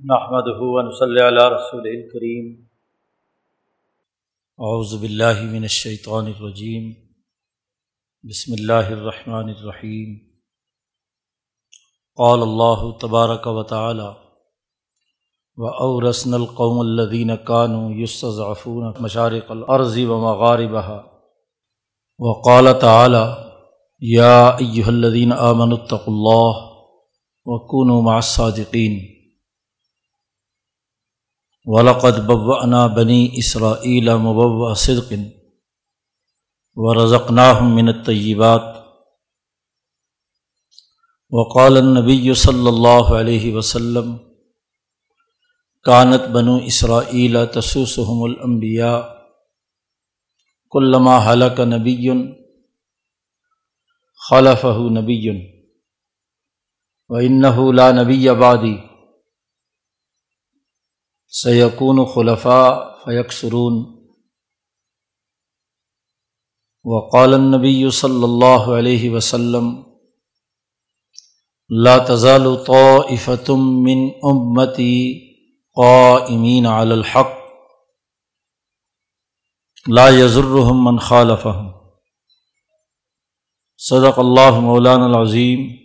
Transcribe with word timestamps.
نحمد 0.00 0.48
ہُون 0.56 0.90
صلی 0.98 1.20
اللہ 1.20 1.46
رسول 1.50 1.86
الکریم 1.88 2.44
اعوذ 4.58 4.92
باللہ 4.94 5.40
من 5.44 5.62
الشیطان 5.62 6.26
الرجیم 6.26 6.84
بسم 8.24 8.52
اللہ 8.52 8.92
الرحمن 8.92 9.48
الرحیم 9.48 10.12
قال 12.18 12.42
اللہ 12.42 12.86
تبارک 13.00 13.46
و 13.46 13.62
تعالی 13.64 14.08
و 15.58 15.74
اورسن 15.80 16.34
القوم 16.34 16.78
الدین 16.78 17.36
کانو 17.44 17.82
یسعفون 17.96 18.88
مشارق 19.00 19.50
الارض 19.50 19.98
و 19.98 20.20
مغاربها 20.20 21.02
وقال 22.20 22.72
تعالی 22.80 23.26
یا 24.02 24.32
ایہا 24.48 24.88
الذین 24.88 25.38
آمنوا 25.42 25.78
اتقوا 25.78 26.14
اللہ 26.14 26.66
وکونوا 27.46 28.02
مع 28.02 28.16
الصادقین 28.16 29.00
ولقد 31.68 32.26
بوأنا 32.26 32.86
بنی 32.88 33.20
اسرائیل 33.36 34.08
مبوء 34.18 34.72
صدق 34.76 35.12
و 36.76 36.94
رضقناہم 36.94 37.74
من 37.74 37.88
الطیبات 37.88 38.70
وقال 41.32 41.76
النبی 41.76 42.34
صلی 42.36 42.66
اللہ 42.66 43.12
علیہ 43.14 43.54
وسلم 43.54 44.16
کانت 45.84 46.28
بنو 46.32 46.56
اسرائیل 46.64 47.36
تسوسهم 47.52 48.22
الانبیاء 48.22 48.96
کلما 50.72 51.18
حلق 51.26 51.60
نبی 51.68 51.96
خلفہ 54.20 54.76
نبی 54.92 55.20
و 57.10 57.70
لا 57.72 57.90
نبی 57.92 58.28
بعدی 58.38 58.76
سیقون 61.30 62.04
خلفاء 62.14 62.70
فیکسرون۔ 63.04 63.98
وقال 66.84 67.34
النبی 67.34 67.90
صلی 67.90 68.22
اللہ 68.22 68.78
علیہ 68.78 69.10
وسلم، 69.10 69.82
لا 71.68 71.98
تزال 71.98 72.42
طائفة 72.66 73.54
من 73.56 74.10
امتی 74.22 75.28
قائمین 75.74 76.66
علی 76.66 76.92
الحق، 76.92 77.30
لا 79.88 80.08
يضرهم 80.08 80.84
من 80.84 80.98
خالفهم۔ 80.98 81.72
صدق 83.78 84.18
اللہ 84.18 84.60
مولانا 84.60 85.04
العظیم 85.04 85.76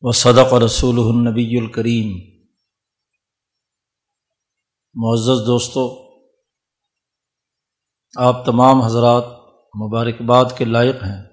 و 0.00 0.12
صدق 0.12 0.54
رسول 0.54 0.98
النبی 0.98 1.58
الکریم۔ 1.58 2.31
معزز 4.94 5.46
دوستو، 5.46 6.12
آپ 8.16 8.46
تمام 8.46 8.82
حضرات 8.82 9.24
مبارکباد 9.82 10.44
کے 10.58 10.64
لائق 10.64 10.94
ہیں 10.94 11.24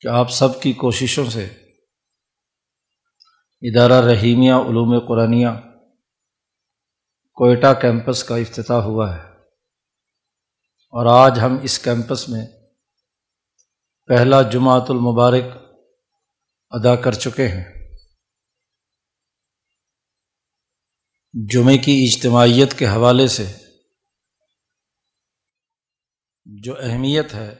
کہ 0.00 0.08
آپ 0.08 0.30
سب 0.30 0.62
کی 0.62 0.72
کوششوں 0.72 1.30
سے 1.30 1.44
ادارہ 3.60 4.06
رحیمیہ 4.06 4.52
علوم 4.52 5.06
قرآنیہ 5.08 5.48
کوئٹہ 7.34 7.80
کیمپس 7.80 8.24
کا 8.24 8.36
افتتاح 8.36 8.82
ہوا 8.82 9.16
ہے۔ 9.16 9.30
اور 10.92 11.06
آج 11.06 11.40
ہم 11.40 11.56
اس 11.62 11.78
کیمپس 11.78 12.28
میں 12.28 12.46
پہلا 14.06 14.42
جمعۃ 14.42 14.86
المبارک 14.88 15.44
ادا 16.70 16.96
کر 16.96 17.12
چکے 17.12 17.48
ہیں۔ 17.48 17.79
جمعے 21.34 21.76
کی 21.78 21.92
اجتماعیت 22.04 22.78
کے 22.78 22.86
حوالے 22.86 23.26
سے 23.28 23.44
جو 26.46 26.74
اہمیت 26.80 27.34
ہے، 27.34 27.50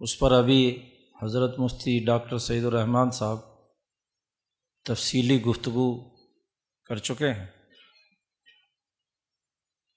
اس 0.00 0.18
پر 0.18 0.32
ابھی 0.32 0.62
حضرت 1.16 1.58
مفتی 1.58 1.98
ڈاکٹر 2.04 2.38
سعید 2.38 2.64
الرحمٰن 2.64 3.10
صاحب 3.10 3.38
تفصیلی 4.86 5.40
گفتگو 5.42 5.88
کر 6.90 6.98
چکے 6.98 7.32
ہیں 7.32 7.46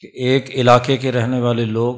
کہ 0.04 0.12
ایک 0.28 0.50
علاقے 0.52 0.98
کے 0.98 1.12
رہنے 1.12 1.42
والے 1.42 1.66
لوگ 1.66 1.96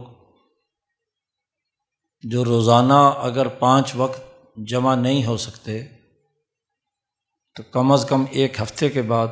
جو 2.23 2.45
روزانہ 2.45 3.03
اگر 3.21 3.47
پانچ 3.59 3.95
وقت 3.95 4.21
جمع 4.67 4.95
نہیں 4.95 5.25
ہو 5.25 5.37
سکتے، 5.37 5.81
تو 7.55 7.63
کم 7.71 7.91
از 7.91 8.05
کم 8.09 8.25
ایک 8.31 8.61
ہفتے 8.61 8.89
کے 8.89 9.01
بعد 9.01 9.27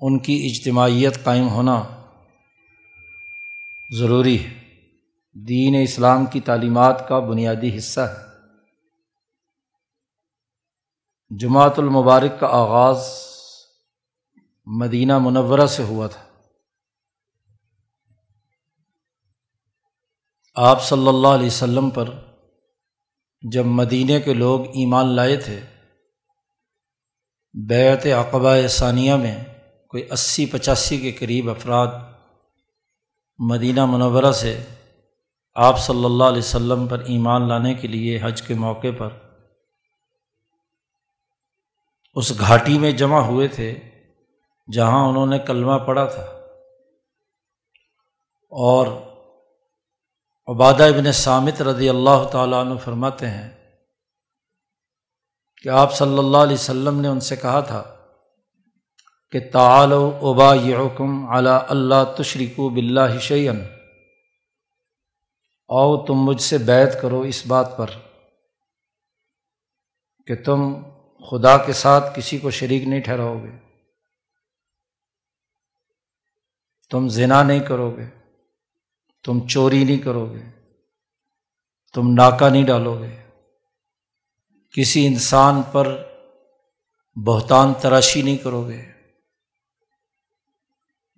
ان 0.00 0.18
کی 0.18 0.50
اجتماعیت 0.50 1.24
قائم 1.24 1.48
ہونا 1.48 1.82
ضروری 3.98 4.44
ہے۔ 4.44 4.60
دین 5.34 5.76
اسلام 5.82 6.26
کی 6.26 6.40
تعلیمات 6.40 7.08
کا 7.08 7.18
بنیادی 7.18 7.78
حصہ 7.78 8.00
ہے۔ 8.00 8.30
جماعت 11.38 11.78
المبارک 11.78 12.40
کا 12.40 12.46
آغاز 12.46 13.04
مدینہ 14.66 15.18
منورہ 15.18 15.66
سے 15.66 15.82
ہوا 15.82 16.06
تھا۔ 16.06 16.24
آپ 20.54 20.82
صلی 20.82 21.08
اللہ 21.08 21.28
علیہ 21.28 21.46
وسلم 21.46 21.90
پر 21.90 22.10
جب 23.52 23.64
مدینہ 23.64 24.18
کے 24.24 24.34
لوگ 24.34 24.66
ایمان 24.66 25.06
لائے 25.06 25.36
تھے 25.36 25.60
بیت 27.68 28.06
اقبا 28.06 28.66
ثانیہ 28.66 29.14
میں 29.14 29.44
کوئی 29.90 30.08
اسی 30.10 30.46
پچاسی 30.46 30.98
کے 30.98 31.12
قریب 31.12 31.50
افراد 31.50 31.86
مدینہ 33.38 33.84
منورہ 33.84 34.32
سے 34.32 34.64
آپ 35.54 35.78
صلی 35.78 36.04
اللہ 36.04 36.24
علیہ 36.24 36.38
وسلم 36.38 36.86
پر 36.86 36.98
ایمان 36.98 37.48
لانے 37.48 37.74
کے 37.74 37.88
لیے 37.88 38.18
حج 38.22 38.42
کے 38.42 38.54
موقع 38.54 38.86
پر 38.98 39.08
اس 42.14 42.38
گھاٹی 42.38 42.78
میں 42.78 42.92
جمع 42.92 43.20
ہوئے 43.20 43.48
تھے، 43.48 43.90
جہاں 44.72 45.08
انہوں 45.08 45.26
نے 45.26 45.38
کلمہ 45.38 45.78
پڑھا 45.78 46.04
تھا۔ 46.04 46.22
اور 48.52 48.86
عبادہ 50.48 50.82
ابن 50.82 51.12
سامت 51.12 51.62
رضی 51.62 51.88
اللہ 51.88 52.24
تعالیٰ 52.32 52.66
عنہ 52.66 52.78
فرماتے 52.78 53.28
ہیں 53.28 53.50
کہ 55.62 55.68
آپ 55.68 55.94
صلی 55.94 56.18
اللہ 56.18 56.36
علیہ 56.36 56.54
وسلم 56.54 57.00
نے 57.00 57.08
ان 57.08 57.20
سے 57.20 57.36
کہا 57.36 57.60
تھا 57.60 57.99
کہ 59.32 59.40
تعال 59.52 59.92
و 59.92 60.06
ابا 60.28 60.54
یحکم 60.54 61.26
علی 61.32 61.58
اللہ 61.68 62.04
تشریک 62.16 62.58
و 62.58 62.68
بلّہ 62.68 63.18
شعین 63.18 63.60
او 65.70 66.06
تم 66.06 66.24
مجھ 66.24 66.40
سے 66.42 66.58
بیت 66.58 67.00
کرو 67.02 67.20
اس 67.20 67.46
بات 67.46 67.76
پر 67.76 67.90
کہ 70.28 70.34
تم 70.44 70.72
خدا 71.24 71.56
کے 71.56 71.72
ساتھ 71.72 72.16
کسی 72.16 72.38
کو 72.38 72.50
شریک 72.50 72.88
نہیں 72.88 73.00
ٹھہراؤ 73.00 73.38
گے 73.44 73.50
تم 76.90 77.08
زنا 77.08 77.42
نہیں 77.42 77.60
کرو 77.60 77.90
گے 77.96 78.06
تم 79.24 79.46
چوری 79.46 79.84
نہیں 79.84 79.98
کرو 79.98 80.26
گے 80.26 80.42
تم 81.94 82.12
ناکہ 82.14 82.48
نہیں 82.48 82.66
ڈالو 82.66 83.00
گے 83.00 83.16
کسی 84.74 85.06
انسان 85.06 85.62
پر 85.72 85.96
بہتان 87.16 87.74
تراشی 87.74 88.22
نہیں 88.22 88.36
کرو 88.36 88.68
گے 88.68 88.89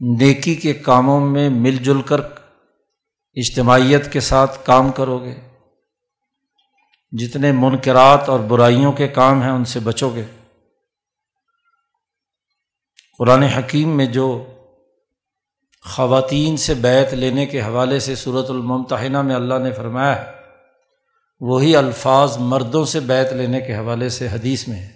نیکی 0.03 0.55
کے 0.55 0.75
کاموں 0.75 1.21
میں 1.21 1.49
مل 1.49 1.77
جل 1.77 2.03
کر 2.03 2.21
اجتماعیت 3.35 4.13
کے 4.13 4.21
ساتھ 4.21 4.67
کام 4.67 4.93
کرو 4.93 5.19
گے۔ 5.19 5.35
جتنے 7.13 7.53
منکرات 7.53 8.29
اور 8.29 8.41
برائیوں 8.41 8.93
کے 8.93 9.09
کام 9.09 9.43
ہیں 9.43 9.51
ان 9.51 9.65
سے 9.65 9.81
بچو 9.81 10.11
گے۔ 10.15 10.25
قرآن 13.19 13.43
حکیم 13.43 13.97
میں 13.97 14.07
جو 14.07 14.47
خواتین 15.85 16.57
سے 16.57 16.75
بیت 16.75 17.15
لینے 17.15 17.47
کے 17.47 17.63
حوالے 17.63 18.01
سے 18.01 18.15
صورت 18.15 18.51
الممتحنہ 18.51 19.23
میں 19.23 19.35
اللہ 19.35 19.59
نے 19.59 19.73
فرمایا 19.73 20.27
ہے، 20.27 20.33
وہی 21.41 21.77
الفاظ 21.77 22.37
مردوں 22.39 22.85
سے 22.85 23.01
بیت 23.01 23.33
لینے 23.33 23.61
کے 23.61 23.77
حوالے 23.77 24.09
سے 24.09 24.29
حدیث 24.29 24.69
میں 24.69 24.77
ہے۔ 24.77 24.91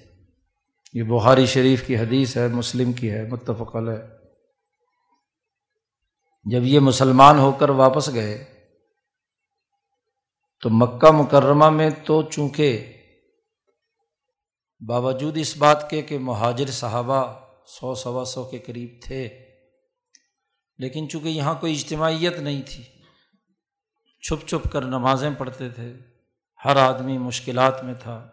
یہ 0.92 1.02
بخاری 1.02 1.46
شریف 1.46 1.86
کی 1.86 1.96
حدیث 1.96 2.36
ہے، 2.36 2.48
مسلم 2.48 2.92
کی 2.92 3.10
ہے، 3.10 3.28
متفق 3.28 3.76
علیہ۔ 3.76 4.15
جب 6.46 6.64
یہ 6.64 6.80
مسلمان 6.80 7.38
ہو 7.38 7.52
کر 7.52 7.68
واپس 7.68 8.12
گئے 8.14 8.44
تو 10.62 10.70
مکہ 10.70 11.10
مکرمہ 11.10 11.70
میں 11.70 11.90
تو 11.90 12.22
چونکہ 12.22 12.92
باوجود 14.82 15.36
اس 15.36 15.56
بات 15.56 15.90
کے 15.90 16.02
کہ 16.02 16.18
مہاجر 16.18 16.70
صحابہ 16.70 17.22
سو 17.68 17.94
سوا 17.94 18.24
سو 18.24 18.44
کے 18.44 18.58
قریب 18.58 19.00
تھے، 19.04 19.28
لیکن 20.78 21.08
چونکہ 21.08 21.28
یہاں 21.28 21.54
کوئی 21.60 21.74
اجتماعیت 21.74 22.38
نہیں 22.38 22.62
تھی، 22.62 22.82
چھپ 24.22 24.46
چھپ 24.48 24.72
کر 24.72 24.82
نمازیں 24.82 25.30
پڑھتے 25.38 25.68
تھے، 25.70 25.92
ہر 26.64 26.76
آدمی 26.76 27.18
مشکلات 27.18 27.84
میں 27.84 27.94
تھا۔ 27.94 28.26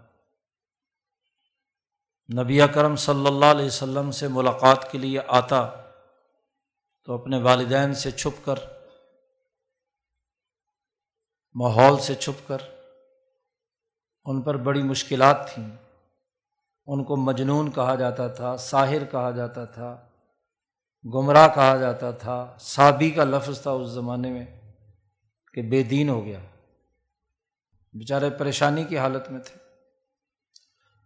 نبی 2.30 2.62
اکرم 2.62 2.96
صلی 2.96 3.28
اللہ 3.28 3.46
علیہ 3.46 3.66
وسلم 3.66 4.12
سے 4.12 4.28
ملاقات 4.28 4.92
کے 4.92 4.98
لیے 4.98 5.20
آتا 5.28 5.83
تو 7.06 7.14
اپنے 7.14 7.42
والدین 7.42 7.94
سے 7.94 8.12
چھپ 8.12 8.46
کر، 8.46 8.56
ماحول 11.54 12.00
سے 12.00 12.16
چھپ 12.16 12.48
کر 12.48 12.58
ان 14.26 14.42
پر 14.42 14.58
بڑی 14.58 14.84
مشکلات 14.84 15.54
تھیں۔ 15.54 15.70
ان 16.86 17.04
کو 17.04 17.16
مجنون 17.16 17.72
کہا 17.72 17.96
جاتا 17.96 18.28
تھا، 18.28 18.58
ساحر 18.58 19.06
کہا 19.12 19.32
جاتا 19.32 19.66
تھا، 19.66 20.08
گمراہ 21.14 21.48
کہا 21.56 21.78
جاتا 21.78 22.12
تھا۔ 22.12 22.58
صابی 22.60 23.12
کا 23.12 23.24
لفظ 23.24 23.62
تھا 23.62 23.72
اس 23.72 23.90
زمانے 23.90 24.32
میں 24.32 24.46
کہ 25.54 25.62
بے 25.62 25.84
دین 25.84 26.10
ہو 26.10 26.26
گیا۔ 26.26 26.40
بیچارے 27.94 28.30
پریشانی 28.30 28.84
کی 28.84 28.98
حالت 28.98 29.32
میں 29.32 29.40
تھے۔ 29.40 29.58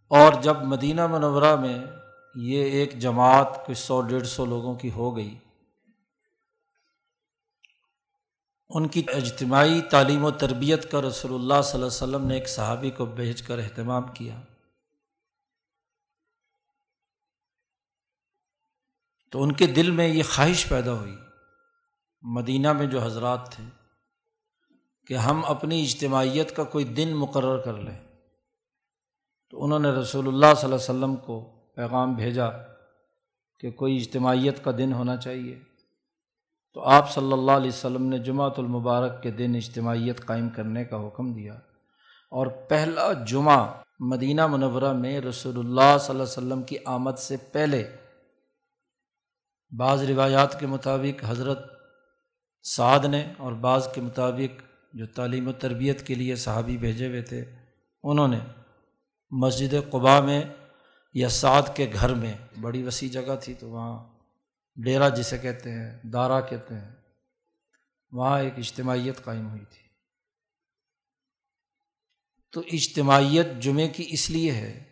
اور 0.08 0.32
جب 0.42 0.56
مدینہ 0.62 1.06
منورہ 1.06 1.56
میں 1.56 1.78
یہ 2.34 2.64
ایک 2.64 2.98
جماعت 2.98 3.66
کچھ 3.66 3.78
سو، 3.78 4.00
ڈیڑھ 4.00 4.26
سو 4.26 4.44
لوگوں 4.46 4.74
کی 4.74 4.90
ہو 4.90 5.16
گئی 5.16 5.38
ان 8.70 8.88
کی 8.88 9.02
اجتماعی 9.08 9.80
تعلیم 9.80 10.24
و 10.24 10.30
تربیت 10.30 10.90
کا 10.90 11.00
رسول 11.00 11.34
اللہ 11.34 11.62
صلی 11.62 11.72
اللہ 11.72 11.76
علیہ 11.76 11.86
وسلم 11.86 12.26
نے 12.26 12.34
ایک 12.34 12.48
صحابی 12.48 12.90
کو 12.90 13.06
بھیج 13.06 13.42
کر 13.42 13.58
اہتمام 13.58 14.12
کیا۔ 14.14 14.40
تو 19.30 19.42
ان 19.42 19.52
کے 19.52 19.66
دل 19.66 19.90
میں 19.90 20.08
یہ 20.08 20.22
خواہش 20.22 20.68
پیدا 20.68 20.92
ہوئی 20.92 21.16
مدینہ 22.22 22.72
میں 22.72 22.86
جو 22.86 23.02
حضرات 23.02 23.52
تھے 23.52 23.64
کہ 25.06 25.14
ہم 25.14 25.44
اپنی 25.44 25.82
اجتماعیت 25.82 26.56
کا 26.56 26.64
کوئی 26.64 26.84
دن 26.84 27.16
مقرر 27.16 27.58
کر 27.58 27.76
لیں۔ 27.76 27.98
تو 29.50 29.64
انہوں 29.64 29.78
نے 29.78 29.90
رسول 29.90 30.28
اللہ 30.28 30.54
صلی 30.56 30.64
اللہ 30.64 30.74
علیہ 30.74 30.74
وسلم 30.74 31.16
کو 31.16 31.40
پیغام 31.74 32.14
بھیجا 32.14 32.46
کہ 33.60 33.70
کوئی 33.70 33.96
اجتماعیت 33.96 34.64
کا 34.64 34.70
دن 34.78 34.92
ہونا 34.92 35.16
چاہیے۔ 35.16 35.67
تو 36.76 36.80
آپ 36.80 37.12
صلی 37.12 37.32
اللہ 37.32 37.52
علیہ 37.52 37.68
وسلم 37.68 38.06
نے 38.06 38.18
جمعۃ 38.18 38.58
المبارک 38.58 39.22
کے 39.22 39.30
دن 39.30 39.54
اجتماعیت 39.54 40.24
قائم 40.26 40.48
کرنے 40.48 40.84
کا 40.84 41.06
حکم 41.06 41.32
دیا 41.32 41.54
اور 42.32 42.46
پہلا 42.46 43.12
جمعہ 43.26 43.66
مدینہ 44.00 44.46
منورہ 44.46 44.92
میں 44.92 45.20
رسول 45.20 45.58
اللہ 45.58 45.96
صلی 45.98 46.14
اللہ 46.14 46.22
علیہ 46.22 46.38
وسلم 46.38 46.62
کی 46.62 46.76
آمد 46.86 47.18
سے 47.18 47.36
پہلے 47.52 47.82
بعض 49.72 50.02
روایات 50.02 50.58
کے 50.60 50.66
مطابق 50.66 51.24
حضرت 51.28 51.64
سعد 52.64 53.04
نے 53.04 53.22
اور 53.38 53.52
بعض 53.52 53.88
کے 53.92 54.00
مطابق 54.00 54.62
جو 54.94 55.06
تعلیم 55.06 55.48
و 55.48 55.52
تربیت 55.52 56.06
کے 56.06 56.14
لیے 56.14 56.36
صحابی 56.36 56.76
بھیجے 56.76 57.08
ہوئے 57.08 57.22
تھے، 57.22 57.40
انہوں 58.04 58.28
نے 58.28 58.38
مسجد 59.32 59.74
قبا 59.90 60.20
میں 60.20 60.42
یا 61.14 61.28
سعد 61.28 61.74
کے 61.74 61.90
گھر 61.94 62.14
میں، 62.14 62.34
بڑی 62.60 62.82
وسیع 62.82 63.08
جگہ 63.08 63.36
تھی 63.42 63.54
تو 63.54 63.68
وہاں 63.68 63.98
ڈیرا 64.78 65.08
جسے 65.08 65.38
کہتے 65.38 65.70
ہیں، 65.72 65.98
دارا 66.02 66.40
کہتے 66.40 66.74
ہیں، 66.74 66.90
وہاں 68.12 68.40
ایک 68.40 68.52
اجتماعیت 68.56 69.24
قائم 69.24 69.48
ہوئی 69.48 69.64
تھی۔ 69.64 69.86
تو 72.52 72.60
اجتماعیت 72.72 73.46
جمعے 73.60 73.88
کی 73.88 74.06
اس 74.08 74.30
لیے 74.30 74.52
ہے 74.52 74.84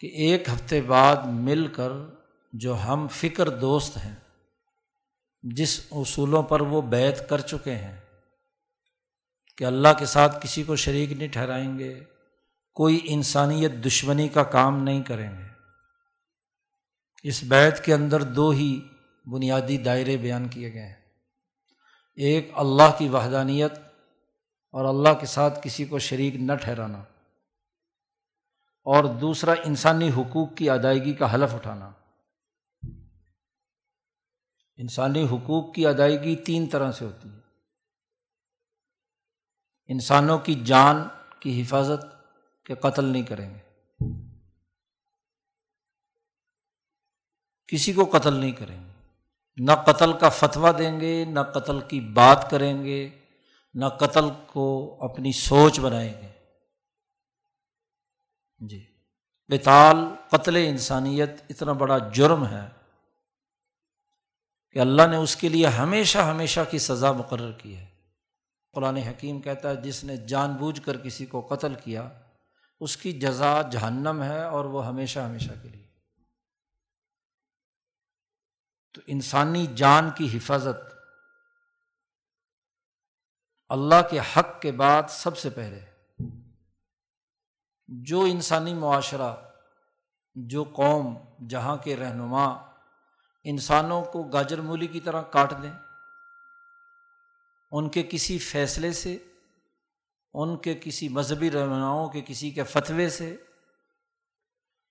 کہ 0.00 0.06
ایک 0.06 0.48
ہفتے 0.48 0.80
بعد 0.80 1.16
مل 1.24 1.66
کر 1.66 1.92
جو 2.52 2.76
ہم 2.76 3.06
فکر 3.08 3.48
دوست 3.48 3.96
ہیں، 3.96 4.14
جس 5.42 5.80
اصولوں 5.90 6.42
پر 6.42 6.60
وہ 6.60 6.82
بیت 6.82 7.28
کر 7.28 7.40
چکے 7.40 7.74
ہیں، 7.74 7.96
کہ 9.56 9.64
اللہ 9.64 9.88
کے 9.98 10.06
ساتھ 10.06 10.44
کسی 10.44 10.62
کو 10.62 10.76
شریک 10.76 11.12
نہیں 11.12 11.28
ٹھہرائیں 11.28 11.78
گے، 11.78 12.04
کوئی 12.76 13.00
انسانیت 13.04 13.72
دشمنی 13.86 14.28
کا 14.28 14.42
کام 14.42 14.82
نہیں 14.82 15.02
کریں 15.02 15.30
گے۔ 15.38 15.47
اس 17.22 17.42
بیت 17.42 17.84
کے 17.84 17.94
اندر 17.94 18.22
دو 18.22 18.50
ہی 18.50 18.88
بنیادی 19.26 19.76
دائرے 19.76 20.16
بیان 20.16 20.48
کیے 20.48 20.72
گئے 20.72 20.86
ہیں۔ 20.86 20.94
ایک، 22.14 22.50
اللہ 22.54 22.98
کی 22.98 23.08
وحدانیت 23.08 23.72
اور 24.72 24.84
اللہ 24.84 25.20
کے 25.20 25.26
ساتھ 25.26 25.58
کسی 25.62 25.84
کو 25.84 25.98
شریک 25.98 26.34
نہ 26.36 26.52
ٹھہرانا۔ 26.52 26.98
اور 28.84 29.04
دوسرا، 29.04 29.52
انسانی 29.64 30.08
حقوق 30.08 30.54
کی 30.56 30.70
ادائیگی 30.70 31.12
کا 31.12 31.34
حلف 31.34 31.54
اٹھانا۔ 31.54 31.92
انسانی 34.76 35.26
حقوق 35.26 35.74
کی 35.74 35.86
ادائیگی 35.86 36.36
تین 36.36 36.66
طرح 36.66 36.92
سے 36.92 37.04
ہوتی 37.04 37.28
ہے۔ 37.28 37.38
انسانوں 39.86 40.38
کی 40.38 40.54
جان 40.54 40.96
کی 41.40 41.62
حفاظت 41.62 42.06
کے 42.64 42.74
قتل 42.74 43.04
نہیں 43.04 43.22
کریں 43.22 43.54
گے۔ 43.54 43.67
کسی 47.68 47.92
کو 47.92 48.04
قتل 48.04 48.34
نہیں 48.34 48.52
کریں 48.52 48.84
گے۔ 48.84 48.88
نہ 49.56 49.72
قتل 49.86 50.12
کا 50.12 50.28
فتویٰ 50.28 50.78
دیں 50.78 51.00
گے، 51.00 51.24
نہ 51.24 51.40
قتل 51.40 51.80
کی 51.80 52.00
بات 52.00 52.50
کریں 52.50 52.84
گے، 52.84 53.10
نہ 53.74 53.86
قتل 53.86 54.24
کو 54.46 54.98
اپنی 55.00 55.32
سوچ 55.32 55.80
بنائیں 55.80 56.22
گے۔ 56.22 56.28
جی۔ 58.58 58.84
بتال 59.48 59.96
قتل 60.30 60.56
انسانیت 60.56 61.30
اتنا 61.50 61.72
بڑا 61.72 61.98
جرم 61.98 62.46
ہے 62.46 62.68
کہ 64.70 64.78
اللہ 64.78 65.06
نے 65.06 65.16
اس 65.16 65.36
کے 65.36 65.48
لیے 65.48 65.66
ہمیشہ 65.66 66.18
ہمیشہ 66.18 66.60
کی 66.70 66.78
سزا 66.78 67.12
مقرر 67.12 67.52
کی 67.52 67.76
ہے۔ 67.76 67.86
قرآن 68.72 68.96
حکیم 68.96 69.40
کہتا 69.40 69.70
ہے، 69.70 69.76
جس 69.76 70.04
نے 70.04 70.16
جان 70.16 70.52
بوجھ 70.52 70.82
کر 70.82 70.96
کسی 70.96 71.26
کو 71.26 71.40
قتل 71.40 71.74
کیا، 71.74 72.08
اس 72.80 72.96
کی 72.96 73.12
جزا 73.12 73.62
جہنم 73.62 74.22
ہے 74.22 74.44
اور 74.44 74.64
وہ 74.64 74.86
ہمیشہ 74.86 75.18
ہمیشہ 75.18 75.52
کے 75.62 75.68
لیے۔ 75.68 75.87
تو 78.98 79.02
انسانی 79.06 79.66
جان 79.66 80.10
کی 80.10 80.36
حفاظت 80.36 80.94
اللہ 83.68 84.08
کے 84.10 84.18
حق 84.18 84.62
کے 84.62 84.72
بعد 84.72 85.02
سب 85.08 85.38
سے 85.38 85.50
پہلے 85.50 85.80
جو 87.88 88.20
انسانی 88.20 88.74
معاشرہ، 88.74 89.36
جو 90.34 90.64
قوم 90.64 91.16
جہاں 91.48 91.76
کے 91.76 91.96
رہنما 91.96 92.44
انسانوں 93.44 94.04
کو 94.04 94.22
گاجر 94.22 94.60
مولی 94.60 94.86
کی 94.86 95.00
طرح 95.00 95.22
کاٹ 95.22 95.62
دیں 95.62 95.72
ان 97.70 97.88
کے 97.88 98.02
کسی 98.02 98.38
فیصلے 98.38 98.92
سے، 98.92 99.18
ان 100.34 100.56
کے 100.56 100.74
کسی 100.74 101.08
مذہبی 101.08 101.50
رہنماؤں 101.50 102.08
کے 102.08 102.20
کسی 102.26 102.50
کے 102.50 102.62
فتوے 102.62 103.08
سے، 103.08 103.36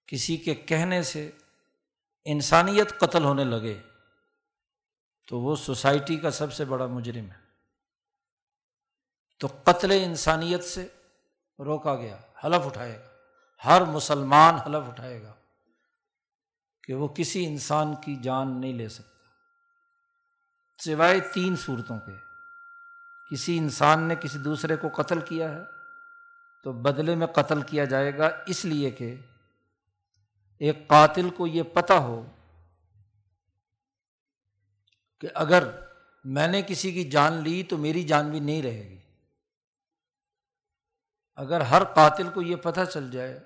کسی 0.08 0.38
کے 0.38 0.56
کہنے 0.56 1.04
سے 1.04 1.32
انسانیت 2.26 3.00
قتل 3.00 3.24
ہونے 3.24 3.44
لگے۔ 3.44 3.80
تو 5.28 5.40
وہ 5.40 5.56
سوسائٹی 5.56 6.18
کا 6.18 6.32
سب 6.32 6.54
سے 6.54 6.66
بڑا 6.66 6.86
مجرم 6.86 7.26
ہے۔ 7.26 7.48
تو 9.40 9.48
قتل 9.64 9.92
انسانیت 9.92 10.64
سے 10.64 10.88
روکا 11.60 11.96
گیا، 11.96 12.18
حلف 12.44 12.66
اٹھائے 12.66 13.00
گا۔ 13.00 13.08
ہر 13.66 13.82
مسلمان 13.82 14.56
حلف 14.56 14.88
اٹھائے 14.88 15.24
گا 15.24 15.34
کہ 16.84 16.94
وہ 16.94 17.08
کسی 17.08 17.46
انسان 17.46 17.96
کی 17.96 18.16
جان 18.16 18.62
نہیں 18.62 18.74
لے 18.74 18.90
سکتا۔ 18.90 19.18
سوائے 20.84 21.20
تین 21.20 21.56
صورتوں 21.56 22.00
کے، 22.00 22.12
کسی 23.32 23.58
انسان 23.58 24.04
نے 24.04 24.16
کسی 24.16 24.40
دوسرے 24.40 24.76
کو 24.76 24.88
قتل 24.96 25.20
کیا 25.20 25.52
ہے 25.52 25.64
تو 26.64 26.72
بدلے 26.72 27.16
میں 27.16 27.28
قتل 27.28 27.62
کیا 27.62 27.86
جائے 27.86 28.18
گا، 28.18 28.30
اس 28.46 28.66
لیے 28.66 28.92
کہ 28.92 29.16
ایک 30.60 30.88
قاتل 30.88 31.30
کو 31.30 31.48
یہ 31.48 31.64
پتہ 31.64 31.94
ہو 31.94 32.37
کہ 35.20 35.28
اگر 35.34 35.68
میں 36.24 36.48
نے 36.48 36.62
کسی 36.62 36.92
کی 36.92 37.04
جان 37.04 37.34
لی 37.34 37.64
تو 37.64 37.78
میری 37.78 38.04
جان 38.04 38.30
بھی 38.30 38.40
نہیں 38.40 38.62
رہے 38.62 38.90
گی۔ 38.90 38.98
اگر 41.36 41.62
ہر 41.62 41.84
قاتل 41.84 42.30
کو 42.30 42.42
یہ 42.42 42.56
پتہ 42.56 42.80
چل 42.94 43.12
جائے 43.12 43.40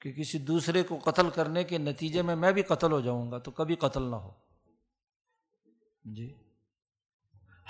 کہ 0.00 0.12
کسی 0.12 0.38
دوسرے 0.38 0.82
کو 0.82 0.98
قتل 1.04 1.30
کرنے 1.30 1.64
کے 1.64 1.78
نتیجے 1.78 2.22
میں 2.22 2.36
میں 2.36 2.52
بھی 2.52 2.62
قتل 2.62 2.92
ہو 2.92 3.00
جاؤں 3.00 3.32
گا 3.32 3.38
تو 3.38 3.50
کبھی 3.50 3.76
قتل 3.76 4.02
نہ 4.02 4.16
ہو۔ 4.16 4.30
جی۔ 6.04 6.34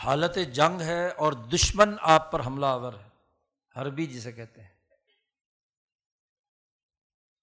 حالت 0.04 0.38
جنگ 0.52 0.80
ہے 0.80 1.08
اور 1.08 1.32
دشمن 1.32 1.94
آپ 2.00 2.32
پر 2.32 2.46
حملہ 2.46 2.66
آور 2.66 2.92
ہے، 2.92 3.08
حربی 3.80 4.06
جسے 4.06 4.32
کہتے 4.32 4.62
ہیں۔ 4.62 4.68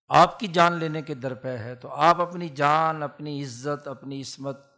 آپ 0.07 0.39
کی 0.39 0.47
جان 0.47 0.73
لینے 0.73 1.01
کے 1.01 1.13
درپے 1.13 1.57
ہے 1.57 1.75
تو 1.75 1.89
آپ 1.89 2.21
اپنی 2.21 2.49
جان، 2.49 3.03
اپنی 3.03 3.43
عزت، 3.43 3.87
اپنی 3.87 4.21
عصمت 4.21 4.68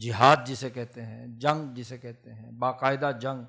جہاد 0.00 0.36
جسے 0.46 0.70
کہتے 0.70 1.06
ہیں، 1.06 1.26
جنگ 1.26 1.74
جسے 1.74 1.98
کہتے 1.98 2.32
ہیں، 2.32 2.50
باقاعدہ 2.50 3.10
جنگ۔ 3.20 3.44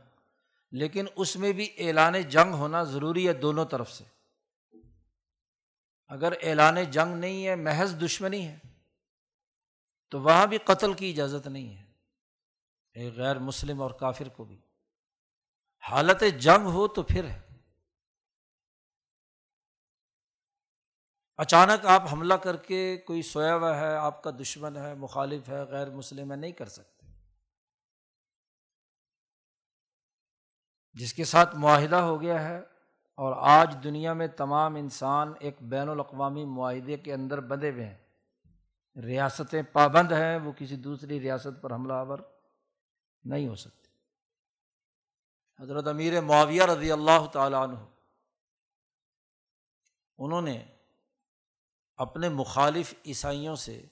لیکن 0.72 1.06
اس 1.16 1.36
میں 1.36 1.52
بھی 1.52 1.70
اعلان 1.78 2.22
جنگ 2.22 2.54
ہونا 2.54 2.84
ضروری 2.84 3.28
ہے 3.28 3.34
دونوں 3.34 3.66
طرف 3.66 3.92
سے۔ 3.92 4.04
اگر 6.08 6.34
اعلان 6.44 6.84
جنگ 6.84 7.16
نہیں 7.16 7.48
ہے، 7.48 7.56
محض 7.56 8.02
دشمنی 8.06 8.48
ہے، 8.48 8.58
تو 10.10 10.22
وہاں 10.22 10.48
بھی 10.48 10.58
قتل 10.58 10.94
کی 10.94 11.12
اجازت 11.12 11.48
نہیں 11.48 11.78
ہے۔ 11.78 11.84
ایک 12.94 13.14
غیر 13.14 13.40
مسلم 13.40 13.82
اور 13.82 13.92
کافر 13.92 14.30
کو 14.30 14.44
بھی۔ 14.44 14.62
حالت 15.90 16.24
جنگ 16.40 16.66
ہو 16.66 16.88
تو 16.88 17.04
پھر 17.04 17.24
ہے۔ 17.24 17.43
اچانک 21.44 21.86
آپ 21.86 22.12
حملہ 22.12 22.34
کر 22.34 22.58
کے 22.58 22.98
کوئی 22.98 23.22
سویا 23.22 23.56
ہوا 23.56 23.78
ہے، 23.78 23.96
آپ 23.96 24.24
کا 24.24 24.32
دشمن 24.32 24.78
ہے، 24.78 24.94
مخالف 24.94 25.50
ہے، 25.50 25.62
غیر 25.64 25.90
مسلم 25.90 26.32
ہے، 26.32 26.36
نہیں 26.36 26.52
کر 26.52 26.66
سکتے۔ 26.66 27.08
جس 30.94 31.14
کے 31.14 31.24
ساتھ 31.24 31.56
معاہدہ 31.56 31.96
ہو 31.96 32.22
گیا 32.22 32.42
ہے 32.50 32.58
اور 33.20 33.34
آج 33.38 33.76
دنیا 33.84 34.14
میں 34.14 34.28
تمام 34.28 34.76
انسان 34.76 35.34
ایک 35.40 35.56
بین 35.62 35.90
الاقوامی 35.90 36.46
معاہدے 36.46 36.98
کے 36.98 37.14
اندر 37.14 37.40
بندے 37.40 37.72
ہوئے 37.72 37.86
ہیں۔ 37.86 39.02
ریاستیں 39.02 39.62
پابند 39.64 40.12
ہیں، 40.12 40.38
وہ 40.38 40.52
کسی 40.52 40.76
دوسری 40.76 41.20
ریاست 41.20 41.62
پر 41.62 41.74
حملہ 41.74 41.94
آور 41.94 42.20
نہیں 43.24 43.48
ہو 43.48 43.56
سکتی 43.56 43.92
حضرت 45.60 45.88
امیر 45.88 46.22
معاویہ 46.22 46.64
رضی 46.64 46.92
اللہ 46.92 47.26
تعالیٰ 47.34 47.62
عنہ، 47.64 47.80
انہوں 50.18 50.42
نے 50.42 50.58
اپنے 51.96 52.30
مخالف 52.30 52.94
عیسائیوں 53.06 53.56
سے 53.56 53.86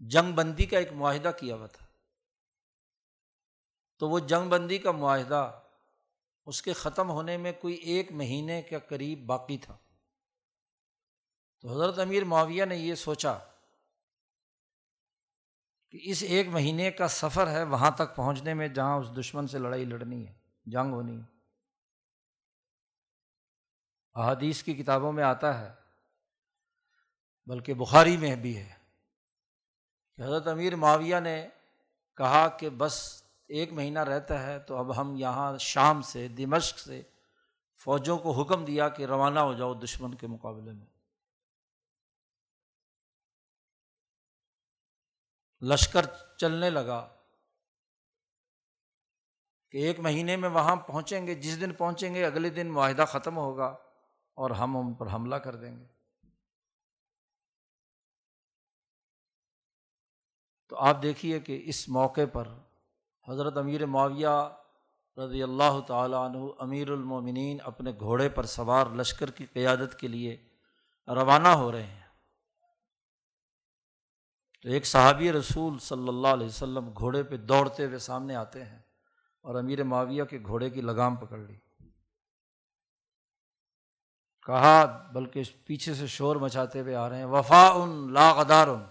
جنگ 0.00 0.32
بندی 0.32 0.66
کا 0.66 0.78
ایک 0.78 0.92
معاہدہ 0.92 1.30
کیا 1.40 1.54
ہوا 1.54 1.66
تھا۔ 1.66 1.86
تو 3.98 4.08
وہ 4.08 4.18
جنگ 4.18 4.48
بندی 4.48 4.78
کا 4.78 4.90
معاہدہ 4.90 5.60
اس 6.46 6.62
کے 6.62 6.72
ختم 6.72 7.10
ہونے 7.10 7.36
میں 7.36 7.52
کوئی 7.52 7.74
ایک 7.74 8.12
مہینے 8.12 8.62
کے 8.62 8.78
قریب 8.78 9.26
باقی 9.26 9.58
تھا۔ 9.58 9.76
تو 11.60 11.72
حضرت 11.72 11.98
امیر 11.98 12.24
معاویہ 12.24 12.64
نے 12.64 12.76
یہ 12.76 12.94
سوچا 12.94 13.38
کہ 15.90 15.98
اس 16.02 16.22
ایک 16.22 16.48
مہینے 16.48 16.90
کا 16.90 17.08
سفر 17.08 17.50
ہے 17.50 17.62
وہاں 17.62 17.90
تک 17.90 18.16
پہنچنے 18.16 18.54
میں 18.54 18.68
جہاں 18.68 18.98
اس 18.98 19.06
دشمن 19.18 19.46
سے 19.46 19.58
لڑائی 19.58 19.84
لڑنی 19.84 20.28
ہے، 20.28 20.34
جنگ 20.66 20.92
ہونی 20.92 21.20
ہے۔ 21.20 21.38
احادیث 24.14 24.62
کی 24.62 24.74
کتابوں 24.74 25.12
میں 25.12 25.24
آتا 25.24 25.60
ہے 25.60 25.87
بلکہ 27.48 27.74
بخاری 27.74 28.16
میں 28.16 28.36
بھی 28.36 28.56
ہے 28.56 28.74
کہ 30.16 30.22
حضرت 30.22 30.46
امیر 30.46 30.76
معاویہ 30.76 31.20
نے 31.20 31.48
کہا 32.16 32.48
کہ 32.48 32.70
بس 32.70 33.22
ایک 33.48 33.72
مہینہ 33.72 33.98
رہتا 33.98 34.42
ہے 34.42 34.58
تو 34.58 34.76
اب 34.76 35.00
ہم 35.00 35.16
یہاں 35.16 35.58
شام 35.58 36.02
سے، 36.02 36.28
دمشق 36.28 36.78
سے 36.78 37.02
فوجوں 37.74 38.18
کو 38.18 38.32
حکم 38.32 38.64
دیا 38.64 38.88
کہ 38.88 39.06
روانہ 39.06 39.40
ہو 39.40 39.54
جاؤ 39.54 39.74
دشمن 39.74 40.14
کے 40.14 40.26
مقابلے 40.26 40.72
میں۔ 40.72 40.86
لشکر 45.62 46.06
چلنے 46.36 46.70
لگا 46.70 47.16
کہ 49.70 49.78
ایک 49.78 50.00
مہینے 50.00 50.36
میں 50.36 50.48
وہاں 50.48 50.76
پہنچیں 50.76 51.26
گے، 51.26 51.34
جس 51.34 51.60
دن 51.60 51.74
پہنچیں 51.74 52.14
گے 52.14 52.24
اگلے 52.24 52.50
دن 52.50 52.66
معاہدہ 52.66 53.04
ختم 53.08 53.36
ہوگا 53.36 53.76
اور 54.34 54.50
ہم 54.50 54.76
ان 54.76 54.94
پر 54.94 55.06
حملہ 55.06 55.36
کر 55.36 55.56
دیں 55.56 55.78
گے۔ 55.78 55.97
تو 60.68 60.76
آپ 60.76 61.02
دیکھیے 61.02 61.40
کہ 61.40 61.62
اس 61.64 61.88
موقع 61.88 62.20
پر 62.32 62.48
حضرت 63.28 63.56
امیر 63.56 63.86
معاویہ 63.86 64.48
رضی 65.18 65.42
اللہ 65.42 65.80
تعالیٰ 65.86 66.28
عنہ 66.28 66.38
امیر 66.58 66.90
المومنین 66.90 67.58
اپنے 67.64 67.92
گھوڑے 68.00 68.28
پر 68.28 68.44
سوار 68.44 68.86
لشکر 68.86 69.30
کی 69.30 69.46
قیادت 69.46 69.98
کے 69.98 70.08
لیے 70.08 70.48
روانہ 71.08 71.48
ہو 71.48 71.72
رہے 71.72 71.82
ہیں۔ 71.82 72.00
تو 74.62 74.68
ایک 74.68 74.86
صحابی 74.86 75.32
رسول 75.32 75.78
صلی 75.78 76.08
اللہ 76.08 76.28
علیہ 76.28 76.46
وسلم 76.46 76.90
گھوڑے 76.98 77.22
پہ 77.22 77.36
دوڑتے 77.36 77.86
ہوئے 77.86 77.98
سامنے 77.98 78.34
آتے 78.34 78.64
ہیں 78.64 78.78
اور 79.40 79.54
امیر 79.54 79.82
معاویہ 79.82 80.24
کے 80.24 80.38
گھوڑے 80.46 80.70
کی 80.70 80.80
لگام 80.80 81.16
پکڑ 81.16 81.38
لی۔ 81.38 81.56
کہا، 84.46 84.84
بلکہ 85.12 85.42
پیچھے 85.66 85.94
سے 85.94 86.06
شور 86.06 86.36
مچاتے 86.36 86.80
ہوئے 86.80 86.94
آ 86.94 87.08
رہے 87.08 87.18
ہیں 87.18 87.24
وفا 87.24 87.68
ان 87.68 88.12
لاغدار 88.12 88.68
ان 88.68 88.84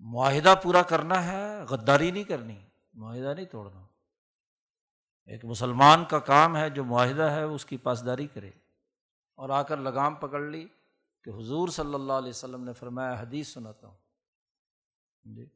معاہدہ 0.00 0.54
پورا 0.62 0.82
کرنا 0.82 1.24
ہے، 1.24 1.62
غداری 1.62 2.10
نہیں 2.10 2.24
کرنی، 2.24 2.60
معاہدہ 2.94 3.34
نہیں 3.34 3.44
توڑنا۔ 3.44 3.86
ایک 5.24 5.44
مسلمان 5.44 6.04
کا 6.04 6.18
کام 6.18 6.56
ہے، 6.56 6.70
جو 6.70 6.84
معاہدہ 6.84 7.22
ہے 7.22 7.42
اس 7.42 7.64
کی 7.64 7.76
پاسداری 7.76 8.26
کرے۔ 8.26 8.50
اور 9.34 9.50
آ 9.50 9.62
کر 9.62 9.76
لگام 9.76 10.14
پکڑ 10.14 10.40
لی 10.40 10.68
کہ 11.24 11.30
حضور 11.30 11.68
صلی 11.68 11.94
اللہ 11.94 12.12
علیہ 12.12 12.28
وسلم 12.28 12.64
نے 12.64 12.72
فرمایا، 12.72 13.12
حدیث 13.12 13.48
سناتا 13.48 13.86
ہوں۔ 13.86 13.96
جی۔ 15.24 15.46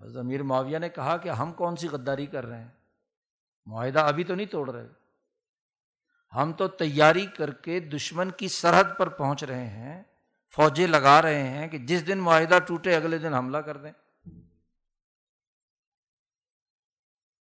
حضرت 0.00 0.16
امیر 0.16 0.42
معاویہ 0.42 0.78
نے 0.78 0.88
کہا 0.88 1.16
کہ 1.16 1.28
ہم 1.28 1.52
کون 1.52 1.76
سی 1.76 1.88
غداری 1.88 2.26
کر 2.26 2.46
رہے 2.46 2.60
ہیں؟ 2.60 2.70
معاہدہ 3.66 3.98
ابھی 3.98 4.24
تو 4.24 4.34
نہیں 4.34 4.46
توڑ 4.46 4.70
رہے۔ 4.70 4.88
ہم 6.34 6.52
تو 6.52 6.68
تیاری 6.68 7.26
کر 7.26 7.50
کے 7.50 7.80
دشمن 7.80 8.30
کی 8.30 8.48
سرحد 8.48 8.84
پر 8.98 9.08
پہنچ 9.08 9.44
رہے 9.44 9.66
ہیں۔ 9.66 10.02
فوجیں 10.56 10.86
لگا 10.86 11.22
رہے 11.22 11.48
ہیں 11.48 11.68
کہ 11.68 11.78
جس 11.78 12.06
دن 12.06 12.18
معاہدہ 12.18 12.58
ٹوٹے 12.66 12.96
اگلے 12.96 13.18
دن 13.18 13.34
حملہ 13.34 13.58
کر 13.58 13.76
دیں۔ 13.76 13.92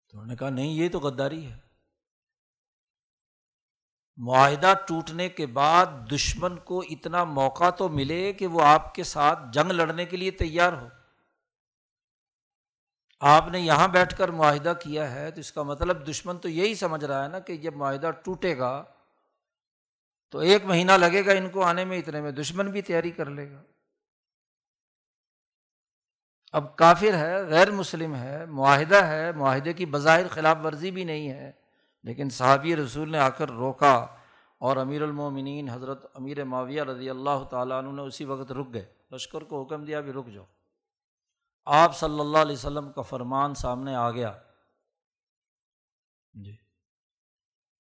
تو 0.09 0.19
انہوں 0.19 0.27
نے 0.27 0.37
کہا 0.37 0.51
نہیں، 0.51 0.69
یہ 0.69 0.89
تو 0.89 1.01
غداری 1.01 1.53
ہے۔ 1.53 1.57
معاہدہ 4.17 4.75
ٹوٹنے 4.89 5.29
کے 5.29 5.47
بعد 5.47 5.87
دشمن 6.13 6.57
کو 6.57 6.81
اتنا 6.91 7.25
موقع 7.25 7.71
تو 7.71 7.89
ملے 7.89 8.33
کہ 8.33 8.47
وہ 8.47 8.63
آپ 8.63 8.95
کے 8.95 9.03
ساتھ 9.03 9.39
جنگ 9.53 9.73
لڑنے 9.73 10.05
کے 10.05 10.17
لیے 10.17 10.31
تیار 10.31 10.73
ہو۔ 10.73 10.89
آپ 13.21 13.49
نے 13.49 13.61
یہاں 13.61 13.89
بیٹھ 13.89 14.17
کر 14.17 14.29
معاہدہ 14.29 14.73
کیا 14.83 15.11
ہے 15.11 15.31
تو 15.31 15.41
اس 15.41 15.53
کا 15.53 15.63
مطلب 15.63 16.11
دشمن 16.11 16.39
تو 16.39 16.49
یہی 16.49 16.75
سمجھ 16.75 17.05
رہا 17.05 17.23
ہے 17.23 17.29
نا 17.29 17.39
کہ 17.39 17.57
جب 17.57 17.75
معاہدہ 17.75 18.11
ٹوٹے 18.11 18.59
گا 18.59 18.85
تو 20.31 20.39
ایک 20.39 20.65
مہینہ 20.65 20.93
لگے 20.93 21.27
گا 21.27 21.33
ان 21.33 21.51
کو 21.51 21.63
آنے 21.63 21.85
میں 21.85 21.99
اتنے 21.99 22.21
میں، 22.21 22.31
دشمن 22.31 22.71
بھی 22.71 22.83
تیاری 22.83 23.11
کر 23.11 23.27
لے 23.27 23.51
گا۔ 23.51 23.63
اب 26.53 26.77
کافر 26.77 27.15
ہے، 27.15 27.43
غیر 27.45 27.71
مسلم 27.71 28.15
ہے، 28.15 28.47
معاہدہ 28.47 29.05
ہے، 29.05 29.33
معاہدے 29.33 29.73
کی 29.73 29.87
بظاہر 29.87 30.29
خلاف 30.29 30.57
ورزی 30.65 30.91
بھی 30.91 31.05
نہیں 31.05 31.31
ہے، 31.31 31.53
لیکن 32.03 32.31
صحابی 32.31 32.77
رسول 32.77 33.13
نے 33.13 33.19
آ 33.19 33.29
کر 33.29 33.51
روکا 33.51 34.07
اور 34.59 34.77
امیر 34.77 35.03
المومنین 35.03 35.69
حضرت 35.69 36.07
امیر 36.15 36.45
معاویہ 36.45 36.83
رضی 36.83 37.11
اللہ 37.11 37.45
تعالیٰ 37.51 37.79
عنہ 37.79 37.91
نے 37.91 38.03
اسی 38.03 38.25
وقت 38.25 38.53
رک 38.53 38.75
گئے۔ 38.75 38.95
لشکر 39.13 39.41
کو 39.41 39.63
حکم 39.63 39.85
دیا 39.85 40.01
بھی 40.01 40.13
رک 40.13 40.27
جاؤ۔ 40.27 40.45
آپ 41.65 41.99
صلی 41.99 42.21
اللہ 42.21 42.39
علیہ 42.39 42.57
وسلم 42.57 42.93
کا 42.93 43.03
فرمان 43.03 43.55
سامنے 43.55 43.95
آ 43.95 44.11
گیا۔ 44.11 44.39
جی۔ 46.33 46.68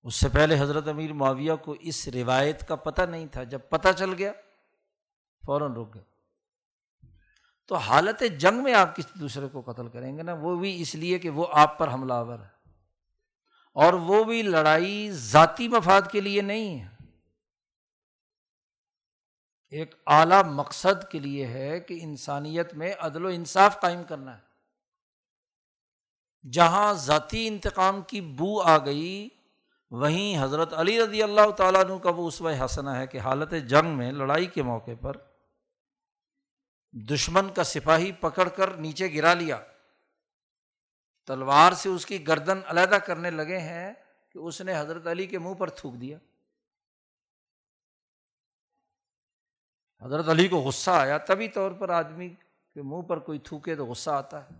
اس 0.02 0.14
سے 0.14 0.28
پہلے 0.28 0.60
حضرت 0.60 0.88
امیر 0.88 1.12
معاویہ 1.12 1.52
کو 1.54 1.72
اس 1.80 2.08
روایت 2.08 2.68
کا 2.68 2.76
پتہ 2.76 3.02
نہیں 3.02 3.26
تھا، 3.26 3.44
جب 3.44 3.60
پتہ 3.68 3.88
چل 3.98 4.14
گیا، 4.14 4.32
فوراً 5.46 5.72
رک 5.72 5.94
گئے۔ 5.94 6.04
تو 7.66 7.74
حالت 7.74 8.22
جنگ 8.38 8.62
میں 8.62 8.74
آپ 8.74 8.96
کسی 8.96 9.18
دوسرے 9.18 9.48
کو 9.48 9.60
قتل 9.60 9.88
کریں 9.88 10.16
گے 10.16 10.22
نا، 10.22 10.32
وہ 10.32 10.56
بھی 10.56 10.82
اس 10.82 10.94
لیے 10.94 11.18
کہ 11.18 11.30
وہ 11.30 11.46
آپ 11.52 11.78
پر 11.78 11.92
حملہ 11.92 12.12
آور 12.12 12.38
ہے۔ 12.38 12.58
اور 13.74 13.92
وہ 13.92 14.24
بھی 14.24 14.42
لڑائی 14.42 15.10
ذاتی 15.10 15.68
مفاد 15.68 16.02
کے 16.12 16.20
لیے 16.20 16.42
نہیں 16.42 16.80
ہے۔ 16.80 16.88
ایک 19.70 19.94
اعلیٰ 20.06 20.44
مقصد 20.44 21.10
کے 21.10 21.18
لیے 21.18 21.46
ہے 21.46 21.80
کہ 21.80 21.98
انسانیت 22.02 22.74
میں 22.74 22.94
عدل 22.98 23.24
و 23.24 23.28
انصاف 23.28 23.80
قائم 23.80 24.04
کرنا 24.04 24.38
ہے۔ 24.38 24.48
جہاں 26.50 26.94
ذاتی 26.94 27.46
انتقام 27.46 28.02
کی 28.02 28.20
بو 28.20 28.62
آ 28.62 28.78
گئی 28.78 29.28
وہیں 29.90 30.44
حضرت 30.44 30.72
علی 30.72 31.02
رضی 31.02 31.22
اللہ 31.22 31.50
تعالیٰ 31.50 31.84
عنہ 31.84 31.98
کا 31.98 32.10
وہ 32.10 32.26
اسوہ 32.26 32.64
حسنا 32.64 32.98
ہے 33.00 33.06
کہ 33.06 33.18
حالت 33.18 33.50
جنگ 33.50 33.88
میں 33.88 34.12
لڑائی 34.12 34.46
کے 34.46 34.62
موقع 34.62 34.90
پر 35.00 35.16
دشمن 36.92 37.54
کا 37.54 37.64
سپاہی 37.64 38.12
پکڑ 38.12 38.48
کر 38.48 38.74
نیچے 38.74 39.14
گرا 39.14 39.34
لیا۔ 39.34 39.64
تلوار 41.26 41.72
سے 41.72 41.88
اس 41.88 42.06
کی 42.06 42.28
گردن 42.28 42.60
علیحدہ 42.66 42.94
کرنے 42.94 43.30
لگے 43.30 43.58
ہیں 43.58 43.92
کہ 44.32 44.38
اس 44.38 44.60
نے 44.60 44.80
حضرت 44.80 45.06
علی 45.06 45.26
کے 45.26 45.38
منہ 45.38 45.54
پر 45.54 45.70
تھوک 45.70 45.94
دیا۔ 45.94 46.18
حضرت 50.02 50.28
علی 50.28 50.48
کو 50.48 50.56
غصہ 50.56 50.90
آیا۔ 50.90 51.18
تبھی 51.18 51.48
طور 51.48 51.70
پر 51.70 51.88
آدمی 51.88 52.28
کے 52.74 52.82
منہ 52.82 53.02
پر 53.02 53.18
کوئی 53.18 53.38
تھوکے 53.38 53.76
تو 53.76 53.86
غصہ 53.86 54.10
آتا 54.10 54.44
ہے۔ 54.44 54.54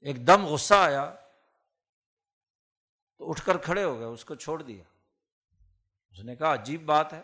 ایک 0.00 0.26
دم 0.26 0.46
غصہ 0.46 0.74
آیا۔ 0.74 1.14
تو 3.18 3.30
اٹھ 3.30 3.44
کر 3.44 3.56
کھڑے 3.58 3.84
ہو 3.84 3.98
گئے، 3.98 4.06
اس 4.06 4.24
کو 4.24 4.34
چھوڑ 4.34 4.62
دیا۔ 4.62 4.84
اس 6.10 6.20
نے 6.20 6.36
کہا، 6.36 6.54
عجیب 6.54 6.84
بات 6.84 7.12
ہے، 7.12 7.22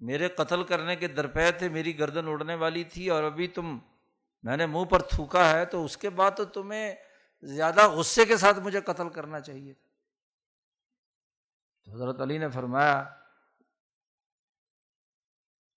میرے 0.00 0.28
قتل 0.28 0.64
کرنے 0.64 0.96
کے 0.96 1.08
درپے 1.08 1.52
تھے، 1.52 1.68
میری 1.68 1.98
گردن 1.98 2.28
اڑنے 2.28 2.54
والی 2.54 2.84
تھی 2.84 3.08
اور 3.08 3.24
ابھی 3.24 3.48
تم، 3.48 3.78
میں 4.42 4.56
نے 4.56 4.66
منہ 4.66 4.84
پر 4.84 5.02
تھوکا 5.02 5.50
ہے، 5.50 5.64
تو 5.64 5.84
اس 5.84 5.96
کے 5.96 6.10
بعد 6.10 6.30
تو 6.36 6.44
تمہیں 6.44 6.94
زیادہ 7.42 7.88
غصے 7.88 8.24
کے 8.24 8.36
ساتھ 8.36 8.58
مجھے 8.58 8.80
قتل 8.80 9.08
کرنا 9.08 9.40
چاہیے 9.40 9.72
تھا۔ 9.72 9.88
تو 11.84 11.92
حضرت 11.92 12.20
علی 12.20 12.38
نے 12.38 12.48
فرمایا 12.48 13.04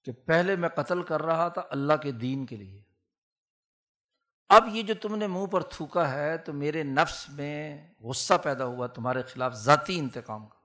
کہ 0.03 0.11
پہلے 0.11 0.55
میں 0.55 0.69
قتل 0.69 1.03
کر 1.03 1.21
رہا 1.21 1.47
تھا 1.47 1.61
اللہ 1.69 1.93
کے 1.93 2.11
دین 2.11 2.45
کے 2.45 2.55
لیے۔ 2.55 2.81
اب 4.49 4.75
یہ 4.75 4.83
جو 4.83 4.93
تم 5.01 5.15
نے 5.15 5.27
منہ 5.27 5.45
پر 5.45 5.61
تھوکا 5.61 6.11
ہے 6.11 6.37
تو 6.37 6.53
میرے 6.53 6.83
نفس 6.83 7.29
میں 7.29 7.87
غصہ 7.99 8.33
پیدا 8.43 8.65
ہوا 8.65 8.87
تمہارے 8.87 9.23
خلاف 9.23 9.53
ذاتی 9.53 9.99
انتقام 9.99 10.47
کا۔ 10.47 10.57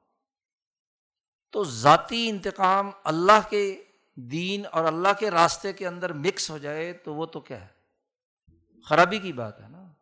تو 1.50 1.64
ذاتی 1.64 2.28
انتقام 2.28 2.90
اللہ 3.04 3.48
کے 3.50 3.84
دین 4.14 4.62
اور 4.72 4.84
اللہ 4.84 5.08
کے 5.18 5.30
راستے 5.30 5.72
کے 5.72 5.86
اندر 5.86 6.12
مکس 6.12 6.50
ہو 6.50 6.58
جائے 6.58 6.92
تو 6.92 7.14
وہ 7.14 7.26
تو 7.26 7.40
کیا 7.40 7.66
ہے؟ 7.66 7.68
خرابی 8.84 9.18
کی 9.18 9.32
بات 9.32 9.60
ہے 9.60 9.68
نا۔ 9.68 9.92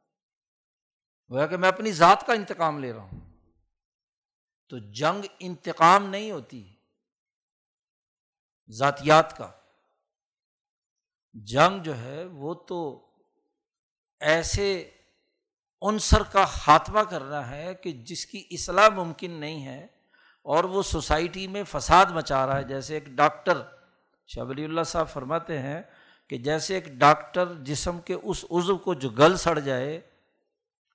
وہ 1.28 1.46
کہ 1.46 1.56
میں 1.56 1.68
اپنی 1.68 1.92
ذات 1.92 2.26
کا 2.26 2.32
انتقام 2.32 2.78
لے 2.78 2.92
رہا 2.92 3.02
ہوں۔ 3.02 3.20
تو 4.68 4.78
جنگ 4.78 5.26
انتقام 5.38 6.06
نہیں 6.06 6.30
ہوتی، 6.30 6.74
ذاتیات 8.68 9.36
کا۔ 9.36 9.50
جنگ 11.34 11.82
جو 11.82 11.98
ہے 11.98 12.24
وہ 12.24 12.54
تو 12.54 13.06
ایسے 14.20 14.90
عنصر 15.82 16.22
کا 16.22 16.44
خاتمہ 16.44 17.00
کرنا 17.00 17.50
ہے 17.50 17.74
کہ 17.74 17.92
جس 17.92 18.26
کی 18.26 18.44
اصلاح 18.50 18.88
ممکن 18.88 19.30
نہیں 19.30 19.66
ہے 19.66 19.86
اور 20.42 20.64
وہ 20.64 20.82
سوسائٹی 20.82 21.46
میں 21.46 21.64
فساد 21.64 22.06
مچا 22.06 22.46
رہا 22.46 22.58
ہے۔ 22.58 22.64
جیسے 22.64 22.94
ایک 22.94 23.06
ڈاکٹر 23.06 23.62
شبلی 24.26 24.64
اللہ 24.64 24.80
صاحب 24.86 25.08
فرماتے 25.08 25.58
ہیں 25.58 25.82
کہ 26.28 26.38
جیسے 26.38 26.74
ایک 26.74 26.86
ڈاکٹر 26.86 27.54
جسم 27.54 28.00
کے 28.00 28.14
اس 28.14 28.44
عضو 28.50 28.78
کو 28.78 28.94
جو 28.94 29.08
گل 29.08 29.36
سڑ 29.36 29.58
جائے، 29.58 30.00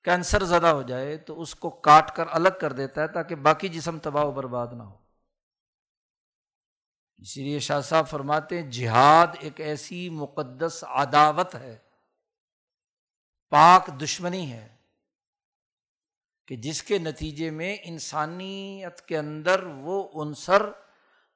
کینسر 0.03 0.44
زدہ 0.44 0.67
ہو 0.67 0.82
جائے، 0.82 1.17
تو 1.17 1.41
اس 1.41 1.55
کو 1.55 1.70
کاٹ 1.70 2.15
کر 2.15 2.24
الگ 2.32 2.50
کر 2.62 2.72
دیتا 2.72 3.01
ہے 3.01 3.08
تاکہ 3.08 3.36
باقی 3.36 3.70
جسم 3.70 4.00
تباہ 4.00 4.24
و 4.24 4.32
برباد 4.32 4.67
نہ 4.72 4.84
ہو۔ 4.84 4.98
اسی 7.17 7.44
لیے 7.44 7.60
شاہ 7.60 7.82
صاحب 7.82 8.08
فرماتے 8.08 8.62
ہیں، 8.62 8.72
جہاد 8.72 9.27
ایک 9.39 9.62
ایسی 9.62 10.10
مقدس 10.10 10.84
عداوت 10.88 11.55
ہے 11.55 11.77
پاک 13.51 13.89
دشمنی 14.01 14.51
ہے 14.51 14.67
کہ 16.47 16.55
جس 16.55 16.81
کے 16.83 16.97
نتیجے 16.97 17.49
میں 17.49 17.75
انسانیت 17.83 19.01
کے 19.01 19.17
اندر 19.17 19.63
وہ 19.63 20.23
عنصر 20.23 20.61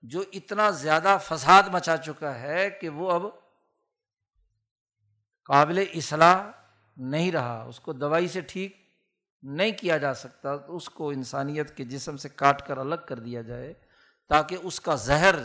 جو 0.04 0.24
اتنا 0.34 0.70
زیادہ 0.70 1.18
فساد 1.24 1.64
مچا 1.72 1.98
چکا 1.98 2.40
ہے 2.40 2.70
کہ 2.70 2.90
وہ 2.90 3.12
اب 3.12 3.24
قابل 5.50 5.84
اصلاح 5.94 6.44
نہیں 6.98 7.32
رہا، 7.32 7.62
اس 7.64 7.80
کو 7.80 7.94
دوائی 7.94 8.28
سے 8.28 8.42
ٹھیک 8.42 8.76
نہیں 9.44 9.72
کیا 9.72 9.98
جا 9.98 10.14
سکتا 10.14 10.56
تو 10.58 10.76
اس 10.76 10.90
کو 10.90 11.10
انسانیت 11.10 11.76
کے 11.78 11.84
جسم 11.84 12.18
سے 12.18 12.30
کاٹ 12.30 12.68
کر 12.68 12.78
الگ 12.78 13.06
کر 13.08 13.20
دیا 13.20 13.42
جائے 13.42 13.74
تاکہ 14.30 14.58
اس 14.64 14.80
کا 14.80 14.96
زہر، 14.96 15.36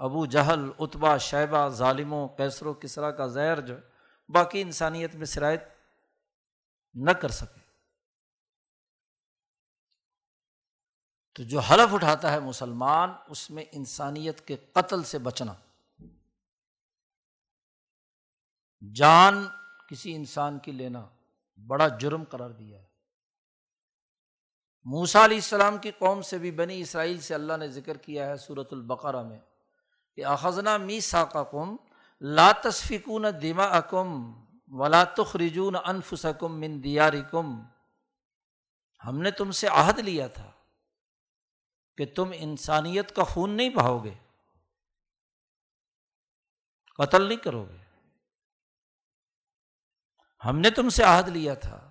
ابو 0.00 0.24
جہل 0.26 0.70
اتبا 0.78 1.16
شیبہ، 1.18 1.68
ظالموں 1.68 2.26
کیسر 2.28 2.66
و 2.66 2.74
کسرا 2.74 3.10
کا 3.10 3.26
زہر 3.26 3.60
جو 3.60 3.74
باقی 4.28 4.60
انسانیت 4.60 5.14
میں 5.14 5.26
شرائط 5.26 5.62
نہ 6.94 7.10
کر 7.10 7.28
سکے۔ 7.28 7.60
تو 11.34 11.42
جو 11.42 11.60
حلف 11.60 11.94
اٹھاتا 11.94 12.32
ہے 12.32 12.40
مسلمان، 12.40 13.10
اس 13.28 13.50
میں 13.50 13.64
انسانیت 13.72 14.46
کے 14.46 14.56
قتل 14.56 15.02
سے 15.02 15.18
بچنا۔ 15.18 15.54
جان 18.94 19.46
کسی 19.88 20.14
انسان 20.14 20.58
کی 20.58 20.72
لینا 20.72 21.08
بڑا 21.66 21.88
جرم 21.88 22.24
قرار 22.24 22.50
دیا 22.50 22.78
ہے۔ 22.78 22.86
موسا 24.84 25.24
علیہ 25.24 25.36
السلام 25.36 25.78
کی 25.78 25.90
قوم 25.90 26.22
سے 26.22 26.38
بھی 26.38 26.50
بنی 26.50 26.80
اسرائیل 26.80 27.20
سے 27.20 27.34
اللہ 27.34 27.56
نے 27.56 27.68
ذکر 27.68 27.96
کیا 27.96 28.26
ہے 28.26 28.36
صورت 28.36 28.72
البقرہ 28.72 29.22
میں 29.22 29.38
کہ 30.14 30.24
اخذنا 30.24 30.76
می 30.76 31.00
ساکا 31.00 31.44
کم 31.44 31.76
لا 32.20 32.52
تصفکون 32.52 33.24
دما 33.42 33.64
اکم 33.64 34.34
ولا 34.68 35.04
تخرجون 35.04 35.76
انفسکم 35.84 36.60
من 36.60 36.84
دیارکم۔ 36.84 37.62
ہم 39.04 39.22
نے 39.22 39.30
تم 39.30 39.50
سے 39.50 39.66
عہد 39.66 39.98
لیا 39.98 40.26
تھا 40.26 40.50
کہ 41.96 42.06
تم 42.06 42.30
انسانیت 42.34 43.16
کا 43.16 43.22
خون 43.22 43.50
نہیں 43.50 43.70
بہاؤ 43.70 44.04
گے 44.04 44.14
قتل 46.98 47.22
نہیں 47.22 47.38
کرو 47.38 47.64
گے 47.64 47.84
ہم 50.44 50.58
نے 50.58 50.70
تم 50.70 50.88
سے 50.88 51.02
عہد 51.02 51.28
لیا 51.28 51.54
تھا 51.54 51.90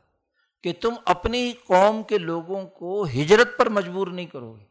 کہ 0.64 0.74
تم 0.82 0.94
اپنی 1.06 1.54
قوم 1.54 2.04
کے 2.04 2.18
لوگوں 2.18 2.68
کو 2.68 3.04
ہجرت 3.04 3.48
پر 3.58 3.70
مجبور 3.70 4.08
نہیں 4.08 4.26
کرو 4.26 4.54
گے 4.54 4.66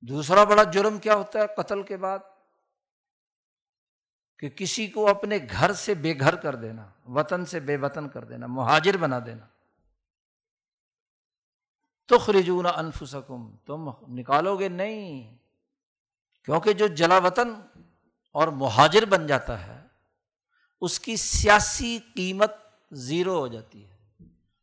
دوسرا 0.00 0.44
بڑا 0.44 0.62
جرم 0.62 0.98
کیا 0.98 1.14
ہوتا 1.14 1.38
ہے 1.38 1.46
قتل 1.56 1.82
کے 1.82 1.96
بعد؟ 1.96 2.18
کہ 4.40 4.48
کسی 4.48 4.86
کو 4.86 5.08
اپنے 5.08 5.38
گھر 5.50 5.72
سے 5.72 5.94
بے 5.94 6.20
گھر 6.20 6.36
کر 6.36 6.54
دینا، 6.54 6.90
وطن 7.06 7.46
سے 7.46 7.60
بے 7.60 7.76
وطن 7.76 8.08
کر 8.08 8.24
دینا، 8.24 8.46
مہاجر 8.46 8.96
بنا 8.96 9.18
دینا۔ 9.26 9.46
تو 12.06 12.18
خرجون 12.18 12.66
انفسکم، 12.66 13.56
تم 13.56 13.90
نکالو 14.08 14.58
گے 14.58 14.68
نہیں، 14.68 15.38
کیونکہ 16.44 16.72
جو 16.72 16.86
جلا 16.86 17.18
وطن 17.18 17.54
اور 18.32 18.48
مہاجر 18.48 19.04
بن 19.04 19.26
جاتا 19.26 19.66
ہے، 19.66 19.86
اس 20.80 21.00
کی 21.00 21.16
سیاسی 21.16 21.98
قیمت 22.14 22.52
زیرو 22.90 23.38
ہو 23.38 23.46
جاتی 23.46 23.90
ہے۔ 23.90 23.98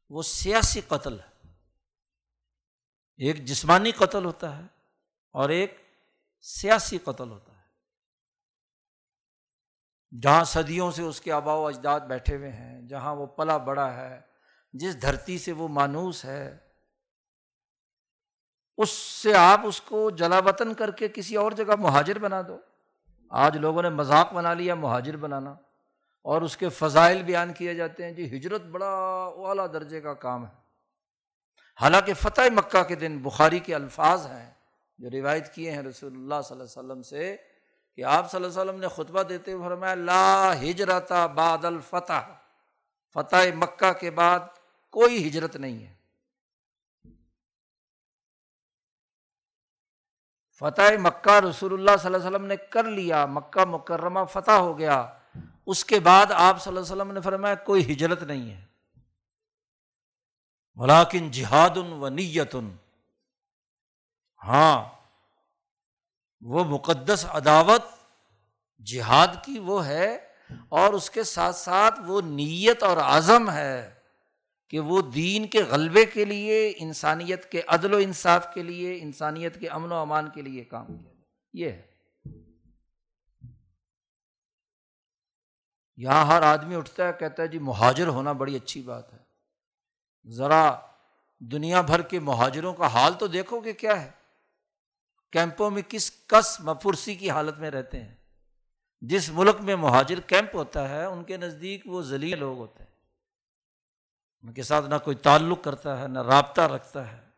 وہ 0.10 0.22
سیاسی 0.22 0.82
قتل 0.88 1.20
ہے۔ 1.20 1.54
ایک 3.18 3.46
جسمانی 3.46 3.92
قتل 3.92 4.26
ہوتا 4.26 4.58
ہے 4.58 4.64
اور 5.32 5.50
ایک 5.50 5.78
سیاسی 6.42 6.98
قتل 6.98 7.30
ہوتا 7.30 7.44
ہے۔ 7.44 7.47
جہاں 10.22 10.44
صدیوں 10.44 10.92
سے 10.92 11.04
اس 11.04 11.22
کے 11.22 11.32
آبا 11.32 11.54
و 11.54 11.68
اجداد 11.68 12.00
بیٹھے 12.00 12.36
ہوئے 12.36 12.52
ہیں، 12.52 12.82
جہاں 12.82 13.16
وہ 13.16 13.26
پلا 13.26 13.58
بڑا 13.58 13.94
ہے، 13.94 14.22
جس 14.74 15.02
دھرتی 15.02 15.38
سے 15.38 15.52
وہ 15.52 15.68
مانوس 15.68 16.26
ہے، 16.26 16.58
اس 18.78 18.90
سے 18.90 19.36
آپ 19.36 19.62
اس 19.64 19.82
کو 19.82 20.10
جلا 20.10 20.40
وطن 20.40 20.74
کر 20.74 20.92
کے 20.92 21.08
کسی 21.08 21.36
اور 21.36 21.52
جگہ 21.52 21.76
مہاجر 21.80 22.20
بنا 22.20 22.42
دو۔ 22.48 22.58
آج 23.30 23.58
لوگوں 23.58 23.82
نے 23.82 23.90
مذاق 23.90 24.34
بنا 24.34 24.54
لیا، 24.54 24.76
مہاجر 24.76 25.18
بنانا۔ 25.18 25.56
اور 26.24 26.42
اس 26.42 26.58
کے 26.58 26.70
فضائل 26.70 27.24
بیان 27.24 27.54
کیے 27.54 27.74
جاتے 27.74 28.06
ہیں۔ 28.06 28.12
جی 28.12 28.38
ہجرت 28.38 28.62
بڑا 28.62 29.26
اعلیٰ 29.38 29.74
درجے 29.74 30.02
کا 30.02 30.14
کام 30.14 30.46
ہے۔ 30.46 30.52
حالانکہ 31.82 32.14
فتح 32.14 32.42
مکہ 32.42 32.84
کے 32.84 32.96
دن 32.96 33.18
بخاری 33.18 33.60
کے 33.60 33.76
الفاظ 33.76 34.28
ہیں 34.28 34.54
جو 34.98 35.10
روایت 35.10 35.54
کیے 35.54 35.72
ہیں 35.72 35.82
رسول 35.82 36.14
اللہ 36.14 36.42
صلی 36.44 36.60
اللہ 36.60 36.64
علیہ 36.64 36.86
وسلم 36.86 37.02
سے۔ 37.02 37.38
کہ 37.98 38.04
آپ 38.04 38.32
صلی 38.32 38.44
اللہ 38.44 38.62
علیہ 38.62 38.72
وسلم 38.72 38.82
نے 38.82 38.88
خطبہ 38.88 39.24
دیتے 39.24 39.54
ہوئے 39.54 39.70
فرمایا، 39.70 39.96
لا 39.96 40.54
ہجرت 40.62 41.12
بعد 41.12 41.66
الفتح۔ 41.66 42.34
فتح 43.14 43.56
مکہ 43.56 43.94
کے 43.94 44.12
بعد 44.12 44.40
کوئی 44.92 45.28
ہجرت 45.28 45.56
نہیں 45.56 45.88
ہے۔ 45.88 45.96
فتح 50.60 50.98
مکہ 51.00 51.40
رسول 51.40 51.74
اللہ 51.74 51.98
صلی 52.00 52.06
اللہ 52.06 52.18
علیہ 52.18 52.28
وسلم 52.28 52.46
نے 52.46 52.58
کر 52.58 52.84
لیا، 52.84 53.26
مکہ 53.26 53.66
مکرمہ 53.66 54.20
فتح 54.34 54.52
ہو 54.52 54.80
گیا۔ 54.80 55.14
اس 55.66 55.86
کے 55.86 56.00
بعد 56.00 56.26
آپ 56.32 56.62
صلی 56.62 56.78
اللہ 56.78 56.86
علیہ 56.86 57.02
وسلم 57.02 57.12
نے 57.12 57.22
فرمایا، 57.22 57.56
کوئی 57.56 57.94
ہجرت 57.94 58.24
نہیں 58.24 58.52
ہے۔ 58.52 58.66
ملاکن 60.76 61.32
جہاد 61.32 61.78
ان 61.78 61.94
و 61.94 62.10
نیت۔ 62.10 62.56
ان 62.56 62.76
ہاں 64.44 64.97
وہ 66.42 66.64
مقدس 66.64 67.26
عداوت 67.26 67.82
جہاد 68.86 69.28
کی 69.46 69.60
وہ 69.60 69.86
ہے 69.86 70.18
اور 70.70 70.94
اس 70.94 71.10
کے 71.10 71.24
ساتھ 71.24 71.56
ساتھ 71.56 72.00
وہ 72.06 72.22
نیت 72.22 72.84
اور 72.84 72.98
عزم 72.98 73.50
ہے 73.50 73.94
کہ 74.70 74.80
وہ 74.80 75.02
دین 75.02 75.48
کے 75.48 75.64
غلبے 75.64 76.06
کے 76.06 76.26
لیے، 76.26 76.74
انسانیت 76.78 77.52
کے 77.52 77.62
عدل 77.68 77.94
و 77.94 77.98
انصاف 77.98 78.48
کے 78.54 78.64
لیے، 78.64 79.00
انسانیت 79.02 79.60
کے 79.60 79.68
امن 79.68 79.92
و 79.92 79.96
امان 79.96 80.30
کے 80.30 80.42
لیے 80.42 80.64
کام 80.64 80.86
کیا 80.86 81.14
یہ 81.54 81.72
ہے۔ 81.72 81.88
یہاں 85.98 86.26
ہر 86.26 86.42
آدمی 86.42 86.76
اٹھتا 86.76 87.08
ہے، 87.08 87.12
کہتا 87.20 87.44
ہے 87.44 87.48
جی 87.48 87.60
مہاجر 87.60 88.08
ہونا 88.08 88.32
بڑی 88.32 88.56
اچھی 88.56 88.82
بات 88.82 89.14
ہے۔ 89.14 89.20
ذرا 90.26 90.80
دنیا 91.40 91.82
بھر 91.82 92.02
کے 92.02 92.20
مہاجروں 92.20 92.74
کا 92.74 92.88
حال 92.88 93.14
تو 93.14 93.28
دیکھو 93.28 93.62
کہ 93.62 93.74
کیا 93.74 94.02
ہے۔ 94.02 94.17
کیمپوں 95.32 95.72
میں 95.72 95.82
کس 95.88 96.12
کس 96.28 96.60
مفرسی 96.60 97.16
کی 97.16 97.30
حالت 97.30 97.58
میں 97.58 97.72
رہتے 97.72 98.04
ہیں؟ 98.04 98.16
جس 99.02 99.30
ملک 99.30 99.56
میں 99.60 99.76
مہاجر 99.76 100.20
کیمپ 100.20 100.56
ہوتا 100.56 100.90
ہے، 100.90 101.06
ان 101.06 101.24
کے 101.24 101.38
نزدیک 101.38 101.82
وہ 101.86 102.02
ذلیل 102.02 102.40
لوگ 102.40 102.58
ہوتے 102.58 102.84
ہیں۔ 102.84 102.92
ان 104.44 104.54
کے 104.54 104.64
ساتھ 104.64 104.90
نہ 104.90 104.96
کوئی 105.04 105.16
تعلق 105.16 105.64
کرتا 105.64 106.02
ہے، 106.02 106.08
نہ 106.08 106.20
رابطہ 106.20 106.62
رکھتا 106.62 107.12
ہے۔ 107.12 107.30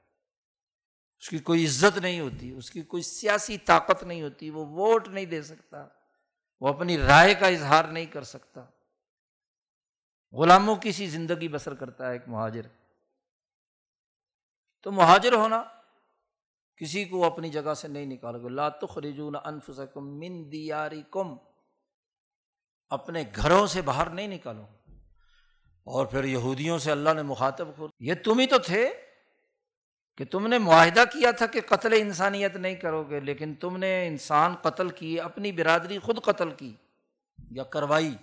اس 1.20 1.30
کی 1.30 1.38
کوئی 1.38 1.66
عزت 1.66 1.98
نہیں 1.98 2.20
ہوتی، 2.20 2.52
اس 2.52 2.72
کی 2.72 2.82
کوئی 2.82 3.04
سیاسی 3.04 3.58
طاقت 3.58 4.04
نہیں 4.04 4.22
ہوتی، 4.22 4.50
وہ 4.50 4.66
ووٹ 4.66 5.08
نہیں 5.08 5.26
دے 5.26 5.42
سکتا۔ 5.42 5.88
وہ 6.62 6.68
اپنی 6.68 6.98
رائے 6.98 7.34
کا 7.34 7.48
اظہار 7.48 7.84
نہیں 7.84 8.06
کر 8.06 8.24
سکتا۔ 8.24 8.62
غلاموں 10.32 10.76
کی 10.76 10.92
سی 10.92 11.08
زندگی 11.08 11.48
بسر 11.48 11.74
کرتا 11.74 12.08
ہے 12.08 12.14
ایک 12.14 12.28
مہاجر۔ 12.28 12.62
تو 14.82 14.92
مہاجر 14.92 15.34
ہونا 15.34 15.64
کسی 16.80 17.06
کو 17.06 17.26
اپنی 17.26 17.50
جگہ 17.50 17.74
سے 17.74 17.88
نہیں 17.88 18.06
نکالو 18.06 18.44
گے۔ 18.44 18.50
لا 18.50 18.70
تخرجون 18.70 19.36
انفسکم 19.44 20.20
من 20.20 20.52
دیارکم۔ 20.52 21.36
اپنے 22.90 23.24
گھروں 23.36 23.68
سے 23.68 23.82
باہر 23.82 24.10
نہیں 24.10 24.28
نکالو۔ 24.28 24.66
اور 25.84 26.06
پھر 26.06 26.24
یہودیوں 26.24 26.80
سے 26.80 26.92
اللہ 26.92 27.10
نے 27.16 27.22
مخاطب 27.22 27.68
کر 27.78 27.84
یہ 28.00 28.14
تم 28.24 28.40
ہی 28.40 28.48
تو 28.48 28.58
تھے 28.58 28.94
کہ 30.18 30.26
تم 30.26 30.48
نے 30.48 30.58
معاہدہ 30.58 31.04
کیا 31.14 31.32
تھا 31.32 31.46
کہ 31.46 31.62
قتل 31.62 31.94
انسانیت 31.94 32.56
نہیں 32.56 32.76
کرو 32.76 33.04
گے، 33.04 33.20
لیکن 33.20 33.56
تم 33.56 33.78
نے 33.78 34.08
انسان 34.08 34.56
قتل 34.56 34.90
کیے، 34.90 35.22
اپنی 35.22 35.52
برادری 35.52 36.00
خود 36.00 36.22
قتل 36.22 36.52
کی 36.52 36.76
یا 37.52 37.64
کروائی۔ 37.64 38.16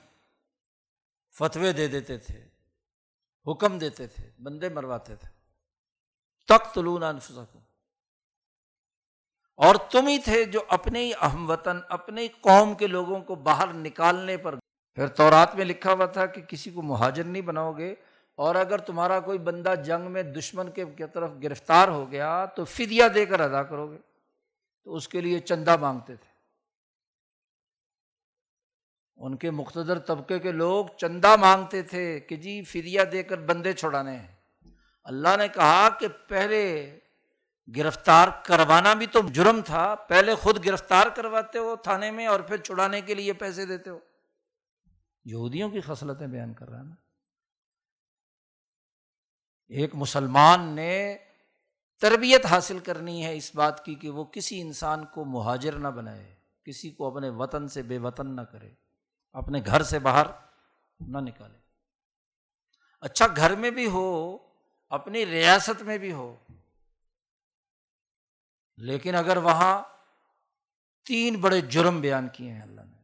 فتوے 1.39 1.73
دے 1.73 1.89
دیتے 1.89 2.19
تھے، 2.19 2.49
حکم 3.53 3.79
دیتے 3.79 4.07
تھے، 4.07 4.31
بندے 4.43 4.69
مرواتے 4.69 5.17
تھے۔ 5.17 5.29
تخت 6.49 6.79
لونا 6.79 7.09
انفسکم۔ 7.09 7.59
اور 9.59 9.75
تم 9.91 10.07
ہی 10.07 10.19
تھے 10.19 10.45
جو 10.45 10.61
اپنے 10.69 11.05
ہی 11.05 11.13
اہم 11.21 11.49
وطن، 11.51 11.79
اپنے 11.89 12.23
ہی 12.23 12.29
قوم 12.41 12.75
کے 12.75 12.87
لوگوں 12.87 13.21
کو 13.21 13.35
باہر 13.35 13.73
نکالنے 13.75 14.37
پر 14.37 14.55
پھر 14.99 15.07
تورات 15.09 15.55
میں 15.55 15.65
لکھا 15.65 15.93
ہوا 15.93 16.07
تھا 16.07 16.27
کہ 16.27 16.43
کسی 16.43 16.71
کو 16.71 16.83
مہاجر 16.83 17.25
نہیں 17.25 17.43
بناؤ 17.43 17.73
گے، 17.73 17.95
اور 18.39 18.55
اگر 18.55 18.79
تمہارا 18.79 19.19
کوئی 19.21 19.39
بندہ 19.39 19.75
جنگ 19.87 20.11
میں 20.13 20.23
دشمن 20.23 20.71
کے 20.71 20.85
طرف 21.15 21.31
گرفتار 21.43 21.89
ہو 21.89 22.11
گیا 22.11 22.45
تو 22.47 22.65
فدیہ 22.65 23.05
دے 23.15 23.25
کر 23.27 23.41
ادا 23.41 23.63
کرو 23.63 23.91
گے۔ 23.91 23.99
تو 24.87 24.95
اس 24.95 25.09
کے 25.09 25.21
لیے 25.21 25.39
چندہ 25.39 25.77
مانگتے 25.77 26.17
تھے۔ 26.17 26.35
ان 29.19 29.37
کے 29.37 29.51
مقتدر 29.51 29.99
طبقے 29.99 30.39
کے 30.39 30.53
لوگ 30.53 30.87
چندہ 30.97 31.35
مانگتے 31.41 31.83
تھے 31.83 32.21
کہ 32.21 32.37
جی 32.37 32.63
فدیہ 32.63 33.03
دے 33.13 33.23
کر 33.23 33.39
بندے 33.41 33.73
چھوڑانے 33.73 34.17
ہیں۔ 34.17 34.37
اللہ 35.07 35.37
نے 35.39 35.49
کہا 35.49 35.89
کہ 35.99 36.09
پہلے 36.29 36.65
گرفتار 37.77 38.29
کروانا 38.45 38.95
بھی 38.95 39.07
تو 39.07 39.21
جرم 39.29 39.61
تھا۔ 39.61 39.95
پہلے 39.95 40.35
خود 40.35 40.67
گرفتار 40.67 41.07
کرواتے 41.07 41.59
ہو 41.59 41.77
تھانے 41.77 42.11
میں 42.11 42.27
اور 42.27 42.41
پھر 42.41 42.57
چھڑانے 42.57 43.01
کے 43.01 43.15
لیے 43.15 43.33
پیسے 43.33 43.67
دیتے 43.67 43.91
ہو۔ 43.91 43.99
یہودیوں 45.25 45.71
کی 45.71 45.81
خصلتیں 45.81 46.27
بیان 46.27 46.55
کر 46.55 46.69
رہا 46.69 46.83
نا 46.83 46.95
ایک 49.69 49.95
مسلمان 49.95 50.61
نے 50.61 51.19
تربیت 52.01 52.47
حاصل 52.47 52.79
کرنی 52.79 53.25
ہے 53.25 53.37
اس 53.37 53.55
بات 53.55 53.85
کی 53.85 53.95
کہ 53.95 54.11
وہ 54.11 54.25
کسی 54.25 54.61
انسان 54.61 55.05
کو 55.05 55.25
مہاجر 55.25 55.73
نہ 55.73 55.89
بنائے، 55.89 56.35
کسی 56.65 56.91
کو 56.91 57.07
اپنے 57.07 57.29
وطن 57.29 57.69
سے 57.69 57.83
بے 57.83 57.99
وطن 57.99 58.37
نہ 58.37 58.41
کرے، 58.41 58.71
اپنے 59.33 59.63
گھر 59.67 59.83
سے 59.83 59.99
باہر 59.99 60.27
نہ 61.01 61.19
نکالے۔ 61.19 61.59
اچھا 63.01 63.27
گھر 63.37 63.55
میں 63.55 63.71
بھی 63.71 63.87
ہو، 63.87 64.39
اپنی 64.89 65.27
ریاست 65.27 65.83
میں 65.83 65.99
بھی 65.99 66.13
ہو 66.13 66.37
لیکن 68.79 69.15
اگر 69.15 69.37
وہاں 69.37 69.83
تین 71.07 71.41
بڑے 71.41 71.61
جرم 71.61 72.01
بیان 72.01 72.29
کیے 72.29 72.53
ہیں 72.53 72.63
اللہ 72.63 72.81
نے۔ 72.81 72.97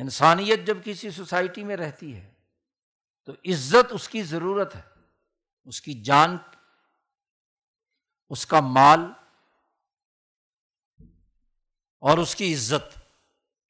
انسانیت 0.00 0.66
جب 0.66 0.76
کسی 0.84 1.10
سوسائٹی 1.10 1.64
میں 1.64 1.76
رہتی 1.76 2.16
ہے، 2.16 2.30
تو 3.24 3.32
عزت 3.32 3.92
اس 3.92 4.08
کی 4.08 4.22
ضرورت 4.22 4.76
ہے، 4.76 4.82
اس 5.64 5.80
کی 5.82 5.94
جان، 6.02 6.36
اس 8.30 8.46
کا 8.46 8.60
مال 8.60 9.00
اور 12.02 12.18
اس 12.18 12.34
کی 12.36 12.54
عزت۔ 12.54 12.98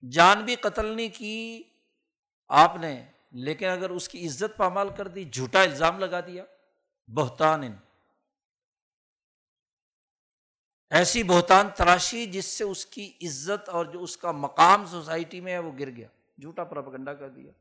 جان 0.02 0.44
بھی 0.44 0.56
قتل 0.56 0.86
نہیں 0.86 1.08
کی 1.14 1.62
آپ 2.50 2.76
نے، 2.76 3.10
لیکن 3.30 3.66
اگر 3.66 3.90
اس 3.90 4.08
کی 4.08 4.26
عزت 4.26 4.56
پامال 4.56 4.88
کر 4.96 5.08
دی، 5.08 5.24
جھوٹا 5.24 5.62
الزام 5.62 5.98
لگا 5.98 6.20
دیا، 6.20 6.44
بہتان 7.08 7.62
ان 7.62 7.76
ایسی 10.90 11.22
بہتان 11.22 11.68
تراشی 11.76 12.26
جس 12.26 12.44
سے 12.44 12.64
اس 12.64 12.86
کی 12.86 13.12
عزت 13.22 13.68
اور 13.68 13.84
جو 13.84 14.02
اس 14.02 14.16
کا 14.16 14.32
مقام 14.32 14.86
سوسائٹی 14.86 15.40
میں 15.40 15.52
ہے 15.52 15.58
وہ 15.58 15.72
گر 15.78 15.90
گیا، 15.90 16.08
جھوٹا 16.40 16.64
پراپگنڈا 16.64 17.14
کر 17.14 17.28
دیا۔ 17.28 17.52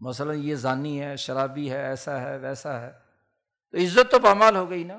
مثلاً 0.00 0.38
یہ 0.42 0.54
ضانی 0.54 1.02
ہے، 1.02 1.16
شرابی 1.16 1.70
ہے، 1.70 1.82
ایسا 1.82 2.20
ہے، 2.20 2.38
ویسا 2.38 2.80
ہے۔ 2.80 2.92
تو 3.70 3.78
عزت 3.78 4.10
تو 4.10 4.20
پامال 4.20 4.56
ہو 4.56 4.70
گئی 4.70 4.84
نا۔ 4.84 4.94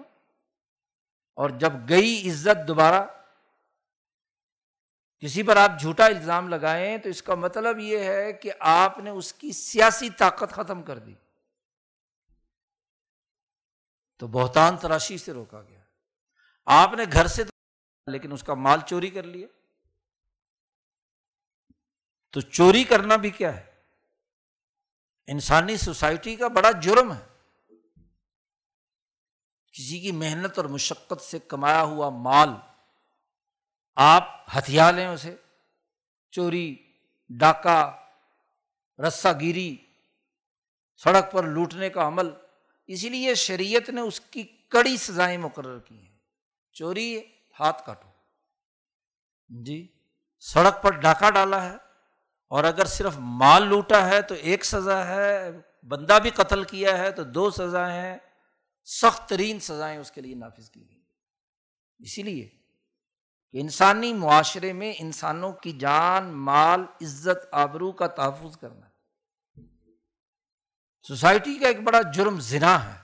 اور 1.36 1.50
جب 1.50 1.74
گئی 1.90 2.30
عزت 2.30 2.68
دوبارہ، 2.68 3.04
کسی 5.20 5.44
پر 5.44 5.58
آپ 5.58 5.72
جھوٹا 5.80 6.06
الزام 6.06 6.50
لگائیں 6.50 6.98
تو 6.98 7.10
اس 7.10 7.24
کا 7.24 7.36
مطلب 7.36 7.80
یہ 7.80 7.98
ہے 7.98 8.34
کہ 8.34 8.52
آپ 8.60 9.00
نے 9.00 9.10
اس 9.10 9.34
کی 9.34 9.52
سیاسی 9.52 10.10
طاقت 10.10 10.52
ختم 10.52 10.84
کر 10.84 11.00
دی۔ 11.00 11.14
تو 14.18 14.28
بہتان 14.28 14.78
تراشی 14.78 15.18
سے 15.18 15.34
روکا 15.34 15.62
گیا۔ 15.62 15.83
آپ 16.66 16.94
نے 16.94 17.04
گھر 17.14 17.28
سے 17.28 17.44
لیکن 18.08 18.32
اس 18.32 18.44
کا 18.44 18.54
مال 18.54 18.80
چوری 18.88 19.10
کر 19.10 19.24
لیا۔ 19.24 19.48
تو 22.32 22.42
چوری 22.42 22.84
کرنا 22.84 23.16
بھی 23.16 23.30
کیا 23.30 23.58
ہے؟ 23.58 23.82
انسانی 25.28 25.78
سوسائٹی 25.78 26.36
کا 26.36 26.48
بڑا 26.48 26.72
جرم 26.72 27.14
ہے۔ 27.14 27.28
کسی 29.72 30.00
کی 30.00 30.12
محنت 30.12 30.58
اور 30.58 30.66
مشقت 30.66 31.22
سے 31.22 31.40
کمایا 31.40 31.82
ہوا 31.82 32.10
مال، 32.10 32.50
آپ 33.96 34.24
ہتھیار 34.58 34.94
لیں 34.94 35.08
اسے۔ 35.08 35.36
چوری، 36.32 36.94
ڈاکہ، 37.30 38.06
رسا 39.08 39.32
گیری، 39.34 39.78
سڑک 40.96 41.32
پر 41.32 41.44
لوٹنے 41.44 41.90
کا 41.90 42.08
عمل، 42.08 42.30
اسی 42.88 43.10
لیے 43.10 43.36
شریعت 43.36 43.90
نے 43.90 44.02
اس 44.02 44.22
کی 44.22 44.44
کڑی 44.44 44.98
سزائیں 44.98 45.38
مقرر 45.38 45.80
کی 45.80 46.08
ہیں۔ 46.08 46.13
چوری 46.74 47.22
ہاتھ 47.60 47.86
کاٹو۔ 47.86 48.08
جی 49.50 49.88
سڑک 50.40 50.84
پر 50.84 50.92
ڈاکہ 50.92 51.32
ڈالا 51.32 51.66
ہے 51.66 51.78
اور 52.48 52.64
اگر 52.64 52.86
صرف 52.86 53.14
مال 53.18 53.64
لوٹا 53.64 54.08
ہے 54.08 54.22
تو 54.22 54.36
ایک 54.36 54.66
سزا 54.66 55.08
ہے، 55.08 55.52
بندہ 55.84 56.20
بھی 56.22 56.30
قتل 56.30 56.64
کیا 56.64 56.98
ہے 56.98 57.12
تو 57.12 57.24
دو 57.24 57.50
سزائیں 57.50 58.02
ہیں، 58.02 58.18
سخت 58.86 59.30
ترین 59.30 59.60
سزائیں 59.60 60.00
اس 60.00 60.12
کے 60.12 60.22
لیے 60.22 60.36
نافذ 60.36 60.70
کی 60.70 60.90
گئی۔ 60.90 61.02
اسی 62.00 62.24
لیے 62.24 62.50
کہ 63.52 63.58
انسانی 63.62 64.14
معاشرے 64.14 64.74
میں 64.74 64.94
انسانوں 65.00 65.54
کی 65.54 65.72
جان، 65.72 66.24
مال، 66.24 66.82
عزت، 66.82 67.48
آبرو 67.52 67.92
کا 67.92 68.08
تحفظ 68.08 68.58
کرنا۔ 68.58 68.86
سوسائٹی 71.02 71.60
کا 71.60 71.68
ایک 71.68 71.82
بڑا 71.82 72.02
جرم 72.02 72.40
زنا 72.40 72.94
ہے۔ 72.94 73.00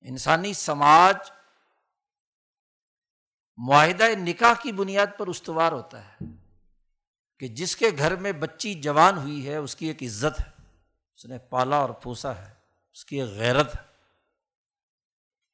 انسانی 0.00 0.52
سماج 0.52 1.30
معاہدہ 3.60 4.04
نکاح 4.18 4.52
کی 4.62 4.72
بنیاد 4.72 5.06
پر 5.18 5.26
استوار 5.26 5.72
ہوتا 5.72 6.04
ہے 6.04 6.24
کہ 7.38 7.48
جس 7.48 7.76
کے 7.76 7.86
گھر 7.98 8.16
میں 8.16 8.32
بچی 8.32 8.74
جوان 8.74 9.18
ہوئی 9.18 9.48
ہے، 9.48 9.56
اس 9.56 9.76
کی 9.76 9.86
ایک 9.86 10.02
عزت 10.02 10.40
ہے، 10.40 10.64
اس 11.14 11.24
نے 11.24 11.38
پالا 11.38 11.76
اور 11.76 11.90
پوسا 11.90 12.36
ہے، 12.36 12.52
اس 12.92 13.04
کی 13.04 13.20
ایک 13.20 13.30
غیرت 13.30 13.74
ہے۔ 13.74 13.82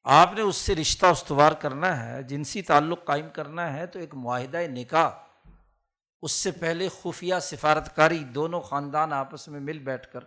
آپ 0.03 0.33
نے 0.33 0.41
اس 0.41 0.55
سے 0.55 0.75
رشتہ 0.75 1.05
استوار 1.05 1.51
کرنا 1.51 2.05
ہے، 2.05 2.23
جنسی 2.23 2.61
تعلق 2.61 3.05
قائم 3.05 3.29
کرنا 3.29 3.73
ہے، 3.73 3.87
تو 3.87 3.99
ایک 3.99 4.15
معاہدہ 4.15 4.57
نکاح، 4.57 5.09
اس 6.21 6.31
سے 6.31 6.51
پہلے 6.51 6.87
خفیہ 7.01 7.35
سفارت 7.41 7.95
کاری 7.95 8.19
دونوں 8.19 8.61
خاندان 8.61 9.13
آپس 9.13 9.47
میں 9.47 9.59
مل 9.59 9.79
بیٹھ 9.79 10.13
کر 10.13 10.19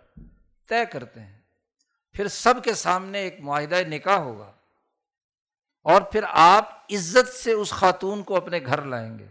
طے 0.67 0.85
کرتے 0.91 1.19
ہیں۔ 1.19 1.39
پھر 2.11 2.27
سب 2.27 2.53
کے 2.63 2.73
سامنے 2.73 3.19
ایک 3.19 3.39
معاہدہ 3.39 3.75
نکاح 3.87 4.17
ہوگا۔ 4.17 4.51
اور 5.83 6.01
پھر 6.01 6.23
آپ 6.27 6.85
عزت 6.91 7.29
سے 7.29 7.51
اس 7.51 7.69
خاتون 7.69 8.23
کو 8.23 8.35
اپنے 8.35 8.59
گھر 8.65 8.81
لائیں 8.81 9.19
گے۔ 9.19 9.27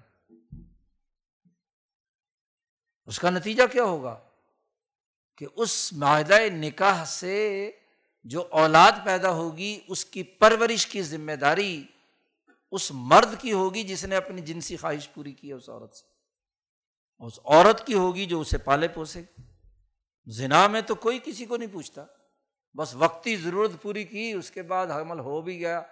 اس 3.07 3.19
کا 3.19 3.31
نتیجہ 3.31 3.63
کیا 3.73 3.83
ہوگا؟ 3.83 4.21
کہ 5.37 5.47
اس 5.57 5.93
معاہدہ 5.93 6.39
نکاح 6.53 7.05
سے 7.05 7.71
جو 8.25 8.47
اولاد 8.51 8.93
پیدا 9.05 9.31
ہوگی، 9.31 9.81
اس 9.89 10.05
کی 10.05 10.23
پرورش 10.23 10.87
کی 10.87 11.03
ذمہ 11.03 11.33
داری 11.33 11.85
اس 12.71 12.91
مرد 12.95 13.41
کی 13.41 13.53
ہوگی 13.53 13.83
جس 13.83 14.05
نے 14.05 14.17
اپنی 14.17 14.43
جنسی 14.43 14.77
خواہش 14.77 15.13
پوری 15.15 15.33
کی 15.33 15.49
ہے 15.49 15.53
اس 15.53 15.69
عورت 15.69 15.95
سے۔ 15.95 16.07
اس 17.19 17.41
عورت 17.45 17.87
کی 17.87 17.95
ہوگی 17.95 18.27
جو 18.27 18.41
اسے 18.41 18.59
پالے 18.59 18.89
پوسے۔ 18.89 19.23
زنا 20.27 20.67
میں 20.67 20.81
تو 20.81 20.95
کوئی 20.95 21.19
کسی 21.25 21.47
کو 21.47 21.57
نہیں 21.57 21.73
پوچھتا، 21.73 22.05
بس 22.77 22.95
وقتی 22.95 23.37
ضرورت 23.37 23.71
پوری 23.83 24.05
کی، 24.05 24.33
اس 24.33 24.51
کے 24.51 24.63
بعد 24.63 24.87
حمل 24.87 25.19
ہو 25.21 25.41
بھی 25.41 25.59
گیا۔ 25.59 25.83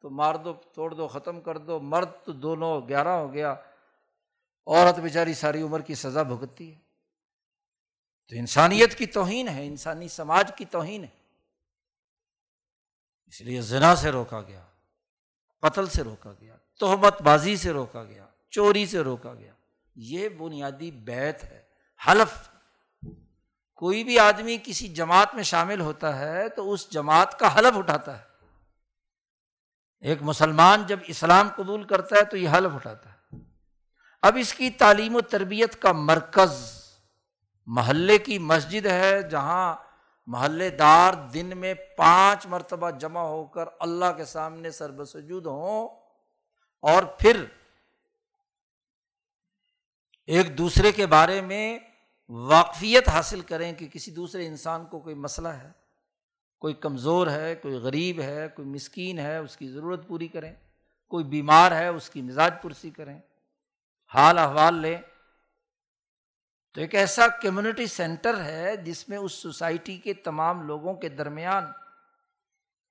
تو 0.00 0.10
مار 0.10 0.34
دو، 0.34 0.52
توڑ 0.52 0.94
دو، 0.94 1.08
ختم 1.08 1.40
کر 1.40 1.58
دو، 1.58 1.80
مرد 1.80 2.08
تو 2.24 2.32
دونوں 2.32 2.88
گیارہ 2.88 3.08
ہو 3.08 3.32
گیا۔ 3.32 3.52
عورت 4.66 4.98
بیچاری 4.98 5.34
ساری 5.34 5.62
عمر 5.62 5.80
کی 5.80 5.94
سزا 5.94 6.22
بھگتتی 6.22 6.74
ہے۔ 6.74 6.78
تو 8.28 8.36
انسانیت 8.36 8.98
کی 8.98 9.06
توہین 9.06 9.48
ہے، 9.48 9.66
انسانی 9.66 10.08
سماج 10.08 10.52
کی 10.56 10.64
توہین 10.64 11.04
ہے۔ 11.04 11.20
اس 13.26 13.40
لیے 13.40 13.60
زنا 13.60 13.96
سے 13.96 14.10
روکا 14.10 14.40
گیا، 14.40 14.62
قتل 15.60 15.86
سے 15.86 16.02
روکا 16.02 16.32
گیا، 16.40 16.56
تہمت 16.80 17.22
بازی 17.22 17.56
سے 17.56 17.70
روکا 17.70 18.04
گیا، 18.04 18.26
چوری 18.50 18.86
سے 18.86 19.00
روکا 19.00 19.34
گیا۔ 19.34 19.52
یہ 19.96 20.28
بنیادی 20.28 20.90
بیت 20.90 21.44
ہے۔ 21.44 21.62
حلف۔ 22.06 22.48
کوئی 23.74 24.04
بھی 24.04 24.18
آدمی 24.18 24.58
کسی 24.64 24.88
جماعت 24.88 25.34
میں 25.34 25.42
شامل 25.42 25.80
ہوتا 25.80 26.18
ہے 26.18 26.48
تو 26.48 26.72
اس 26.72 26.90
جماعت 26.90 27.38
کا 27.38 27.58
حلف 27.58 27.78
اٹھاتا 27.78 28.18
ہے۔ 28.18 28.29
ایک 30.00 30.22
مسلمان 30.22 30.82
جب 30.86 31.00
اسلام 31.06 31.48
قبول 31.56 31.84
کرتا 31.84 32.16
ہے 32.16 32.24
تو 32.24 32.36
یہ 32.36 32.48
حلف 32.48 32.74
اٹھاتا 32.74 33.10
ہے۔ 33.10 33.36
اب 34.22 34.36
اس 34.40 34.54
کی 34.54 34.70
تعلیم 34.70 35.16
و 35.16 35.20
تربیت 35.20 35.82
کا 35.82 35.92
مرکز 35.92 36.80
محلے 37.66 38.18
کی 38.18 38.38
مسجد 38.38 38.86
ہے 38.86 39.22
جہاں 39.22 39.76
محلے 40.26 40.70
دار 40.70 41.14
دن 41.14 41.52
میں 41.56 41.74
پانچ 41.74 42.46
مرتبہ 42.46 42.90
جمع 42.90 43.20
ہو 43.20 43.44
کر 43.44 43.64
اللہ 43.80 44.12
کے 44.16 44.24
سامنے 44.24 44.70
سربسجود 44.70 45.46
ہوں 45.46 45.88
اور 46.82 47.02
پھر 47.02 47.44
ایک 50.26 50.58
دوسرے 50.58 50.92
کے 50.92 51.06
بارے 51.06 51.40
میں 51.40 51.78
واقفیت 52.28 53.08
حاصل 53.08 53.40
کریں 53.40 53.72
کہ 53.72 53.88
کسی 53.88 54.10
دوسرے 54.10 54.46
انسان 54.46 54.86
کو 54.86 55.00
کوئی 55.00 55.14
مسئلہ 55.14 55.48
ہے۔ 55.48 55.79
کوئی 56.60 56.74
کمزور 56.74 57.26
ہے، 57.26 57.54
کوئی 57.54 57.74
غریب 57.74 58.20
ہے، 58.20 58.48
کوئی 58.48 58.68
مسکین 58.68 59.18
ہے، 59.18 59.36
اس 59.36 59.56
کی 59.56 59.68
ضرورت 59.68 60.08
پوری 60.08 60.28
کریں۔ 60.28 60.54
کوئی 61.08 61.24
بیمار 61.24 61.72
ہے، 61.72 61.86
اس 61.86 62.10
کی 62.10 62.22
مزاج 62.22 62.54
پرسی 62.62 62.90
کریں۔ 62.90 63.20
حال 64.14 64.38
احوال 64.38 64.74
لیں۔ 64.74 64.98
تو 66.74 66.80
ایک 66.80 66.94
ایسا 66.94 67.28
کمیونٹی 67.28 67.86
سینٹر 67.86 68.44
ہے 68.44 68.76
جس 68.76 69.08
میں 69.08 69.18
اس 69.18 69.32
سوسائٹی 69.32 69.98
کے 69.98 70.14
تمام 70.14 70.62
لوگوں 70.62 70.94
کے 70.94 71.08
درمیان 71.08 71.64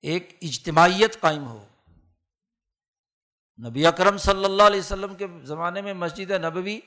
ایک 0.02 0.38
اجتماعیت 0.42 1.20
قائم 1.20 1.46
ہو۔ 1.46 1.66
نبی 3.68 3.86
اکرم 3.86 4.16
صلی 4.16 4.44
اللہ 4.44 4.62
علیہ 4.62 4.80
وسلم 4.80 5.14
کے 5.14 5.26
زمانے 5.42 5.82
میں 5.82 5.94
مسجد 5.94 6.30
نبوی 6.30 6.80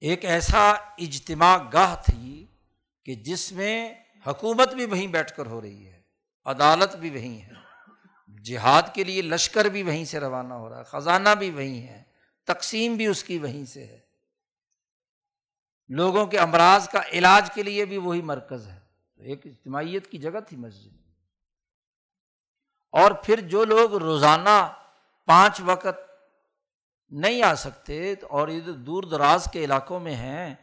ایک 0.00 0.24
ایسا 0.24 0.70
اجتماع 0.98 1.58
گاہ 1.72 2.02
تھی 2.04 2.46
کہ 3.06 3.14
جس 3.14 3.52
میں 3.52 3.94
حکومت 4.26 4.74
بھی 4.74 4.86
وہیں 4.86 5.06
بیٹھ 5.06 5.32
کر 5.36 5.46
ہو 5.46 5.60
رہی 5.60 5.86
ہے، 5.88 6.02
عدالت 6.44 6.96
بھی 6.96 7.10
وہیں 7.10 7.42
ہے، 7.42 7.52
جہاد 8.44 8.82
کے 8.94 9.04
لیے 9.04 9.22
لشکر 9.22 9.64
بھی 9.64 9.82
وہیں 9.82 10.04
سے 10.04 10.20
روانہ 10.20 10.54
ہو 10.54 10.68
رہا 10.68 10.78
ہے، 10.78 10.84
خزانہ 10.84 11.28
بھی 11.38 11.50
وہیں 11.50 11.88
ہے، 11.88 12.02
تقسیم 12.44 12.96
بھی 12.96 13.06
اس 13.06 13.24
کی 13.24 13.38
وہیں 13.38 13.64
سے 13.64 13.86
ہے۔ 13.86 14.00
لوگوں 15.88 16.26
کے 16.26 16.38
امراض 16.38 16.88
کا 16.88 17.00
علاج 17.12 17.50
کے 17.54 17.62
لیے 17.62 17.84
بھی 17.84 17.96
وہی 17.96 18.22
مرکز 18.22 18.66
ہے۔ 18.66 18.78
ایک 19.16 19.46
اجتماعیت 19.46 20.10
کی 20.10 20.18
جگہ 20.18 20.40
تھی 20.48 20.56
مسجد۔ 20.56 20.96
اور 22.90 23.12
پھر 23.12 23.40
جو 23.40 23.64
لوگ 23.64 23.96
روزانہ 23.96 24.72
پانچ 25.26 25.60
وقت 25.64 26.10
نہیں 27.08 27.42
آ 27.42 27.54
سکتے، 27.54 28.14
اور 28.22 28.48
ادھر 28.48 28.72
دور 28.72 29.02
دراز 29.02 29.48
کے 29.52 29.64
علاقوں 29.64 30.00
میں 30.00 30.14
ہیں 30.14 30.54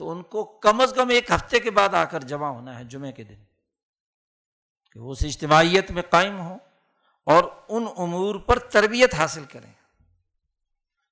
تو 0.00 0.10
ان 0.10 0.22
کو 0.22 0.44
کم 0.44 0.80
از 0.80 0.92
کم 0.96 1.08
ایک 1.08 1.30
ہفتے 1.30 1.60
کے 1.60 1.70
بعد 1.70 1.94
آ 1.94 2.04
کر 2.04 2.20
جمع 2.20 2.48
ہونا 2.48 2.78
ہے، 2.78 2.84
جمعے 2.84 3.12
کے 3.12 3.24
دن۔ 3.24 3.42
کہ 4.92 5.00
وہ 5.00 5.12
اس 5.12 5.24
اجتماعیت 5.24 5.90
میں 5.90 6.02
قائم 6.10 6.40
ہوں 6.40 6.58
اور 7.26 7.44
ان 7.68 7.86
امور 7.96 8.34
پر 8.34 8.58
تربیت 8.58 9.14
حاصل 9.14 9.44
کریں۔ 9.44 9.72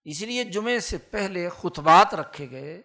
اس 0.04 0.22
لیے 0.22 0.44
جمعے 0.44 0.80
سے 0.80 0.98
پہلے 0.98 1.48
خطبات 1.48 2.14
رکھے 2.14 2.50
گئے 2.50 2.82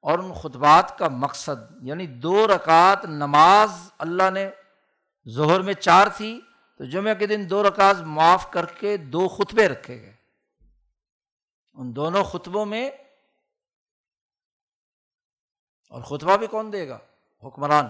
اور 0.00 0.18
ان 0.18 0.32
خطبات 0.32 0.98
کا 0.98 1.08
مقصد 1.08 1.84
یعنی 1.84 2.06
دو 2.06 2.46
رکعت 2.46 3.04
نماز 3.04 3.70
اللہ 3.98 4.30
نے 4.30 4.50
ظہر 5.28 5.60
میں 5.60 5.74
چار 5.74 6.06
تھی، 6.16 6.40
تو 6.78 6.84
جمعہ 6.84 7.14
کے 7.14 7.26
دن 7.26 7.50
دو 7.50 7.68
رکعت 7.68 7.96
معاف 8.00 8.50
کر 8.50 8.66
کے 8.66 8.96
دو 8.96 9.28
خطبے 9.28 9.68
رکھے 9.68 10.02
گئے۔ 10.02 10.14
ان 11.74 11.96
دونوں 11.96 12.24
خطبوں 12.24 12.66
میں 12.66 12.90
اور 15.90 16.02
خطبہ 16.02 16.36
بھی 16.36 16.46
کون 16.46 16.72
دے 16.72 16.88
گا؟ 16.88 16.98
حکمران۔ 17.42 17.86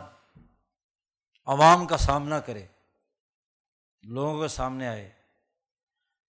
عوام 1.47 1.87
کا 1.87 1.97
سامنا 1.97 2.41
کرے۔ 2.41 2.67
لوگوں 4.03 4.43
کے 4.43 4.49
سامنے 4.49 4.89
آئے۔ 4.89 5.13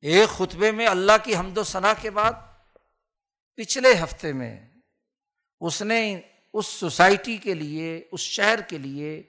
ایک 0.02 0.30
خطبے 0.30 0.72
میں 0.72 0.88
اللہ 0.88 1.12
کی 1.24 1.36
حمد 1.36 1.58
و 1.58 1.64
ثناء 1.64 1.94
کے 2.02 2.10
بعد 2.10 2.32
پچھلے 3.56 4.04
ہفتے 4.04 4.34
میں 4.34 4.68
اس 5.60 5.82
نے 5.82 6.22
اس 6.54 6.66
سوسائٹی 6.66 7.38
کے 7.38 7.54
لیے، 7.54 8.08
اس 8.12 8.20
شہر 8.20 8.62
کے 8.62 8.78
لیے، 8.78 9.24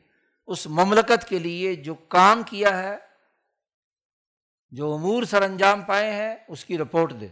اس 0.47 0.67
مملکت 0.67 1.29
کے 1.29 1.39
لیے 1.39 1.75
جو 1.75 1.95
کام 1.95 2.43
کیا 2.43 2.79
ہے، 2.79 2.97
جو 4.71 4.95
امور 4.95 5.23
سر 5.23 5.43
انجام 5.43 5.83
پائے 5.83 6.11
ہیں، 6.11 6.37
اس 6.49 6.65
کی 6.65 6.79
رپورٹ 6.79 7.13
دے۔ 7.21 7.29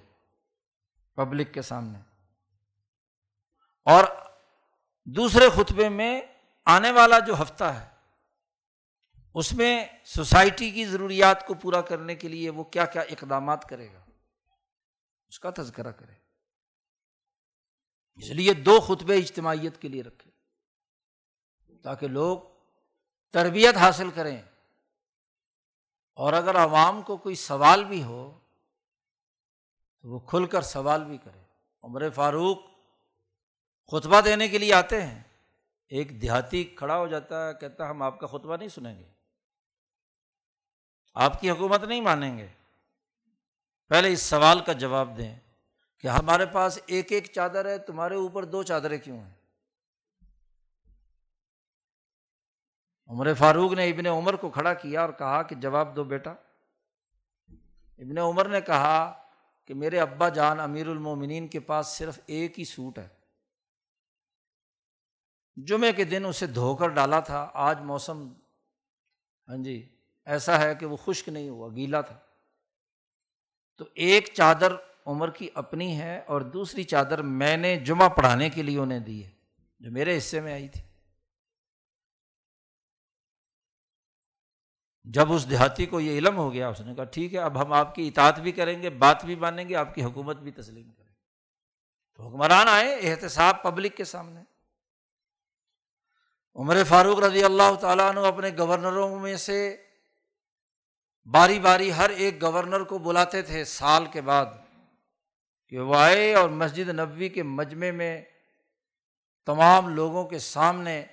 پبلک 1.15 1.55
کے 1.55 1.63
سامنے۔ 1.63 1.99
اور 3.85 4.05
دوسرے 5.17 5.49
خطبے 5.57 5.89
میں 5.89 6.21
آنے 6.65 6.91
والا 6.91 7.19
جو 7.19 7.43
ہفتہ 7.43 7.65
ہے، 7.65 7.89
اس 9.35 9.53
میں 9.53 9.87
سوسائٹی 10.05 10.71
کی 10.71 10.85
ضروریات 10.85 11.47
کو 11.47 11.55
پورا 11.55 11.81
کرنے 11.81 12.15
کے 12.15 12.29
لیے 12.29 12.51
وہ 12.51 12.65
کیا 12.65 12.85
کیا 12.85 13.03
اقدامات 13.03 13.65
کرے 13.65 13.93
گا، 13.93 14.05
اس 15.29 15.41
کا 15.41 15.51
تذکرہ 15.59 15.93
کرے۔ 15.93 16.13
اس 18.15 18.31
لیے 18.31 18.53
دو 18.53 18.81
خطبے 18.81 19.17
اجتماعیت 19.17 19.83
کے 19.83 19.89
لیے 19.89 20.03
رکھے، 20.03 20.31
تاکہ 21.83 22.09
لوگ 22.09 22.39
تربیت 23.31 23.77
حاصل 23.77 24.11
کریں۔ 24.11 24.43
اور 26.15 26.33
اگر 26.33 26.57
عوام 26.57 27.03
کو 27.03 27.17
کوئی 27.17 27.35
سوال 27.35 27.85
بھی 27.85 28.03
ہو، 28.03 28.39
تو 30.01 30.09
وہ 30.09 30.19
کھل 30.19 30.47
کر 30.47 30.63
سوال 30.63 31.05
بھی 31.05 31.19
کرے۔ 31.19 31.43
عمر 31.83 32.11
فاروق 32.11 32.70
خطبہ 33.91 34.21
دینے 34.21 34.49
کے 34.49 34.59
لیے 34.59 34.75
آتے 34.75 35.03
ہیں۔ 35.03 35.23
ایک 35.89 36.23
دیہاتی 36.23 36.65
کھڑا 36.65 36.97
ہو 36.97 37.07
جاتا 37.07 37.49
ہے، 37.49 37.55
کہتا 37.55 37.91
ہم 37.91 38.03
آپ 38.03 38.21
کا 38.21 38.27
خطبہ 38.27 38.57
نہیں 38.57 38.69
سنیں 38.69 38.99
گے۔ 38.99 39.05
آپ 41.15 41.41
کی 41.41 41.51
حکومت 41.51 41.85
نہیں 41.85 42.01
مانیں 42.01 42.39
گے۔ 42.39 42.47
پہلے 43.89 44.13
اس 44.13 44.23
سوال 44.23 44.61
کا 44.61 44.73
جواب 44.73 45.17
دیں 45.17 45.39
کہ 45.99 46.09
ہمارے 46.09 46.47
پاس 46.47 46.79
ایک 46.87 47.13
ایک 47.13 47.25
چادر 47.25 47.65
ہے، 47.65 47.79
تمہارے 47.79 48.15
اوپر 48.15 48.45
دو 48.45 48.63
چادریں 48.63 48.99
کیوں 48.99 49.21
ہیں؟ 49.21 49.35
عمر 53.07 53.35
فاروق 53.35 53.73
نے 53.73 53.91
ابن 53.91 54.07
عمر 54.07 54.37
کو 54.37 54.51
کھڑا 54.51 54.75
کیا 54.75 55.01
اور 55.01 55.13
کہا 55.13 55.43
کہ 55.43 55.55
جواب 55.55 55.97
دو 55.97 56.05
بیٹا۔ 56.05 56.31
ابن 57.99 58.19
عمر 58.19 58.49
نے 58.49 58.61
کہا 58.61 59.23
کہ 59.65 59.75
میرے 59.75 60.01
ابا 60.01 60.29
جان 60.29 60.61
امیر 60.61 60.87
المومنین 60.87 61.49
کے 61.49 61.61
پاس 61.61 61.87
صرف 61.87 62.21
ایک 62.27 62.59
ہی 62.59 62.65
سوٹ 62.65 62.99
ہے۔ 62.99 63.20
جمعے 65.57 65.93
کے 65.93 66.05
دن 66.05 66.25
اسے 66.25 66.47
دھو 66.47 66.77
کر 66.77 66.89
ڈالا 66.89 67.21
تھا، 67.21 67.51
آج 67.55 67.81
موسم 67.81 68.33
ہاں 69.49 69.57
جی 69.57 69.89
ایسا 70.25 70.61
ہے 70.61 70.75
کہ 70.75 70.87
وہ 70.87 70.97
خشک 70.97 71.29
نہیں 71.29 71.49
ہوا، 71.49 71.69
گیلا 71.77 72.01
تھا۔ 72.01 72.19
تو 73.77 73.85
ایک 73.95 74.31
چادر 74.35 74.75
عمر 75.07 75.31
کی 75.31 75.49
اپنی 75.55 76.01
ہے 76.01 76.21
اور 76.27 76.41
دوسری 76.41 76.85
چادر 76.85 77.23
میں 77.23 77.57
نے 77.57 77.77
جمعہ 77.77 78.09
پڑھانے 78.09 78.51
کے 78.51 78.63
لیے 78.63 78.79
انہیں 78.79 79.01
دی 79.01 79.25
ہے، 79.25 79.31
جو 79.81 79.91
میرے 79.91 80.19
حصے 80.19 80.41
میں 80.41 80.53
آئی 80.53 80.69
تھی۔ 80.69 80.83
جب 85.05 85.33
اس 85.33 85.51
دیہاتی 85.51 85.87
کو 85.87 86.01
یہ 86.01 86.19
علم 86.19 86.37
ہو 86.37 86.53
گیا، 86.53 86.69
اس 86.69 86.81
نے 86.81 86.95
کہا، 86.95 87.05
ٹھیک 87.05 87.35
ہے، 87.35 87.39
اب 87.39 87.63
ہم 87.63 87.73
آپ 87.73 87.95
کی 87.95 88.09
اطاعت 88.09 88.41
بھی 88.41 88.53
کریں 88.53 88.83
گے، 88.83 88.91
بات 88.91 89.25
بھی 89.25 89.35
مانیں 89.35 89.69
گے، 89.69 89.77
آپ 89.77 89.95
کی 89.95 90.03
حکومت 90.05 90.37
بھی 90.37 90.51
تسلیم 90.51 90.91
کریں 90.93 91.09
گے۔ 91.09 91.15
تو 92.15 92.29
حکمران 92.29 92.69
آئے، 92.69 92.95
احتساب 92.95 93.63
پبلک 93.63 93.97
کے 93.97 94.05
سامنے۔ 94.05 94.50
عمر 96.57 96.85
فاروق 96.85 97.19
رضی 97.19 97.45
اللہ 97.45 97.75
تعالیٰ 97.81 98.09
عنہ 98.09 98.21
اپنے 98.21 98.51
گورنروں 98.59 99.19
میں 99.19 99.37
سے 99.37 99.77
باری 101.25 101.59
باری 101.59 101.93
ہر 101.93 102.11
ایک 102.11 102.43
گورنر 102.43 102.81
کو 102.81 102.99
بلاتے 102.99 103.43
تھے 103.43 103.65
سال 103.65 104.07
کے 104.07 104.21
بعد 104.21 104.47
کہ 105.69 105.79
وہ 105.79 105.97
آئے 105.97 106.35
اور 106.35 106.49
مسجد 106.49 106.89
نبوی 106.89 107.29
کے 107.29 107.43
مجمع 107.43 107.91
میں 107.91 108.23
تمام 109.47 109.89
لوگوں 109.89 110.25
کے 110.25 110.39
سامنے 110.39 111.05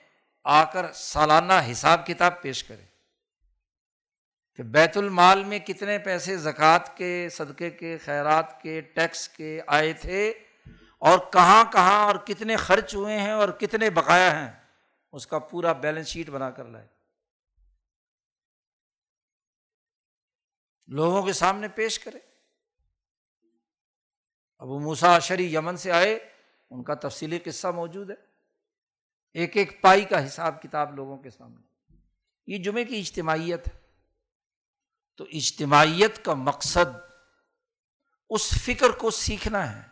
آ 0.46 0.64
کر 0.64 0.92
سالانہ 0.92 1.54
حساب 1.72 2.06
کتاب 2.08 2.42
پیش 2.42 2.64
کرے 2.64 2.86
کہ 4.56 4.64
بیت 4.64 4.98
المال 4.98 5.44
میں 5.44 5.60
کتنے 5.60 5.98
پیسے 5.98 6.38
زکوٰۃ 6.38 6.96
کے، 6.96 7.30
صدقے 7.32 7.70
کے، 7.70 7.98
خیرات 7.98 8.62
کے، 8.62 8.82
ٹیکس 8.82 9.30
کے 9.30 9.62
آئے 9.68 9.94
تھے 9.94 10.34
اور 11.00 11.20
کہاں 11.34 11.64
کہاں 11.72 12.06
اور 12.06 12.16
کتنے 12.16 12.56
خرچ 12.56 12.96
ہوئے 12.96 13.20
ہیں 13.20 13.32
اور 13.32 13.50
کتنے 13.50 13.90
بقایا 13.90 14.32
ہیں۔ 14.40 14.67
اس 15.12 15.28
کا 15.28 15.40
پورا 15.40 15.74
بیلنس 15.74 16.08
شیٹ 16.08 16.30
بنا 16.30 16.50
کر 16.50 16.66
لائے۔ 16.66 16.88
لوگوں 20.88 21.24
کے 21.24 21.34
سامنے 21.34 21.68
پیش 21.68 22.00
کرے۔ 22.00 22.20
ابو 24.60 24.80
موسا 24.80 25.20
شری 25.20 25.54
یمن 25.54 25.78
سے 25.78 25.92
آئے، 25.92 26.16
ان 26.70 26.84
کا 26.84 26.94
تفصیلی 26.94 27.40
قصہ 27.40 27.68
موجود 27.68 28.10
ہے۔ 28.10 28.16
ایک 29.34 29.58
ایک 29.58 29.82
پائی 29.82 30.06
کا 30.06 30.28
حساب 30.28 30.62
کتاب 30.62 30.96
لوگوں 30.96 31.18
کے 31.18 31.30
سامنے۔ 31.30 31.94
یہ 32.48 32.64
جمعے 32.64 32.86
کی 32.86 33.00
اجتماعیت 33.00 33.68
ہے۔ 33.68 33.88
تو 35.18 35.24
اجتماعیت 35.24 36.26
کا 36.26 36.34
مقصد 36.34 36.96
اس 38.30 38.64
فکر 38.66 38.90
کو 38.90 39.12
سیکھنا 39.12 39.78
ہے، 39.78 39.90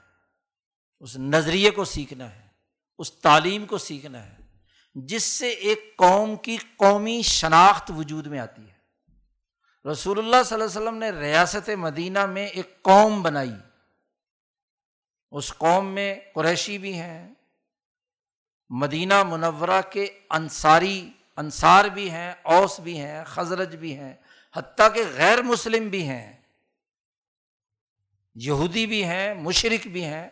اس 0.99 1.17
نظریے 1.17 1.71
کو 1.71 1.85
سیکھنا 1.85 2.35
ہے، 2.35 2.47
اس 2.97 3.11
تعلیم 3.11 3.65
کو 3.65 3.77
سیکھنا 3.77 4.25
ہے۔ 4.25 4.44
جس 4.95 5.23
سے 5.23 5.49
ایک 5.49 5.93
قوم 5.97 6.35
کی 6.35 6.57
قومی 6.77 7.21
شناخت 7.21 7.91
وجود 7.97 8.27
میں 8.27 8.39
آتی 8.39 8.61
ہے۔ 8.61 8.75
رسول 9.91 10.17
اللہ 10.17 10.43
صلی 10.45 10.61
اللہ 10.61 10.65
علیہ 10.65 10.81
وسلم 10.81 10.97
نے 10.97 11.09
ریاست 11.09 11.69
مدینہ 11.69 12.25
میں 12.25 12.47
ایک 12.47 12.81
قوم 12.81 13.21
بنائی۔ 13.21 13.55
اس 15.31 15.53
قوم 15.57 15.87
میں 15.87 16.15
قریشی 16.35 16.77
بھی 16.77 16.93
ہیں، 16.93 17.33
مدینہ 18.69 19.23
منورہ 19.23 19.81
کے 19.89 20.19
انصاری، 20.29 21.11
انصار 21.37 21.85
بھی 21.85 22.09
ہیں، 22.09 22.33
اوس 22.41 22.79
بھی 22.79 22.99
ہیں، 22.99 23.23
خزرج 23.23 23.75
بھی 23.75 23.97
ہیں، 23.97 24.13
حتیٰ 24.55 24.93
کہ 24.93 25.03
غیر 25.13 25.41
مسلم 25.41 25.89
بھی 25.89 26.07
ہیں۔ 26.07 26.33
یہودی 28.35 28.85
بھی 28.85 29.03
ہیں 29.03 29.33
مشرق 29.33 29.87
بھی 29.87 30.05
ہیں۔ 30.05 30.29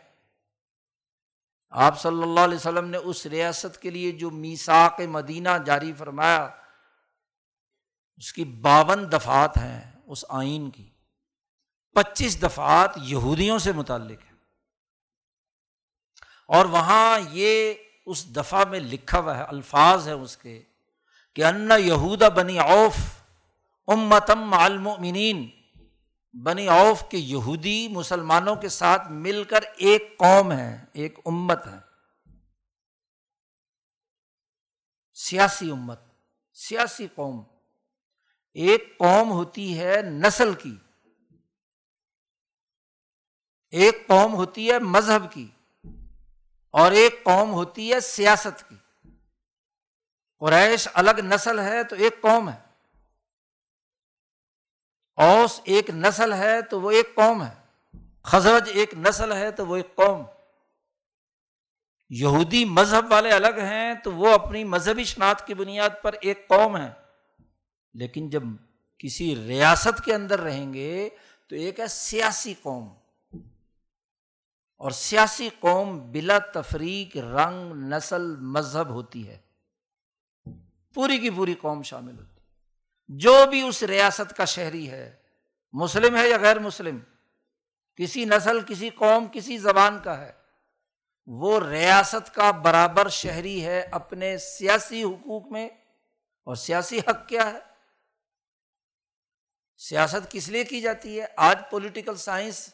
آپ 1.73 2.01
صلی 2.01 2.23
اللہ 2.23 2.39
علیہ 2.39 2.55
وسلم 2.55 2.89
نے 2.89 2.97
اس 2.97 3.25
ریاست 3.25 3.81
کے 3.81 3.89
لیے 3.89 4.11
جو 4.11 4.29
میساک 4.31 5.01
مدینہ 5.01 5.49
جاری 5.65 5.93
فرمایا، 5.93 6.49
اس 8.17 8.33
کی 8.33 8.43
باون 8.43 9.11
دفعات 9.11 9.57
ہیں 9.57 9.91
اس 10.05 10.25
آئین 10.29 10.69
کی۔ 10.69 10.89
پچیس 11.95 12.41
دفعات 12.41 12.91
یہودیوں 12.97 13.59
سے 13.59 13.71
متعلق 13.71 14.23
ہے 14.25 14.31
اور 16.45 16.65
وہاں 16.65 17.19
یہ 17.31 17.73
اس 18.05 18.35
دفعہ 18.35 18.65
میں 18.65 18.79
لکھا 18.79 19.19
ہوا 19.19 19.37
ہے، 19.37 19.43
الفاظ 19.43 20.07
ہے 20.07 20.13
اس 20.13 20.37
کے، 20.37 20.61
کہ 21.33 21.45
ان 21.45 21.71
یہودا 21.79 22.29
بنی 22.29 22.59
اوف 22.59 22.95
امتم 23.87 24.53
المؤمنین 24.53 25.49
بنی 26.33 26.67
اوف 26.67 27.03
کے 27.11 27.17
یہودی 27.17 27.87
مسلمانوں 27.87 28.55
کے 28.55 28.69
ساتھ 28.69 29.11
مل 29.11 29.43
کر 29.43 29.61
ایک 29.77 30.17
قوم 30.17 30.51
ہے، 30.51 30.85
ایک 30.93 31.19
امت 31.25 31.67
ہے۔ 31.67 31.79
سیاسی 35.13 35.71
امت، 35.71 35.99
سیاسی 36.53 37.07
قوم۔ 37.15 37.43
ایک 38.53 38.97
قوم 38.97 39.31
ہوتی 39.31 39.79
ہے 39.79 40.01
نسل 40.01 40.53
کی۔ 40.53 40.75
ایک 43.69 44.07
قوم 44.07 44.33
ہوتی 44.33 44.71
ہے 44.71 44.79
مذہب 44.79 45.31
کی۔ 45.31 45.47
اور 46.69 46.91
ایک 46.91 47.23
قوم 47.23 47.51
ہوتی 47.51 47.93
ہے 47.93 47.99
سیاست 47.99 48.69
کی۔ 48.69 48.75
قریش 50.39 50.87
الگ 50.93 51.19
نسل 51.23 51.59
ہے 51.59 51.83
تو 51.83 51.95
ایک 51.95 52.21
قوم 52.21 52.49
ہے۔ 52.49 52.62
اوس 55.15 55.61
ایک 55.63 55.89
نسل 55.89 56.33
ہے 56.33 56.61
تو 56.61 56.81
وہ 56.81 56.91
ایک 56.91 57.15
قوم 57.15 57.43
ہے۔ 57.43 57.63
خزرج 58.23 58.69
ایک 58.73 58.93
نسل 58.93 59.33
ہے 59.33 59.51
تو 59.51 59.67
وہ 59.67 59.75
ایک 59.75 59.95
قوم۔ 59.95 60.25
یہودی 62.09 62.65
مذہب 62.65 63.11
والے 63.11 63.31
الگ 63.31 63.57
ہیں 63.57 63.93
تو 63.93 64.13
وہ 64.13 64.33
اپنی 64.33 64.63
مذہبی 64.63 65.03
شناخت 65.03 65.47
کی 65.47 65.53
بنیاد 65.53 65.89
پر 66.01 66.15
ایک 66.21 66.47
قوم 66.47 66.77
ہے۔ 66.77 66.91
لیکن 67.93 68.29
جب 68.29 68.43
کسی 68.97 69.35
ریاست 69.35 70.05
کے 70.05 70.13
اندر 70.13 70.39
رہیں 70.39 70.73
گے 70.73 71.09
تو 71.47 71.55
ایک 71.55 71.79
ہے 71.79 71.87
سیاسی 71.87 72.53
قوم۔ 72.61 72.89
اور 74.77 74.91
سیاسی 74.91 75.49
قوم 75.59 76.11
بلا 76.11 76.37
تفریق 76.37 77.17
رنگ، 77.17 77.73
نسل، 77.73 78.35
مذہب 78.35 78.89
ہوتی 78.89 79.27
ہے۔ 79.27 79.37
پوری 80.93 81.17
کی 81.17 81.29
پوری 81.29 81.53
قوم 81.53 81.81
شامل 81.81 82.19
ہوتی 82.19 82.32
جو 83.07 83.45
بھی 83.49 83.61
اس 83.61 83.83
ریاست 83.83 84.37
کا 84.37 84.45
شہری 84.45 84.91
ہے، 84.91 85.15
مسلم 85.71 86.15
ہے 86.15 86.29
یا 86.29 86.37
غیر 86.37 86.59
مسلم، 86.59 86.99
کسی 87.95 88.25
نسل، 88.25 88.59
کسی 88.67 88.89
قوم، 88.89 89.27
کسی 89.33 89.57
زبان 89.57 89.99
کا 90.03 90.21
ہے، 90.21 90.31
وہ 91.25 91.59
ریاست 91.59 92.35
کا 92.35 92.51
برابر 92.51 93.09
شہری 93.09 93.65
ہے 93.65 93.81
اپنے 93.81 94.37
سیاسی 94.37 95.03
حقوق 95.03 95.51
میں 95.51 95.69
اور 96.43 96.55
سیاسی 96.55 96.99
حق 96.99 97.27
کیا 97.27 97.51
ہے؟ 97.53 97.59
سیاست 99.77 100.31
کس 100.31 100.49
لیے 100.49 100.63
کی 100.63 100.81
جاتی 100.81 101.21
ہے؟ 101.21 101.25
آج 101.37 101.57
پولیٹیکل 101.71 102.15
سائنس 102.15 102.73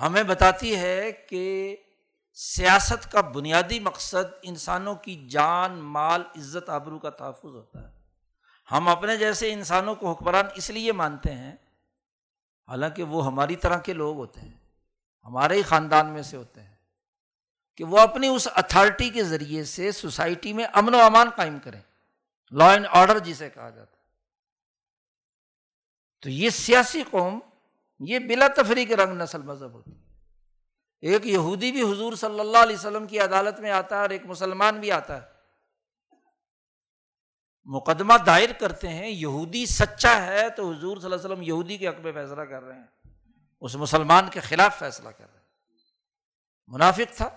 ہمیں 0.00 0.22
بتاتی 0.22 0.76
ہے 0.76 1.12
کہ 1.12 1.76
سیاست 2.32 3.12
کا 3.12 3.20
بنیادی 3.20 3.80
مقصد 3.80 4.34
انسانوں 4.42 4.94
کی 4.94 5.28
جان، 5.28 5.72
مال، 5.72 6.22
عزت، 6.36 6.68
آبرو 6.68 6.98
کا 6.98 7.10
تحفظ 7.10 7.54
ہوتا 7.54 7.88
ہے۔ 7.88 7.99
ہم 8.70 8.88
اپنے 8.88 9.16
جیسے 9.16 9.52
انسانوں 9.52 9.94
کو 9.94 10.12
حکمران 10.12 10.44
اس 10.54 10.70
لیے 10.70 10.92
مانتے 10.92 11.34
ہیں، 11.34 11.56
حالانکہ 12.68 13.02
وہ 13.02 13.26
ہماری 13.26 13.56
طرح 13.56 13.78
کے 13.78 13.92
لوگ 13.92 14.16
ہوتے 14.16 14.40
ہیں، 14.40 14.58
ہمارے 15.24 15.56
ہی 15.56 15.62
خاندان 15.62 16.06
میں 16.06 16.22
سے 16.22 16.36
ہوتے 16.36 16.62
ہیں، 16.62 16.74
کہ 17.76 17.84
وہ 17.84 17.98
اپنی 17.98 18.28
اس 18.28 18.48
اتھارٹی 18.54 19.10
کے 19.10 19.24
ذریعے 19.24 19.64
سے 19.64 19.92
سوسائٹی 19.92 20.52
میں 20.52 20.64
امن 20.72 20.94
و 20.94 21.00
امان 21.00 21.30
قائم 21.36 21.58
کریں۔ 21.58 21.80
لا 22.50 22.72
اینڈ 22.72 22.86
آرڈر 22.90 23.18
جسے 23.18 23.50
کہا 23.50 23.70
جاتا 23.70 23.96
ہے۔ 23.96 24.02
تو 26.20 26.30
یہ 26.30 26.50
سیاسی 26.50 27.02
قوم، 27.10 27.40
یہ 28.00 28.18
بلا 28.18 28.48
تفریح 28.48 28.96
رنگ 28.96 29.22
نسل 29.22 29.42
مذہب 29.42 29.72
ہوتی 29.72 29.92
ہے۔ 29.92 30.00
ایک 31.00 31.26
یہودی 31.26 31.72
بھی 31.72 31.82
حضور 31.82 32.12
صلی 32.12 32.40
اللہ 32.40 32.58
علیہ 32.58 32.76
وسلم 32.76 33.06
کی 33.06 33.20
عدالت 33.20 33.60
میں 33.60 33.70
آتا 33.70 33.96
ہے 33.96 34.00
اور 34.00 34.10
ایک 34.10 34.26
مسلمان 34.26 34.80
بھی 34.80 34.92
آتا 34.92 35.22
ہے۔ 35.22 35.29
مقدمہ 37.64 38.14
دائر 38.26 38.50
کرتے 38.60 38.88
ہیں، 38.88 39.08
یہودی 39.08 39.66
سچا 39.66 40.26
ہے 40.26 40.50
تو 40.50 40.70
حضور 40.70 40.96
صلی 40.96 41.04
اللہ 41.04 41.16
علیہ 41.16 41.26
وسلم 41.26 41.42
یہودی 41.42 41.76
کے 41.76 41.88
حق 41.88 42.00
میں 42.00 42.12
فیصلہ 42.12 42.42
کر 42.42 42.62
رہے 42.62 42.78
ہیں۔ 42.78 42.86
اس 43.60 43.74
مسلمان 43.74 44.30
کے 44.30 44.40
خلاف 44.40 44.78
فیصلہ 44.78 45.08
کر 45.08 45.30
رہے 45.32 45.40
ہیں۔ 45.40 45.46
منافق 46.66 47.16
تھا، 47.16 47.36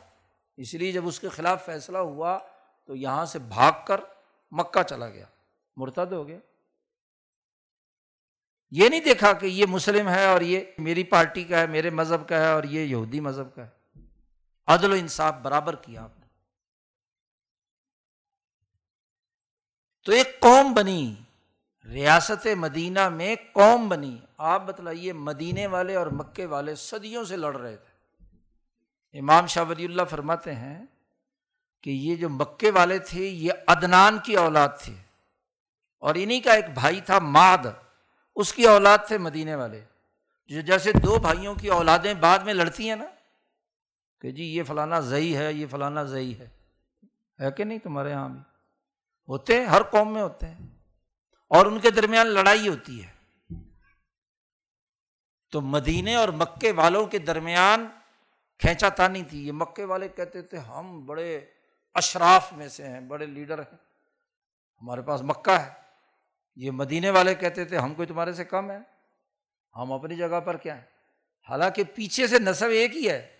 اس 0.57 0.73
لیے 0.73 0.91
جب 0.91 1.07
اس 1.07 1.19
کے 1.19 1.29
خلاف 1.29 1.65
فیصلہ 1.65 1.97
ہوا 1.97 2.39
تو 2.85 2.95
یہاں 2.95 3.25
سے 3.25 3.39
بھاگ 3.39 3.71
کر 3.87 4.01
مکہ 4.51 4.83
چلا 4.83 5.09
گیا۔ 5.09 5.25
مرتد 5.75 6.11
ہو 6.11 6.27
گیا۔ 6.27 6.39
یہ 8.71 8.89
نہیں 8.89 8.99
دیکھا 8.99 9.33
کہ 9.33 9.45
یہ 9.45 9.65
مسلم 9.65 10.09
ہے 10.09 10.25
اور 10.25 10.41
یہ 10.41 10.61
میری 10.77 11.03
پارٹی 11.03 11.43
کا 11.43 11.59
ہے، 11.59 11.67
میرے 11.67 11.89
مذہب 11.89 12.29
کا 12.29 12.39
ہے 12.39 12.51
اور 12.51 12.63
یہ 12.63 12.79
یہودی 12.79 13.19
مذہب 13.19 13.55
کا 13.55 13.65
ہے۔ 13.65 13.99
عدل 14.67 14.91
و 14.91 14.95
انصاف 14.95 15.33
برابر 15.33 15.75
کیا 15.75 16.03
آپ 16.03 16.19
نے 16.19 16.23
تو 20.05 20.11
ایک 20.11 20.32
قوم 20.43 20.73
بنی۔ 20.73 21.15
ریاست 21.85 22.47
مدینہ 22.47 23.09
میں 23.09 23.35
قوم 23.53 23.89
بنی۔ 23.89 24.17
آپ 24.37 24.65
بتلائیے، 24.65 25.13
مدینے 25.13 25.67
والے 25.67 25.95
اور 25.95 26.07
مکے 26.07 26.45
والے 26.45 26.75
صدیوں 26.75 27.23
سے 27.23 27.37
لڑ 27.37 27.57
رہے 27.57 27.75
تھے۔ 27.75 27.93
امام 29.19 29.47
شاہ 29.47 29.63
ولی 29.69 29.85
اللہ 29.85 30.01
فرماتے 30.09 30.55
ہیں 30.55 30.85
کہ 31.81 31.89
یہ 31.89 32.15
جو 32.15 32.29
مکے 32.29 32.71
والے 32.71 32.99
تھے، 32.99 33.25
یہ 33.25 33.51
ادنان 33.67 34.19
کی 34.19 34.35
اولاد 34.35 34.69
تھے 34.79 34.93
اور 35.99 36.15
انہیں 36.17 36.41
کا 36.41 36.53
ایک 36.53 36.65
بھائی 36.73 37.01
تھا 37.01 37.19
ماد 37.19 37.65
اس 38.35 38.53
کی 38.53 38.67
اولاد 38.67 38.97
تھے 39.07 39.17
مدینے 39.17 39.55
والے۔ 39.55 39.81
جو 40.47 40.61
جیسے 40.61 40.91
دو 40.91 41.19
بھائیوں 41.19 41.55
کی 41.55 41.67
اولادیں 41.67 42.13
بعد 42.13 42.39
میں 42.39 42.53
لڑتی 42.53 42.89
ہیں 42.89 42.95
نا، 42.95 43.05
کہ 44.21 44.31
جی 44.31 44.43
یہ 44.43 44.63
فلانا 44.63 44.99
زئی 44.99 45.37
ہے، 45.37 45.53
یہ 45.53 45.65
فلانا 45.71 46.03
زئی 46.03 46.39
ہے۔ 46.39 46.47
ہے 47.39 47.51
کہ 47.51 47.63
نہیں 47.63 47.79
تمہارے 47.79 48.09
یہاں 48.09 48.29
بھی؟ 48.29 48.52
ہوتے 49.27 49.59
ہیں، 49.59 49.65
ہر 49.65 49.83
قوم 49.83 50.13
میں 50.13 50.21
ہوتے 50.21 50.45
ہیں۔ 50.45 50.67
اور 51.49 51.65
ان 51.65 51.79
کے 51.79 51.91
درمیان 51.91 52.27
لڑائی 52.27 52.67
ہوتی 52.67 53.05
ہے۔ 53.05 53.13
تو 55.51 55.61
مدینے 55.61 56.15
اور 56.15 56.29
مکے 56.29 56.71
والوں 56.71 57.05
کے 57.05 57.19
درمیان 57.19 57.87
کھینچا 58.59 58.89
تانی 58.89 59.23
تھی۔ 59.23 59.47
یہ 59.47 59.51
مکے 59.51 59.83
والے 59.83 60.09
کہتے 60.09 60.41
تھے، 60.41 60.57
ہم 60.57 61.05
بڑے 61.05 61.37
اشراف 61.93 62.53
میں 62.53 62.67
سے 62.67 62.87
ہیں، 62.87 63.01
بڑے 63.01 63.25
لیڈر 63.25 63.59
ہیں۔ 63.59 63.77
ہمارے 64.81 65.01
پاس 65.01 65.21
مکہ 65.21 65.51
ہے۔ 65.51 65.69
یہ 66.55 66.71
مدینے 66.71 67.09
والے 67.09 67.35
کہتے 67.35 67.65
تھے، 67.65 67.77
ہم 67.77 67.93
کوئی 67.93 68.07
تمہارے 68.07 68.33
سے 68.33 68.43
کم 68.43 68.71
ہے 68.71 68.77
ہم 69.75 69.93
اپنی 69.93 70.15
جگہ 70.15 70.39
پر 70.39 70.57
کیا 70.57 70.75
ہیں؟ 70.75 70.85
حالانکہ 71.49 71.83
پیچھے 71.95 72.27
سے 72.27 72.39
نصب 72.39 72.69
ایک 72.69 72.95
ہی 72.95 73.09
ہے۔ 73.09 73.37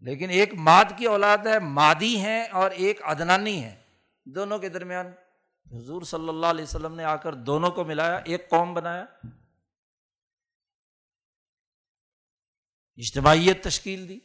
لیکن 0.00 0.30
ایک 0.30 0.54
ماد 0.54 0.84
کی 0.96 1.04
اولاد 1.04 1.38
ہے، 1.38 1.58
مادی 1.58 2.16
ہیں 2.16 2.44
اور 2.44 2.70
ایک 2.70 3.02
ادنانی 3.02 3.64
ہے 3.64 3.79
دونوں 4.26 4.58
کے 4.58 4.68
درمیان۔ 4.68 5.12
حضور 5.66 6.02
صلی 6.02 6.28
اللہ 6.28 6.46
علیہ 6.46 6.64
وسلم 6.64 6.94
نے 6.94 7.04
آ 7.04 7.16
کر 7.16 7.34
دونوں 7.34 7.70
کو 7.70 7.84
ملایا، 7.84 8.16
ایک 8.16 8.48
قوم 8.50 8.74
بنایا۔ 8.74 9.04
اجتماعیت 12.98 13.62
تشکیل 13.64 14.08
دی، 14.08 14.18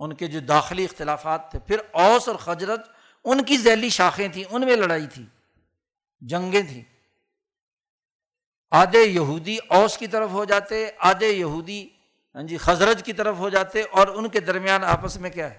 ان 0.00 0.14
کے 0.14 0.26
جو 0.26 0.40
داخلی 0.40 0.84
اختلافات 0.84 1.50
تھے، 1.50 1.58
پھر 1.58 1.80
اوس 1.92 2.28
اور 2.28 2.36
خجرت 2.36 2.88
ان 3.24 3.44
کی 3.44 3.56
ذیلی 3.56 3.88
شاخیں 3.88 4.28
تھیں، 4.28 4.44
ان 4.50 4.64
میں 4.64 4.76
لڑائی 4.76 5.06
تھی، 5.06 5.26
جنگیں 6.22 6.62
تھیں۔ 6.62 6.82
آدھے 8.70 9.02
یہودی 9.04 9.56
اوس 9.68 9.96
کی 9.98 10.06
طرف 10.06 10.30
ہو 10.30 10.44
جاتے، 10.44 10.90
آدھے 10.98 11.28
یہودی 11.28 11.88
ہاں 12.34 12.42
جی 12.42 12.56
خزرج 12.56 13.02
کی 13.02 13.12
طرف 13.12 13.36
ہو 13.38 13.48
جاتے، 13.48 13.82
اور 13.82 14.08
ان 14.08 14.28
کے 14.28 14.40
درمیان 14.40 14.84
آپس 14.84 15.16
میں 15.16 15.30
کیا 15.30 15.50
ہے؟ 15.50 15.58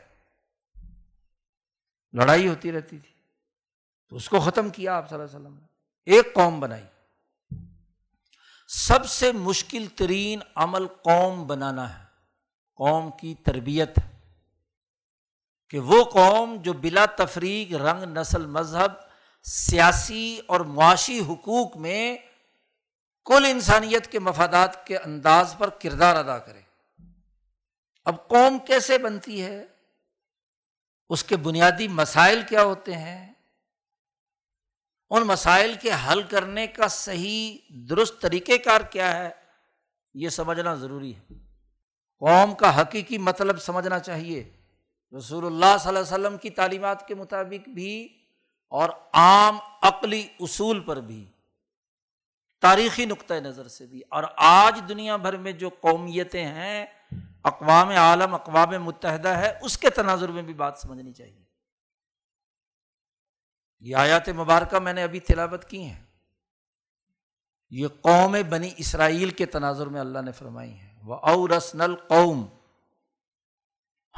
لڑائی 2.14 2.47
ہوتی 2.47 2.72
رہتی 2.72 2.97
تھی۔ 2.99 3.12
تو 4.10 4.16
اس 4.16 4.30
کو 4.30 4.39
ختم 4.39 4.70
کیا 4.70 4.97
آپ 4.97 5.10
صلی 5.10 5.20
اللہ 5.20 5.26
علیہ 5.26 5.39
وسلم 5.39 5.58
نے۔ 5.60 5.68
ایک 6.06 6.34
قوم 6.34 6.60
بنائی۔ 6.60 6.84
سب 8.68 9.06
سے 9.06 9.32
مشکل 9.32 9.86
ترین 9.95 10.39
عمل 10.56 10.88
قوم 10.88 11.47
بنانا 11.47 11.99
ہے۔ 11.99 12.04
قوم 12.76 13.12
کی 13.12 13.36
تربیت 13.36 13.97
ہے۔ 13.97 14.14
کہ 15.70 15.80
وہ 15.80 16.04
قوم 16.04 16.56
جو 16.56 16.74
بلا 16.74 17.06
تفریق 17.06 17.76
رنگ، 17.76 18.04
نسل، 18.04 18.45
مذہب، 18.45 18.91
سیاسی 19.43 20.39
اور 20.47 20.60
معاشی 20.60 21.20
حقوق 21.20 21.78
میں 21.78 22.18
کل 23.26 23.45
انسانیت 23.49 24.12
کے 24.12 24.20
مفادات 24.20 24.88
کے 24.88 24.97
انداز 24.97 25.56
پر 25.58 25.70
کردار 25.70 26.16
ادا 26.16 26.39
کرے۔ 26.39 26.62
اب 28.06 28.28
قوم 28.28 28.58
کیسے 28.60 28.97
بنتی 28.97 29.43
ہے؟ 29.43 29.66
اس 31.10 31.24
کے 31.24 31.38
بنیادی 31.38 31.88
مسائل 31.88 32.41
کیا 32.49 32.64
ہوتے 32.64 32.97
ہیں؟ 32.97 33.32
ان 35.16 35.24
مسائل 35.24 35.76
کے 35.82 35.91
حل 36.07 36.24
کرنے 36.24 36.68
کا 36.68 36.88
صحیح 36.88 37.57
درست 37.70 38.22
طریقہ 38.22 38.51
کار 38.66 38.82
کیا 38.82 39.20
ہے، 39.20 39.30
یہ 40.14 40.30
سمجھنا 40.30 40.76
ضروری 40.76 41.16
ہے۔ 41.16 41.34
قوم 42.20 42.55
کا 42.55 42.82
حقیقی 42.82 43.18
مطلب 43.18 43.61
سمجھنا 43.61 43.99
چاہیے۔ 43.99 44.51
رسول 45.18 45.45
اللہ 45.45 45.78
صلی 45.80 45.88
اللہ 45.88 45.99
علیہ 45.99 46.28
وسلم 46.28 46.38
کی 46.38 46.49
تعلیمات 46.49 47.07
کے 47.07 47.16
مطابق 47.16 47.70
بھی 47.70 48.07
اور 48.70 48.89
عام 49.14 49.57
عقلی 49.82 50.28
اصول 50.39 50.80
پر 50.80 50.99
بھی۔ 50.99 51.26
تاریخی 52.61 53.05
نقطۂ 53.05 53.34
نظر 53.34 53.68
سے 53.68 53.86
بھی۔ 53.86 54.01
اور 54.09 54.24
آج 54.36 54.82
دنیا 54.89 55.16
بھر 55.16 55.38
میں 55.38 55.51
جو 55.51 55.70
قومیتیں 55.70 56.45
ہیں، 56.45 56.86
اقوام 57.43 57.89
عالم، 57.89 58.34
اقوام 58.34 58.84
متحدہ 58.84 59.30
ہے، 59.30 59.59
اس 59.61 59.78
کے 59.78 59.89
تناظر 59.89 60.30
میں 60.30 60.41
بھی 60.41 60.53
بات 60.53 60.78
سمجھنی 60.78 61.14
چاہیے۔ 61.14 61.53
یہ 63.84 63.95
آیات 63.95 64.29
مبارکہ 64.29 64.79
میں 64.79 64.93
نے 64.93 65.03
ابھی 65.03 65.19
تلاوت 65.19 65.65
کی 65.65 65.84
ہیں۔ 65.84 66.03
یہ 67.69 67.88
قوم 68.01 68.36
بنی 68.49 68.71
اسرائیل 68.77 69.29
کے 69.29 69.45
تناظر 69.45 69.88
میں 69.88 70.01
اللہ 70.01 70.19
نے 70.19 70.31
فرمائی 70.31 70.79
ہے 70.79 70.93
وہ 71.03 71.15
او 71.15 71.47
رسن 71.47 71.95
قوم 71.95 72.45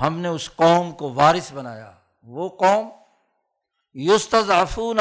ہم 0.01 0.17
نے 0.19 0.27
اس 0.27 0.49
قوم 0.55 0.91
کو 0.91 1.13
وارث 1.13 1.53
بنایا۔ 1.53 1.91
وہ 2.21 2.49
قوم 2.49 2.89
یوستافون 3.93 4.99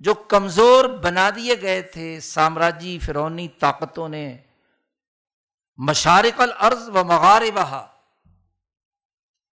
جو 0.00 0.14
کمزور 0.14 0.84
بنا 0.84 1.30
دیے 1.36 1.60
گئے 1.62 1.82
تھے۔ 1.82 2.20
سامراجی 2.20 2.98
فرونی 2.98 3.48
طاقتوں 3.48 4.08
نے 4.08 4.38
مشارق 5.76 6.40
العرض 6.40 6.88
و 6.88 7.04
مغاربہ 7.04 7.86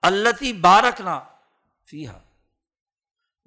اللہ 0.02 0.52
بارکنا 0.60 1.20
فیحا 1.84 2.18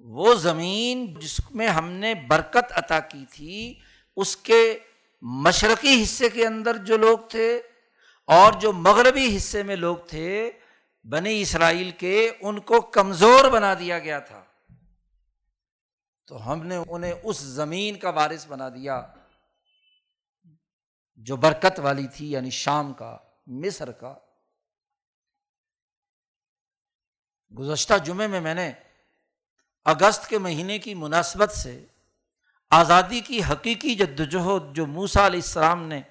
وہ 0.00 0.34
زمین 0.34 1.14
جس 1.14 1.40
میں 1.50 1.68
ہم 1.68 1.90
نے 1.90 2.14
برکت 2.14 2.72
عطا 2.72 3.00
کی 3.00 3.24
تھی، 3.30 3.80
اس 4.16 4.36
کے 4.36 4.78
مشرقی 5.20 6.02
حصے 6.02 6.28
کے 6.28 6.46
اندر 6.46 6.76
جو 6.76 6.96
لوگ 6.96 7.18
تھے 7.18 7.62
اور 8.24 8.52
جو 8.52 8.72
مغربی 8.72 9.36
حصے 9.36 9.62
میں 9.62 9.76
لوگ 9.76 9.96
تھے، 9.96 10.50
بنی 11.04 11.42
اسرائیل 11.42 11.90
کے، 11.90 12.32
ان 12.40 12.60
کو 12.60 12.80
کمزور 12.80 13.50
بنا 13.50 13.74
دیا 13.74 13.98
گیا 13.98 14.18
تھا۔ 14.18 14.44
تو 16.26 16.52
ہم 16.52 16.66
نے 16.66 16.76
انہیں 16.88 17.12
اس 17.22 17.38
زمین 17.38 17.98
کا 17.98 18.10
وارث 18.10 18.46
بنا 18.46 18.68
دیا، 18.68 19.06
جو 21.16 21.36
برکت 21.36 21.80
والی 21.80 22.06
تھی 22.14 22.30
یعنی 22.30 22.50
شام 22.50 22.92
کا، 22.92 23.16
مصر 23.46 23.92
کا۔ 23.92 24.14
گزشتہ 27.58 27.94
جمعے 28.04 28.26
میں 28.26 28.40
میں 28.40 28.54
نے 28.54 28.72
اگست 29.84 30.28
کے 30.28 30.38
مہینے 30.38 30.78
کی 30.78 30.94
مناسبت 30.94 31.50
سے 31.50 31.84
آزادی 32.70 33.20
کی 33.20 33.40
حقیقی 33.52 33.94
جدوجہد 33.94 34.76
جو 34.76 34.86
موسا 34.86 35.26
علیہ 35.26 35.40
السلام 35.40 35.82
نے 35.82 36.02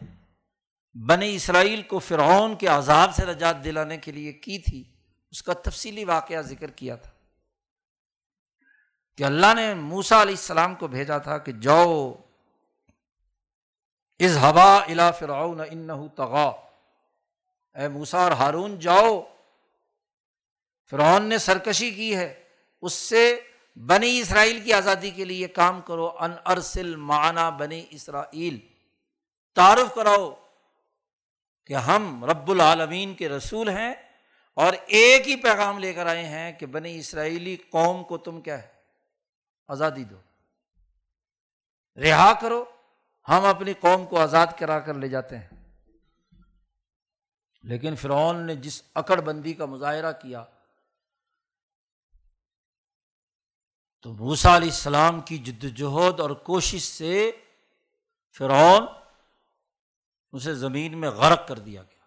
بنی 1.06 1.36
اسرائیل 1.36 1.82
کو 1.82 2.00
فرعون 2.00 2.56
کے 2.56 2.68
عذاب 2.68 3.16
سے 3.16 3.26
نجات 3.26 3.64
دلانے 3.64 3.98
کے 3.98 4.12
لیے 4.12 4.34
کی 4.34 4.60
تھی، 4.60 4.84
اس 5.32 5.44
کا 5.44 5.54
تفصیلی 5.54 6.06
واقعہ 6.06 6.42
ذکر 6.42 6.72
کیا 6.72 6.96
تھا۔ 6.96 7.12
کہ 9.18 9.24
اللہ 9.24 9.54
نے 9.56 9.74
موسا 9.74 10.22
علیہ 10.22 10.34
السلام 10.34 10.76
کو 10.76 10.88
بھیجا 10.88 11.18
تھا 11.18 11.38
کہ 11.38 11.52
جاؤ 11.52 12.14
از 14.20 14.38
ہوا 14.38 14.78
الا 14.78 15.12
فرعون 15.12 15.60
ان 15.60 16.10
تغا 16.10 16.46
اے 17.76 17.88
موسا 17.88 18.24
اور 18.24 18.32
ہارون 18.32 18.80
جاؤ۔ 18.80 19.22
فرعون 20.90 21.26
نے 21.26 21.38
سرکشی 21.38 21.92
کی 21.92 22.16
ہے، 22.16 22.44
اس 22.82 22.94
سے 22.94 23.40
بنی 23.76 24.20
اسرائیل 24.20 24.60
کی 24.64 24.74
آزادی 24.74 25.12
کے 25.12 25.26
لیے 25.26 25.48
کام 25.48 25.82
کرو، 25.82 26.18
ان 26.20 26.32
ارسل 26.46 26.96
معنی 26.96 27.58
بنی 27.58 27.86
اسرائیل۔ 27.90 28.60
تعارف 29.56 29.96
کراؤ 29.96 30.36
کہ 31.66 31.74
ہم 31.74 32.26
رب 32.26 32.52
العالمین 32.52 33.14
کے 33.14 33.30
رسول 33.30 33.70
ہیں 33.70 33.94
اور 34.54 34.74
ایک 34.86 35.28
ہی 35.28 35.36
پیغام 35.36 35.80
لے 35.80 35.94
کر 35.94 36.06
آئے 36.06 36.26
ہیں 36.26 36.52
کہ 36.52 36.66
بنی 36.66 37.00
اسرائیلی 37.00 37.56
قوم 37.56 38.04
کو 38.04 38.18
تم 38.18 38.42
کیا 38.42 38.62
ہے؟ 38.62 38.68
آزادی 39.68 40.04
دو۔ 40.04 40.16
رہا 42.00 42.34
کرو، 42.42 42.66
ہم 43.30 43.46
اپنی 43.46 43.74
قوم 43.74 44.06
کو 44.06 44.20
آزاد 44.20 44.48
کرا 44.58 44.80
کر 44.80 44.94
لے 44.94 45.08
جاتے 45.08 45.38
ہیں۔ 45.38 45.48
لیکن 47.64 47.96
فرعون 47.96 48.46
نے 48.48 48.56
جس 48.56 48.84
اکڑ 48.96 49.22
بندی 49.22 49.54
کا 49.54 49.66
مظاہرہ 49.66 50.12
کیا 50.12 50.46
تو 54.02 54.14
بھوسا 54.14 54.56
علیہ 54.56 54.70
السلام 54.70 55.20
کی 55.22 55.38
جدوجہد 55.38 56.20
اور 56.20 56.30
کوشش 56.30 56.82
سے 56.82 57.32
فرعون 58.38 58.86
اسے 60.32 60.54
زمین 60.54 60.98
میں 60.98 61.10
غرق 61.10 61.48
کر 61.48 61.60
دیا 61.60 61.82
گیا، 61.82 62.06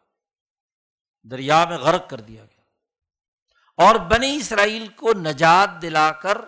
دریا 1.22 1.64
میں 1.64 1.78
غرق 1.78 2.08
کر 2.10 2.20
دیا 2.20 2.44
گیا۔ 2.44 2.60
اور 3.78 3.94
بنی 3.94 4.36
اسرائیل 4.36 4.88
کو 4.88 5.12
نجات 5.12 5.82
دلا 5.82 6.12
کر 6.12 6.38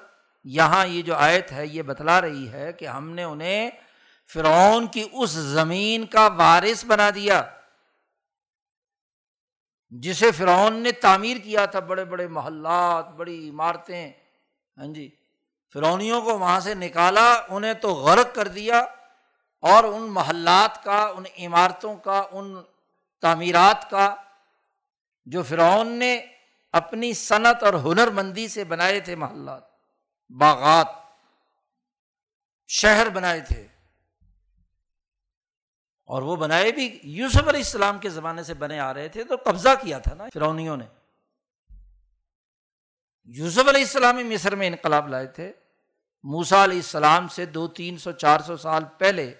یہاں 0.44 0.86
یہ 0.86 1.02
جو 1.02 1.14
آیت 1.14 1.52
ہے 1.52 1.66
یہ 1.66 1.82
بتلا 1.82 2.20
رہی 2.20 2.52
ہے 2.52 2.72
کہ 2.72 2.88
ہم 2.88 3.10
نے 3.10 3.24
انہیں 3.24 3.70
فرعون 4.28 4.86
کی 4.86 5.08
اس 5.12 5.30
زمین 5.30 6.06
کا 6.06 6.26
وارث 6.26 6.84
بنا 6.84 7.10
دیا، 7.14 7.42
جسے 9.90 10.30
فرعون 10.32 10.82
نے 10.82 10.92
تعمیر 10.92 11.36
کیا 11.36 11.66
تھا۔ 11.66 11.80
بڑے 11.80 12.04
بڑے 12.04 12.26
محلات، 12.28 13.08
بڑی 13.08 13.48
عمارتیں 13.50 14.12
ہاں 14.78 14.86
جی 14.86 15.08
فرونیوں 15.74 16.22
کو 16.22 16.38
وہاں 16.38 16.60
سے 16.60 16.74
نکالا، 16.74 17.42
انہیں 17.48 17.74
تو 17.74 17.88
غرق 17.88 18.34
کر 18.34 18.48
دیا 18.48 18.78
اور 19.60 19.84
ان 19.84 20.02
محلات 20.02 20.84
کا، 20.84 21.12
ان 21.16 21.24
عمارتوں 21.38 21.96
کا، 21.96 22.22
ان 22.32 22.54
تعمیرات 23.20 23.90
کا، 23.90 24.14
جو 25.24 25.42
فرعون 25.42 25.88
نے 25.88 26.26
اپنی 26.72 27.12
صنعت 27.12 27.62
اور 27.62 27.74
ہنر 27.74 28.10
مندی 28.10 28.48
سے 28.48 28.64
بنائے 28.64 29.00
تھے 29.00 29.16
محلات، 29.16 29.62
باغات، 30.28 30.86
شہر 32.66 33.08
بنائے 33.08 33.40
تھے۔ 33.40 33.66
اور 36.04 36.22
وہ 36.22 36.36
بنائے 36.36 36.72
بھی 36.72 37.00
یوسف 37.02 37.48
علیہ 37.48 37.60
السلام 37.60 37.98
کے 37.98 38.08
زمانے 38.08 38.42
سے 38.42 38.54
بنے 38.54 38.80
آ 38.80 38.94
رہے 38.94 39.08
تھے، 39.08 39.24
تو 39.24 39.34
قبضہ 39.44 39.68
کیا 39.82 39.98
تھا 39.98 40.14
نا 40.14 40.24
فرونیوں 40.34 40.76
نے۔ 40.76 40.86
یوسف 43.24 43.68
علیہ 43.68 43.80
السلام 43.80 44.16
مصر 44.16 44.54
میں 44.54 44.66
انقلاب 44.66 45.08
لائے 45.08 45.26
تھے۔ 45.26 45.52
موسا 46.24 46.64
علیہ 46.64 46.76
السلام 46.76 47.28
سے 47.28 47.46
دو 47.46 47.68
تین 47.68 47.98
سو 47.98 48.12
چار 48.12 48.40
سو 48.40 48.56
سال 48.56 48.84
پہلے، 48.98 49.34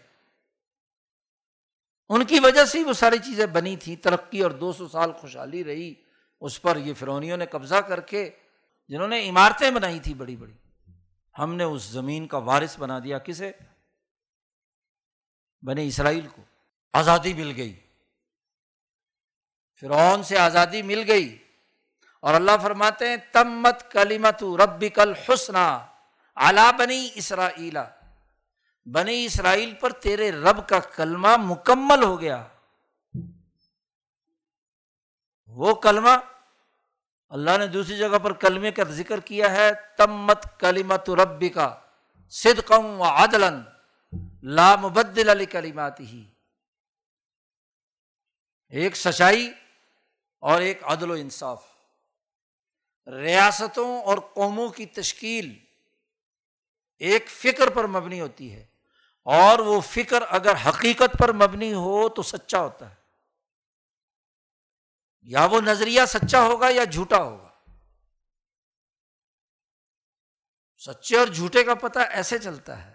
ان 2.08 2.24
کی 2.24 2.40
وجہ 2.40 2.64
سے 2.64 2.84
وہ 2.84 2.92
ساری 2.92 3.18
چیزیں 3.18 3.46
بنی 3.46 3.76
تھیں 3.76 3.96
ترقی 3.96 4.40
اور 4.40 4.50
دو 4.50 4.72
سو 4.72 4.88
سال 4.88 5.12
خوشحالی 5.12 5.64
رہی۔ 5.64 5.94
اس 6.40 6.62
پر 6.62 6.76
یہ 6.76 6.94
فرونیوں 6.94 7.36
نے 7.36 7.46
قبضہ 7.46 7.74
کر 7.74 8.00
کے، 8.00 8.30
جنہوں 8.88 9.08
نے 9.08 9.28
عمارتیں 9.28 9.70
بنائی 9.70 10.00
تھی 10.00 10.14
بڑی 10.14 10.36
بڑی، 10.36 10.52
ہم 11.38 11.54
نے 11.54 11.64
اس 11.64 11.82
زمین 11.82 12.26
کا 12.26 12.38
وارث 12.38 12.78
بنا 12.78 12.98
دیا۔ 12.98 13.18
کسے؟ 13.18 13.52
بنے 15.62 15.86
اسرائیل 15.86 16.28
کو۔ 16.28 16.42
آزادی 16.92 17.34
مل 17.34 17.52
گئی۔ 17.56 17.80
فرعون 19.80 20.22
سے 20.22 20.38
آزادی 20.38 20.82
مل 20.82 21.04
گئی۔ 21.08 21.38
اور 22.20 22.34
اللہ 22.34 22.50
فرماتے 22.62 23.08
ہیں، 23.08 23.16
تمت 23.32 23.92
کلیمت 23.92 24.44
ربی 24.44 24.88
کل 24.88 25.14
حسنا 25.14 25.86
اعلی 26.36 26.76
بنی 26.78 27.08
اسرائیلا 27.14 27.84
بنی 28.86 29.24
اسرائیل 29.24 29.74
پر 29.74 29.90
تیرے 29.90 30.32
رب 30.32 30.68
کا 30.68 30.80
کلمہ 30.80 31.36
مکمل 31.36 32.02
ہو 32.02 32.20
گیا۔ 32.20 32.48
وہ 35.46 35.74
کلمہ 35.74 36.10
اللہ 37.28 37.58
نے 37.58 37.66
دوسری 37.66 37.96
جگہ 37.96 38.18
پر 38.18 38.32
کلمے 38.32 38.70
کا 38.70 38.84
ذکر 38.84 39.20
کیا 39.20 39.50
ہے، 39.50 39.70
تمت 39.96 40.46
کلیمت 40.58 41.10
ربی 41.10 41.48
کا 41.48 41.80
صدقم 42.28 43.00
و 43.00 43.04
عدلن 43.04 43.62
لا 44.42 44.76
مبدل 44.76 45.28
علی 45.28 45.46
کلیمات 45.46 46.00
ہی 46.00 46.24
ایک 48.68 48.96
سچائی 48.96 49.52
اور 50.38 50.60
ایک 50.60 50.84
عدل 50.84 51.10
و 51.10 51.14
انصاف۔ 51.14 51.64
ریاستوں 53.06 54.02
اور 54.02 54.18
قوموں 54.18 54.68
کی 54.68 54.86
تشکیل 54.86 55.63
ایک 56.98 57.28
فکر 57.28 57.70
پر 57.70 57.86
مبنی 57.86 58.20
ہوتی 58.20 58.52
ہے 58.52 58.66
اور 59.22 59.58
وہ 59.58 59.80
فکر 59.80 60.22
اگر 60.28 60.52
حقیقت 60.68 61.18
پر 61.18 61.32
مبنی 61.32 61.72
ہو 61.72 62.08
تو 62.08 62.22
سچا 62.22 62.60
ہوتا 62.60 62.90
ہے۔ 62.90 62.94
یا 65.20 65.44
وہ 65.44 65.60
نظریہ 65.60 66.00
سچا 66.08 66.42
ہوگا 66.42 66.68
یا 66.70 66.84
جھوٹا 66.84 67.22
ہوگا۔ 67.22 67.48
سچے 70.78 71.16
اور 71.16 71.26
جھوٹے 71.26 71.64
کا 71.64 71.74
پتہ 71.74 71.98
ایسے 71.98 72.38
چلتا 72.38 72.86
ہے 72.86 72.94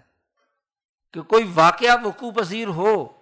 کہ 1.13 1.21
کوئی 1.21 1.51
واقعہ 1.53 2.05
وقوع 2.05 2.31
پذیر 2.31 2.67
ہو 2.67 3.21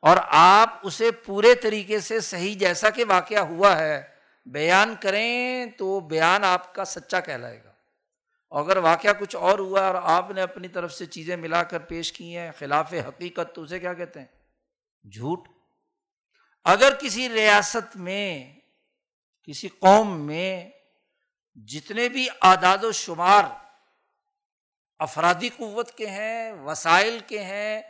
اور 0.00 0.16
آپ 0.26 0.80
اسے 0.82 1.10
پورے 1.10 1.54
طریقے 1.54 2.00
سے 2.00 2.20
صحیح 2.20 2.58
جیسا 2.58 2.90
کہ 2.90 3.04
واقعہ 3.08 3.38
ہوا 3.38 3.78
ہے 3.78 4.14
بیان 4.46 4.94
کریں 5.00 5.66
تو 5.66 6.00
بیان 6.00 6.44
آپ 6.44 6.74
کا 6.74 6.84
سچا 6.84 7.20
کہلائے 7.20 7.64
گا۔ 7.64 7.73
اگر 8.54 8.76
واقعہ 8.76 9.10
کچھ 9.18 9.36
اور 9.36 9.58
ہوا 9.58 9.86
اور 9.86 9.94
آپ 10.02 10.30
نے 10.30 10.42
اپنی 10.42 10.68
طرف 10.68 10.92
سے 10.92 11.06
چیزیں 11.06 11.36
ملا 11.36 11.62
کر 11.62 11.78
پیش 11.78 12.12
کی 12.12 12.36
ہیں، 12.36 12.52
خلاف 12.58 12.92
حقیقت، 12.92 13.54
تو 13.54 13.62
اسے 13.62 13.78
کیا 13.78 13.94
کہتے 13.94 14.20
ہیں؟ 14.20 14.26
جھوٹ۔ 15.12 15.48
اگر 16.64 16.94
کسی 17.00 17.28
ریاست 17.28 17.96
میں، 17.96 18.54
کسی 19.42 19.68
قوم 19.68 20.20
میں 20.20 20.70
جتنے 21.54 22.08
بھی 22.08 22.28
اعداد 22.42 22.84
و 22.84 22.92
شمار 22.92 23.44
افرادی 24.98 25.48
قوت 25.48 25.90
کے 25.90 26.06
ہیں، 26.06 26.52
وسائل 26.52 27.18
کے 27.26 27.42
ہیں 27.42 27.82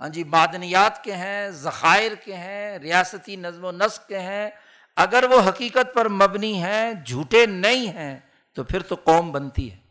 ہاں 0.00 0.08
جی 0.08 0.24
معدنیات 0.24 1.04
کے 1.04 1.16
ہیں، 1.16 1.50
ذخائر 1.50 2.14
کے 2.14 2.34
ہیں، 2.34 2.78
ریاستی 2.78 3.36
نظم 3.36 3.64
و 3.64 3.70
نسق 3.70 4.08
کے 4.08 4.18
ہیں، 4.18 4.50
اگر 4.96 5.24
وہ 5.30 5.48
حقیقت 5.48 5.94
پر 5.94 6.08
مبنی 6.08 6.62
ہیں، 6.62 6.92
جھوٹے 6.92 7.46
نہیں 7.46 7.86
ہیں، 7.86 8.18
تو 8.54 8.64
پھر 8.64 8.82
تو 8.82 8.94
قوم 8.94 9.32
بنتی 9.32 9.72
ہے۔ 9.72 9.89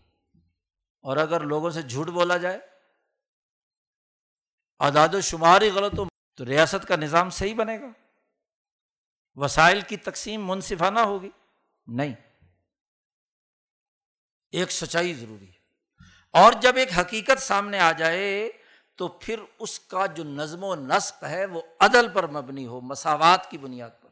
اور 1.02 1.18
اگر 1.18 1.42
لوگوں 1.42 1.70
سے 1.70 1.82
جھوٹ 1.82 2.08
بولا 2.08 2.38
جائے، 2.38 2.60
اعداد 4.80 5.10
و 5.14 5.22
شمار 5.22 5.62
ہی 5.62 5.72
غلط 5.72 6.00
ہو، 6.00 6.06
تو 6.36 6.46
ریاست 6.46 6.88
کا 6.88 6.96
نظام 6.96 7.30
صحیح 7.30 7.56
بنے 7.56 7.80
گا۔ 7.80 7.86
وسائل 9.36 9.82
کی 9.82 9.98
تقسیم 9.98 10.48
منصفانہ 10.48 11.00
ہوگی۔ 11.00 11.30
نہیں۔ 11.88 12.16
ایک 14.52 14.72
سچائی 14.72 15.14
ضروری 15.14 15.48
ہے۔ 15.48 15.60
اور 16.32 16.54
جب 16.54 16.76
ایک 16.76 17.00
حقیقت 17.00 17.42
سامنے 17.42 17.80
آ 17.80 17.92
جائے، 17.92 18.52
تو 18.96 19.08
پھر 19.08 19.40
اس 19.60 19.80
کا 19.80 20.06
جو 20.06 20.24
نظم 20.24 20.64
و 20.64 20.76
نسق 20.76 21.24
ہے، 21.24 21.46
وہ 21.46 21.62
عدل 21.80 22.08
پر 22.14 22.28
مبنی 22.28 22.66
ہو، 22.66 22.82
مساوات 22.82 23.52
کی 23.52 23.58
بنیاد 23.58 23.90
پر۔ 24.02 24.10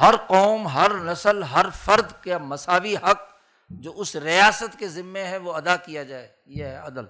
ہر 0.00 0.14
قوم، 0.26 0.66
ہر 0.66 0.90
نسل، 0.94 1.42
ہر 1.42 1.66
فرد 1.84 2.24
کا 2.24 2.38
مساوی 2.38 2.96
حق 2.96 3.37
جو 3.68 3.92
اس 3.96 4.16
ریاست 4.16 4.78
کے 4.78 4.88
ذمے 4.88 5.24
ہے 5.24 5.36
وہ 5.36 5.52
ادا 5.52 5.76
کیا 5.76 6.02
جائے، 6.02 6.36
یہ 6.46 6.64
ہے 6.64 6.74
عدل۔ 6.74 7.04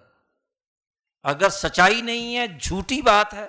اگر 1.22 1.48
سچائی 1.48 2.00
نہیں 2.02 2.36
ہے، 2.36 2.46
جھوٹی 2.46 3.02
بات 3.02 3.34
ہے۔ 3.34 3.44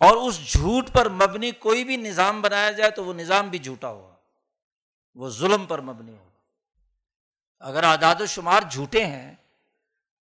اور 0.00 0.16
اس 0.16 0.52
جھوٹ 0.52 0.90
پر 0.92 1.08
مبنی 1.08 1.50
کوئی 1.50 1.84
بھی 1.84 1.96
نظام 1.96 2.42
بنایا 2.42 2.70
جائے 2.70 2.90
تو 2.90 3.04
وہ 3.04 3.14
نظام 3.14 3.48
بھی 3.48 3.58
جھوٹا 3.58 3.88
ہوگا۔ 3.88 4.14
وہ 5.14 5.30
ظلم 5.30 5.66
پر 5.66 5.80
مبنی 5.80 6.12
ہوگا۔ 6.12 6.38
اگر 7.58 7.84
اعداد 7.84 8.14
و 8.20 8.26
شمار 8.26 8.60
جھوٹے 8.70 9.06
ہیں، 9.06 9.34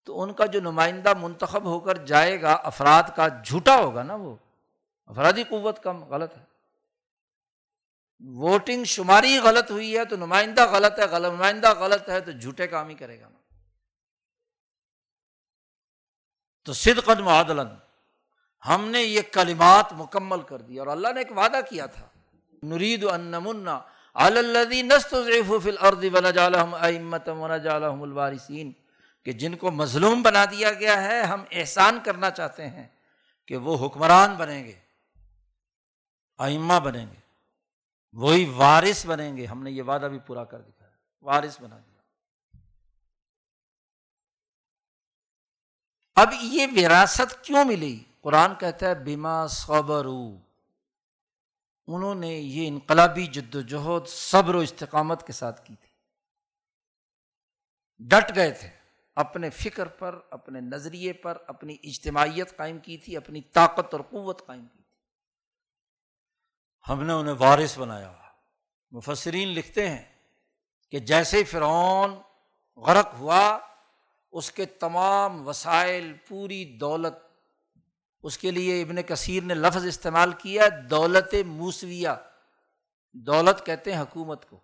تو 0.03 0.21
ان 0.21 0.33
کا 0.33 0.45
جو 0.45 0.61
نمائندہ 0.61 1.13
منتخب 1.19 1.63
ہو 1.63 1.79
کر 1.79 2.05
جائے 2.05 2.41
گا، 2.41 2.53
افراد 2.53 3.03
کا 3.15 3.27
جھوٹا 3.27 3.75
ہوگا 3.75 4.03
نا 4.03 4.15
وہ۔ 4.15 4.35
افرادی 5.05 5.43
قوت 5.43 5.83
کم، 5.83 6.03
غلط 6.03 6.37
ہے۔ 6.37 6.48
ووٹنگ 8.19 8.83
شماری 8.83 9.37
غلط 9.39 9.71
ہوئی 9.71 9.97
ہے 9.97 10.05
تو 10.05 10.15
نمائندہ 10.15 10.65
غلط 10.71 10.99
ہے، 10.99 11.05
غلط، 11.05 11.33
نمائندہ 11.33 11.73
غلط 11.73 12.09
ہے 12.09 12.19
تو 12.21 12.31
جھوٹے 12.31 12.67
کام 12.67 12.89
ہی 12.89 12.95
کرے 12.95 13.19
گا۔ 13.19 13.27
نا 13.29 13.37
تو 16.65 16.73
صدقن 16.73 17.21
معدلن 17.21 17.67
ہم 18.63 18.87
نے 18.89 19.01
یہ 19.01 19.21
کلمات 19.31 19.93
مکمل 19.93 20.41
کر 20.41 20.61
دی 20.61 20.79
اور 20.79 20.87
اللہ 20.87 21.13
نے 21.13 21.19
ایک 21.19 21.31
وعدہ 21.37 21.59
کیا 21.69 21.85
تھا۔ 21.85 22.07
نرید 22.63 23.03
انمنا 23.03 23.79
الدی 24.13 24.81
نست 24.81 25.15
فل 25.63 25.77
اردی 25.79 26.09
ولا 26.09 26.31
جالحم 26.31 26.73
امت 26.75 27.29
جالحم 27.63 28.01
الوارثین 28.03 28.71
کہ 29.25 29.31
جن 29.31 29.55
کو 29.55 29.71
مظلوم 29.71 30.21
بنا 30.21 30.43
دیا 30.45 30.71
گیا 30.71 31.01
ہے، 31.03 31.21
ہم 31.21 31.43
احسان 31.51 31.99
کرنا 32.05 32.31
چاہتے 32.31 32.67
ہیں 32.67 32.87
کہ 33.47 33.57
وہ 33.57 33.85
حکمران 33.85 34.35
بنیں 34.35 34.63
گے، 34.65 34.75
ائمہ 36.39 36.79
بنیں 36.83 37.05
گے۔ 37.05 37.18
وہی 38.13 38.53
وارث 38.55 39.05
بنیں 39.05 39.37
گے۔ 39.37 39.45
ہم 39.45 39.63
نے 39.63 39.71
یہ 39.71 39.83
وعدہ 39.83 40.05
بھی 40.05 40.19
پورا 40.19 40.43
کر 40.43 40.61
دکھایا۔ 40.61 40.91
وارث 41.21 41.61
بنا 41.61 41.77
دیا۔ 41.77 42.01
اب 46.15 46.27
یہ 46.41 46.67
وراثت 46.75 47.43
کیوں 47.43 47.65
ملی؟ 47.65 48.03
قرآن 48.21 48.55
کہتا 48.55 48.85
ہے 48.85 48.95
بیما 48.95 49.47
صبرو 49.47 50.37
انہوں 51.87 52.15
نے 52.15 52.27
یہ 52.27 52.67
انقلابی 52.67 53.25
جد 53.25 53.55
و 53.55 53.61
جہد 53.61 54.07
صبر 54.07 54.55
و 54.55 54.59
استقامت 54.59 55.27
کے 55.27 55.33
ساتھ 55.33 55.65
کی 55.65 55.75
تھی۔ 55.75 55.89
ڈٹ 57.99 58.35
گئے 58.35 58.51
تھے۔ 58.51 58.69
اپنے 59.15 59.49
فکر 59.49 59.87
پر، 59.87 60.19
اپنے 60.29 60.61
نظریے 60.61 61.13
پر، 61.13 61.37
اپنی 61.47 61.77
اجتماعیت 61.83 62.57
قائم 62.57 62.79
کی 62.79 62.97
تھی، 62.97 63.17
اپنی 63.17 63.41
طاقت 63.41 63.93
اور 63.93 64.01
قوت 64.01 64.45
قائم 64.45 64.67
کی۔ 64.67 64.78
ہم 66.89 67.03
نے 67.03 67.13
انہیں 67.13 67.35
وارث 67.39 67.77
بنایا 67.77 68.13
مفسرین 68.91 69.47
لکھتے 69.47 69.89
ہیں 69.89 70.05
کہ 70.91 70.99
جیسے 70.99 71.43
فرعون 71.43 72.15
غرق 72.75 73.13
ہوا، 73.13 73.59
اس 74.31 74.51
کے 74.51 74.65
تمام 74.65 75.47
وسائل، 75.47 76.13
پوری 76.27 76.65
دولت، 76.65 77.13
اس 78.23 78.37
کے 78.37 78.51
لیے 78.51 78.81
ابن 78.81 79.01
کثیر 79.01 79.43
نے 79.43 79.53
لفظ 79.53 79.85
استعمال 79.85 80.33
کیا، 80.33 80.63
دولت 80.89 81.35
موسویہ۔ 81.45 82.09
دولت 83.13 83.65
کہتے 83.65 83.93
ہیں 83.93 84.01
حکومت 84.01 84.49
کو۔ 84.49 84.59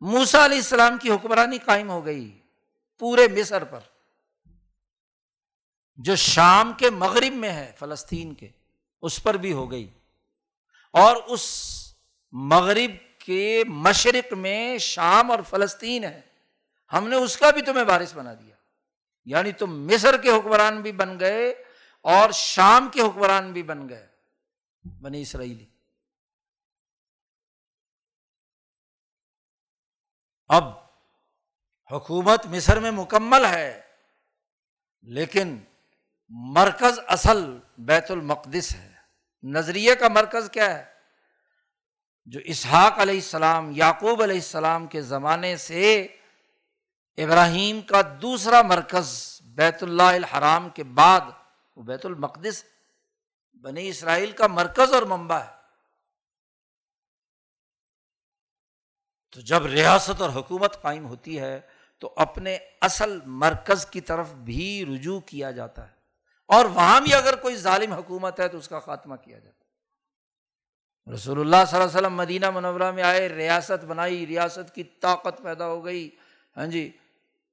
موسا 0.00 0.44
علیہ 0.44 0.56
السلام 0.56 0.98
کی 0.98 1.10
حکمرانی 1.10 1.58
قائم 1.58 1.90
ہو 1.90 2.04
گئی 2.06 2.40
پورے 2.98 3.28
مصر 3.28 3.64
پر، 3.64 3.80
جو 5.96 6.16
شام 6.16 6.72
کے 6.72 6.90
مغرب 6.90 7.32
میں 7.32 7.50
ہے، 7.50 7.72
فلسطین 7.78 8.34
کے، 8.34 8.48
اس 9.02 9.22
پر 9.22 9.34
بھی 9.34 9.52
ہو 9.52 9.70
گئی۔ 9.70 9.88
اور 10.92 11.16
اس 11.16 11.70
مغرب 12.32 13.20
کے 13.20 13.62
مشرق 13.68 14.32
میں 14.32 14.78
شام 14.78 15.30
اور 15.30 15.38
فلسطین 15.50 16.04
ہے۔ 16.04 16.20
ہم 16.92 17.08
نے 17.08 17.16
اس 17.16 17.36
کا 17.36 17.50
بھی 17.50 17.62
تمہیں 17.62 17.84
بارش 17.84 18.14
بنا 18.14 18.34
دیا۔ 18.34 18.56
یعنی 19.24 19.52
تم 19.52 19.86
مصر 19.86 20.16
کے 20.22 20.28
حکمران 20.30 20.82
بھی 20.82 20.92
بن 20.92 21.20
گئے 21.20 21.50
اور 22.00 22.30
شام 22.30 22.88
کے 22.92 23.00
حکمران 23.00 23.52
بھی 23.52 23.62
بن 23.62 23.88
گئے، 23.88 24.06
بنی 25.00 25.22
اسرائیلی۔ 25.22 25.66
اب 30.48 30.64
حکومت 31.92 32.46
مصر 32.46 32.80
میں 32.80 32.90
مکمل 32.90 33.44
ہے، 33.44 33.80
لیکن 35.02 35.64
مرکز 36.28 37.00
اصل 37.06 37.58
بیت 37.78 38.10
المقدس 38.10 38.74
ہے۔ 38.74 38.89
نظریے 39.42 39.94
کا 39.94 40.08
مرکز 40.08 40.50
کیا 40.50 40.78
ہے؟ 40.78 40.84
جو 42.26 42.40
اسحاق 42.44 42.98
علیہ 42.98 43.14
السلام، 43.14 43.72
یعقوب 43.74 44.22
علیہ 44.22 44.34
السلام 44.34 44.86
کے 44.86 45.02
زمانے 45.02 45.56
سے 45.56 46.02
ابراہیم 47.16 47.80
کا 47.80 48.00
دوسرا 48.22 48.62
مرکز 48.62 49.38
بیت 49.44 49.82
اللہ 49.82 50.02
الحرام 50.02 50.68
کے 50.68 50.84
بعد، 50.84 51.20
وہ 51.76 51.82
بیت 51.82 52.06
المقدس، 52.06 52.64
بنی 53.54 53.88
اسرائیل 53.88 54.32
کا 54.32 54.46
مرکز 54.46 54.92
اور 54.92 55.02
منبع 55.02 55.38
ہے۔ 55.38 55.60
تو 59.30 59.40
جب 59.40 59.66
ریاست 59.66 60.20
اور 60.20 60.30
حکومت 60.30 60.82
قائم 60.82 61.06
ہوتی 61.06 61.40
ہے، 61.40 61.60
تو 61.98 62.14
اپنے 62.16 62.58
اصل 62.80 63.20
مرکز 63.26 63.86
کی 63.86 64.00
طرف 64.00 64.32
بھی 64.32 64.84
رجوع 64.94 65.20
کیا 65.20 65.50
جاتا 65.50 65.90
ہے۔ 65.90 65.99
اور 66.50 66.64
وہاں 66.64 67.00
بھی 67.00 67.14
اگر 67.14 67.36
کوئی 67.36 67.56
ظالم 67.56 67.92
حکومت 67.92 68.40
ہے 68.40 68.48
تو 68.48 68.58
اس 68.58 68.68
کا 68.68 68.80
خاتمہ 68.80 69.16
کیا 69.16 69.38
جاتا 69.38 69.48
ہے۔ 69.48 69.60
رسول 71.14 71.40
اللہ 71.40 71.56
صلی 71.68 71.80
اللہ 71.80 71.88
علیہ 71.88 71.98
وسلم 71.98 72.14
مدینہ 72.14 72.50
منورہ 72.50 72.90
میں 72.90 73.02
آئے، 73.02 73.28
ریاست 73.28 73.84
بنائی، 73.84 74.26
ریاست 74.26 74.74
کی 74.74 74.84
طاقت 74.84 75.42
پیدا 75.42 75.66
ہو 75.66 75.84
گئی۔ 75.84 76.10
ہاں 76.56 76.66
جی 76.66 76.96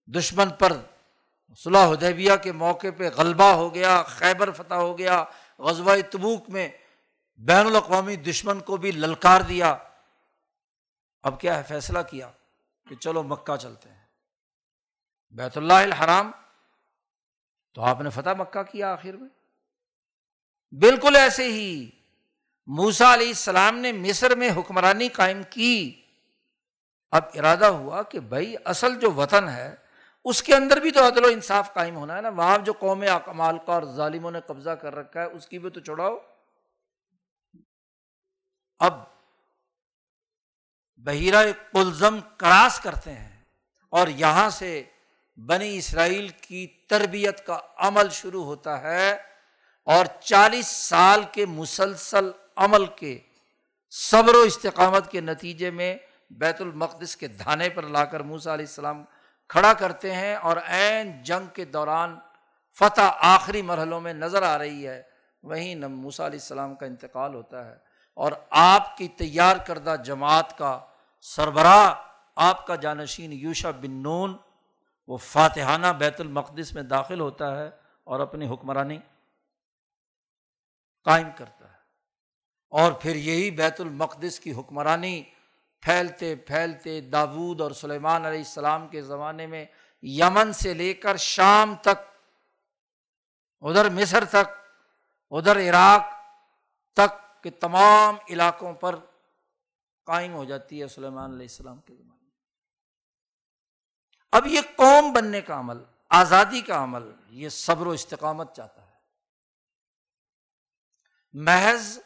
دشمن 0.05 0.49
پر 0.49 0.73
صلاح 1.57 1.91
حدیبیہ 1.91 2.31
کے 2.43 2.51
موقع 2.51 2.87
پہ 2.97 3.09
غلبہ 3.17 3.51
ہو 3.51 3.73
گیا، 3.73 4.03
خیبر 4.03 4.51
فتح 4.51 4.73
ہو 4.73 4.97
گیا، 4.97 5.23
غزوہ 5.59 5.95
تبوک 6.11 6.49
میں 6.49 6.69
بین 7.37 7.65
الاقوامی 7.65 8.15
دشمن 8.15 8.59
کو 8.59 8.77
بھی 8.77 8.91
للکار 8.91 9.41
دیا۔ 9.41 9.77
اب 11.23 11.39
کیا 11.39 11.57
ہے؟ 11.57 11.63
فیصلہ 11.63 11.99
کیا 12.09 12.31
کہ 12.87 12.95
چلو 12.95 13.23
مکہ 13.23 13.55
چلتے 13.55 13.89
ہیں۔ 13.89 14.05
بیت 15.31 15.57
اللہ 15.57 15.73
الحرام 15.73 16.31
تو 17.77 17.83
آپ 17.83 18.01
نے 18.01 18.09
فتح 18.09 18.29
مکہ 18.37 18.63
کیا 18.63 18.93
آخر 18.93 19.11
میں؟ 19.11 19.29
بالکل 20.75 21.15
ایسے 21.15 21.43
ہی۔ 21.43 21.89
موسا 22.67 23.13
علیہ 23.13 23.27
السلام 23.27 23.77
نے 23.77 23.91
مصر 23.91 24.35
میں 24.35 24.49
حکمرانی 24.57 25.09
قائم 25.09 25.41
کی۔ 25.49 26.01
اب 27.11 27.23
ارادہ 27.33 27.65
ہوا 27.65 28.03
کہ 28.03 28.19
بھائی 28.19 28.55
اصل 28.65 28.99
جو 28.99 29.11
وطن 29.11 29.49
ہے، 29.49 29.75
اس 30.25 30.43
کے 30.43 30.55
اندر 30.55 30.77
بھی 30.77 30.91
تو 30.91 31.07
عدل 31.07 31.25
و 31.25 31.27
انصاف 31.27 31.73
قائم 31.73 31.95
ہونا 31.95 32.15
ہے 32.15 32.21
نا۔ 32.21 32.29
وہاں 32.29 32.57
جو 32.57 32.73
قوم 32.73 33.03
اکمال 33.11 33.57
کا 33.57 33.73
اور 33.73 33.83
ظالموں 33.83 34.31
نے 34.31 34.39
قبضہ 34.47 34.69
کر 34.69 34.95
رکھا 34.95 35.21
ہے، 35.21 35.25
اس 35.25 35.47
کی 35.47 35.59
بھی 35.59 35.69
تو 35.69 35.79
چھوڑاؤ 35.79 36.17
اب 38.79 38.93
بحیرہ 40.97 41.43
کلزم 41.71 42.19
کراس 42.37 42.79
کرتے 42.79 43.13
ہیں 43.13 43.41
اور 43.89 44.07
یہاں 44.07 44.49
سے 44.49 44.83
بنی 45.37 45.77
اسرائیل 45.77 46.27
کی 46.27 46.67
تربیت 46.67 47.45
کا 47.45 47.59
عمل 47.77 48.09
شروع 48.11 48.43
ہوتا 48.43 48.81
ہے 48.81 49.17
اور 49.85 50.05
چالیس 50.19 50.67
سال 50.67 51.23
کے 51.31 51.45
مسلسل 51.45 52.31
عمل 52.55 52.85
کے 52.85 53.19
صبر 53.89 54.35
و 54.35 54.39
استقامت 54.39 55.11
کے 55.11 55.21
نتیجے 55.21 55.71
میں 55.71 55.97
بیت 56.29 56.61
المقدس 56.61 57.15
کے 57.15 57.27
دھانے 57.27 57.69
پر 57.69 57.83
لا 57.83 58.05
کر 58.05 58.19
موسا 58.19 58.53
علیہ 58.53 58.65
السلام 58.65 59.03
کھڑا 59.49 59.73
کرتے 59.73 60.15
ہیں 60.15 60.35
اور 60.35 60.57
عین 60.57 61.23
جنگ 61.23 61.45
کے 61.53 61.65
دوران 61.65 62.19
فتح 62.79 63.11
آخری 63.19 63.61
مرحلوں 63.61 64.01
میں 64.01 64.13
نظر 64.13 64.43
آ 64.43 64.57
رہی 64.57 64.87
ہے، 64.87 65.01
وہیں 65.43 65.75
نہ 65.75 65.87
موسا 65.87 66.25
علیہ 66.25 66.39
السلام 66.39 66.75
کا 66.75 66.85
انتقال 66.85 67.33
ہوتا 67.33 67.65
ہے۔ 67.65 67.75
اور 68.15 68.31
آپ 68.49 68.97
کی 68.97 69.07
تیار 69.07 69.57
کردہ 69.57 69.95
جماعت 70.05 70.57
کا 70.57 70.79
سربراہ، 71.21 71.93
آپ 72.35 72.67
کا 72.67 72.75
جانشین 72.75 73.33
یوشا 73.33 73.71
بن 73.71 73.91
نون 73.91 74.37
وہ 75.07 75.17
فاتحانہ 75.17 75.87
بیت 75.87 76.21
المقدس 76.21 76.73
میں 76.73 76.83
داخل 76.83 77.19
ہوتا 77.19 77.59
ہے 77.59 77.69
اور 78.03 78.19
اپنی 78.19 78.49
حکمرانی 78.49 78.99
قائم 81.03 81.27
کرتا 81.37 81.71
ہے۔ 81.71 81.77
اور 82.69 82.91
پھر 82.91 83.15
یہی 83.15 83.51
بیت 83.51 83.81
المقدس 83.81 84.39
کی 84.39 84.53
حکمرانی 84.53 85.23
پھیلتے 85.81 86.35
پھیلتے 86.35 87.01
داود 87.01 87.61
اور 87.61 87.71
سلیمان 87.71 88.25
علیہ 88.25 88.39
السلام 88.39 88.87
کے 88.87 89.01
زمانے 89.01 89.47
میں 89.47 89.65
یمن 90.01 90.53
سے 90.53 90.73
لے 90.73 90.93
کر 90.93 91.17
شام 91.17 91.75
تک، 91.81 92.25
ادھر 93.61 93.89
مصر 93.89 94.25
تک، 94.25 94.75
ادھر 95.31 95.69
عراق 95.69 96.01
تک 96.93 97.43
کے 97.43 97.49
تمام 97.49 98.15
علاقوں 98.29 98.73
پر 98.73 98.95
قائم 100.03 100.33
ہو 100.33 100.45
جاتی 100.45 100.81
ہے 100.81 100.87
سلیمان 100.87 101.31
علیہ 101.31 101.47
السلام 101.51 101.79
کے 101.79 101.95
زمانے 101.95 102.16
اب 104.31 104.47
یہ 104.47 104.61
قوم 104.75 105.13
بننے 105.13 105.41
کا 105.41 105.59
عمل، 105.59 105.77
آزادی 106.09 106.61
کا 106.61 106.83
عمل، 106.83 107.11
یہ 107.29 107.49
صبر 107.49 107.87
و 107.87 107.89
استقامت 107.89 108.55
چاہتا 108.55 108.81
ہے۔ 108.81 108.95
محض 111.33 111.99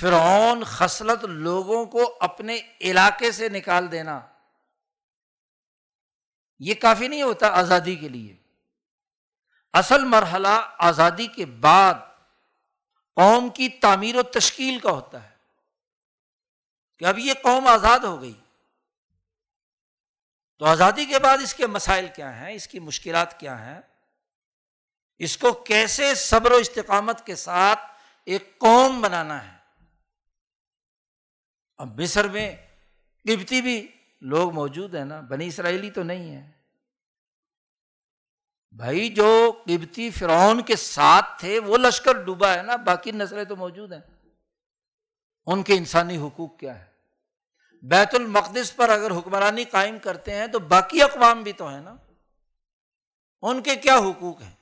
فرعون 0.00 0.64
خصلت 0.64 1.24
لوگوں 1.24 1.86
کو 1.86 2.16
اپنے 2.20 2.60
علاقے 2.80 3.32
سے 3.32 3.48
نکال 3.48 3.92
دینا، 3.92 4.20
یہ 6.58 6.74
کافی 6.74 7.08
نہیں 7.08 7.22
ہوتا 7.22 7.48
آزادی 7.48 7.96
کے 7.96 8.08
لیے۔ 8.08 8.36
اصل 9.72 10.04
مرحلہ 10.04 10.74
آزادی 10.78 11.26
کے 11.26 11.46
بعد 11.46 11.94
قوم 13.14 13.48
کی 13.48 13.68
تعمیر 13.68 14.16
و 14.16 14.22
تشکیل 14.22 14.78
کا 14.78 14.90
ہوتا 14.90 15.22
ہے 15.22 15.34
کہ 16.98 17.04
اب 17.04 17.18
یہ 17.18 17.34
قوم 17.42 17.66
آزاد 17.66 17.98
ہو 17.98 18.20
گئی۔ 18.20 18.40
تو 20.60 20.66
آزادی 20.66 21.04
کے 21.04 21.18
بعد 21.18 21.38
اس 21.38 21.54
کے 21.54 21.66
مسائل 21.66 22.08
کیا 22.14 22.40
ہیں؟ 22.40 22.52
اس 22.52 22.68
کی 22.68 22.78
مشکلات 22.78 23.40
کیا 23.40 23.66
ہیں؟ 23.66 23.80
اس 25.18 25.38
کو 25.38 25.52
کیسے 25.52 26.14
صبر 26.14 26.50
و 26.50 26.54
استقامت 26.54 27.26
کے 27.26 27.36
ساتھ 27.36 27.78
ایک 28.24 28.58
قوم 28.58 29.00
بنانا 29.00 29.52
ہے؟ 29.52 29.58
اب 31.76 32.00
مصر 32.00 32.28
میں 32.28 32.56
قبطی 33.24 33.62
بھی 33.62 33.88
لوگ 34.20 34.54
موجود 34.54 34.94
ہیں 34.94 35.04
نا، 35.04 35.20
بنی 35.20 35.46
اسرائیلی 35.46 35.90
تو 35.90 36.02
نہیں 36.02 36.34
ہے۔ 36.34 36.50
بھائی 38.72 39.08
جو 39.08 39.62
قبطی 39.64 40.10
فرعون 40.10 40.62
کے 40.62 40.76
ساتھ 40.76 41.40
تھے، 41.40 41.58
وہ 41.58 41.78
لشکر 41.78 42.24
ڈوبا 42.24 42.54
ہے 42.54 42.62
نا، 42.62 42.76
باقی 42.76 43.10
نسلیں 43.10 43.44
تو 43.44 43.56
موجود 43.56 43.92
ہیں۔ 43.92 44.00
ان 45.46 45.62
کے 45.62 45.74
انسانی 45.74 46.16
حقوق 46.16 46.58
کیا 46.58 46.80
ہے 46.80 46.89
بیت 47.82 48.14
المقدس 48.14 48.76
پر 48.76 48.88
اگر 48.88 49.10
حکمرانی 49.10 49.64
قائم 49.64 49.98
کرتے 49.98 50.34
ہیں 50.34 50.46
تو 50.46 50.58
باقی 50.58 51.02
اقوام 51.02 51.42
بھی 51.42 51.52
تو 51.52 51.68
ہیں 51.68 51.80
نا۔ 51.80 51.96
ان 53.42 53.62
کے 53.62 53.76
کیا 53.76 53.98
حقوق 53.98 54.42
ہیں؟ 54.42 54.54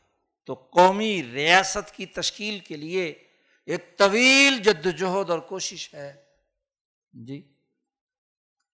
تو 0.47 0.55
قومی 0.55 1.23
ریاست 1.23 1.91
کی 1.91 2.07
تشکیل 2.07 2.59
کے 2.59 2.77
لیے 2.77 3.25
ایک 3.67 3.99
طویل 3.99 4.59
جد 4.59 4.87
وجہد 4.87 5.31
اور 5.31 5.39
کوشش 5.39 5.95
ہے۔ 5.95 6.25
جی۔ 7.13 7.55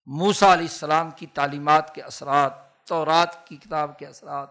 موسا 0.06 0.52
علیہ 0.52 0.66
السلام 0.66 1.10
کی 1.10 1.26
تعلیمات 1.26 1.94
کے 1.94 2.02
اثرات، 2.02 2.84
تورات 2.86 3.46
کی 3.46 3.56
کتاب 3.56 3.98
کے 3.98 4.06
اثرات۔ 4.06 4.48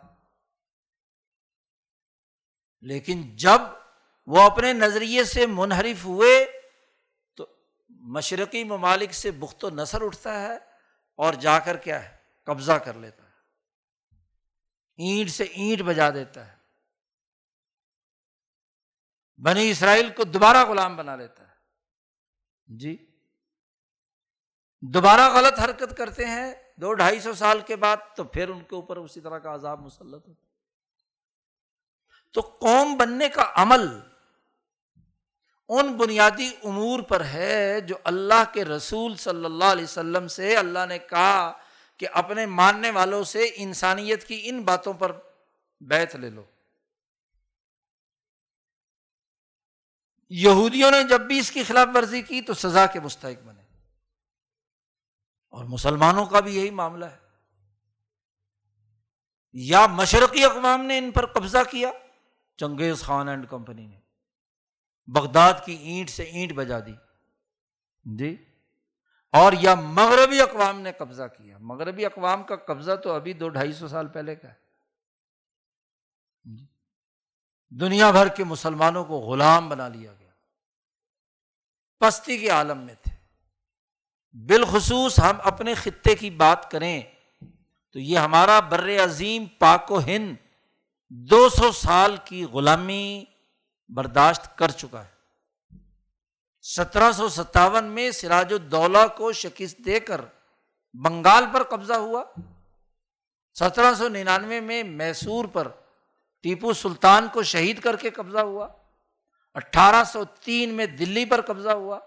لیکن 2.82 3.36
جب 3.36 3.62
وہ 4.28 4.42
اپنے 4.42 4.74
نظریے 4.74 5.24
سے 5.24 5.46
منحرف 5.46 6.06
ہوئے 6.06 6.53
مشرقی 8.04 8.64
ممالک 8.64 9.14
سے 9.14 9.32
بخت 9.32 9.64
و 9.64 9.70
نثر 9.70 10.02
اٹھتا 10.02 10.42
ہے 10.42 10.58
اور 11.16 11.34
جا 11.34 11.60
کر 11.60 11.78
کیا 11.78 12.04
ہے؟ 12.04 12.18
قبضہ 12.44 12.72
کر 12.72 12.94
لیتا 12.94 13.24
ہے۔ 13.24 13.30
اینٹ 14.98 15.30
سے 15.30 15.44
اینٹ 15.44 15.82
بجا 15.82 16.10
دیتا 16.10 16.48
ہے۔ 16.48 16.58
بنی 19.38 19.72
اسرائیل 19.72 20.10
کو 20.10 20.24
دوبارہ 20.24 20.66
غلام 20.66 20.96
بنا 20.96 21.16
لیتا 21.16 21.44
ہے۔ 21.44 21.54
جی۔ 22.66 23.20
دوبارہ 24.82 25.34
غلط 25.34 25.60
حرکت 25.60 25.98
کرتے 25.98 26.26
ہیں، 26.26 26.54
دو 26.76 26.94
ڈھائی 26.94 27.20
سو 27.20 27.34
سال 27.34 27.62
کے 27.62 27.76
بعد 27.76 27.98
تو 28.16 28.24
پھر 28.24 28.50
ان 28.50 28.64
کے 28.64 28.76
اوپر 28.76 28.98
اسی 28.98 29.22
طرح 29.22 29.40
کا 29.40 29.56
عذاب 29.56 29.80
مسلط 29.80 30.28
ہوتا 30.28 30.46
تو 32.32 32.42
قوم 32.42 32.98
بننے 32.98 33.30
کا 33.30 33.52
عمل 33.56 34.13
ان 35.80 35.98
بنیادی 35.98 36.52
امور 36.64 37.00
پر 37.00 37.26
ہے 37.26 37.82
جو 37.82 37.96
اللہ 38.04 38.54
کے 38.54 38.66
رسول 38.66 39.16
صلی 39.16 39.46
اللہ 39.46 39.66
علیہ 39.66 39.84
وسلم 39.84 40.28
سے 40.28 40.58
اللہ 40.58 40.86
نے 40.90 41.00
کہا 41.00 41.54
کہ 41.98 42.08
اپنے 42.14 42.46
ماننے 42.46 42.92
والوں 42.92 43.24
سے 43.24 43.50
انسانیت 43.56 44.28
کی 44.28 44.42
ان 44.44 44.62
باتوں 44.62 44.94
پر 44.94 45.12
بیت 45.82 46.16
لے 46.16 46.30
لو۔ 46.30 46.44
یہودیوں 50.30 50.92
نے 50.92 51.04
جب 51.04 51.22
بھی 51.22 51.40
اس 51.40 51.52
کی 51.52 51.64
خلاف 51.64 51.88
ورزی 51.96 52.22
کی 52.22 52.42
تو 52.42 52.54
سزا 52.54 52.86
کے 52.86 53.00
مستحق 53.00 53.44
بنے۔ 53.46 53.62
اور 55.50 55.66
مسلمانوں 55.66 56.26
کا 56.26 56.40
بھی 56.40 56.56
یہی 56.56 56.70
معاملہ 56.70 57.06
ہے۔ 57.06 57.18
یا 59.54 59.88
مشرقی 59.88 60.46
اقوام 60.46 60.86
نے 60.86 60.98
ان 60.98 61.12
پر 61.12 61.26
قبضہ 61.26 61.58
کیا، 61.72 61.92
چنگیز 62.58 63.02
خان 63.02 63.30
اینڈ 63.30 63.50
کمپنی 63.50 63.88
نے۔ 63.88 64.03
بغداد 65.08 65.54
کی 65.66 65.74
اینٹ 65.74 66.10
سے 66.10 66.24
اینٹ 66.24 66.54
بجا 66.54 66.80
دی۔ 66.80 66.94
جی۔ 68.18 68.46
اور 69.32 69.54
یا 69.60 69.76
مغربی 69.76 70.42
اقوام 70.42 70.82
نے 70.82 70.92
قبضہ 70.92 71.24
کیا۔ 71.24 71.58
مغربی 71.58 72.06
اقوام 72.06 72.44
کا 72.44 72.56
قبضہ 72.56 72.96
تو 72.96 73.12
ابھی 73.12 73.34
دو 73.34 73.50
ڈھائی 73.50 73.74
سو 73.74 73.88
سال 73.88 74.08
پہلے 74.08 74.36
کا 74.36 74.48
ہے۔ 74.48 74.54
جی۔ 76.44 76.66
دنیا 77.70 78.12
بھر 78.12 78.28
کے 78.28 78.44
مسلمانوں 78.44 79.06
کو 79.06 79.20
غلام 79.20 79.70
بنا 79.70 79.88
لیا 79.88 80.14
گیا۔ 80.14 80.32
پستی 82.00 82.38
کے 82.38 82.50
عالم 82.50 82.78
میں 82.78 82.96
تھے۔ 83.02 83.14
بالخصوص 84.48 85.20
ہم 85.20 85.38
اپنے 85.44 85.74
خطے 85.74 86.16
کی 86.16 86.30
بات 86.30 86.72
کریں 86.72 87.02
تو 87.92 88.00
یہ 88.00 88.18
ہمارا 88.18 88.60
بر 88.60 89.04
عظیم 89.04 89.46
پاک 89.46 89.92
و 89.92 90.00
ہند 90.00 90.36
دو 91.10 91.50
سو 91.50 91.72
سال 91.72 92.18
کی 92.26 92.44
غلامی 92.44 93.24
برداشت 93.96 94.58
کر 94.58 94.72
چکا 94.72 95.06
ہے۔ 95.06 95.14
سترہ 96.62 97.12
سو 97.12 97.30
ستاون 97.30 97.86
میں 97.86 98.12
سراج 98.12 98.54
الدولہ 98.54 99.08
کو 99.18 99.32
شکست 99.32 99.78
دے 99.78 100.00
کر 100.00 100.22
بنگال 100.94 101.46
پر 101.54 101.64
قبضہ 101.64 101.94
ہوا۔ 101.94 102.24
سترہ 103.60 103.94
سو 103.94 104.08
ننانوے 104.08 104.60
میں 104.60 104.84
میسور 104.84 105.46
پر 105.46 105.68
ٹیپو 106.42 106.74
سلطان 106.74 107.28
کو 107.34 107.44
شہید 107.44 107.82
کر 107.82 107.96
کے 107.96 108.10
قبضہ 108.10 108.38
ہوا۔ 108.38 108.68
اٹھارہ 109.54 110.04
سو 110.04 110.26
تین 110.26 110.74
میں 110.74 110.86
دلی 110.86 111.26
پر 111.26 111.42
قبضہ 111.42 111.70
ہوا۔ 111.70 112.00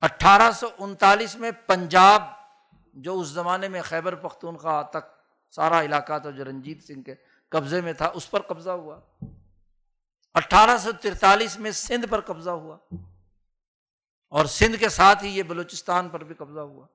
اٹھارہ 0.00 0.52
سو 0.52 0.68
انتالیس 0.78 1.36
میں 1.36 1.50
پنجاب، 1.66 2.22
جو 2.94 3.20
اس 3.20 3.26
زمانے 3.26 3.68
میں 3.68 3.82
خیبر 3.82 4.14
پختونخوا 4.14 4.82
تک 4.82 5.06
سارا 5.50 5.82
علاقہ 5.82 6.18
تھا، 6.18 6.30
جو 6.30 6.44
رنجیت 6.44 6.84
سنگھ 6.84 7.02
کے 7.02 7.14
قبضے 7.48 7.80
میں 7.80 7.92
تھا، 7.92 8.10
اس 8.14 8.30
پر 8.30 8.42
قبضہ 8.42 8.70
ہوا۔ 8.70 9.00
اٹھارہ 10.36 10.78
سو 10.78 10.92
ترتالیس 10.92 11.58
میں 11.58 11.70
سندھ 11.70 12.06
پر 12.06 12.20
قبضہ 12.20 12.50
ہوا۔ 12.50 12.78
اور 14.28 14.44
سندھ 14.44 14.76
کے 14.76 14.88
ساتھ 14.88 15.24
ہی 15.24 15.38
یہ 15.38 15.42
بلوچستان 15.42 16.08
پر 16.08 16.24
بھی 16.24 16.34
قبضہ 16.34 16.60
ہوا۔ 16.60 16.86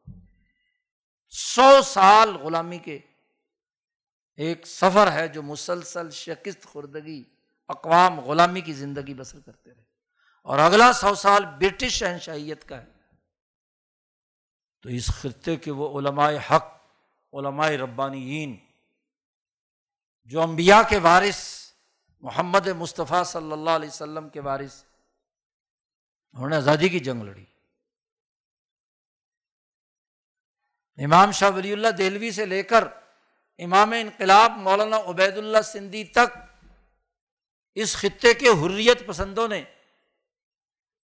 سو 1.30 1.82
سال 1.82 2.36
غلامی 2.36 2.78
کے 2.78 3.00
ایک 4.36 4.68
سفر 4.68 5.12
ہے 5.12 5.28
جو 5.28 5.42
مسلسل 5.42 6.12
شکست 6.12 6.66
خوردگی، 6.66 7.24
اقوام 7.68 8.20
غلامی 8.20 8.62
کی 8.62 8.74
زندگی 8.74 9.14
بسر 9.14 9.40
کرتے 9.40 9.72
رہے۔ 9.74 9.84
اور 10.44 10.60
اگلا 10.60 10.94
سو 10.94 11.16
سال 11.16 11.46
برٹش 11.46 11.92
شہنشاہیت 11.92 12.70
کا 12.70 12.82
ہے۔ 12.82 12.88
تو 14.82 14.90
اس 14.90 15.08
خطے 15.08 15.56
کے 15.56 15.72
وہ 15.72 16.00
علماء 16.00 16.32
حق، 16.52 16.66
علماء 17.34 17.70
ربانیین، 17.70 18.58
جو 20.26 20.42
انبیاء 20.42 20.82
کے 20.90 20.98
وارث 20.98 21.61
محمد 22.22 22.68
مصطفیٰ 22.68 23.24
صلی 23.24 23.52
اللہ 23.52 23.70
علیہ 23.70 23.90
وسلم 23.90 24.30
کے 24.30 24.40
وارث۔ 24.40 24.84
انہوں 26.34 26.50
نے 26.50 26.56
آزادی 26.56 26.90
کی 26.90 27.00
جنگ 27.00 27.24
لڑی۔ 27.24 27.46
امام 31.04 31.32
شاہ 31.32 31.52
ولی 31.52 31.74
اللہ 31.74 31.88
دہلوی 31.88 32.32
سے 32.32 32.46
لے 32.46 32.64
کر 32.64 32.84
امام 33.58 33.92
انقلاب 33.92 34.52
مولانا 34.52 34.98
عبید 34.98 35.38
اللہ 35.38 35.62
سندھی 35.62 36.04
تک 36.04 36.38
اس 37.74 37.96
خطے 37.96 38.34
کے 38.34 38.48
حریت 38.48 39.08
پسندوں 39.08 39.48
نے 39.48 39.64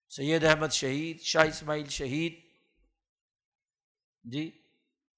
سید 0.09 0.43
احمد 0.43 0.67
شہید، 0.67 1.21
شاہ 1.21 1.47
اسماعیل 1.47 1.89
شہید 1.89 2.39
جی 4.23 4.51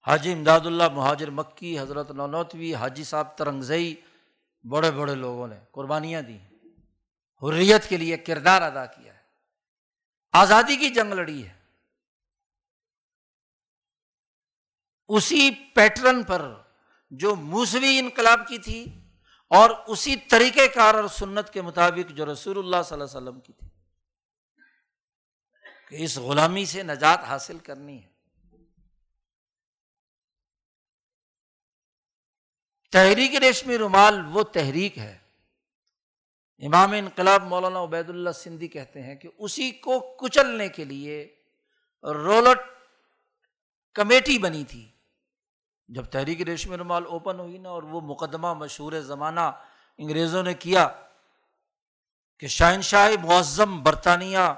حاجی 0.08 0.34
امداد 0.34 0.60
اللہ 0.60 0.90
مہاجر 0.90 1.30
مکی، 1.30 1.80
حضرت 1.80 2.12
نونوتوی، 2.12 2.76
حاجی 2.76 3.04
صاحب 3.04 3.38
ترنگزئی 3.38 3.96
بڑے 4.64 4.92
بڑے 4.92 5.16
لوگوں 5.16 5.48
نے 5.48 5.60
قربانیاں 5.72 6.22
دی 6.22 6.38
حریت 7.42 7.90
کے 7.90 7.98
لیے 7.98 8.18
کردار 8.18 8.62
ادا 8.62 8.86
کیا 8.86 9.14
ہے۔ 9.14 9.20
آزادی 10.32 10.76
کی 10.76 10.90
جنگ 10.90 11.14
لڑی 11.14 11.48
ہے۔ 11.48 11.54
اسی 15.08 15.52
پیٹرن 15.52 16.24
پر 16.24 16.56
جو 17.12 17.36
موسوی 17.36 18.00
انقلاب 18.00 18.48
کی 18.48 18.58
تھی 18.58 18.86
اور 19.48 19.70
اسی 19.88 20.16
طریقہ 20.16 20.68
کار 20.76 20.96
اور 20.96 21.08
سنت 21.08 21.50
کے 21.50 21.62
مطابق 21.62 22.12
جو 22.12 22.34
رسول 22.34 22.58
اللہ 22.58 22.84
صلی 22.86 23.02
اللہ 23.02 23.18
علیہ 23.18 23.30
وسلم 23.30 23.40
کی 23.40 23.54
تھی 23.54 23.68
کہ 25.90 26.04
اس 26.04 26.18
غلامی 26.18 26.66
سے 26.66 26.84
نجات 26.84 27.20
حاصل 27.20 27.58
کرنی 27.58 28.04
ہے۔ 28.04 28.11
تحریک 32.92 33.36
ریشمی 33.36 33.78
رومال 33.78 34.22
وہ 34.26 34.44
تحریک 34.44 34.98
ہے۔ 34.98 35.18
امام 36.60 36.92
انقلاب 36.92 37.44
مولانا 37.44 37.84
عبید 37.84 38.10
اللہ 38.10 38.30
سندھی 38.30 38.68
کہتے 38.68 39.04
ہیں 39.04 39.16
کہ 39.16 39.30
اسی 39.38 39.72
کو 39.72 40.00
کچلنے 40.00 40.70
کے 40.70 40.84
لیے 40.84 41.36
رولٹ 42.04 42.60
کمیٹی 43.94 44.38
بنی 44.38 44.64
تھی۔ 44.64 44.92
جب 45.88 46.06
تحریک 46.06 46.42
ریشمی 46.42 46.78
رومال 46.78 47.06
اوپن 47.06 47.40
ہوئی 47.40 47.58
نا 47.58 47.70
اور 47.70 47.84
وہ 47.84 48.02
مقدمہ 48.02 48.54
مشہور 48.54 48.94
زمانہ 48.94 49.52
انگریزوں 49.98 50.44
نے 50.44 50.54
کیا 50.54 50.88
کہ 52.40 52.48
شہنشاہ 52.48 53.12
معظم 53.24 53.84
برطانیہ 53.84 54.54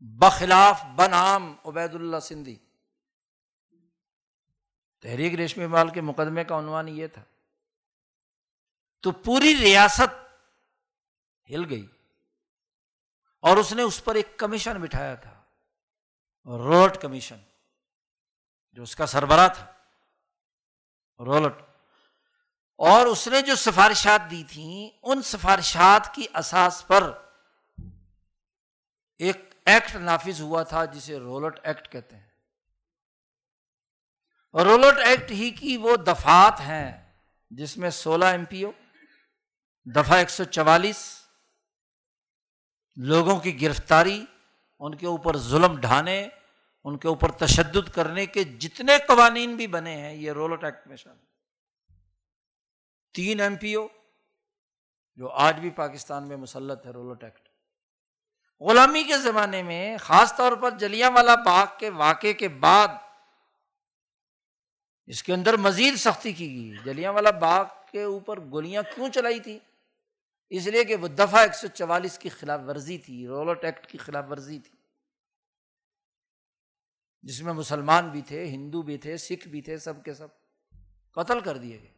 بخلاف 0.00 0.84
بنام 0.96 1.54
عبید 1.64 1.94
اللہ 1.94 2.18
سندھی۔ 2.18 2.56
تحریک 5.04 5.34
ریشمی 5.34 5.66
مال 5.66 5.88
کے 5.88 6.00
مقدمے 6.00 6.44
کا 6.44 6.58
عنوان 6.58 6.88
یہ 6.88 7.06
تھا۔ 7.06 7.24
تو 9.00 9.12
پوری 9.12 9.56
ریاست 9.56 10.34
ہل 11.50 11.70
گئی 11.70 11.86
اور 13.40 13.56
اس 13.56 13.72
نے 13.72 13.82
اس 13.82 14.04
پر 14.04 14.14
ایک 14.14 14.36
کمیشن 14.36 14.80
بٹھایا 14.80 15.14
تھا، 15.14 15.42
رولٹ 16.46 17.02
کمیشن، 17.02 17.36
جو 18.72 18.82
اس 18.82 18.96
کا 18.96 19.06
سربراہ 19.06 19.48
تھا، 19.48 19.72
رولٹ۔ 21.24 21.54
اور 22.76 23.06
اس 23.06 23.28
نے 23.28 23.42
جو 23.42 23.54
سفارشات 23.54 24.30
دی 24.30 24.44
تھیں، 24.50 24.98
ان 25.02 25.22
سفارشات 25.22 26.14
کی 26.14 26.26
اساس 26.34 26.86
پر 26.86 27.26
ایک 29.18 29.54
ایکٹ 29.66 29.96
نافذ 29.96 30.40
ہوا 30.40 30.62
تھا، 30.62 30.84
جسے 30.84 31.18
رولٹ 31.18 31.60
ایکٹ 31.62 31.92
کہتے 31.92 32.16
ہیں۔ 32.16 32.33
رولٹ 34.54 34.98
ایکٹ 34.98 35.30
ہی 35.30 35.50
کی 35.50 35.76
وہ 35.76 35.96
دفات 35.96 36.60
ہیں 36.60 37.14
جس 37.50 37.76
میں 37.76 37.90
سولہ 37.90 38.24
ایم 38.24 38.44
پی 38.44 38.62
او، 38.62 38.70
دفعہ 39.84 40.18
ایک 40.18 40.30
سو 40.30 40.44
چوالیس، 40.44 41.20
لوگوں 42.96 43.40
کی 43.40 43.60
گرفتاری، 43.62 44.24
ان 44.78 44.94
کے 44.94 45.06
اوپر 45.06 45.36
ظلم 45.36 45.80
ڈھانے، 45.80 46.28
ان 46.84 46.98
کے 46.98 47.08
اوپر 47.08 47.30
تشدد 47.30 47.88
کرنے 47.94 48.26
کے 48.26 48.44
جتنے 48.44 48.98
قوانین 49.06 49.56
بھی 49.56 49.66
بنے 49.66 49.96
ہیں، 49.96 50.14
یہ 50.14 50.32
رولٹ 50.32 50.64
ایکٹ 50.64 50.86
میں 50.86 50.96
شامل 50.96 51.24
تین 53.12 53.40
ایم 53.40 53.56
پی 53.56 53.74
او 53.74 53.88
جو 55.16 55.30
آج 55.30 55.60
بھی 55.60 55.70
پاکستان 55.70 56.28
میں 56.28 56.36
مسلط 56.36 56.86
ہے 56.86 56.90
رولٹ 56.90 57.24
ایکٹ۔ 57.24 57.48
غلامی 58.60 59.02
کے 59.02 59.18
زمانے 59.18 59.62
میں 59.62 59.96
خاص 59.96 60.36
طور 60.36 60.52
پر 60.52 60.70
جلیاں 60.70 61.10
والا 61.10 61.34
باغ 61.34 61.66
کے 61.78 61.90
واقعے 61.90 62.32
کے 62.32 62.48
بعد 62.48 62.88
اس 65.06 65.22
کے 65.22 65.34
اندر 65.34 65.56
مزید 65.56 65.94
سختی 65.96 66.32
کی 66.32 66.48
گئی۔ 66.48 66.76
جلیاں 66.84 67.12
والا 67.12 67.30
باغ 67.30 67.64
کے 67.90 68.02
اوپر 68.02 68.40
گولیاں 68.40 68.82
کیوں 68.94 69.08
چلائی 69.08 69.40
تھی؟ 69.40 69.58
اس 70.50 70.66
لیے 70.66 70.84
کہ 70.84 70.96
وہ 70.96 71.08
دفعہ 71.08 71.40
ایک 71.40 71.54
سو 71.54 71.68
چوالیس 71.68 72.18
کی 72.18 72.28
خلاف 72.28 72.60
ورزی 72.66 72.98
تھی 72.98 73.26
رولٹ 73.26 73.64
ایکٹ 73.64 73.86
کی 73.86 73.98
خلاف 73.98 74.24
ورزی 74.30 74.58
تھی۔ 74.58 74.78
جس 77.22 77.42
میں 77.42 77.52
مسلمان 77.52 78.08
بھی 78.08 78.22
تھے، 78.22 78.46
ہندو 78.46 78.82
بھی 78.82 78.98
تھے، 78.98 79.16
سکھ 79.16 79.48
بھی 79.48 79.62
تھے، 79.62 79.78
سب 79.78 80.04
کے 80.04 80.14
سب 80.14 80.28
قتل 81.10 81.40
کر 81.40 81.56
دیے 81.56 81.82
گئے۔ 81.82 81.90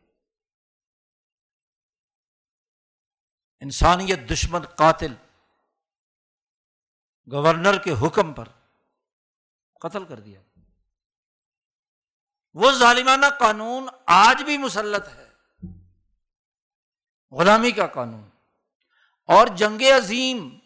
انسانیت 3.60 4.18
دشمن 4.32 4.60
قاتل 4.60 5.14
گورنر 7.32 7.78
کے 7.78 7.94
حکم 8.06 8.32
پر 8.32 8.48
قتل 9.80 10.04
کر 10.04 10.20
دیا 10.20 10.40
وہ 12.56 12.72
ظالمانہ 12.72 13.26
قانون 13.38 13.88
آج 14.06 14.42
بھی 14.42 14.58
مسلط 14.58 15.08
ہے۔ 15.08 15.28
غلامی 17.30 17.70
کا 17.70 17.86
قانون۔ 17.86 18.28
اور 19.26 19.46
جنگ 19.46 19.82
عظیم 19.82 20.58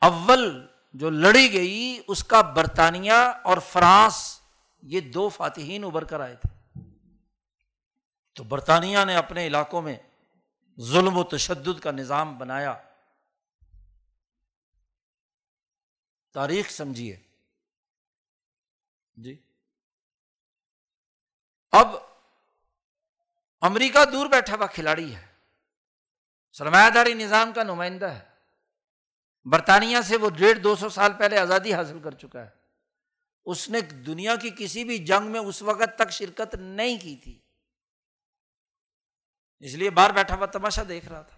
اول 0.00 0.66
جو 0.92 1.10
لڑی 1.10 1.52
گئی، 1.52 2.00
اس 2.08 2.24
کا 2.24 2.40
برطانیہ 2.40 3.12
اور 3.44 3.58
فرانس، 3.58 4.40
یہ 4.82 5.00
دو 5.00 5.28
فاتحین 5.28 5.84
ابھر 5.84 6.04
کر 6.04 6.20
آئے 6.20 6.36
تھے۔ 6.36 6.80
تو 8.34 8.44
برطانیہ 8.44 8.98
نے 9.06 9.16
اپنے 9.16 9.46
علاقوں 9.46 9.82
میں 9.82 9.96
ظلم 10.80 11.18
و 11.18 11.24
تشدد 11.24 11.80
کا 11.80 11.90
نظام 11.90 12.38
بنایا۔ 12.38 12.74
تاریخ 16.32 16.70
سمجھیے۔ 16.70 17.16
جی۔ 19.16 19.43
اب 21.80 21.96
امریکہ 23.60 24.04
دور 24.04 24.26
بیٹھا 24.26 24.56
ہوا 24.56 24.66
کھلاڑی 24.66 25.14
ہے 25.14 25.26
سرمایہ 26.52 26.90
داری 26.90 27.14
نظام 27.14 27.52
کا 27.52 27.62
نمائندہ 27.62 28.06
ہے۔ 28.06 28.24
برطانیہ 29.44 29.96
سے 30.04 30.16
وہ 30.16 30.30
ڈیڑھ 30.30 30.58
دو 30.58 30.76
سو 30.76 30.88
سال 30.88 31.12
پہلے 31.12 31.38
آزادی 31.38 31.74
حاصل 31.74 32.00
کر 32.00 32.10
چکا 32.10 32.42
ہے۔ 32.42 32.50
اس 33.44 33.68
نے 33.68 33.80
دنیا 33.80 34.36
کی 34.36 34.50
کسی 34.58 34.84
بھی 34.84 34.98
جنگ 34.98 35.26
میں 35.26 35.40
اس 35.40 35.62
وقت 35.62 35.98
تک 35.98 36.12
شرکت 36.12 36.54
نہیں 36.54 36.98
کی 36.98 37.16
تھی۔ 37.16 37.38
اس 39.60 39.74
لیے 39.74 39.90
باہر 39.90 40.12
بیٹھا 40.12 40.34
ہوا 40.34 40.46
تماشا 40.46 40.82
دیکھ 40.88 41.08
رہا 41.08 41.22
تھا۔ 41.22 41.36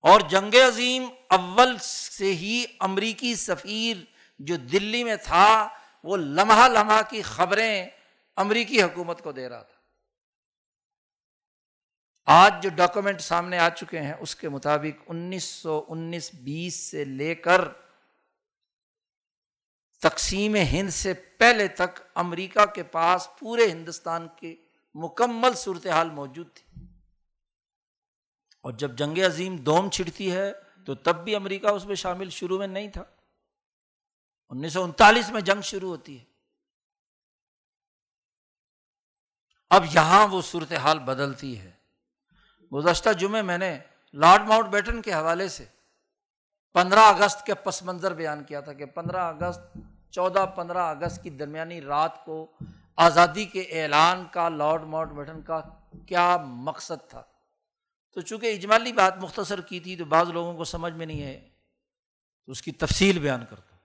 اور 0.00 0.20
جنگ 0.20 0.54
عظیم 0.68 1.08
اول 1.28 1.78
سے 1.78 2.32
ہی 2.32 2.64
امریکی 2.80 3.34
سفیر 3.34 3.96
جو 4.38 4.56
دلی 4.56 5.04
میں 5.04 5.16
تھا، 5.16 5.68
وہ 6.04 6.16
لمحہ 6.16 6.68
لمحہ 6.68 7.02
کی 7.10 7.22
خبریں 7.22 7.86
امریکی 8.36 8.82
حکومت 8.82 9.22
کو 9.22 9.32
دے 9.32 9.48
رہا 9.48 9.62
تھا۔ 9.62 9.76
آج 12.24 12.62
جو 12.62 12.70
ڈاکومنٹ 12.70 13.20
سامنے 13.20 13.58
آ 13.58 13.68
چکے 13.68 14.00
ہیں، 14.00 14.14
اس 14.20 14.36
کے 14.36 14.48
مطابق 14.48 15.02
انیس 15.06 15.44
سو 15.44 15.84
انیس 15.88 16.34
بیس 16.34 16.74
سے 16.74 17.04
لے 17.04 17.34
کر 17.34 17.68
تقسیم 20.02 20.54
ہند 20.54 20.90
سے 20.90 21.14
پہلے 21.14 21.68
تک 21.68 22.00
امریکہ 22.14 22.66
کے 22.66 22.82
پاس 22.82 23.28
پورے 23.38 23.70
ہندوستان 23.70 24.28
کی 24.36 24.56
مکمل 24.94 25.54
صورتحال 25.54 26.10
موجود 26.10 26.48
تھی۔ 26.54 26.86
اور 28.60 28.72
جب 28.72 28.98
جنگ 28.98 29.18
عظیم 29.18 29.56
دوم 29.56 29.90
چھڑتی 29.90 30.32
ہے، 30.32 30.52
تو 30.86 30.94
تب 30.94 31.24
بھی 31.24 31.34
امریکہ 31.34 31.66
اس 31.66 31.84
میں 31.84 31.94
شامل 31.94 32.30
شروع 32.30 32.58
میں 32.58 32.66
نہیں 32.66 32.88
تھا۔ 32.88 33.04
انیس 34.48 34.72
سو 34.72 34.84
انتالیس 34.84 35.30
میں 35.30 35.40
جنگ 35.40 35.60
شروع 35.60 35.88
ہوتی 35.88 36.20
ہے۔ 36.20 36.35
اب 39.70 39.84
یہاں 39.94 40.28
وہ 40.28 40.42
صورتحال 40.42 40.98
بدلتی 40.98 41.60
ہے۔ 41.60 41.70
گزشتہ 42.72 43.10
جمعے 43.10 43.42
میں 43.42 43.58
نے 43.58 43.78
لارڈ 44.12 44.42
ماؤنٹ 44.48 44.66
بیٹن 44.66 45.02
کے 45.02 45.12
حوالے 45.12 45.48
سے 45.48 45.64
پندرہ 46.74 46.98
اگست 46.98 47.46
کے 47.46 47.54
پس 47.54 47.82
منظر 47.82 48.14
بیان 48.14 48.44
کیا 48.44 48.60
تھا 48.60 48.72
کہ 48.72 48.86
پندرہ 48.86 49.20
اگست، 49.20 49.60
چودہ 50.10 50.46
پندرہ 50.56 50.78
اگست 50.78 51.22
کی 51.22 51.30
درمیانی 51.30 51.80
رات 51.80 52.24
کو 52.24 52.52
آزادی 52.96 53.44
کے 53.44 53.60
اعلان 53.60 54.24
کا 54.30 54.48
لارڈ 54.48 54.82
ماؤنٹ 54.82 55.12
بیٹن 55.12 55.42
کا 55.42 55.60
کیا 56.08 56.36
مقصد 56.44 57.10
تھا۔ 57.10 57.22
تو 58.14 58.20
چونکہ 58.20 58.54
اجمالی 58.54 58.92
بات 58.92 59.18
مختصر 59.18 59.60
کی 59.60 59.80
تھی 59.80 59.96
تو 59.96 60.04
بعض 60.04 60.30
لوگوں 60.30 60.54
کو 60.54 60.64
سمجھ 60.64 60.92
میں 60.92 61.06
نہیں 61.06 61.22
ہے 61.22 61.48
تو 62.46 62.52
اس 62.52 62.62
کی 62.62 62.72
تفصیل 62.72 63.18
بیان 63.18 63.44
کرتا 63.50 63.75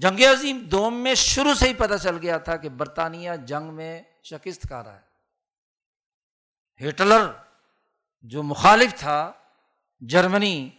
جنگ 0.00 0.20
عظیم 0.20 0.58
دوم 0.58 1.02
میں 1.02 1.14
شروع 1.14 1.54
سے 1.54 1.68
ہی 1.68 1.74
پتہ 1.74 1.96
چل 2.02 2.18
گیا 2.22 2.38
تھا 2.38 2.56
کہ 2.56 2.68
برطانیہ 2.68 3.30
جنگ 3.46 3.74
میں 3.74 4.02
شکست 4.22 4.62
کھا 4.62 4.84
رہا 4.84 5.00
ہے۔ 5.00 5.10
ہٹلر 6.88 7.32
جو 8.22 8.42
مخالف 8.42 8.94
تھا 8.94 9.32
جرمنی، 10.00 10.70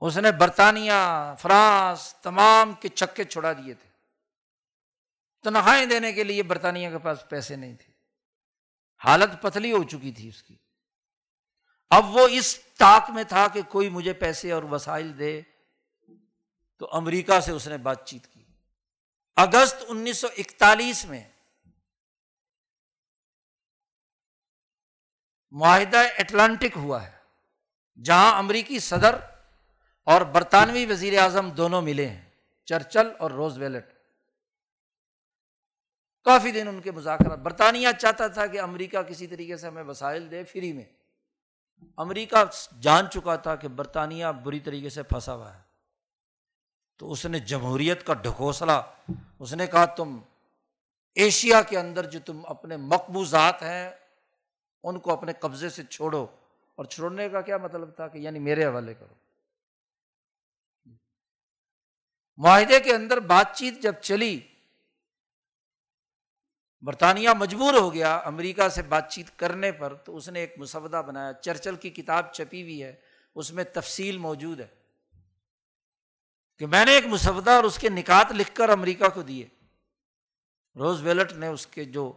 اس 0.00 0.18
نے 0.18 0.32
برطانیہ، 0.32 0.92
فرانس 1.38 2.14
تمام 2.14 2.72
کے 2.72 2.88
چکے 2.88 3.24
چھڑا 3.24 3.52
دیے 3.52 3.74
تھے۔ 3.74 3.90
تنخواہیں 5.42 5.86
دینے 5.86 6.12
کے 6.12 6.24
لیے 6.24 6.42
برطانیہ 6.42 6.90
کے 6.90 6.98
پاس 6.98 7.24
پیسے 7.28 7.56
نہیں 7.56 7.76
تھے۔ 7.76 7.92
حالت 9.04 9.42
پتلی 9.42 9.72
ہو 9.72 9.82
چکی 9.82 10.12
تھی 10.12 10.28
اس 10.28 10.42
کی۔ 10.42 10.56
اب 11.90 12.16
وہ 12.16 12.28
اس 12.28 12.58
طاق 12.78 13.10
میں 13.10 13.24
تھا 13.24 13.48
کہ 13.48 13.62
کوئی 13.62 13.88
مجھے 13.88 14.12
پیسے 14.12 14.52
اور 14.52 14.62
وسائل 14.62 15.18
دے 15.18 15.42
تو 16.78 16.88
امریکہ 16.92 17.40
سے 17.40 17.52
اس 17.52 17.68
نے 17.68 17.78
بات 17.78 18.06
چیت 18.06 18.26
کی۔ 18.26 18.35
اگست 19.36 19.84
انیس 19.88 20.18
سو 20.18 20.28
اکتالیس 20.36 21.04
میں 21.04 21.24
معاہدہ 25.50 25.98
اٹلانٹک 26.18 26.76
ہوا 26.76 27.06
ہے، 27.06 27.12
جہاں 28.02 28.38
امریکی 28.38 28.78
صدر 28.78 29.14
اور 30.06 30.20
برطانوی 30.20 30.86
وزیر 30.86 31.18
اعظم 31.18 31.50
دونوں 31.50 31.82
ملے 31.82 32.08
ہیں، 32.08 32.30
چرچل 32.64 33.12
اور 33.18 33.30
روز 33.30 33.58
ویلٹ 33.58 33.86
کافی 36.24 36.50
دن 36.50 36.68
ان 36.68 36.80
کے 36.80 36.90
مذاکرات۔ 36.90 37.38
برطانیہ 37.38 37.88
چاہتا 38.00 38.26
تھا 38.26 38.46
کہ 38.46 38.60
امریکہ 38.60 39.02
کسی 39.02 39.26
طریقے 39.26 39.56
سے 39.56 39.66
ہمیں 39.66 39.82
وسائل 39.82 40.30
دے، 40.30 40.44
فری 40.44 40.72
میں۔ 40.72 40.84
امریکہ 41.96 42.44
جان 42.80 43.10
چکا 43.10 43.36
تھا 43.36 43.56
کہ 43.56 43.68
برطانیہ 43.68 44.26
بری 44.44 44.60
طریقے 44.60 44.88
سے 44.88 45.02
پھنسا 45.02 45.34
ہوا 45.34 45.56
ہے۔ 45.56 45.65
تو 46.96 47.12
اس 47.12 47.26
نے 47.26 47.38
جمہوریت 47.38 48.06
کا 48.06 48.14
ڈھکوسلا، 48.14 48.82
اس 49.38 49.54
نے 49.54 49.66
کہا 49.66 49.84
تم 49.84 50.18
ایشیا 51.14 51.62
کے 51.62 51.78
اندر 51.78 52.10
جو 52.10 52.18
تم 52.26 52.40
اپنے 52.46 52.76
مقبوضات 52.76 53.62
ہیں، 53.62 53.90
ان 54.82 55.00
کو 55.00 55.12
اپنے 55.12 55.32
قبضے 55.32 55.68
سے 55.68 55.84
چھوڑو۔ 55.84 56.26
اور 56.74 56.84
چھوڑنے 56.84 57.28
کا 57.28 57.40
کیا 57.40 57.56
مطلب 57.56 57.96
تھا 57.96 58.08
کہ 58.08 58.18
یعنی 58.18 58.38
میرے 58.38 58.64
حوالے 58.64 58.94
کرو۔ 58.94 59.14
معاہدے 62.36 62.80
کے 62.80 62.94
اندر 62.94 63.20
بات 63.20 63.56
چیت 63.56 63.82
جب 63.82 63.92
چلی، 63.92 64.40
برطانیہ 66.80 67.30
مجبور 67.38 67.74
ہو 67.74 67.94
گیا 67.94 68.16
امریکہ 68.16 68.68
سے 68.68 68.82
بات 68.82 69.10
چیت 69.10 69.38
کرنے 69.38 69.72
پر، 69.72 69.94
تو 69.94 70.16
اس 70.16 70.28
نے 70.28 70.40
ایک 70.40 70.54
مسودہ 70.56 71.02
بنایا۔ 71.06 71.32
چرچل 71.32 71.76
کی 71.76 71.90
کتاب 71.90 72.32
چھپی 72.32 72.62
ہوئی 72.62 72.82
ہے، 72.82 72.94
اس 73.34 73.52
میں 73.52 73.64
تفصیل 73.64 74.18
موجود 74.18 74.60
ہے۔ 74.60 74.85
کہ 76.58 76.66
میں 76.66 76.84
نے 76.84 76.92
ایک 76.92 77.06
مسودہ 77.06 77.50
اور 77.50 77.64
اس 77.64 77.78
کے 77.78 77.88
نکات 77.88 78.32
لکھ 78.32 78.54
کر 78.54 78.68
امریکہ 78.68 79.08
کو 79.08 79.22
دیے۔ 79.22 79.48
روز 80.76 81.02
ویلٹ 81.02 81.32
نے 81.32 81.46
اس 81.46 81.66
کے 81.66 81.84
جو 81.84 82.12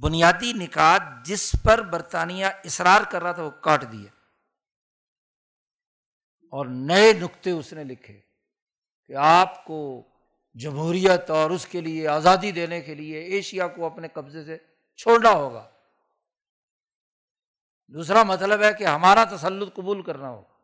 بنیادی 0.00 0.52
نکات 0.52 1.02
جس 1.24 1.56
پر 1.64 1.82
برطانیہ 1.82 2.46
اصرار 2.64 3.00
کر 3.10 3.22
رہا 3.22 3.32
تھا 3.32 3.42
وہ 3.42 3.50
کاٹ 3.50 3.92
دیے۔ 3.92 4.08
اور 6.50 6.66
نئے 6.66 7.12
نقطے 7.12 7.50
اس 7.50 7.72
نے 7.72 7.84
لکھے 7.84 8.20
کہ 9.06 9.16
آپ 9.16 9.64
کو 9.64 10.02
جمہوریت 10.54 11.30
اور 11.30 11.50
اس 11.50 11.66
کے 11.66 11.80
لیے 11.80 12.08
آزادی 12.08 12.52
دینے 12.52 12.80
کے 12.80 12.94
لیے 12.94 13.20
ایشیا 13.20 13.68
کو 13.68 13.86
اپنے 13.86 14.08
قبضے 14.08 14.44
سے 14.44 14.58
چھوڑنا 14.96 15.30
ہوگا۔ 15.30 15.70
دوسرا 17.88 18.22
مطلب 18.22 18.62
ہے 18.62 18.72
کہ 18.72 18.84
ہمارا 18.84 19.24
تسلط 19.24 19.74
قبول 19.74 20.02
کرنا 20.02 20.28
ہوگا۔ 20.28 20.55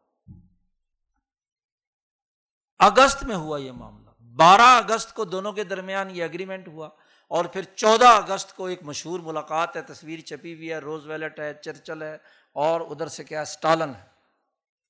اگست 2.83 3.25
میں 3.25 3.37
ہوا 3.37 3.59
یہ 3.59 3.73
معاملہ۔ 3.73 4.11
بارہ 4.37 4.77
اگست 4.77 5.15
کو 5.15 5.25
دونوں 5.25 5.53
کے 5.53 5.65
درمیان 5.65 6.11
یہ 6.11 6.25
اگریمنٹ 6.25 6.69
ہوا 6.69 6.89
اور 7.29 7.45
پھر 7.45 7.63
چودہ 7.63 8.07
اگست 8.07 8.57
کو 8.57 8.67
ایک 8.67 8.83
مشہور 8.83 9.21
ملاقات 9.21 9.77
ہے، 9.77 9.83
تصویر 9.83 10.21
چھپی 10.21 10.55
ہوئی 10.55 10.73
ہے، 10.73 10.79
روز 10.79 11.07
ویلٹ 11.07 11.41
ہے، 11.41 11.55
چرچل 11.55 12.03
ہے 12.03 12.19
اور 12.53 12.81
ادھر 12.81 13.09
سے 13.09 13.25
کیا 13.25 13.43
اسٹالن 13.43 13.95
ہے۔ 13.95 14.07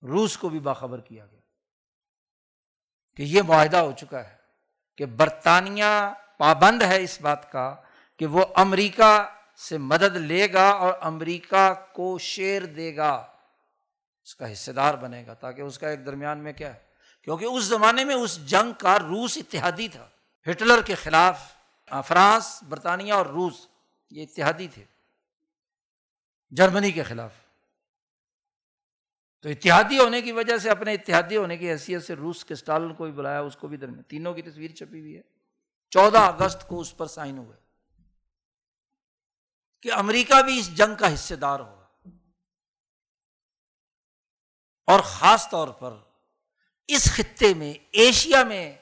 روس 0.03 0.36
کو 0.38 0.49
بھی 0.49 0.59
باخبر 0.59 1.01
کیا 1.01 1.26
گیا 1.26 1.40
کہ 3.16 3.22
یہ 3.22 3.43
معاہدہ 3.43 3.76
ہو 3.76 3.93
چکا 3.93 4.24
ہے 4.24 4.36
کہ 4.97 5.07
برطانیہ 5.07 6.12
پابند 6.38 6.82
ہے 6.82 7.03
اس 7.03 7.20
بات 7.20 7.53
کا 7.53 7.74
کہ 8.16 8.26
وہ 8.26 8.45
امریکہ 8.55 9.28
سے 9.57 9.78
مدد 9.78 10.16
لے 10.16 10.53
گا 10.53 10.68
اور 10.70 10.95
امریکہ 11.01 11.72
کو 11.93 12.18
شیر 12.18 12.64
دے 12.66 12.97
گا۔ 12.97 13.12
اس 14.22 14.34
کا 14.34 14.53
حصے 14.53 14.72
دار 14.72 14.95
بنے 14.95 15.26
گا 15.26 15.34
تاکہ 15.34 15.61
اس 15.61 15.78
کا 15.78 15.88
ایک 15.88 16.07
درمیان 16.07 16.38
میں 16.38 16.53
کیا 16.53 16.74
ہے 16.74 16.91
کیونکہ 17.23 17.45
اس 17.45 17.64
زمانے 17.64 18.05
میں 18.05 18.14
اس 18.14 18.47
جنگ 18.47 18.73
کا 18.73 18.99
روس 18.99 19.39
اتحادی 19.39 19.89
تھا۔ 19.89 20.09
ہٹلر 20.51 20.83
کے 20.83 20.95
خلاف 20.95 21.53
فرانس، 22.07 22.62
برطانیہ 22.68 23.12
اور 23.12 23.27
روس 23.27 23.66
یہ 24.11 24.23
اتحادی 24.23 24.68
تھے۔ 24.68 24.85
جرمنی 26.51 26.93
کے 26.93 27.03
خلاف۔ 27.03 27.33
تو 29.41 29.49
اتحادی 29.49 29.99
ہونے 29.99 30.23
کی 30.23 30.33
وجہ 30.33 30.59
سے، 30.59 30.70
اپنے 30.70 30.95
اتحادی 30.95 31.37
ہونے 31.37 31.57
کی 31.57 31.70
حیثیت 31.70 32.03
سے 32.03 32.14
روس 32.14 32.45
کے 32.45 32.55
اسٹالن 32.55 32.95
کو 32.95 33.05
بھی 33.05 33.12
بلایا، 33.12 33.41
اس 33.41 33.57
کو 33.57 33.68
بھی 33.68 33.77
درمیان۔ 33.77 34.03
تینوں 34.03 34.35
کی 34.35 34.43
تصویر 34.43 34.70
چھپی 34.70 35.01
ہوئی 35.01 35.16
ہے۔ 35.16 35.23
چودہ 35.91 36.18
اگست 36.18 36.68
کو 36.68 36.81
اس 36.81 36.97
پر 36.97 37.07
سائن 37.07 37.39
ہوئے۔ 37.39 37.59
کہ 39.83 39.93
امریکہ 39.93 40.43
بھی 40.43 40.59
اس 40.59 40.77
جنگ 40.77 40.95
کا 40.95 41.14
حصے 41.14 41.37
دار 41.37 41.61
ہوگا۔ 41.61 42.09
اور 44.87 45.01
خاص 45.01 45.51
طور 45.51 45.68
پر 45.68 45.97
اس 46.89 47.12
خطے 47.12 47.55
میں، 47.55 47.74
ایشیا 47.93 48.45
میں 48.45 48.76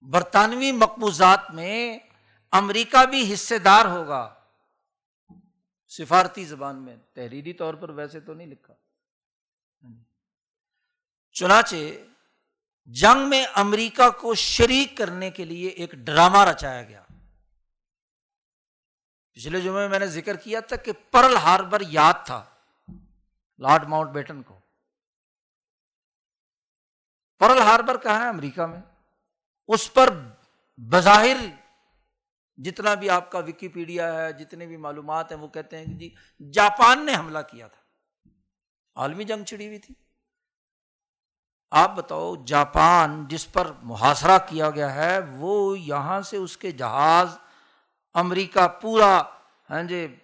برطانوی 0.00 0.72
مقبوضات 0.72 1.50
میں 1.50 1.98
امریکہ 2.50 3.04
بھی 3.06 3.34
حصے 3.34 3.58
دار 3.58 3.84
ہوگا۔ 3.84 4.34
سفارتی 5.88 6.44
زبان 6.44 6.84
میں، 6.84 6.96
تحریری 7.12 7.52
طور 7.52 7.74
پر 7.74 7.88
ویسے 7.88 8.20
تو 8.20 8.34
نہیں 8.34 8.46
لکھا۔ 8.46 8.74
چنانچہ، 11.32 11.76
جنگ 12.86 13.28
میں 13.28 13.46
امریکہ 13.54 14.10
کو 14.10 14.34
شریک 14.34 14.96
کرنے 14.96 15.30
کے 15.30 15.44
لیے 15.44 15.68
ایک 15.68 15.92
ڈرامہ 15.92 16.38
رچایا 16.38 16.82
گیا۔ 16.82 17.02
پچھلے 19.32 19.60
جمعے 19.60 19.80
میں 19.80 19.88
میں 19.88 19.98
نے 19.98 20.06
ذکر 20.06 20.36
کیا 20.36 20.60
تھا 20.60 20.76
کہ 20.76 20.92
پرل 21.10 21.36
ہاربر 21.36 21.82
یاد 21.88 22.14
تھا، 22.26 22.44
لارڈ 23.58 23.84
ماؤنٹ 23.88 24.10
بیٹن 24.10 24.42
کو۔ 24.42 24.60
پرل 27.38 27.58
ہاربر 27.58 27.96
کہاں 27.96 28.20
ہے؟ 28.20 28.28
امریکہ 28.28 28.66
میں۔ 28.66 28.80
اس 29.68 29.94
پر 29.94 30.10
بظاہر 30.76 31.36
جتنا 32.56 32.94
بھی 32.94 33.10
آپ 33.10 33.30
کا 33.30 33.38
وکیپیڈیا 33.38 34.12
ہے، 34.12 34.32
جتنے 34.32 34.66
بھی 34.66 34.76
معلومات 34.76 35.32
ہیں، 35.32 35.38
وہ 35.38 35.48
کہتے 35.48 35.78
ہیں 35.78 35.84
کہ 35.84 35.92
جی 35.92 36.14
جاپان 36.52 37.06
نے 37.06 37.14
حملہ 37.16 37.38
کیا 37.38 37.68
تھا۔ 37.68 38.30
عالمی 38.96 39.24
جنگ 39.24 39.44
چھڑی 39.44 39.66
ہوئی 39.66 39.78
تھی۔ 39.78 39.94
آپ 41.70 41.96
بتاؤ، 41.96 42.34
جاپان 42.46 43.28
جس 43.28 43.52
پر 43.52 43.72
محاصرہ 43.82 44.38
کیا 44.46 44.70
گیا 44.70 44.94
ہے، 44.94 45.18
وہ 45.18 45.78
یہاں 45.78 46.20
سے 46.20 46.36
اس 46.36 46.56
کے 46.56 46.70
جہاز 46.70 47.28
امریکہ 48.14 48.68
پورا 48.68 49.22
ہاں 49.70 49.82
جی 49.82 50.16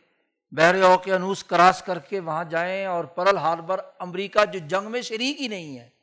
بحر 0.51 0.83
اوقیانوس 0.83 1.45
کراس 1.45 1.83
کر 1.83 1.99
کے 1.99 2.21
وہاں 2.21 2.45
جائیں 2.45 2.87
اور 2.87 3.05
پرل 3.05 3.37
ہاربر 3.37 3.81
امریکہ 3.99 4.45
جو 4.45 4.59
جنگ 4.59 4.91
میں 4.91 5.03
شریک 5.03 5.41
ہی 5.41 5.49
نہیں 5.49 5.79
ہے 5.79 6.00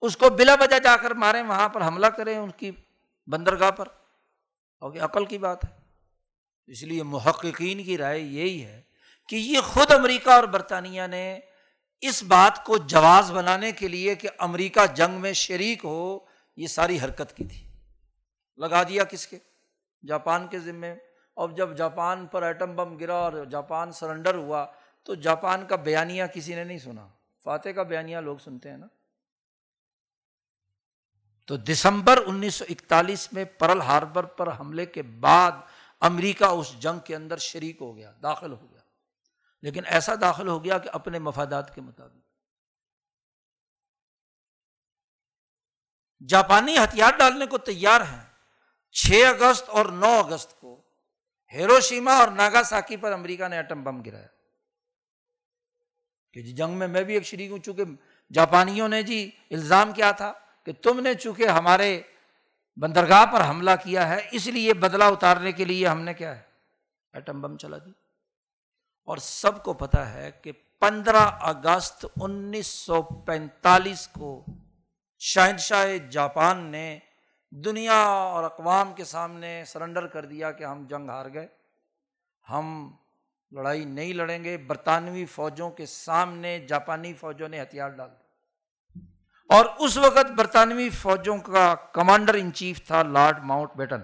اس 0.00 0.16
کو 0.16 0.30
بلا 0.30 0.54
وجہ 0.60 0.78
جا 0.78 0.96
کر 0.96 1.10
ماریں، 1.10 1.42
وہاں 1.42 1.68
پر 1.68 1.86
حملہ 1.86 2.06
کریں 2.06 2.38
ان 2.38 2.50
کی 2.50 2.70
بندرگاہ 3.26 3.70
پر 3.70 3.88
اور 4.78 4.92
عقل 5.00 5.24
کی 5.24 5.38
بات 5.38 5.64
ہے۔ 5.64 5.80
اس 6.66 6.82
لیے 6.82 7.02
محققین 7.02 7.84
کی 7.84 7.98
رائے 7.98 8.20
یہی 8.20 8.64
ہے 8.64 8.82
کہ 9.28 9.36
یہ 9.36 9.60
خود 9.60 9.92
امریکہ 9.92 10.30
اور 10.30 10.44
برطانیہ 10.44 11.02
نے 11.06 11.40
اس 12.00 12.22
بات 12.22 12.64
کو 12.64 12.76
جواز 12.76 13.32
بنانے 13.32 13.72
کے 13.72 13.88
لیے 13.88 14.14
کہ 14.14 14.28
امریکہ 14.38 14.86
جنگ 14.86 15.14
میں 15.14 15.32
شریک 15.32 15.84
ہو، 15.84 16.18
یہ 16.56 16.66
ساری 16.66 16.98
حرکت 17.00 17.36
کی 17.36 17.44
تھی۔ 17.44 17.70
لگا 18.56 18.82
دیا 18.82 19.04
کس 19.04 19.26
کے؟ 19.26 19.38
جاپان 20.06 20.46
کے 20.46 20.58
ذمے۔ 20.58 20.94
اور 21.34 21.48
جب 21.48 21.76
جاپان 21.76 22.26
پر 22.26 22.42
ایٹم 22.42 22.76
بم 22.76 22.96
گرا 22.96 23.14
اور 23.14 23.44
جاپان 23.44 23.92
سرنڈر 23.92 24.34
ہوا، 24.34 24.66
تو 25.02 25.14
جاپان 25.14 25.66
کا 25.66 25.76
بیانیہ 25.76 26.24
کسی 26.34 26.54
نے 26.54 26.64
نہیں 26.64 26.78
سنا۔ 26.78 27.08
فاتح 27.44 27.68
کا 27.68 27.82
بیانیہ 27.82 28.16
لوگ 28.16 28.38
سنتے 28.38 28.70
ہیں 28.70 28.76
نا۔ 28.76 28.86
تو 31.50 31.56
دسمبر 31.56 32.18
انیس 32.26 32.54
سو 32.54 32.64
اکتالیس 32.68 33.32
میں 33.32 33.44
پرل 33.44 33.80
ہاربر 33.80 34.24
پر 34.24 34.60
حملے 34.60 34.86
کے 34.86 35.02
بعد 35.02 35.52
امریکہ 36.00 36.44
اس 36.44 36.72
جنگ 36.78 36.98
کے 36.98 37.16
اندر 37.16 37.36
شریک 37.36 37.76
ہو 37.80 37.96
گیا، 37.96 38.12
داخل 38.22 38.52
ہو 38.52 38.70
گیا۔ 38.70 38.80
لیکن 39.62 39.82
ایسا 39.86 40.14
داخل 40.20 40.48
ہو 40.48 40.64
گیا 40.64 40.78
کہ 40.78 40.90
اپنے 40.92 41.18
مفادات 41.18 41.74
کے 41.74 41.80
مطابق۔ 41.80 42.18
جاپانی 46.28 46.76
ہتھیار 46.76 47.12
ڈالنے 47.18 47.46
کو 47.46 47.58
تیار 47.58 48.00
ہیں۔ 48.00 48.26
چھ 48.90 49.24
اگست 49.28 49.68
اور 49.68 49.86
نو 49.86 50.22
اگست 50.26 50.60
کو 50.60 50.82
ہیروشیما 51.52 52.14
اور 52.14 52.28
ناگا 52.28 52.62
ساکی 52.62 52.96
پر 52.96 53.12
امریکہ 53.12 53.48
نے 53.48 53.56
ایٹم 53.56 53.84
بم 53.84 54.02
گرایا۔ 54.02 54.26
کہ 56.32 56.42
جی 56.42 56.52
جنگ 56.52 56.72
میں 56.72 56.88
میں 56.88 57.02
بھی 57.02 57.14
ایک 57.14 57.22
شریک 57.22 57.50
ہوں، 57.50 57.58
چونکہ 57.58 57.84
جاپانیوں 58.32 58.88
نے 58.88 59.02
جی 59.02 59.30
الزام 59.50 59.92
کیا 59.92 60.12
تھا۔ 60.12 60.32
کہ 60.70 60.82
تم 60.82 61.00
نے 61.00 61.14
چونکہ 61.14 61.46
ہمارے 61.46 62.02
بندرگاہ 62.76 63.26
پر 63.26 63.48
حملہ 63.48 63.70
کیا 63.84 64.08
ہے، 64.08 64.28
اس 64.32 64.46
لیے 64.46 64.74
بدلا 64.74 65.06
اتارنے 65.06 65.52
کے 65.52 65.64
لیے 65.64 65.88
ہم 65.88 66.00
نے 66.00 66.14
کیا 66.14 66.36
ہے؟ 66.36 66.42
ایٹم 67.12 67.40
بم 67.40 67.56
چلا 67.56 67.78
دی۔ 67.78 67.90
اور 69.04 69.16
سب 69.16 69.62
کو 69.62 69.72
پتا 69.72 70.14
ہے 70.14 70.30
کہ 70.42 70.52
پندرہ 70.80 71.30
اگست 71.40 72.06
انیس 72.20 72.66
سو 72.66 73.02
پینتالیس 73.02 74.08
کو 74.08 74.44
شہنشاہ 75.18 75.96
جاپان 76.10 76.58
نے 76.58 76.98
دنیا 77.50 78.02
اور 78.02 78.44
اقوام 78.44 78.94
کے 78.94 79.04
سامنے 79.04 79.64
سرنڈر 79.66 80.06
کر 80.06 80.24
دیا 80.24 80.52
کہ 80.52 80.64
ہم 80.64 80.86
جنگ 80.86 81.08
ہار 81.08 81.26
گئے۔ 81.34 81.46
ہم 82.50 82.96
لڑائی 83.52 83.84
نہیں 83.84 84.12
لڑیں 84.12 84.44
گے۔ 84.44 84.58
برطانوی 84.58 85.24
فوجوں 85.24 85.70
کے 85.70 85.86
سامنے 85.86 86.58
جاپانی 86.58 87.14
فوجوں 87.14 87.48
نے 87.48 87.62
ہتھیار 87.62 87.88
ڈال۔ 87.88 88.10
دیا 88.10 88.19
اور 89.50 89.64
اس 89.78 89.96
وقت 89.96 90.30
برطانوی 90.36 90.90
فوجوں 90.90 91.38
کا 91.38 91.74
کمانڈر 91.74 92.34
ان 92.34 92.52
چیف 92.52 92.86
تھا 92.86 93.02
لارڈ 93.02 93.38
ماؤنٹ 93.38 93.70
بیٹن۔ 93.76 94.00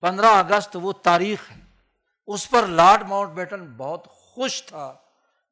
پندرہ 0.00 0.26
اگست 0.26 0.76
وہ 0.82 0.92
تاریخ 0.92 1.50
ہے۔ 1.50 1.60
اس 2.26 2.50
پر 2.50 2.66
لارڈ 2.66 3.02
ماؤنٹ 3.02 3.30
بیٹن 3.30 3.72
بہت 3.76 4.06
خوش 4.06 4.62
تھا 4.62 4.94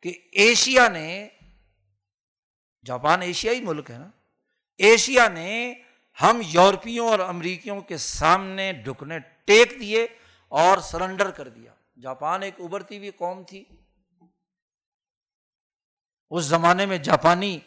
کہ 0.02 0.12
ایشیا 0.32 0.88
نے، 0.88 1.28
جاپان 2.84 3.22
ایشیائی 3.22 3.61
ملک 3.61 3.90
ہے 3.90 3.98
نا، 3.98 4.11
ایشیا 4.78 5.28
نے 5.28 5.74
ہم 6.22 6.40
یورپیوں 6.44 7.08
اور 7.08 7.18
امریکیوں 7.18 7.80
کے 7.80 7.96
سامنے 7.96 8.72
ڈھکنے 8.72 9.18
ٹیک 9.18 9.80
دیے 9.80 10.06
اور 10.48 10.78
سرنڈر 10.78 11.30
کر 11.30 11.48
دیا۔ 11.48 11.72
جاپان 12.00 12.42
ایک 12.42 12.54
ابھرتی 12.58 12.98
ہوئی 12.98 13.11
قوم 13.11 13.42
تھی۔ 13.42 13.64
اس 16.30 16.44
زمانے 16.44 16.86
میں 16.86 16.98
جاپانی 16.98 17.58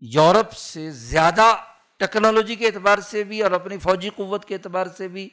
یورپ 0.00 0.52
سے 0.52 0.90
زیادہ 0.90 1.56
ٹیکنالوجی 1.96 2.54
کے 2.54 2.66
اعتبار 2.66 2.98
سے 2.98 3.24
بھی 3.24 3.42
اور 3.42 3.50
اپنی 3.50 3.78
فوجی 3.78 4.08
قوت 4.08 4.44
کے 4.44 4.54
اعتبار 4.54 4.86
سے 4.86 5.08
بھی 5.08 5.28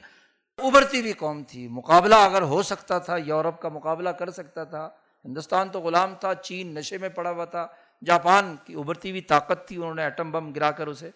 ابھرتی 0.58 1.00
ہوئی 1.00 1.14
قوم 1.14 1.44
تھی۔ 1.44 1.68
مقابلہ 1.68 2.16
اگر 2.16 2.42
ہو 2.42 2.64
سکتا 2.64 3.00
تھا، 3.00 3.18
یورپ 3.18 3.62
کا 3.62 3.70
مقابلہ 3.70 4.10
کر 4.10 4.32
سکتا 4.32 4.64
تھا۔ 4.64 4.90
ہندوستان 5.26 5.70
تو 5.70 5.80
غلام 5.82 6.16
تھا، 6.16 6.36
چین 6.36 6.76
نشے 6.76 6.98
میں 6.98 7.10
پڑا 7.10 7.30
ہوا 7.30 7.46
تھا۔ 7.46 7.68
جاپان 8.06 8.56
کی 8.66 8.74
ابھرتی 8.74 9.10
ہوئی 9.10 9.22
طاقت 9.22 9.68
تھی، 9.68 9.76
انہوں 9.76 9.96
نے 9.96 10.04
ایٹم 10.04 10.32
بم 10.32 10.52
گرا 10.52 10.72
کر 10.72 10.88
اسے 10.88 11.12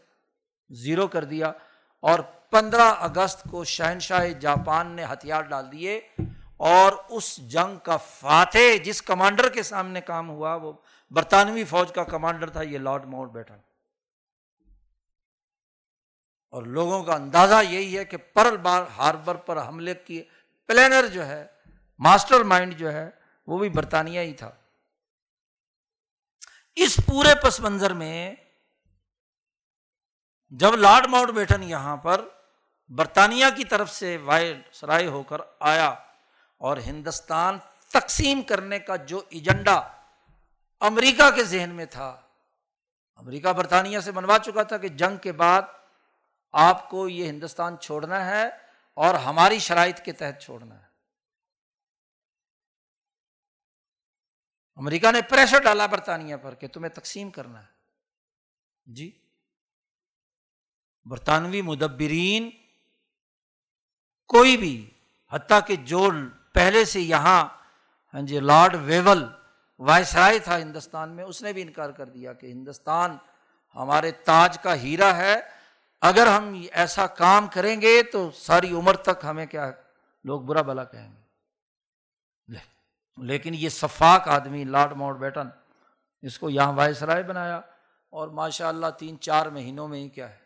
زیرو 0.70 1.08
کر 1.08 1.24
دیا۔ 1.24 1.52
اور 2.00 2.20
پندرہ 2.20 2.94
اگست 3.00 3.48
کو 3.52 3.64
شہنشاہ 3.64 4.28
جاپان 4.28 4.92
نے 4.92 5.04
ہتھیار 5.04 5.42
ڈال 5.42 5.72
دیے 5.72 6.02
اور 6.58 6.92
اس 7.10 7.38
جنگ 7.38 7.76
کا 7.84 7.98
فاتح 7.98 8.84
جس 8.84 9.02
کمانڈر 9.02 9.50
کے 9.50 9.64
سامنے 9.64 10.02
کام 10.02 10.30
ہوا، 10.30 10.56
وہ 10.56 10.74
برطانوی 11.12 11.64
فوج 11.64 11.92
کا 11.92 12.04
کمانڈر 12.04 12.50
تھا 12.50 12.62
یہ 12.62 12.78
لارڈ 12.78 13.06
ماؤنٹ 13.06 13.32
بیٹھا 13.32 13.58
اور 16.50 16.64
لوگوں 16.64 17.04
کا 17.04 17.14
اندازہ 17.14 17.56
یہی 17.70 17.98
ہے 17.98 18.06
کہ 18.06 18.18
پرل 18.18 18.58
بار 18.58 18.84
ہاربر 18.98 19.36
پر 19.36 19.68
حملے 19.68 19.94
کی 19.94 20.24
پلانر 20.66 21.08
جو 21.08 21.26
ہے، 21.26 21.48
ماسٹر 21.98 22.44
مائنڈ 22.44 22.78
جو 22.78 22.94
ہے، 22.94 23.10
وہ 23.48 23.58
بھی 23.60 23.70
برطانیہ 23.70 24.20
ہی 24.20 24.34
تھا۔ 24.34 24.52
اس 26.76 27.00
پورے 27.06 27.34
پس 27.44 27.60
منظر 27.60 27.94
میں 27.94 28.36
جب 30.50 30.76
لارڈ 30.76 31.08
ماؤنٹ 31.08 31.32
بیٹن 31.32 31.64
یہاں 31.64 31.98
پر 31.98 32.22
برطانیہ 32.88 33.46
کی 33.56 33.64
طرف 33.64 33.92
سے 33.92 34.18
وائر 34.18 34.56
سرائے 34.72 35.08
ہو 35.08 35.24
کر 35.24 35.42
آیا 35.60 35.88
اور 36.58 36.78
ہندوستان 36.78 37.58
تقسیم 37.90 38.42
کرنے 38.42 38.80
کا 38.80 38.96
جو 38.96 39.22
ایجنڈا 39.30 39.97
امریکہ 40.80 41.30
کے 41.36 41.44
ذہن 41.44 41.70
میں 41.74 41.86
تھا۔ 41.86 42.22
امریکہ 43.16 43.54
برطانیہ 43.54 44.00
سے 44.00 44.12
منوا 44.12 44.38
چکا 44.40 44.64
تھا 44.64 44.78
کہ 44.78 44.88
جنگ 44.88 45.18
کے 45.18 45.32
بعد 45.32 45.62
آپ 46.52 46.90
کو 46.90 47.10
یہ 47.10 47.30
ہندوستان 47.30 47.78
چھوڑنا 47.78 48.26
ہے 48.26 48.50
اور 48.94 49.16
ہماری 49.16 49.60
شرائط 49.60 50.02
کے 50.02 50.12
تحت 50.12 50.42
چھوڑنا 50.42 50.80
ہے۔ 50.80 50.88
امریکہ 54.76 55.12
نے 55.12 55.22
پریشر 55.22 55.64
ڈالا 55.64 55.86
برطانیہ 55.86 56.36
پر 56.36 56.56
کہ 56.56 56.68
تمہیں 56.68 56.90
تقسیم 56.90 57.30
کرنا 57.30 57.62
ہے۔ 57.62 57.68
جی۔ 58.86 59.12
برطانوی 61.06 61.62
مدبرین 61.62 62.50
کوئی 64.26 64.58
بھی، 64.58 64.90
حتیٰ 65.32 65.60
کہ 65.68 65.76
جو 65.76 66.10
پہلے 66.54 66.86
سے 66.86 67.02
یہاں 67.02 67.48
ہاں 68.14 68.22
جی 68.22 68.40
لارڈ 68.40 68.76
ویول 68.76 69.37
وائسرائے 69.80 70.40
تھا 70.40 70.58
ہندوستان 70.58 71.10
میں، 71.10 71.24
اس 71.24 71.42
نے 71.42 71.54
بھی 71.54 71.62
انکار 71.62 71.90
کر 71.90 72.06
دیا 72.06 72.34
کہ 72.34 72.48
ہندوستان 72.48 73.18
ہمارے 73.76 74.12
تاج 74.12 74.60
کا 74.60 74.76
ہیرا 74.76 75.18
ہے۔ 75.18 75.36
اگر 76.02 76.28
ہم 76.28 76.64
ایسا 76.72 77.08
کام 77.08 77.48
کریں 77.48 77.82
گے 77.82 78.04
تو 78.04 78.32
ساری 78.32 78.72
عمر 78.72 78.96
تک 78.96 79.26
ہمیں 79.26 79.46
کیا 79.46 79.72
لوگ 80.24 80.42
برا 80.42 80.62
بلا 80.62 80.84
کہیں 80.84 81.16
گے۔ 81.16 81.28
لیکن 83.18 83.52
یہ 83.54 83.70
صفاق 83.70 84.28
آدمی 84.28 84.64
لارڈ 84.64 84.92
ماؤنٹ 84.92 85.18
بیٹن، 85.18 85.48
اس 86.22 86.40
کو 86.40 86.50
یہاں 86.50 86.74
وائس 86.74 87.04
رائے 87.04 87.24
بنایا۔ 87.24 87.62
اور 88.10 88.28
ماشاء 88.28 88.68
اللہ 88.68 88.88
تین 89.00 89.20
چار 89.20 89.46
مہینوں 89.46 89.88
میں 89.88 90.00
ہی 90.00 90.10
کیا 90.10 90.30
ہے۔ 90.30 90.38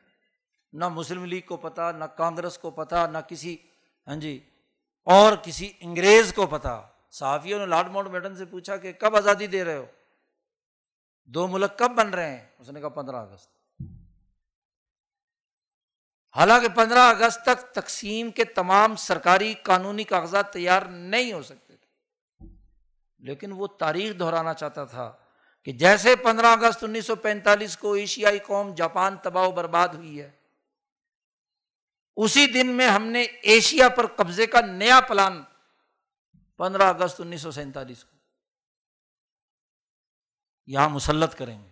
نہ 0.73 0.87
مسلم 0.87 1.25
لیگ 1.25 1.41
کو 1.41 1.57
پتا، 1.57 1.91
نہ 1.91 2.03
کانگریس 2.03 2.57
کو 2.57 2.71
پتا، 2.71 3.07
نہ 3.07 3.17
کسی 3.27 3.57
ہاں 4.07 4.15
جی 4.15 4.49
اور 5.03 5.33
کسی 5.43 5.73
انگریز 5.79 6.33
کو 6.33 6.47
پتا۔ 6.47 6.81
صحافیوں 7.11 7.59
نے 7.59 7.65
لارڈ 7.65 7.87
ماؤنٹ 7.87 8.09
بیٹن 8.09 8.35
سے 8.35 8.45
پوچھا 8.45 8.77
کہ 8.77 8.91
کب 8.91 9.15
آزادی 9.15 9.47
دے 9.47 9.63
رہے 9.63 9.77
ہو؟ 9.77 9.85
دو 11.25 11.47
ملک 11.47 11.79
کب 11.79 11.91
بن 11.91 12.09
رہے 12.09 12.29
ہیں؟ 12.29 12.47
اس 12.59 12.69
نے 12.69 12.79
کہا 12.79 12.89
پندرہ 12.89 13.15
اگست۔ 13.15 13.51
حالانکہ 16.35 16.67
پندرہ 16.67 16.99
اگست 16.99 17.41
تک 17.41 17.73
تقسیم 17.73 18.31
کے 18.31 18.43
تمام 18.43 18.95
سرکاری 18.95 19.53
قانونی 19.53 20.03
کاغذات 20.03 20.53
تیار 20.53 20.81
نہیں 20.81 21.33
ہو 21.33 21.41
سکتے 21.41 21.75
تھے۔ 21.75 21.91
لیکن 23.19 23.51
وہ 23.51 23.67
تاریخ 23.67 24.19
دہرانا 24.19 24.53
چاہتا 24.53 24.85
تھا 24.85 25.13
کہ 25.63 25.71
جیسے 25.71 26.15
پندرہ 26.15 26.45
اگست 26.45 26.83
انیس 26.83 27.05
سو 27.05 27.15
پینتالیس 27.15 27.77
کو 27.77 27.93
ایشیائی 27.93 28.39
قوم 28.39 28.73
جاپان 28.73 29.17
تباہ 29.17 29.47
و 29.47 29.51
برباد 29.51 29.87
ہوئی 29.87 30.21
ہے، 30.21 30.31
اسی 32.15 32.47
دن 32.47 32.67
میں 32.67 32.87
ہم 32.87 33.07
نے 33.07 33.21
ایشیا 33.21 33.89
پر 33.89 34.07
قبضے 34.07 34.45
کا 34.45 34.61
نیا 34.61 34.99
پلان 35.01 35.43
پندرہ 36.57 36.83
اگست 36.83 37.21
انیس 37.21 37.41
سو 37.41 37.51
سینتالیس 37.51 38.03
کو۔ 38.03 38.17
یہاں 40.67 40.89
مسلط 40.89 41.35
کریں 41.35 41.63
گے۔ 41.63 41.69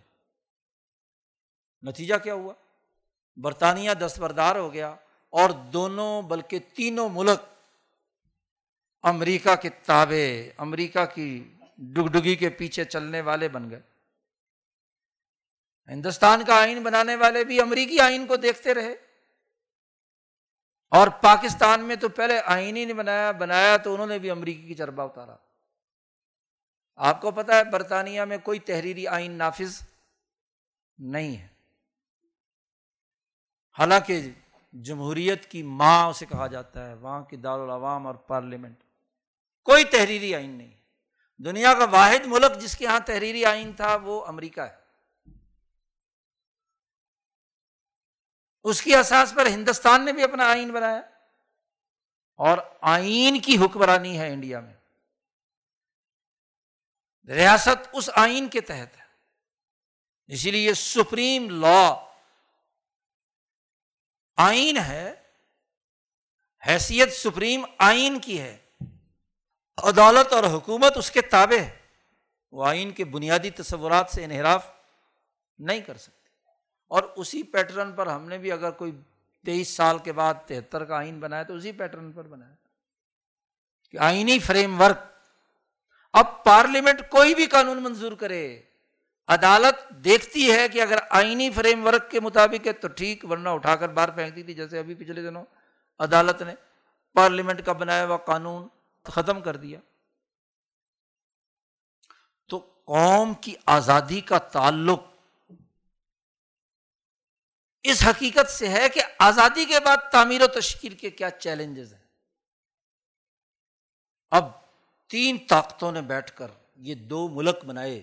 نتیجہ 1.82 2.14
کیا 2.14 2.34
ہوا؟ 2.34 2.54
برطانیہ 3.36 3.94
دستبردار 3.94 4.56
ہو 4.56 4.72
گیا 4.72 4.96
اور 5.30 5.50
دونوں 5.50 6.22
بلکہ 6.22 6.58
تینوں 6.58 7.08
ملک 7.12 7.40
امریکہ 9.02 9.56
کے 9.56 9.68
تابے 9.68 10.52
امریکہ 10.56 11.04
کی 11.04 11.54
ڈگڈگی 11.78 12.36
کے 12.36 12.50
پیچھے 12.50 12.84
چلنے 12.84 13.20
والے 13.20 13.48
بن 13.48 13.70
گئے۔ 13.70 13.80
ہندوستان 15.88 16.44
کا 16.44 16.60
آئین 16.60 16.82
بنانے 16.82 17.16
والے 17.16 17.44
بھی 17.44 17.60
امریکی 17.60 18.00
آئین 18.00 18.26
کو 18.26 18.36
دیکھتے 18.36 18.74
رہے۔ 18.74 19.09
اور 20.90 21.08
پاکستان 21.08 21.80
میں 21.80 21.96
تو 21.96 22.08
پہلے 22.08 22.40
آئین 22.46 22.76
ہی 22.76 22.84
نہیں 22.84 22.96
بنایا 22.96 23.30
بنایا 23.30 23.76
تو 23.76 23.94
انہوں 23.94 24.06
نے 24.06 24.18
بھی 24.18 24.30
امریکی 24.30 24.62
کی 24.62 24.74
چربا 24.74 25.04
اتارا۔ 25.04 25.36
آپ 26.96 27.20
کو 27.20 27.30
پتا 27.30 27.56
ہے، 27.56 27.64
برطانیہ 27.64 28.22
میں 28.22 28.38
کوئی 28.38 28.58
تحریری 28.58 29.06
آئین 29.06 29.32
نافذ 29.32 29.80
نہیں 30.98 31.36
ہے۔ 31.36 31.48
حالانکہ 33.78 34.30
جمہوریت 34.72 35.46
کی 35.46 35.62
ماں 35.62 36.06
اسے 36.06 36.26
کہا 36.26 36.46
جاتا 36.46 36.88
ہے، 36.88 36.94
وہاں 36.94 37.22
کی 37.22 37.36
دارالعوام 37.36 38.06
اور 38.06 38.14
پارلیمنٹ۔ 38.14 38.76
کوئی 39.62 39.84
تحریری 39.84 40.34
آئین 40.34 40.50
نہیں۔ 40.50 40.76
دنیا 41.38 41.74
کا 41.74 41.84
واحد 41.84 42.26
ملک 42.26 42.60
جس 42.60 42.76
کے 42.76 42.84
یہاں 42.84 43.00
تحریری 43.00 43.44
آئین 43.44 43.72
تھا، 43.72 43.96
وہ 43.96 44.26
امریکہ 44.26 44.60
ہے۔ 44.60 44.79
اس 48.64 48.82
کی 48.82 48.94
اساس 48.94 49.34
پر 49.36 49.46
ہندوستان 49.46 50.04
نے 50.04 50.12
بھی 50.12 50.22
اپنا 50.22 50.50
آئین 50.50 50.72
بنایا۔ 50.72 51.00
اور 52.36 52.58
آئین 52.80 53.40
کی 53.40 53.56
حکمرانی 53.56 54.18
ہے 54.18 54.32
انڈیا 54.32 54.60
میں۔ 54.60 54.74
ریاست 57.28 57.88
اس 57.92 58.10
آئین 58.14 58.48
کے 58.48 58.60
تحت 58.60 58.96
ہے۔ 58.98 59.04
اسی 60.26 60.50
لیے 60.50 60.74
سپریم 60.74 61.60
لا 61.60 61.94
آئین 64.36 64.76
ہے، 64.76 65.14
حیثیت 66.66 67.12
سپریم 67.12 67.64
آئین 67.78 68.20
کی 68.20 68.40
ہے۔ 68.40 68.56
عدالت 69.82 70.32
اور 70.32 70.44
حکومت 70.44 70.96
اس 70.96 71.10
کے 71.10 71.20
تابع 71.20 71.62
ہے۔ 71.62 71.78
وہ 72.52 72.66
آئین 72.66 72.90
کے 72.90 73.04
بنیادی 73.04 73.50
تصورات 73.50 74.10
سے 74.10 74.24
انحراف 74.24 74.70
نہیں 75.58 75.80
کر 75.80 75.96
سکتے 75.96 76.19
اور 76.90 77.02
اسی 77.16 77.42
پیٹرن 77.42 77.92
پر 77.92 78.06
ہم 78.06 78.28
نے 78.28 78.38
بھی 78.38 78.52
اگر 78.52 78.70
کوئی 78.70 78.92
تیئیس 79.44 79.68
سال 79.68 79.98
کے 79.98 80.12
بعد 80.12 80.34
تہتر 80.46 80.84
کا 80.84 80.96
آئین 80.96 81.20
بنایا 81.20 81.42
تو 81.42 81.54
اسی 81.54 81.72
پیٹرن 81.72 82.10
پر 82.12 82.26
بنایا 82.26 82.54
کہ 83.90 83.98
آئینی 83.98 84.38
فریم 84.38 84.80
ورک، 84.80 84.98
اب 86.14 86.44
پارلیمنٹ 86.44 87.00
کوئی 87.10 87.34
بھی 87.34 87.46
قانون 87.46 87.82
منظور 87.82 88.12
کرے، 88.12 88.62
عدالت 89.28 89.88
دیکھتی 90.04 90.50
ہے 90.52 90.68
کہ 90.68 90.82
اگر 90.82 90.98
آئینی 91.10 91.50
فریم 91.50 91.86
ورک 91.86 92.10
کے 92.10 92.20
مطابق 92.20 92.66
ہے 92.66 92.72
تو 92.72 92.88
ٹھیک، 92.88 93.24
ورنہ 93.24 93.48
اٹھا 93.48 93.76
کر 93.76 93.88
باہر 93.88 94.10
پھینکتی 94.10 94.42
تھی۔ 94.42 94.54
جیسے 94.54 94.78
ابھی 94.78 94.94
پچھلے 94.94 95.22
دنوں 95.22 95.44
عدالت 95.98 96.42
نے 96.42 96.54
پارلیمنٹ 97.16 97.64
کا 97.64 97.72
بنایا 97.72 98.06
ہوا 98.06 98.16
قانون 98.16 98.68
ختم 99.06 99.40
کر 99.40 99.56
دیا۔ 99.56 99.78
تو 102.50 102.58
قوم 102.84 103.34
کی 103.34 103.54
آزادی 103.66 104.20
کا 104.20 104.38
تعلق 104.38 105.09
اس 107.82 108.02
حقیقت 108.06 108.50
سے 108.50 108.68
ہے 108.68 108.88
کہ 108.88 109.00
آزادی 109.18 109.64
کے 109.64 109.80
بعد 109.80 109.96
تعمیر 110.12 110.42
و 110.42 110.46
تشکیل 110.46 110.94
کے 110.94 111.10
کیا 111.10 111.30
چیلنجز 111.30 111.92
ہیں؟ 111.92 112.00
اب 114.30 114.48
تین 115.08 115.38
طاقتوں 115.48 115.92
نے 115.92 116.02
بیٹھ 116.02 116.32
کر 116.36 116.46
یہ 116.76 116.94
دو 116.94 117.28
ملک 117.28 117.64
بنائے 117.64 118.02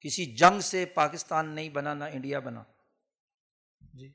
کسی 0.00 0.26
جنگ 0.26 0.60
سے 0.60 0.86
پاکستان 0.86 1.48
نہیں 1.48 1.68
بنا 1.68 1.94
نہ 1.94 2.04
انڈیا 2.04 2.38
بنا۔ 2.38 2.62
جی۔ 3.94 4.12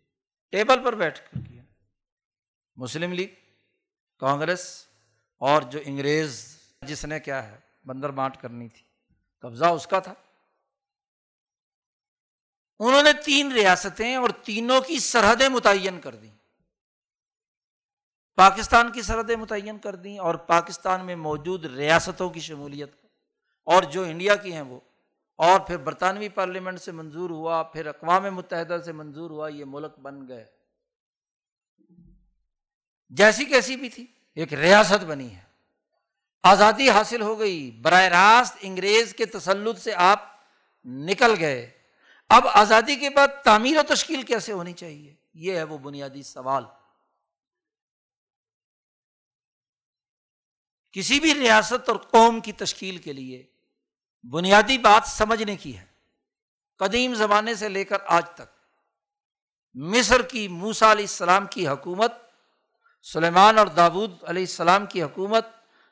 ٹیبل 0.52 0.84
پر 0.84 0.96
بیٹھ 0.96 1.20
کر 1.20 1.40
کیا۔ 1.48 1.64
مسلم 2.76 3.14
لیگ 3.14 3.28
کانگریس 4.18 4.88
اور 5.38 5.62
جو 5.62 5.80
انگریز 5.86 6.58
جس 6.82 7.06
نے 7.06 7.20
کیا 7.20 7.52
ہے 7.52 7.58
بندر 7.86 8.10
بانٹ 8.12 8.38
کرنی 8.38 8.70
تھی۔ 8.70 8.84
قبضہ 9.40 9.66
اس 9.66 9.88
کا 9.88 10.00
تھا۔ 10.00 10.14
انہوں 12.80 13.04
نے 13.04 13.14
تین 13.14 13.52
ریاستیں 13.52 14.16
اور 14.16 14.30
تینوں 14.30 14.82
کی 14.82 15.00
سرحدیں 15.00 15.50
متعین 15.50 16.02
کر 16.02 16.16
دیں۔ 16.16 16.32
پاکستان 18.36 18.92
کی 18.92 19.02
سرحدیں 19.02 19.36
متعین 19.36 19.78
کر 19.78 19.96
دیں 19.96 20.20
اور 20.20 20.36
پاکستان 20.36 21.06
میں 21.06 21.16
موجود 21.16 21.66
ریاستوں 21.66 22.30
کی 22.30 22.40
شمولیت۔ 22.40 22.92
اور 23.64 23.84
جو 23.84 24.04
انڈیا 24.04 24.36
کی 24.36 24.54
ہیں 24.54 24.62
وہ۔ 24.62 24.80
اور 25.38 25.60
پھر 25.60 25.78
برطانوی 25.78 26.30
پارلیمنٹ 26.30 26.82
سے 26.82 26.92
منظور 26.92 27.30
ہوا، 27.30 27.64
پھر 27.64 27.86
اقوام 27.86 28.24
متحدہ 28.24 28.78
سے 28.86 28.92
منظور 28.92 29.30
ہوا، 29.30 29.48
یہ 29.48 29.66
ملک 29.68 30.00
بن 30.00 30.28
گئے۔ 30.28 30.46
جیسی 33.10 33.46
کیسی 33.46 33.76
بھی 33.76 33.90
تھی، 33.90 34.06
ایک 34.36 34.54
ریاست 34.54 35.04
بنی 35.04 35.36
ہے۔ 35.36 35.42
آزادی 36.44 36.90
حاصل 36.90 37.22
ہو 37.22 37.40
گئی۔ 37.40 37.80
براہ 37.82 38.04
راست 38.04 38.58
انگریز 38.62 39.14
کے 39.14 39.26
تسلط 39.26 39.80
سے 39.80 39.94
آپ 39.96 40.24
نکل 40.86 41.36
گئے۔ 41.40 41.79
اب 42.30 42.48
آزادی 42.54 42.96
کے 42.96 43.10
بعد 43.10 43.28
تعمیر 43.44 43.78
و 43.78 43.94
تشکیل 43.94 44.22
کیسے 44.22 44.52
ہونی 44.52 44.74
چاہیے؟ 44.74 45.16
یہ 45.34 45.56
ہے 45.56 45.64
وہ 45.64 45.78
بنیادی 45.78 46.24
سوال۔ 46.24 46.64
کسی 50.92 51.20
بھی 51.20 51.34
ریاست 51.34 51.90
اور 51.90 51.98
قوم 51.98 52.40
کی 52.40 52.52
تشکیل 52.52 52.98
کے 52.98 53.14
لیے 53.14 53.48
بنیادی 54.24 54.78
بات 54.78 55.08
سمجھنے 55.08 55.56
کی 55.56 55.78
ہے۔ 55.78 55.86
قدیم 56.78 57.14
زمانے 57.14 57.56
سے 57.56 57.70
لے 57.70 57.86
کر 57.86 57.98
آج 58.08 58.30
تک۔ 58.30 58.60
مصر 59.74 60.22
کی 60.22 60.48
موسا 60.48 60.92
علیہ 60.92 61.04
السلام 61.04 61.48
کی 61.48 61.68
حکومت، 61.68 62.14
سلیمان 63.02 63.58
اور 63.58 63.68
داود 63.68 64.24
علیہ 64.24 64.44
السلام 64.44 64.86
کی 64.86 65.04
حکومت، 65.04 65.48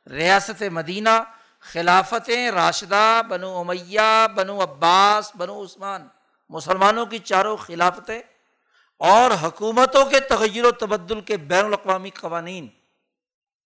ریاست 0.08 0.64
مدینہ 0.64 1.24
خلافتیں 1.60 2.52
راشدہ، 2.52 3.22
بنو 3.30 3.60
امیہ، 3.60 4.28
بنو 4.36 4.64
عباس، 4.64 5.32
بنو 5.36 5.64
عثمان۔ 5.64 6.08
مسلمانوں 6.50 7.06
کی 7.06 7.20
چاروں 7.20 7.58
خلافتیں 7.58 8.20
اور 9.02 9.32
حکومتوں 9.41 10.06
کے 10.06 10.20
تغیر 10.20 10.66
و 10.66 10.72
تبدل 10.72 11.22
کے 11.22 11.38
بین 11.38 11.66
الاقوامی 11.66 12.10
قوانین، 12.10 12.68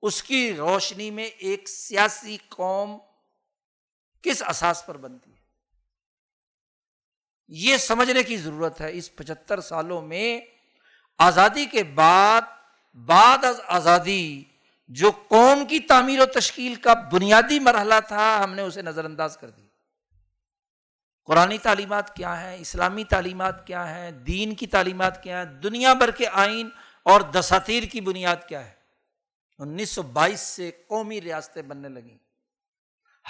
اس 0.01 0.23
کی 0.23 0.53
روشنی 0.53 1.11
میں 1.11 1.23
ایک 1.23 1.69
سیاسی 1.69 2.37
قوم 2.49 2.97
کس 4.23 4.43
اساس 4.47 4.85
پر 4.85 4.97
بنتی 4.97 5.31
ہے؟ 5.31 5.39
یہ 7.47 7.77
سمجھنے 7.77 8.23
کی 8.23 8.37
ضرورت 8.37 8.81
ہے 8.81 8.97
اس 8.97 9.15
پچہتر 9.15 9.61
سالوں 9.61 10.01
میں 10.01 10.41
آزادی 11.19 11.65
کے 11.65 11.83
بعد 11.83 12.41
بعد 12.93 13.45
از 13.45 13.59
آزادی 13.67 14.43
جو 14.89 15.11
قوم 15.27 15.65
کی 15.65 15.79
تعمیر 15.79 16.21
و 16.21 16.25
تشکیل 16.25 16.75
کا 16.75 16.93
بنیادی 16.93 17.59
مرحلہ 17.59 17.99
تھا، 18.07 18.43
ہم 18.43 18.53
نے 18.53 18.61
اسے 18.61 18.81
نظر 18.81 19.05
انداز 19.05 19.37
کر 19.37 19.49
دیا۔ 19.49 19.70
قرآن 21.23 21.57
تعلیمات 21.57 22.15
کیا 22.15 22.41
ہیں، 22.41 22.57
اسلامی 22.57 23.03
تعلیمات 23.03 23.67
کیا 23.67 23.95
ہیں، 23.95 24.11
دین 24.11 24.55
کی 24.55 24.67
تعلیمات 24.67 25.23
کیا 25.23 25.37
ہیں، 25.37 25.45
دنیا 25.45 25.93
بھر 25.93 26.11
کے 26.11 26.27
آئین 26.27 26.69
اور 27.03 27.21
دساتیر 27.21 27.83
کی 27.83 28.01
بنیاد 28.01 28.35
کیا 28.47 28.65
ہے۔ 28.65 28.73
انیس 29.57 29.89
سو 29.89 30.01
بائیس 30.01 30.39
سے 30.39 30.71
قومی 30.87 31.21
ریاستیں 31.21 31.61
بننے 31.61 31.89
لگیں۔ 31.89 32.17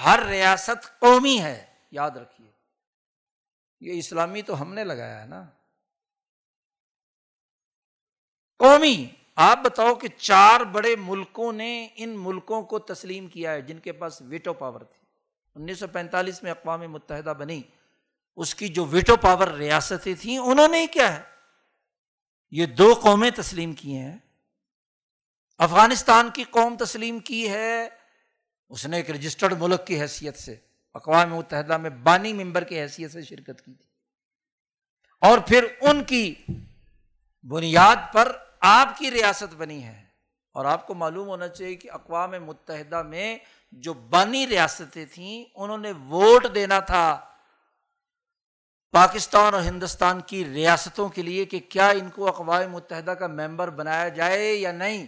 ہر 0.06 0.20
ریاست 0.30 1.00
قومی 1.00 1.42
ہے، 1.42 1.66
یاد 1.92 2.12
رکھیے۔ 2.12 2.52
یہ 3.80 4.00
اسلامی 4.00 4.42
تو 4.42 4.62
ہم 4.62 4.74
نے 4.74 4.84
لگایا 4.84 5.22
ہے 5.22 5.26
نا۔ 5.26 5.46
قومی، 8.60 9.08
آپ 9.36 9.58
بتاؤ 9.64 9.96
کہ 9.96 10.08
چار 10.08 10.62
بڑے 10.62 10.96
ملکوں 10.96 11.54
نے 11.54 11.88
ان 11.96 12.10
ملکوں 12.18 12.64
کو 12.64 12.80
تسلیم 12.80 13.28
کیا 13.28 13.52
ہے، 13.52 13.62
جن 13.62 13.80
کے 13.80 13.92
پاس 13.92 14.22
ویٹو 14.22 14.54
پاور 14.54 14.82
تھی۔ 14.82 15.06
انیس 15.56 15.80
سو 15.80 15.88
پینتالیس 15.88 16.44
میں 16.44 16.52
اقوام 16.52 16.80
متحدہ 16.80 17.34
بنی۔ 17.38 17.62
اس 18.36 18.56
کی 18.56 18.68
جو 18.68 18.86
ویٹو 18.86 19.16
پاور 19.16 19.48
ریاستیں 19.48 20.16
تھیں، 20.22 20.38
انہوں 20.38 20.68
نے 20.68 20.88
کیا 20.88 21.18
ہے؟ 21.18 21.24
یہ 22.52 22.66
دو 22.66 23.00
قومیں 23.02 23.32
تسلیم 23.32 23.74
کی 23.74 23.98
ہیں۔ 23.98 24.18
افغانستان 25.58 26.30
کی 26.30 26.44
قوم 26.44 26.78
تسلیم 26.78 27.20
کی 27.20 27.50
ہے، 27.50 27.90
اس 28.70 28.86
نے 28.86 28.98
ایک 28.98 29.12
رجسٹرڈ 29.12 29.54
ملک 29.60 29.88
کی 29.88 30.02
حیثیت 30.02 30.38
سے، 30.38 30.56
اقوام 30.94 31.34
متحدہ 31.34 31.78
میں 31.78 31.90
بانی 31.90 32.34
ممبر 32.34 32.64
کی 32.64 32.80
حیثیت 32.80 33.12
سے 33.12 33.22
شرکت 33.22 33.66
کی 33.66 33.74
تھی۔ 33.74 33.90
اور 35.22 35.38
پھر 35.38 35.66
ان 35.82 36.04
کی 36.04 36.36
بنیاد 37.44 37.96
پر 38.14 38.38
آپ 38.60 38.98
کی 38.98 39.12
ریاست 39.12 39.56
بنی 39.56 39.84
ہے۔ 39.84 40.06
اور 40.54 40.66
آپ 40.66 40.88
کو 40.88 40.94
معلوم 40.94 41.28
ہونا 41.28 41.48
چاہیے 41.48 41.76
کہ 41.76 41.92
اقوام 41.92 42.32
متحدہ 42.32 43.04
میں 43.04 43.38
جو 43.72 43.94
بانی 43.94 44.48
ریاستیں 44.48 45.06
تھیں، 45.06 45.46
انہوں 45.56 45.78
نے 45.78 45.92
ووٹ 45.92 46.46
دینا 46.56 46.80
تھا۔ 46.80 47.31
پاکستان 48.92 49.54
اور 49.54 49.62
ہندوستان 49.62 50.22
کی 50.22 50.46
ریاستوں 50.46 51.10
کے 51.10 51.22
لیے 51.22 51.46
کہ 51.46 51.60
کیا 51.60 51.90
ان 51.90 52.10
کو 52.10 52.28
اقوام 52.28 52.72
متحدہ 52.72 53.12
کا 53.12 53.28
ممبر 53.28 53.70
بنایا 53.70 54.10
جائے 54.10 54.54
یا 54.54 54.72
نہیں۔ 54.72 55.08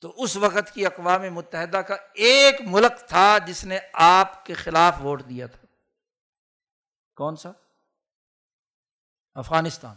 تو 0.00 0.22
اس 0.22 0.36
وقت 0.36 0.74
کی 0.74 0.86
اقوام 0.86 1.22
متحدہ 1.22 1.76
کا 1.76 1.96
ایک 2.14 2.60
ملک 2.60 3.08
تھا 3.08 3.38
جس 3.46 3.64
نے 3.64 3.78
آپ 3.92 4.46
کے 4.46 4.54
خلاف 4.54 4.94
ووٹ 5.02 5.22
دیا 5.28 5.46
تھا۔ 5.46 5.66
کون 7.16 7.36
سا؟ 7.36 7.50
افغانستان۔ 9.34 9.96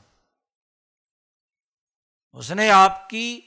اس 2.31 2.51
نے 2.51 2.71
آپ 2.71 3.09
کی 3.09 3.41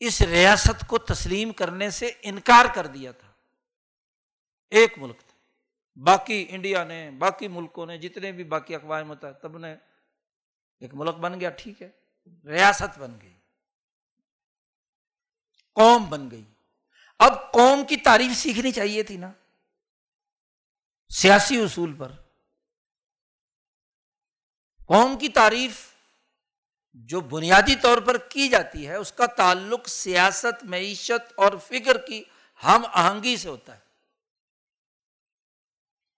اس 0.00 0.22
ریاست 0.22 0.86
کو 0.86 0.98
تسلیم 0.98 1.52
کرنے 1.52 1.90
سے 1.90 2.12
انکار 2.22 2.64
کر 2.74 2.86
دیا 2.86 3.12
تھا۔ 3.12 3.28
ایک 4.70 4.98
ملک 4.98 5.18
تھا۔ 5.18 5.25
باقی 5.96 6.46
انڈیا 6.48 6.84
نے، 6.84 7.10
باقی 7.10 7.48
ملکوں 7.48 7.86
نے، 7.86 7.98
جتنے 7.98 8.32
بھی 8.32 8.44
باقی 8.44 8.74
اقوام 8.74 9.08
متحدہ 9.08 9.36
تب 9.42 9.58
نے 9.58 9.74
ایک 10.82 10.94
ملک 10.94 11.14
بن 11.14 11.40
گیا، 11.40 11.50
ٹھیک 11.50 11.82
ہے، 11.82 11.90
ریاست 12.44 12.98
بن 12.98 13.16
گئی، 13.22 13.32
قوم 15.76 16.04
بن 16.10 16.30
گئی۔ 16.30 16.44
اب 17.18 17.52
قوم 17.52 17.84
کی 17.88 17.96
تعریف 17.96 18.36
سیکھنی 18.36 18.72
چاہیے 18.72 19.02
تھی 19.02 19.16
نا، 19.16 19.32
سیاسی 21.10 21.60
اصول 21.62 21.94
پر۔ 21.98 22.12
قوم 24.86 25.18
کی 25.18 25.28
تعریف 25.28 25.86
جو 26.92 27.20
بنیادی 27.20 27.74
طور 27.76 27.98
پر 27.98 28.16
کی 28.18 28.48
جاتی 28.48 28.86
ہے، 28.88 28.94
اس 28.94 29.12
کا 29.12 29.26
تعلق 29.26 29.88
سیاست، 29.88 30.64
معیشت 30.64 31.32
اور 31.36 31.52
فکر 31.58 32.06
کی 32.06 32.22
ہم 32.64 32.84
آہنگی 32.92 33.36
سے 33.36 33.48
ہوتا 33.48 33.74
ہے۔ 33.74 33.85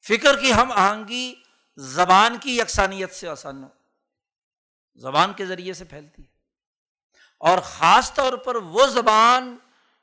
فکر 0.08 0.40
کی 0.40 0.52
ہم 0.52 0.72
آہنگی 0.72 1.34
زبان 1.76 2.38
کی 2.38 2.58
یکسانیت 2.58 3.14
سے 3.14 3.28
آسان 3.28 3.64
ہو۔ 3.64 3.68
زبان 4.94 5.32
کے 5.32 5.46
ذریعے 5.46 5.72
سے 5.72 5.84
پھیلتی 5.84 6.22
ہے۔ 6.22 6.28
اور 7.38 7.58
خاص 7.58 8.14
طور 8.14 8.32
پر 8.32 8.56
وہ 8.56 8.86
زبان 8.86 9.56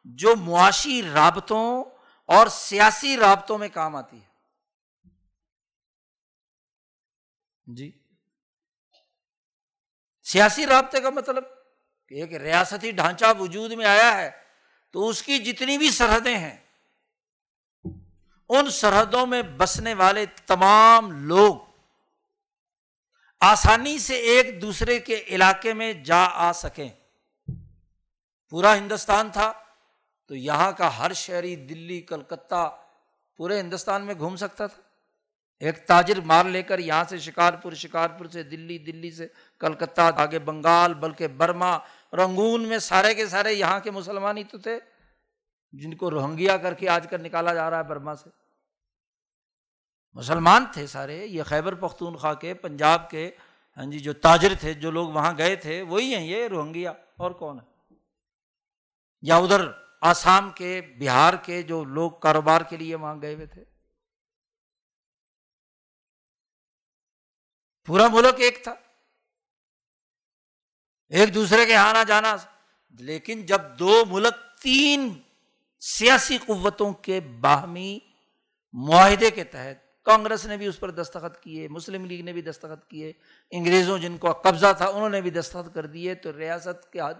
جو 0.03 0.35
معاشی 0.35 1.01
رابطوں 1.13 1.83
اور 2.25 2.47
سیاسی 2.47 3.17
رابطوں 3.17 3.57
میں 3.57 3.69
کام 3.69 3.95
آتی 3.95 4.21
ہے۔ 4.21 4.27
جی۔ 7.65 7.91
سیاسی 10.23 10.65
رابطے 10.65 11.01
کا 11.01 11.09
مطلب 11.09 11.43
کہ 12.07 12.15
ایک 12.15 12.33
ریاستی 12.33 12.91
ڈھانچہ 12.91 13.25
وجود 13.39 13.71
میں 13.71 13.85
آیا 13.85 14.17
ہے 14.17 14.31
تو 14.91 15.09
اس 15.09 15.23
کی 15.23 15.39
جتنی 15.39 15.77
بھی 15.77 15.91
سرحدیں 15.91 16.37
ہیں 16.37 16.64
ان 18.49 18.69
سرحدوں 18.69 19.25
میں 19.25 19.41
بسنے 19.41 19.93
والے 19.93 20.25
تمام 20.25 21.11
لوگ 21.11 21.55
آسانی 23.39 23.99
سے 23.99 24.15
ایک 24.15 24.61
دوسرے 24.61 24.99
کے 24.99 25.23
علاقے 25.27 25.73
میں 25.73 25.93
جا 25.93 26.25
آ 26.25 26.51
سکیں۔ 26.51 26.89
پورا 28.49 28.77
ہندوستان 28.77 29.29
تھا، 29.29 29.53
تو 30.27 30.35
یہاں 30.35 30.71
کا 30.71 30.97
ہر 30.97 31.13
شہری 31.13 31.55
دلی، 31.55 32.01
کلکتہ 32.01 32.77
پورے 33.37 33.59
ہندوستان 33.59 34.05
میں 34.05 34.15
گھوم 34.17 34.35
سکتا 34.35 34.67
تھا۔ 34.67 34.81
ایک 35.59 35.87
تاجر 35.87 36.19
مار 36.21 36.45
لے 36.45 36.63
کر 36.63 36.79
یہاں 36.79 37.03
سے 37.09 37.17
شکارپور 37.17 37.73
شکارپور 37.73 38.25
سے 38.25 38.43
دلی 38.43 38.77
دلی 38.77 39.11
سے 39.11 39.27
کلکتہ، 39.59 40.01
آگے 40.01 40.39
بنگال، 40.39 40.93
بلکہ 40.93 41.27
برما 41.27 41.77
رنگون 42.13 42.67
میں 42.67 42.77
سارے 42.77 43.13
کے 43.13 43.27
سارے 43.27 43.53
یہاں 43.53 43.79
کے 43.79 43.91
مسلمان 43.91 44.37
ہی 44.37 44.43
تو 44.43 44.57
تھے۔ 44.57 44.79
جن 45.77 45.95
کو 45.95 46.11
روہنگیا 46.11 46.57
کر 46.57 46.73
کے 46.73 46.89
آج 46.89 47.07
کل 47.09 47.21
نکالا 47.21 47.53
جا 47.53 47.69
رہا 47.69 47.77
ہے 47.77 47.83
برما 47.83 48.15
سے۔ 48.15 48.29
مسلمان 50.13 50.65
تھے 50.73 50.87
سارے، 50.87 51.25
یہ 51.25 51.43
خیبر 51.43 51.75
پختونخوا 51.75 52.33
کے، 52.33 52.53
پنجاب 52.53 53.09
کے 53.09 53.31
ہاں 53.77 53.85
جی 53.85 53.99
جو 53.99 54.13
تاجر 54.13 54.53
تھے، 54.59 54.73
جو 54.73 54.91
لوگ 54.91 55.09
وہاں 55.09 55.33
گئے 55.37 55.55
تھے، 55.55 55.81
وہی 55.81 56.15
ہیں 56.15 56.27
یہ 56.27 56.47
روہنگیا۔ 56.47 56.91
اور 56.91 57.31
کون 57.31 57.59
ہے؟ 57.59 57.93
یا 59.21 59.37
ادھر 59.37 59.61
آسام 60.01 60.49
کے، 60.49 60.81
بہار 60.99 61.33
کے 61.33 61.61
جو 61.61 61.83
لوگ 61.83 62.11
کاروبار 62.11 62.61
کے 62.61 62.77
لیے 62.77 62.95
وہاں 62.95 63.15
گئے 63.21 63.35
ہوئے 63.35 63.45
تھے۔ 63.45 63.63
پورا 67.85 68.07
ملک 68.07 68.33
ایک 68.37 68.63
تھا۔ 68.63 68.75
ایک 71.09 71.35
دوسرے 71.35 71.65
کے 71.65 71.75
آنا 71.75 72.03
جانا۔ 72.03 72.35
لیکن 72.89 73.45
جب 73.45 73.61
دو 73.79 74.03
ملک 74.05 74.61
تین 74.61 75.21
سیاسی 75.79 76.37
قوتوں 76.37 76.93
کے 76.93 77.19
باہمی 77.19 77.99
معاہدے 78.73 79.31
کے 79.31 79.43
تحت 79.43 80.03
کانگریس 80.03 80.45
نے 80.45 80.57
بھی 80.57 80.67
اس 80.67 80.79
پر 80.79 80.91
دستخط 80.91 81.43
کیے، 81.43 81.67
مسلم 81.67 82.05
لیگ 82.05 82.23
نے 82.23 82.33
بھی 82.33 82.41
دستخط 82.41 82.87
کیے، 82.87 83.13
انگریزوں 83.51 83.99
جن 83.99 84.17
کو 84.17 84.31
قبضہ 84.31 84.73
تھا 84.77 84.87
انہوں 84.87 85.09
نے 85.09 85.21
بھی 85.21 85.29
دستخط 85.29 85.75
کر 85.75 85.85
دیے 85.85 86.15
تو 86.15 86.37
ریاست 86.37 86.91
کے 86.91 86.99
حد 86.99 87.13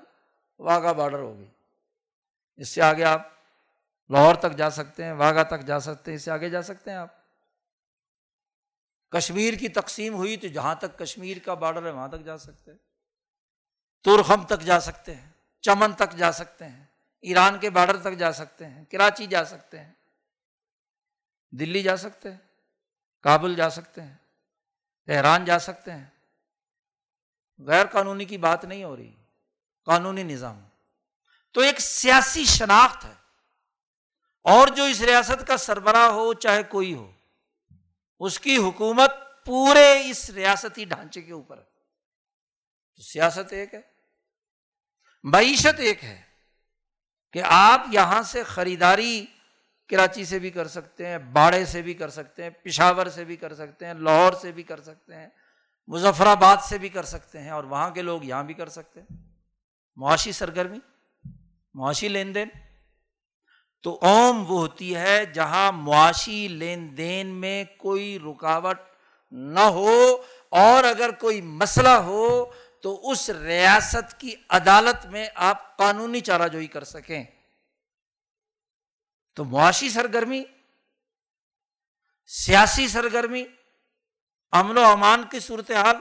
واگا 0.59 0.91
بارڈر 0.91 1.19
ہو 1.19 1.37
گئی۔ 1.37 1.49
اس 2.55 2.69
سے 2.69 2.81
آگے 2.81 3.03
آپ 3.03 3.27
لاہور 4.09 4.35
تک 4.35 4.57
جا 4.57 4.69
سکتے 4.69 5.03
ہیں، 5.03 5.13
واگا 5.13 5.43
تک 5.43 5.65
جا 5.65 5.79
سکتے 5.79 6.11
ہیں، 6.11 6.15
اس 6.15 6.23
سے 6.23 6.31
آگے 6.31 6.49
جا 6.49 6.61
سکتے 6.61 6.91
ہیں 6.91 6.97
آپ۔ 6.97 7.25
کشمیر 9.11 9.53
کی 9.53 9.67
تقسیم 9.67 10.13
ہوئی 10.13 10.37
تو 10.37 10.47
جہاں 10.47 10.75
تک 10.75 10.99
کشمیر 10.99 11.37
کا 11.45 11.53
بارڈر 11.53 11.85
ہے 11.85 11.91
وہاں 11.91 12.07
تک 12.07 12.25
جا 12.25 12.37
سکتے 12.37 12.71
ہیں۔ 12.71 12.77
ترخم 14.03 14.43
تک 14.43 14.61
جا 14.61 14.79
سکتے 14.79 15.15
ہیں، 15.15 15.29
چمن 15.61 15.93
تک 15.93 16.17
جا 16.17 16.31
سکتے 16.31 16.65
ہیں۔ 16.65 16.85
ایران 17.25 17.59
کے 17.59 17.69
بارڈر 17.69 17.97
تک 17.97 18.17
جا 18.17 18.33
سکتے 18.33 18.65
ہیں، 18.65 18.85
کراچی 18.85 19.27
جا 19.27 19.45
سکتے 19.45 19.79
ہیں، 19.79 19.93
دلی 21.51 21.83
جا 21.83 21.97
سکتے 21.97 22.31
ہیں، 22.31 22.37
کابل 23.21 23.55
جا 23.55 23.69
سکتے 23.69 24.01
ہیں، 24.01 24.17
تہران 25.05 25.45
جا 25.45 25.59
سکتے 25.59 25.91
ہیں۔ 25.91 26.05
غیر 27.59 27.85
قانونی 27.85 28.25
کی 28.25 28.37
بات 28.37 28.65
نہیں 28.65 28.83
ہو 28.83 28.95
رہی، 28.95 29.15
قانونی 29.85 30.23
نظام۔ 30.23 30.67
تو 31.51 31.61
ایک 31.61 31.79
سیاسی 31.79 32.45
شناخت 32.45 33.05
ہے۔ 33.05 33.13
اور 34.43 34.67
جو 34.67 34.83
اس 34.83 35.01
ریاست 35.01 35.47
کا 35.47 35.57
سربراہ 35.57 36.09
ہو، 36.09 36.33
چاہے 36.33 36.63
کوئی 36.63 36.93
ہو، 36.93 37.11
اس 38.19 38.39
کی 38.39 38.57
حکومت 38.57 39.11
پورے 39.45 40.09
اس 40.09 40.29
ریاستی 40.29 40.85
ڈھانچے 40.85 41.21
کے 41.21 41.33
اوپر 41.33 41.57
ہے۔ 41.57 41.63
تو 42.95 43.01
سیاست 43.01 43.53
ایک 43.53 43.73
ہے، 43.73 43.81
معیشت 45.23 45.79
ایک 45.79 46.03
ہے۔ 46.03 46.24
کہ 47.35 47.41
آپ 47.45 47.87
یہاں 47.91 48.21
سے 48.23 48.43
خریداری 48.43 49.25
کراچی 49.89 50.23
سے 50.25 50.37
بھی 50.39 50.49
کر 50.49 50.67
سکتے 50.67 51.07
ہیں، 51.07 51.17
باڑے 51.17 51.65
سے 51.65 51.81
بھی 51.81 51.93
کر 51.93 52.09
سکتے 52.09 52.43
ہیں، 52.43 52.49
پشاور 52.63 53.07
سے 53.15 53.23
بھی 53.23 53.35
کر 53.35 53.53
سکتے 53.55 53.85
ہیں، 53.85 53.93
لاہور 53.93 54.33
سے 54.41 54.51
بھی 54.51 54.63
کر 54.63 54.81
سکتے 54.81 55.15
ہیں 55.15 55.27
مظفر 55.87 56.27
آباد 56.27 56.63
سے 56.69 56.77
بھی 56.77 56.89
کر 56.89 57.03
سکتے 57.03 57.41
ہیں، 57.41 57.49
اور 57.49 57.63
وہاں 57.63 57.89
کے 57.89 58.01
لوگ 58.01 58.23
یہاں 58.23 58.43
بھی 58.43 58.53
کر 58.53 58.69
سکتے 58.69 58.99
ہیں۔ 58.99 59.17
معاشی 59.97 60.31
سرگرمی، 60.31 60.79
معاشی 61.75 62.07
لین 62.07 62.33
دین۔ 62.35 62.49
تو 63.83 63.97
اوم 64.01 64.43
وہ 64.47 64.59
ہوتی 64.59 64.95
ہے 64.95 65.25
جہاں 65.25 65.71
معاشی 65.71 66.47
لین 66.47 66.87
دین 66.97 67.27
میں 67.41 67.63
کوئی 67.77 68.17
رکاوٹ 68.19 68.79
نہ 69.31 69.65
ہو، 69.71 69.99
اور 70.49 70.83
اگر 70.83 71.11
کوئی 71.11 71.41
مسئلہ 71.41 71.97
ہو 72.05 72.45
تو 72.85 73.11
اس 73.11 73.29
ریاست 73.29 74.19
کی 74.19 74.35
عدالت 74.49 75.05
میں 75.05 75.27
آپ 75.35 75.77
قانونی 75.77 76.19
چارہ 76.21 76.47
جوئی 76.47 76.67
کر 76.67 76.83
سکیں۔ 76.83 77.23
تو 79.37 79.43
معاشی 79.43 79.89
سرگرمی، 79.89 80.43
سیاسی 82.25 82.87
سرگرمی، 82.87 83.43
امن 84.51 84.77
و 84.77 84.83
امان 84.83 85.23
کی 85.31 85.39
صورتحال، 85.39 85.95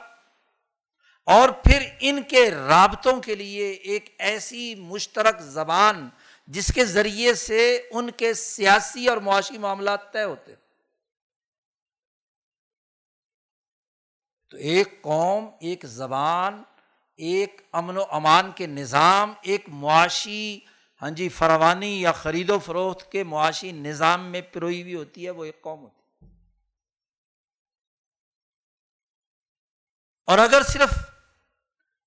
اور 1.27 1.48
پھر 1.65 1.89
ان 2.01 2.23
کے 2.23 2.51
رابطوں 2.51 3.20
کے 3.20 3.35
لیے 3.35 3.70
ایک 3.70 4.15
ایسی 4.19 4.74
مشترک 4.74 5.40
زبان 5.40 6.09
جس 6.48 6.73
کے 6.74 6.85
ذریعے 6.85 7.35
سے 7.35 7.89
ان 7.90 8.11
کے 8.11 8.35
سیاسی 8.35 9.09
اور 9.09 9.16
معاشی 9.16 9.59
معاملات 9.59 10.12
طے 10.12 10.24
ہوتے 10.24 10.55
تو 14.48 14.56
ایک 14.56 15.02
قوم، 15.02 15.48
ایک 15.61 15.86
زبان 15.86 16.62
ایک 17.16 17.61
امن 17.73 17.97
و 17.97 18.05
امان 18.11 18.53
کے 18.53 18.66
نظام، 18.66 19.32
ایک 19.43 19.65
معاشی 19.69 20.61
ہاں 21.03 21.11
جی 21.11 21.28
فروانی 21.28 22.01
یا 22.01 22.12
خرید 22.12 22.51
و 22.51 22.59
فروخت 22.59 23.12
کے 23.12 23.24
معاشی 23.24 23.73
نظام 23.73 24.24
میں 24.24 24.41
پروئی 24.41 24.82
ہوئی 24.82 24.95
ہوتی 24.95 25.24
ہے، 25.24 25.31
وہ 25.31 25.45
ایک 25.45 25.61
قوم 25.62 25.82
ہوتی 25.82 26.27
ہے۔ 26.27 26.31
اور 30.28 30.39
اگر 30.39 30.62
صرف 30.62 30.93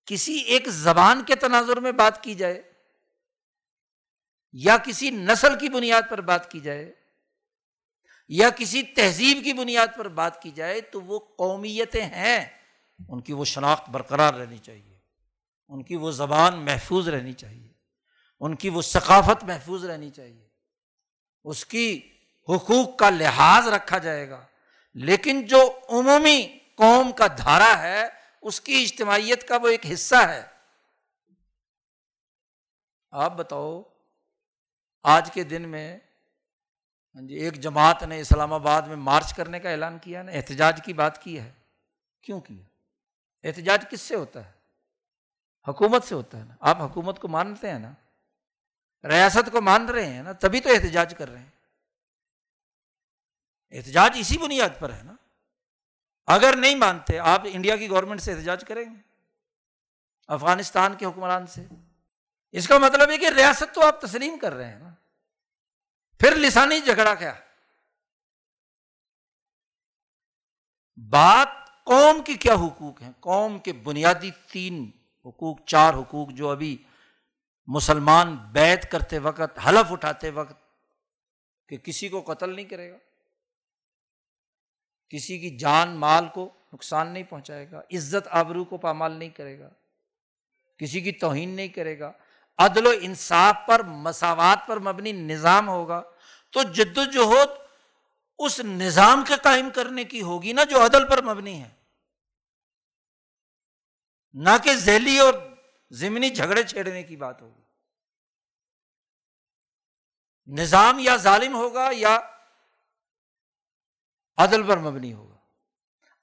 کسی 0.06 0.38
ایک 0.38 0.68
زبان 0.68 1.24
کے 1.24 1.36
تناظر 1.36 1.80
میں 1.80 1.92
بات 1.92 2.24
کی 2.24 2.36
جائے، 2.36 2.62
یا 4.54 4.78
کسی 4.78 5.10
نسل 5.10 5.60
کی 5.60 5.70
بنیاد 5.70 6.02
پر 6.10 6.22
بات 6.22 6.52
کی 6.52 6.60
جائے، 6.60 6.94
یا 8.30 8.50
کسی 8.50 8.84
تہذیب 8.84 9.44
کی 9.44 9.54
بنیاد 9.54 9.98
پر 9.98 10.08
بات 10.08 10.42
کی 10.42 10.52
جائے، 10.52 10.82
تو 10.82 11.02
وہ 11.02 11.20
قومیتیں 11.20 12.06
ہیں، 12.06 12.46
ان 13.10 13.22
کی 13.22 13.34
وہ 13.34 13.46
شناخت 13.46 13.90
برقرار 13.90 14.34
رہنی 14.34 14.58
چاہیے۔ 14.58 14.97
ان 15.70 15.84
کی 15.84 15.96
وہ 15.96 16.12
زبان 16.12 16.66
محفوظ 16.66 17.10
رہنی 17.10 17.34
چاہیے۔ 17.34 17.74
ان 18.40 18.56
کی 18.56 18.70
وہ 18.70 18.82
ثقافت 18.82 19.44
محفوظ 19.44 19.86
رہنی 19.86 20.10
چاہیے۔ 20.10 20.48
اس 21.44 21.66
کی 21.66 22.10
حقوق 22.50 22.98
کا 22.98 23.10
لحاظ 23.10 23.68
رکھا 23.68 23.98
جائے 23.98 24.30
گا۔ 24.30 24.46
لیکن 24.94 25.46
جو 25.46 25.80
عمومی 25.90 26.60
قوم 26.76 27.12
کا 27.12 27.28
دھارا 27.28 27.82
ہے، 27.82 28.04
اس 28.42 28.62
کی 28.62 28.84
اجتماعیت 28.84 29.48
کا 29.48 29.58
وہ 29.58 29.68
ایک 29.68 29.86
حصہ 29.94 30.16
ہے۔ 30.16 30.46
آپ 33.12 33.34
بتاؤ، 33.34 33.82
آج 35.04 35.32
کے 35.34 35.44
دن 35.44 35.70
میں 35.70 35.98
ہاں 37.16 37.28
جی 37.28 37.36
ایک 37.36 37.54
جماعت 37.54 38.04
نے 38.04 38.20
اسلام 38.20 38.54
آباد 38.54 38.82
میں 38.82 38.96
مارچ 38.96 39.34
کرنے 39.34 39.60
کا 39.60 39.70
اعلان 39.70 40.00
کیا 40.00 40.22
نا 40.22 40.32
احتجاج 40.32 40.82
کی 40.86 40.94
بات 40.94 41.24
کی 41.24 41.40
ہے۔ 41.40 41.54
کیوں 42.22 42.42
کیا؟ 42.42 42.64
احتجاج 43.44 43.86
کس 43.90 44.02
سے 44.02 44.16
ہوتا 44.16 44.46
ہے؟ 44.46 44.57
حکومت 45.68 46.04
سے 46.04 46.16
ہوتا 46.16 46.38
ہے 46.38 46.44
نا۔ 46.44 46.56
آپ 46.60 46.82
حکومت 46.82 47.20
کو 47.20 47.28
مانتے 47.28 47.72
ہیں 47.72 47.80
نا، 47.80 47.94
ریاست 49.08 49.52
کو 49.52 49.62
مان 49.62 49.90
رہے 49.90 50.06
ہیں 50.06 50.24
نا، 50.24 50.32
تبھی 50.32 50.62
تو 50.62 50.70
احتجاج 50.70 51.14
کر 51.18 51.30
رہے 51.30 51.40
ہیں۔ 51.40 51.50
احتجاج 53.72 54.18
اسی 54.20 54.38
بنیاد 54.38 54.80
پر 54.80 54.94
ہے 54.94 55.04
نا۔ 55.04 55.14
اگر 56.26 56.56
نہیں 56.58 56.76
مانتے، 56.76 57.20
آپ 57.20 57.42
انڈیا 57.46 57.76
کی 57.76 57.90
گورنمنٹ 57.90 58.22
سے 58.22 58.34
احتجاج 58.34 58.66
کریں 58.68 58.96
گے، 58.96 59.02
افغانستان 60.28 60.96
کے 60.96 61.06
حکمران 61.06 61.48
سے۔ 61.48 61.66
اس 62.52 62.68
کا 62.68 62.78
مطلب 62.78 63.10
ہے 63.10 63.18
کہ 63.18 63.30
ریاست 63.30 63.76
تو 63.76 63.86
آپ 63.86 64.02
تسلیم 64.02 64.40
کر 64.40 64.54
رہے 64.54 64.70
ہیں 64.70 64.80
نا۔ 64.80 64.94
پھر 66.20 66.36
لسانی 66.36 66.80
جھگڑا 66.80 67.16
کیا؟ 67.16 67.34
بات 71.10 71.48
قوم 71.84 72.24
کی 72.24 72.36
کیا 72.36 72.54
حقوق 72.54 73.02
ہیں؟ 73.02 73.12
قوم 73.20 73.60
کے 73.60 73.74
بنیادی 73.74 74.32
تین 74.32 74.92
حقوق، 75.28 75.58
چار 75.66 75.94
حقوق 75.94 76.30
جو 76.30 76.50
ابھی 76.50 76.78
مسلمان 77.68 78.36
بیت 78.52 78.92
کرتے 78.92 79.20
وقت، 79.20 79.60
حلف 79.68 79.92
اٹھاتے 79.92 80.30
وقت 80.30 80.56
کہ 81.70 81.78
کسی 81.78 82.10
کو 82.10 82.22
قتل 82.22 82.56
نہیں 82.56 82.66
کرے 82.66 82.92
گا، 82.92 82.98
کسی 85.10 85.40
کی 85.40 85.58
جان، 85.58 85.96
مال 85.96 86.28
کو 86.28 86.50
نقصان 86.74 87.08
نہیں 87.08 87.24
پہنچائے 87.24 87.72
گا، 87.72 87.82
عزت، 87.94 88.28
آبرو 88.32 88.64
کو 88.64 88.78
پامال 88.78 89.12
نہیں 89.12 89.30
کرے 89.30 89.60
گا، 89.60 89.70
کسی 90.80 91.02
کی 91.02 91.12
توہین 91.12 91.50
نہیں 91.50 91.68
کرے 91.68 92.00
گا، 92.00 92.12
عدل 92.58 92.88
و 92.88 92.92
انصاف 93.02 93.56
پر، 93.68 93.84
مساوات 93.84 94.68
پر 94.68 94.80
مبنی 94.80 95.12
نظام 95.12 95.70
ہوگا، 95.70 96.02
تو 96.54 96.64
جد 96.64 96.98
وجہد 96.98 97.58
اس 98.40 98.60
نظام 98.60 99.24
کے 99.28 99.34
قائم 99.44 99.70
کرنے 99.76 100.04
کی 100.04 100.22
ہوگی 100.22 100.54
نا 100.54 100.64
جو 100.64 100.86
عدل 100.86 101.08
پر 101.08 101.22
مبنی 101.22 101.62
ہے۔ 101.62 101.70
نہ 104.34 104.50
کہ 104.64 104.74
ذیلی 104.74 105.20
اور 105.20 105.34
ضمنی 105.92 106.30
جھگڑے 106.30 106.64
چھیڑنے 106.64 107.04
کی 107.04 107.16
بات 107.16 107.42
ہوگی۔ 107.42 107.62
نظام 110.48 111.00
یا 111.00 111.16
ظالم 111.16 111.56
ہوگا 111.56 111.90
یا 111.92 112.20
عدل 114.38 114.68
پر 114.68 114.78
مبنی 114.78 115.14
ہوگا۔ 115.14 115.38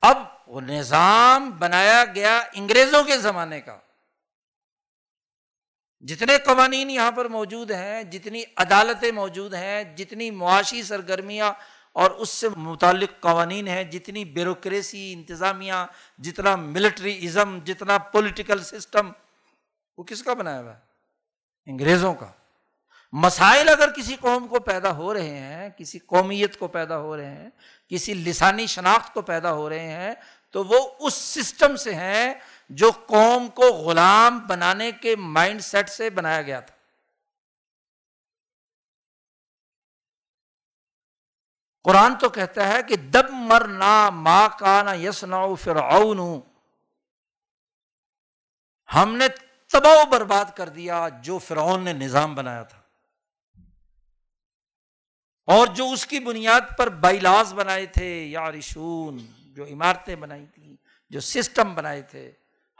اب 0.00 0.16
وہ 0.46 0.60
نظام 0.60 1.50
بنایا 1.50 2.04
گیا 2.04 2.44
انگریزوں 2.52 3.04
کے 3.04 3.18
زمانے 3.18 3.60
کا۔ 3.60 3.78
جتنے 6.00 6.38
قوانین 6.38 6.90
یہاں 6.90 7.12
پر 7.12 7.24
موجود 7.24 7.70
ہیں، 7.70 8.02
جتنی 8.02 8.42
عدالتیں 8.56 9.12
موجود 9.12 9.54
ہیں، 9.54 9.96
جتنی 9.96 10.30
معاشی 10.30 10.82
سرگرمیاں 10.82 11.52
اور 11.94 12.10
اس 12.10 12.28
سے 12.28 12.48
متعلق 12.56 13.20
قوانین 13.20 13.68
ہیں، 13.68 13.84
جتنی 13.84 14.24
بیوروکریسی، 14.24 15.12
انتظامیہ، 15.12 15.72
جتنا 16.18 16.56
ملٹری 16.56 17.26
ازم 17.26 17.58
جتنا 17.64 17.98
پولیٹیکل 17.98 18.62
سسٹم، 18.62 19.10
وہ 19.98 20.04
کس 20.04 20.22
کا 20.22 20.34
بنایا 20.34 20.60
ہوا 20.60 20.74
ہے؟ 20.74 20.78
انگریزوں 21.66 22.14
کا۔ 22.14 22.26
مسائل 23.12 23.68
اگر 23.68 23.90
کسی 23.90 24.16
قوم 24.20 24.46
کو 24.46 24.60
پیدا 24.60 24.96
ہو 24.96 25.14
رہے 25.14 25.38
ہیں، 25.38 25.70
کسی 25.76 25.98
قومیت 25.98 26.58
کو 26.58 26.66
پیدا 26.66 26.98
ہو 26.98 27.16
رہے 27.16 27.30
ہیں، 27.30 27.50
کسی 27.88 28.14
لسانی 28.14 28.66
شناخت 28.66 29.14
کو 29.14 29.22
پیدا 29.22 29.52
ہو 29.52 29.68
رہے 29.68 29.88
ہیں، 29.88 30.14
تو 30.50 30.64
وہ 30.64 30.88
اس 30.98 31.14
سسٹم 31.14 31.76
سے 31.76 31.94
ہیں 31.94 32.34
جو 32.70 32.90
قوم 33.06 33.48
کو 33.48 33.62
غلام 33.62 34.46
بنانے 34.46 34.90
کے 34.92 35.16
مائنڈ 35.16 35.60
سیٹ 35.60 35.88
سے 35.88 36.10
بنایا 36.10 36.42
گیا 36.42 36.60
تھا۔ 36.60 36.73
قرآن 41.84 42.18
تو 42.18 42.28
کہتا 42.28 42.68
ہے 42.68 42.82
کہ 42.82 42.96
دب 42.96 43.30
مر 43.30 43.68
نا 43.68 44.10
ماں 44.10 44.48
کا 44.58 44.82
نا 44.82 44.92
یس 44.92 45.24
فرعون۔ 45.60 46.40
ہم 48.94 49.16
نے 49.16 49.28
تباہ 49.72 49.92
و 49.92 50.10
برباد 50.10 50.44
کر 50.56 50.68
دیا 50.68 51.08
جو 51.22 51.38
فرعون 51.38 51.82
نے 51.82 51.92
نظام 51.92 52.34
بنایا 52.34 52.62
تھا۔ 52.62 52.82
اور 55.46 55.66
جو 55.66 55.90
اس 55.90 56.06
کی 56.06 56.20
بنیاد 56.20 56.60
پر 56.78 56.88
بائیلاز 56.88 57.54
بنائے 57.54 57.86
تھے 57.86 58.24
یا 58.24 58.52
رشون 58.52 59.26
جو 59.38 59.64
عمارتیں 59.64 60.16
بنائی 60.16 60.46
تھیں، 60.46 60.76
جو 61.10 61.20
سسٹم 61.20 61.74
بنائے 61.74 62.02
تھے، 62.02 62.32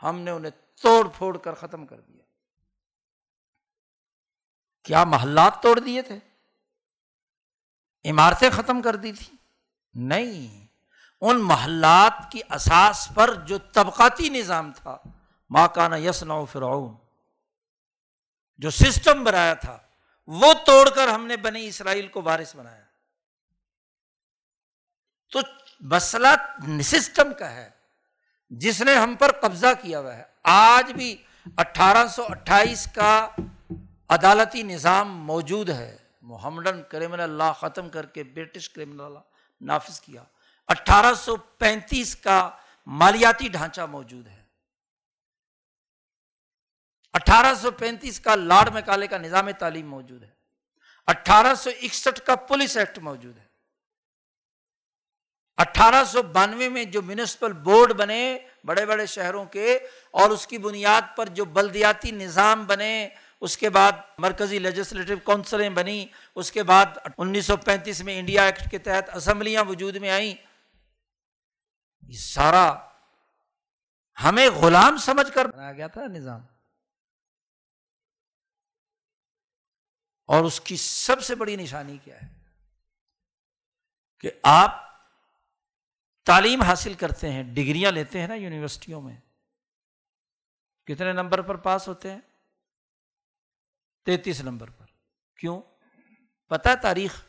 ہم 0.03 0.19
نے 0.19 0.31
انہیں 0.31 0.81
توڑ 0.81 1.07
پھوڑ 1.17 1.37
کر 1.37 1.53
ختم 1.53 1.85
کر 1.85 1.99
دیا۔ 1.99 2.23
کیا 4.83 5.03
محلات 5.03 5.61
توڑ 5.61 5.79
دیے 5.79 6.01
تھے؟ 6.01 6.19
عمارتیں 8.05 8.49
ختم 8.49 8.81
کر 8.81 8.95
دی 8.95 9.11
تھی۔ 9.11 9.37
نہیں، 9.93 10.67
ان 11.21 11.41
محلات 11.41 12.31
کی 12.31 12.41
اساس 12.49 13.09
پر 13.13 13.33
جو 13.33 13.57
طبقاتی 13.57 14.29
نظام 14.29 14.71
تھا 14.71 14.97
ماں 15.49 15.67
کانا 15.67 15.97
یس 15.97 16.23
فرعون، 16.51 16.95
جو 18.57 18.69
سسٹم 18.69 19.23
بنایا 19.23 19.53
تھا، 19.53 19.77
وہ 20.27 20.53
توڑ 20.65 20.89
کر 20.89 21.07
ہم 21.07 21.25
نے 21.25 21.37
بنی 21.37 21.67
اسرائیل 21.67 22.07
کو 22.07 22.21
وارث 22.21 22.55
بنایا۔ 22.55 22.83
تو 25.31 25.39
مسئلہ 25.79 26.27
سسٹم 26.81 27.33
کا 27.39 27.51
ہے، 27.51 27.69
جس 28.49 28.81
نے 28.81 28.95
ہم 28.95 29.15
پر 29.19 29.31
قبضہ 29.31 29.67
کیا 29.81 29.99
ہوا 29.99 30.15
ہے۔ 30.17 30.23
آج 30.43 30.91
بھی 30.91 31.23
اٹھارہ 31.57 32.07
سو 32.07 32.23
اٹھائیس 32.29 32.87
کا 32.95 33.27
عدالتی 34.09 34.63
نظام 34.63 35.25
موجود 35.25 35.69
ہے۔ 35.69 35.97
محمدن 36.25 36.83
کریمنل 36.83 37.29
لا 37.29 37.51
ختم 37.53 37.89
کر 37.89 38.05
کے 38.05 38.23
برٹش 38.23 38.69
کریمنل 38.69 39.17
نافذ 39.61 39.99
کیا۔ 39.99 40.23
اٹھارہ 40.67 41.13
سو 41.13 41.35
پینتیس 41.35 42.15
کا 42.15 42.49
مالیاتی 42.85 43.47
ڈھانچہ 43.47 43.81
موجود 43.81 44.27
ہے۔ 44.27 44.43
اٹھارہ 47.13 47.55
سو 47.55 47.71
پینتیس 47.71 48.19
کا 48.19 48.35
لاڈ 48.35 48.73
میکالے 48.73 49.07
کا 49.07 49.17
نظام 49.17 49.51
تعلیم 49.51 49.89
موجود 49.89 50.23
ہے۔ 50.23 50.31
اٹھارہ 51.07 51.55
سو 51.55 51.69
اکسٹھ 51.81 52.21
کا 52.21 52.35
پولیس 52.35 52.77
ایکٹ 52.77 52.99
موجود 52.99 53.37
ہے۔ 53.37 53.45
اٹھارہ 55.57 56.03
سو 56.03 56.21
بانوے 56.23 56.69
میں 56.69 56.83
جو 56.83 57.01
میونسپل 57.01 57.53
بورڈ 57.53 57.93
بنے 57.93 58.39
بڑے 58.63 58.85
بڑے 58.85 59.05
شہروں 59.05 59.45
کے 59.45 59.79
اور 60.11 60.29
اس 60.29 60.47
کی 60.47 60.57
بنیاد 60.57 61.01
پر 61.17 61.25
جو 61.25 61.45
بلدیاتی 61.45 62.11
نظام 62.11 62.65
بنے 62.65 63.09
اس 63.45 63.57
کے 63.57 63.69
بعد 63.69 63.91
مرکزی 64.17 64.59
لیجسلیٹو 64.59 65.13
کونسلیں 65.23 65.69
بنی 65.69 66.05
اس 66.35 66.51
کے 66.51 66.63
بعد 66.63 66.85
انیس 67.17 67.45
سو 67.45 67.57
پینتیس 67.57 68.01
میں 68.01 68.19
انڈیا 68.19 68.43
ایکٹ 68.43 68.71
کے 68.71 68.77
تحت 68.77 69.15
اسمبلیاں 69.15 69.63
وجود 69.63 69.95
میں 69.95 70.09
آئیں۔ 70.09 70.35
یہ 72.01 72.17
سارا 72.17 72.89
ہمیں 74.23 74.49
غلام 74.49 74.97
سمجھ 74.97 75.33
کر 75.33 75.45
بنایا 75.45 75.71
گیا 75.71 75.87
تھا 75.87 76.01
نظام۔ 76.01 76.41
اور 80.25 80.43
اس 80.43 80.61
کی 80.61 80.77
سب 80.77 81.23
سے 81.23 81.35
بڑی 81.35 81.55
نشانی 81.55 81.97
کیا 82.03 82.21
ہے؟ 82.21 82.27
کہ 84.19 84.31
آپ 84.43 84.99
تعلیم 86.25 86.61
حاصل 86.61 86.93
کرتے 86.93 87.31
ہیں، 87.31 87.43
ڈگریاں 87.43 87.91
لیتے 87.91 88.19
ہیں 88.19 88.27
نا 88.27 88.35
یونیورسٹیوں 88.35 89.01
میں۔ 89.01 89.17
کتنے 90.85 91.11
نمبر 91.11 91.41
پر 91.41 91.55
پاس 91.55 91.87
ہوتے 91.87 92.11
ہیں؟ 92.11 92.19
تینتیس 94.05 94.41
نمبر 94.41 94.69
پر۔ 94.69 94.85
کیوں؟ 95.37 95.61
پتا 96.49 96.75
تاریخ؟ 96.75 97.21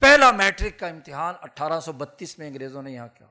پہلا 0.00 0.30
میٹرک 0.30 0.78
کا 0.78 0.86
امتحان 0.86 1.34
اٹھارہ 1.42 1.80
سو 1.80 1.92
بتیس 1.92 2.38
میں 2.38 2.48
انگریزوں 2.48 2.82
نے 2.82 2.92
یہاں 2.92 3.08
کیا۔ 3.08 3.26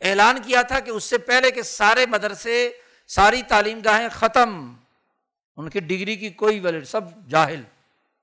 اعلان 0.00 0.42
کیا 0.42 0.62
تھا 0.62 0.80
کہ 0.80 0.90
اس 0.90 1.04
سے 1.04 1.18
پہلے 1.18 1.50
کے 1.50 1.62
سارے 1.62 2.06
مدرسے، 2.06 2.72
ساری 3.08 3.42
تعلیم 3.42 3.80
گاہیں 3.84 4.08
ختم۔ 4.08 4.74
ان 5.56 5.70
کی 5.70 5.80
ڈگری 5.80 6.16
کی 6.16 6.30
کوئی 6.30 6.60
ویلڈ 6.60 6.86
سب 6.86 7.00
جاہل۔ 7.28 7.62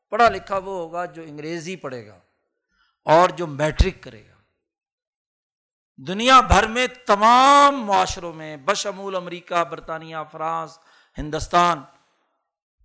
پڑھا 0.09 0.29
لکھا 0.29 0.57
وہ 0.57 0.77
ہوگا 0.77 1.05
جو 1.05 1.21
انگریزی 1.21 1.75
پڑھے 1.75 2.07
گا 2.07 2.19
اور 3.03 3.29
جو 3.29 3.47
میٹرک 3.47 4.03
کرے 4.03 4.23
گا۔ 4.29 4.35
دنیا 5.97 6.41
بھر 6.41 6.67
میں 6.67 6.87
تمام 7.05 7.81
معاشروں 7.81 8.33
میں، 8.33 8.57
بشمول 8.57 9.15
امریکہ، 9.15 9.63
برطانیہ، 9.63 10.17
فرانس، 10.31 10.79
ہندوستان 11.17 11.81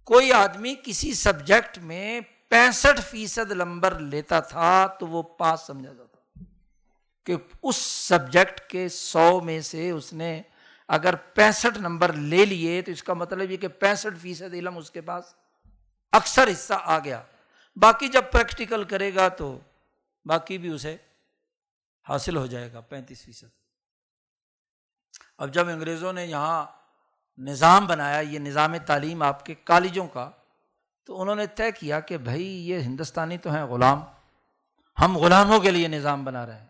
کوئی 0.07 0.33
آدمی 0.33 0.75
کسی 0.85 1.15
سبجیکٹ 1.15 1.79
میں 1.79 2.21
پینسٹھ 2.49 3.01
فیصد 3.01 3.53
نمبر 3.53 3.99
لیتا 3.99 4.41
تھا 4.41 4.87
تو 4.87 5.07
وہ 5.07 5.23
پاس 5.23 5.61
سمجھا 5.61 5.93
جاتا 5.93 6.45
کہ 7.25 7.37
اس 7.63 7.77
سبجیکٹ 7.77 8.61
کے 8.71 8.89
سو 8.89 9.41
میں 9.41 9.61
سے 9.61 9.91
اس 9.91 10.13
نے 10.13 10.43
اگر 10.89 11.15
پینسٹھ 11.15 11.79
نمبر 11.79 12.13
لے 12.13 12.45
لیے 12.45 12.83
تو 12.83 12.93
اس 12.93 13.03
کا 13.03 13.15
مطلب 13.15 13.51
یہ 13.51 13.57
کہ 13.57 13.69
پینسٹھ 13.69 14.19
فیصد 14.23 14.55
علم 14.55 14.77
اس 14.79 14.91
کے 14.91 15.01
پاس 15.01 15.35
اکثر 16.13 16.49
حصہ 16.53 16.75
آ 16.81 16.99
گیا۔ 16.99 17.23
باقی 17.77 18.09
جب 18.09 18.23
پریکٹیکل 18.33 18.85
کرے 18.85 19.15
گا 19.15 19.29
تو 19.29 19.59
باقی 20.25 20.59
بھی 20.59 20.69
اسے 20.69 20.97
حاصل 22.09 22.37
ہو 22.37 22.47
جائے 22.47 22.73
گا 22.73 22.81
پینتیس 22.81 23.25
فیصد۔ 23.25 23.49
اب 25.39 25.55
جب 25.55 25.69
انگریزوں 25.69 26.13
نے 26.13 26.27
یہاں 26.27 26.67
نظام 27.39 27.87
بنایا، 27.87 28.21
یہ 28.21 28.39
نظام 28.39 28.77
تعلیم 28.77 29.23
آپ 29.23 29.45
کے 29.47 29.55
کالجوں 29.55 30.07
کا، 30.09 30.31
تو 31.05 31.21
انہوں 31.21 31.37
نے 31.37 31.47
طے 31.47 31.73
کیا 31.73 32.01
کہ 32.01 32.19
بھائی 32.19 32.71
یہ 32.71 32.79
ہندوستانی 32.79 33.39
تو 33.39 33.55
ہیں 33.55 33.65
غلام، 33.65 34.03
ہم 35.01 35.17
غلاموں 35.19 35.61
کے 35.61 35.71
لیے 35.71 35.89
نظام 35.89 36.25
بنا 36.25 36.47
رہے 36.47 36.59
ہیں۔ 36.59 36.67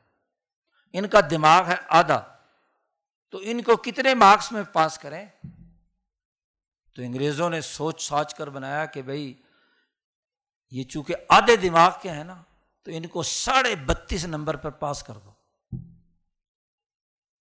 ان 0.93 1.09
کا 1.09 1.21
دماغ 1.31 1.67
ہے 1.67 1.77
آدھا، 1.89 2.37
تو 3.31 3.39
ان 3.43 3.63
کو 3.63 3.77
کتنے 3.77 4.15
مارکس 4.15 4.53
میں 4.53 4.63
پاس 4.73 4.99
کریں؟ 4.99 5.27
تو 6.95 7.03
انگریزوں 7.03 7.51
نے 7.51 7.61
سوچ 7.61 8.03
سوچ 8.03 8.35
کر 8.35 8.51
بنایا 8.51 8.85
کہ 8.85 9.03
بھائی 9.03 9.35
یہ 10.71 10.85
چونکہ 10.85 11.15
آدھے 11.29 11.57
دماغ 11.57 11.91
کے 12.03 12.11
ہیں 12.11 12.25
نا، 12.25 12.43
تو 12.83 12.91
ان 12.95 13.07
کو 13.07 13.23
ساڑھے 13.23 13.75
بتیس 13.77 14.25
نمبر 14.25 14.57
پر 14.57 14.71
پاس 14.71 15.03
کر 15.03 15.15
دو۔ 15.15 15.31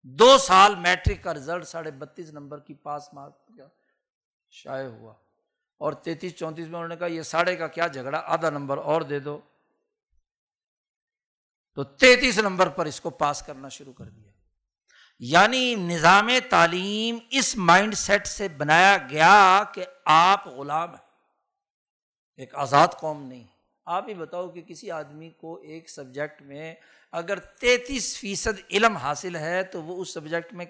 دو 0.03 0.37
سال 0.37 0.75
میٹرک 0.75 1.23
کا 1.23 1.33
رزلٹ 1.33 1.63
ساڑھے 1.63 1.91
بتیس 1.91 2.29
نمبر 2.29 2.59
کی 2.59 2.73
پاس 2.73 3.09
مارک 3.13 3.51
شائع 4.49 4.87
ہوا۔ 4.87 5.13
اور 5.77 5.93
تینتیس، 5.93 6.35
چونتیس 6.35 6.67
میں 6.67 6.75
انہوں 6.75 6.87
نے 6.87 6.95
کہا، 6.95 7.07
یہ 7.07 7.21
ساڑھے 7.21 7.55
کا 7.55 7.67
کیا 7.67 7.87
جھگڑا، 7.87 8.23
آدھا 8.25 8.49
نمبر 8.49 8.77
اور 8.77 9.01
دے 9.01 9.19
دو۔ 9.19 9.39
تو 11.75 11.83
تینتیس 11.83 12.39
نمبر 12.39 12.69
پر 12.69 12.85
اس 12.85 13.01
کو 13.01 13.09
پاس 13.09 13.43
کرنا 13.45 13.69
شروع 13.69 13.93
کر 13.93 14.05
دیا۔ 14.05 14.31
یعنی 15.19 15.75
نظام 15.75 16.29
تعلیم 16.49 17.19
اس 17.29 17.55
مائنڈ 17.55 17.93
سیٹ 17.93 18.27
سے 18.27 18.47
بنایا 18.47 18.97
گیا 19.09 19.63
کہ 19.73 19.85
آپ 20.05 20.47
غلام 20.47 20.89
ہیں۔ 20.89 21.03
ایک 22.35 22.55
آزاد 22.55 22.87
قوم 22.87 23.23
نہیں۔ 23.23 23.52
آپ 23.85 24.05
ہی 24.07 24.13
بتاؤ 24.13 24.49
کہ 24.49 24.61
کسی 24.61 24.91
آدمی 24.91 25.29
کو 25.29 25.61
ایک 25.61 25.89
سبجیکٹ 25.89 26.41
میں 26.41 26.75
اگر 27.11 27.39
تینتیس 27.39 28.17
فیصد 28.17 28.59
علم 28.69 28.97
حاصل 28.97 29.35
ہے 29.35 29.63
تو 29.63 29.83
وہ 29.83 30.01
اس 30.01 30.13
سبجیکٹ 30.13 30.53
میں 30.53 30.65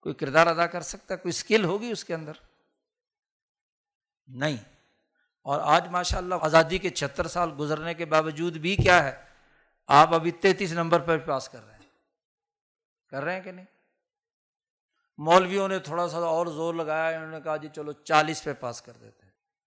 کوئی 0.00 0.14
کردار 0.14 0.46
ادا 0.46 0.66
کر 0.66 0.80
سکتا 0.80 1.14
ہے؟ 1.14 1.18
کوئی 1.18 1.30
اسکل 1.30 1.64
ہوگی 1.64 1.90
اس 1.90 2.04
کے 2.04 2.14
اندر؟ 2.14 2.32
نہیں۔ 4.26 4.56
اور 5.42 5.60
آج 5.64 5.88
ماشاء 5.88 6.18
اللہ 6.18 6.34
آزادی 6.42 6.78
کے 6.78 6.90
چھتر 6.90 7.26
سال 7.26 7.50
گزرنے 7.58 7.94
کے 7.94 8.04
باوجود 8.04 8.56
بھی 8.56 8.76
کیا 8.76 9.04
ہے؟ 9.04 9.24
آپ 9.86 10.14
ابھی 10.14 10.30
تینتیس 10.30 10.72
نمبر 10.72 11.00
پر 11.00 11.18
پاس 11.18 11.48
کر 11.48 11.66
رہے 11.66 11.72
ہیں۔ 11.72 11.88
کر 13.10 13.22
رہے 13.22 13.34
ہیں 13.34 13.40
کہ 13.40 13.52
نہیں؟ 13.52 13.66
مولویوں 15.18 15.68
نے 15.68 15.78
تھوڑا 15.78 16.08
سا 16.08 16.18
اور 16.18 16.46
زور 16.46 16.74
لگایا، 16.74 17.18
انہوں 17.18 17.30
نے 17.30 17.40
کہا 17.40 17.56
جی 17.56 17.68
چلو 17.68 17.92
چالیس 17.92 18.44
پہ 18.44 18.52
پاس 18.52 18.82
کر 18.82 18.92
دیتے 18.92 19.17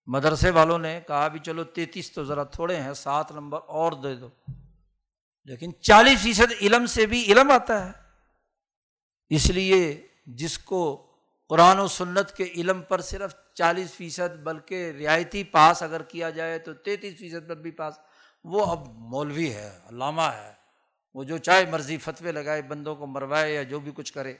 مدرسے 0.05 0.49
والوں 0.49 0.79
نے 0.79 1.01
کہا 1.07 1.27
بھی 1.27 1.39
چلو 1.39 1.63
تینتیس 1.63 2.11
تو 2.11 2.23
ذرا 2.23 2.43
تھوڑے 2.43 2.75
ہیں، 2.75 2.93
سات 2.93 3.31
نمبر 3.31 3.59
اور 3.67 3.91
دے 3.91 4.15
دو۔ 4.15 4.29
لیکن 5.45 5.71
چالیس 5.81 6.21
فیصد 6.21 6.51
علم 6.61 6.85
سے 6.85 7.05
بھی 7.05 7.31
علم 7.31 7.51
آتا 7.51 7.85
ہے۔ 7.85 7.91
اس 9.29 9.49
لیے 9.49 10.07
جس 10.25 10.59
کو 10.59 11.07
قرآن 11.49 11.79
و 11.79 11.87
سنت 11.87 12.31
کے 12.31 12.43
علم 12.43 12.81
پر 12.81 13.01
صرف 13.01 13.35
چالیس 13.53 13.91
فیصد 13.91 14.37
بلکہ 14.43 14.91
رعایتی 14.99 15.43
پاس 15.43 15.83
اگر 15.83 16.01
کیا 16.01 16.29
جائے 16.29 16.59
تو 16.59 16.73
تینتیس 16.73 17.19
فیصد 17.19 17.49
پر 17.49 17.55
بھی 17.55 17.71
پاس۔ 17.71 17.93
وہ 18.43 18.65
اب 18.65 18.87
مولوی 18.87 19.53
ہے، 19.53 19.79
علامہ 19.89 20.21
ہے۔ 20.21 20.53
وہ 21.13 21.23
جو 21.23 21.37
چاہے 21.37 21.65
مرضی 21.65 21.97
فتوے 21.97 22.31
لگائے، 22.31 22.61
بندوں 22.61 22.95
کو 22.95 23.07
مروائے 23.07 23.53
یا 23.53 23.63
جو 23.63 23.79
بھی 23.79 23.91
کچھ 23.95 24.13
کرے۔ 24.13 24.35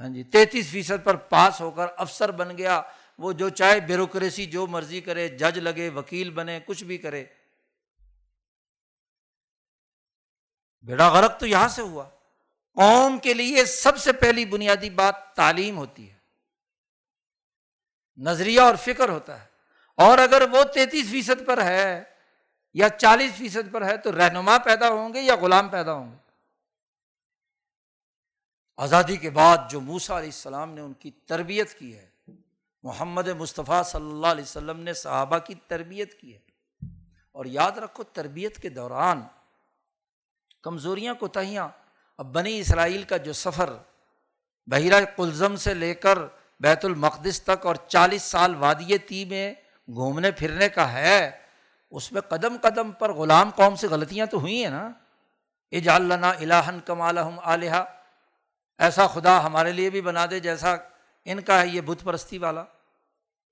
ہاں 0.00 0.08
جی 0.08 0.24
تینتیس 0.24 0.70
فیصد 0.70 1.04
پر 1.04 1.16
پاس 1.16 1.60
ہو 1.60 1.70
کر 1.70 1.86
افسر 1.96 2.30
بن 2.30 2.58
گیا۔ 2.58 2.82
وہ 3.18 3.32
جو 3.32 3.48
چاہے 3.48 3.80
بیوروکریسی 3.80 4.46
جو 4.46 4.66
مرضی 4.66 5.00
کرے، 5.00 5.28
جج 5.28 5.58
لگے، 5.58 5.88
وکیل 5.88 6.30
بنے، 6.30 6.60
کچھ 6.66 6.84
بھی 6.84 6.98
کرے۔ 6.98 7.24
بیڑا 10.80 11.08
غرق 11.08 11.40
تو 11.40 11.46
یہاں 11.46 11.68
سے 11.68 11.82
ہوا۔ 11.82 12.08
قوم 12.74 13.18
کے 13.18 13.34
لیے 13.34 13.64
سب 13.64 13.98
سے 13.98 14.12
پہلی 14.12 14.44
بنیادی 14.44 14.90
بات 14.90 15.34
تعلیم 15.34 15.78
ہوتی 15.78 16.10
ہے۔ 16.10 16.16
نظریہ 18.16 18.60
اور 18.60 18.76
فکر 18.76 19.08
ہوتا 19.08 19.42
ہے۔ 19.42 19.48
اور 19.96 20.18
اگر 20.18 20.42
وہ 20.52 20.64
تینتیس 20.64 21.10
فیصد 21.10 21.46
پر 21.46 21.64
ہے 21.64 22.04
یا 22.74 22.88
چالیس 22.88 23.32
فیصد 23.32 23.72
پر 23.72 23.86
ہے 23.86 23.96
تو 23.96 24.12
رہنما 24.12 24.58
پیدا 24.58 24.88
ہوں 24.88 25.14
گے 25.14 25.20
یا 25.20 25.36
غلام 25.36 25.68
پیدا 25.68 25.92
ہوں 25.92 26.12
گے۔ 26.12 26.16
آزادی 28.76 29.16
کے 29.16 29.30
بعد 29.30 29.58
جو 29.70 29.80
موسا 29.80 30.18
علیہ 30.18 30.28
السلام 30.28 30.70
نے 30.70 30.80
ان 30.80 30.92
کی 30.92 31.10
تربیت 31.10 31.78
کی 31.78 31.96
ہے 31.96 32.15
محمد 32.82 33.28
مصطفیٰ 33.28 33.84
صلی 33.84 34.10
اللہ 34.10 34.26
علیہ 34.26 34.44
وسلم 34.44 34.80
نے 34.80 34.94
صحابہ 34.94 35.38
کی 35.38 35.54
تربیت 35.54 36.14
کی 36.14 36.34
ہے۔ 36.34 36.38
اور 37.32 37.44
یاد 37.44 37.72
رکھو 37.72 38.02
تربیت 38.02 38.56
کے 38.56 38.68
دوران 38.68 39.22
کمزوریاں، 40.62 41.14
کوتاہیاں۔ 41.14 41.68
اب 42.18 42.26
بنی 42.26 42.58
اسرائیل 42.58 43.02
کا 43.02 43.16
جو 43.16 43.32
سفر 43.32 43.76
بحیرہ 44.66 45.04
کلزم 45.16 45.56
سے 45.56 45.74
لے 45.74 45.94
کر 45.94 46.18
بیت 46.60 46.84
المقدس 46.84 47.42
تک 47.42 47.66
اور 47.66 47.74
چالیس 47.74 48.22
سال 48.22 48.54
وادی 48.54 48.98
تی 48.98 49.24
میں 49.24 49.54
گھومنے 49.94 50.30
پھرنے 50.30 50.68
کا 50.68 50.92
ہے، 50.92 51.30
اس 51.90 52.12
میں 52.12 52.20
قدم 52.20 52.56
قدم 52.62 52.92
پر 52.92 53.12
غلام 53.12 53.50
قوم 53.50 53.74
سے 53.74 53.86
غلطیاں 53.86 54.26
تو 54.26 54.40
ہوئی 54.40 54.62
ہیں 54.62 54.70
نا۔ 54.70 54.90
اجالنا 55.72 56.30
الہن 56.30 56.80
کمال 56.80 57.18
علیہ 57.44 57.84
ایسا 58.78 59.06
خدا 59.06 59.46
ہمارے 59.46 59.72
لیے 59.72 59.90
بھی 59.90 60.00
بنا 60.00 60.26
دے 60.30 60.40
جیسا 60.40 60.76
ان 61.26 61.40
کا 61.40 61.62
ہے 61.62 61.66
یہ 61.68 61.80
بت 61.80 62.04
پرستی 62.04 62.38
والا۔ 62.38 62.62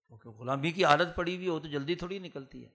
کیونکہ 0.06 0.28
غلامی 0.28 0.70
کی 0.70 0.84
عادت 0.84 1.16
پڑی 1.16 1.36
ہوئی 1.36 1.48
وہ 1.48 1.58
تو 1.58 1.68
جلدی 1.68 1.94
تھوڑی 1.94 2.18
نکلتی 2.18 2.64
ہے۔ 2.64 2.68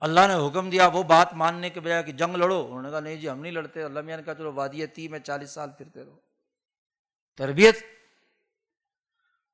اللہ 0.00 0.20
نے 0.28 0.48
حکم 0.48 0.70
دیا 0.70 0.86
وہ 0.86 1.02
بات 1.02 1.34
ماننے 1.34 1.70
کے 1.70 1.80
بجائے 1.80 2.02
کہ 2.02 2.12
جنگ 2.12 2.36
لڑو۔ 2.36 2.66
انہوں 2.66 2.82
نے 2.82 2.90
کہا، 2.90 3.00
نہیں 3.00 3.16
جی 3.16 3.28
ہم 3.28 3.40
نہیں 3.40 3.52
لڑتے۔ 3.52 3.82
اللہ 3.82 4.00
میاں 4.00 4.16
نے 4.16 4.22
کہا، 4.22 4.34
چلو 4.34 4.52
وادی 4.52 4.86
تی 4.86 5.08
میں 5.08 5.18
چالیس 5.18 5.50
سال 5.50 5.70
پھرتے 5.78 6.04
رہو۔ 6.04 6.18
تربیت۔ 7.36 7.78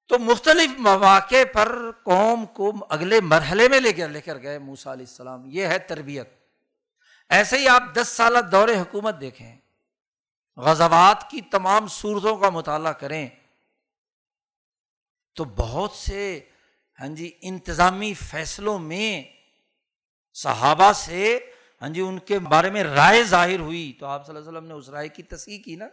تو 0.08 0.18
مختلف 0.18 0.70
مواقع 0.78 1.44
پر 1.52 1.90
قوم 2.02 2.46
کو 2.46 2.72
اگلے 2.88 3.20
مرحلے 3.20 3.68
میں 3.68 3.80
لے 3.80 3.92
کر 3.92 4.08
لے 4.08 4.20
کر 4.20 4.42
گئے 4.42 4.58
موسا 4.58 4.92
علیہ 4.92 5.06
السلام۔ 5.08 5.42
یہ 5.46 5.66
ہے 5.66 5.78
تربیت۔ 5.78 6.28
ایسے 7.28 7.58
ہی 7.58 7.68
آپ 7.68 7.82
دس 7.94 8.08
سالہ 8.08 8.38
دور 8.52 8.68
حکومت 8.68 9.20
دیکھیں۔ 9.20 9.56
غزوات 10.58 11.30
کی 11.30 11.40
تمام 11.40 11.86
صورتوں 11.86 12.36
کا 12.36 12.50
مطالعہ 12.50 12.92
کریں، 12.92 13.28
تو 15.34 15.44
بہت 15.44 15.92
سے 15.92 16.40
ہاں 17.00 17.08
جی 17.08 17.30
انتظامی 17.40 18.14
فیصلوں 18.14 18.78
میں 18.78 19.22
صحابہ 20.32 20.92
سے 20.92 21.38
ہاں 21.82 21.88
جی 21.88 22.00
ان 22.00 22.18
کے 22.18 22.38
بارے 22.38 22.70
میں 22.70 22.84
رائے 22.84 23.22
ظاہر 23.24 23.60
ہوئی۔ 23.60 23.92
تو 23.92 24.06
آپ 24.06 24.26
صلی 24.26 24.36
اللہ 24.36 24.48
علیہ 24.48 24.58
وسلم 24.58 24.68
نے 24.68 24.74
اس 24.74 24.88
رائے 24.88 25.08
کی 25.08 25.22
تصحیح 25.22 25.62
کی 25.62 25.76
نا۔ 25.76 25.88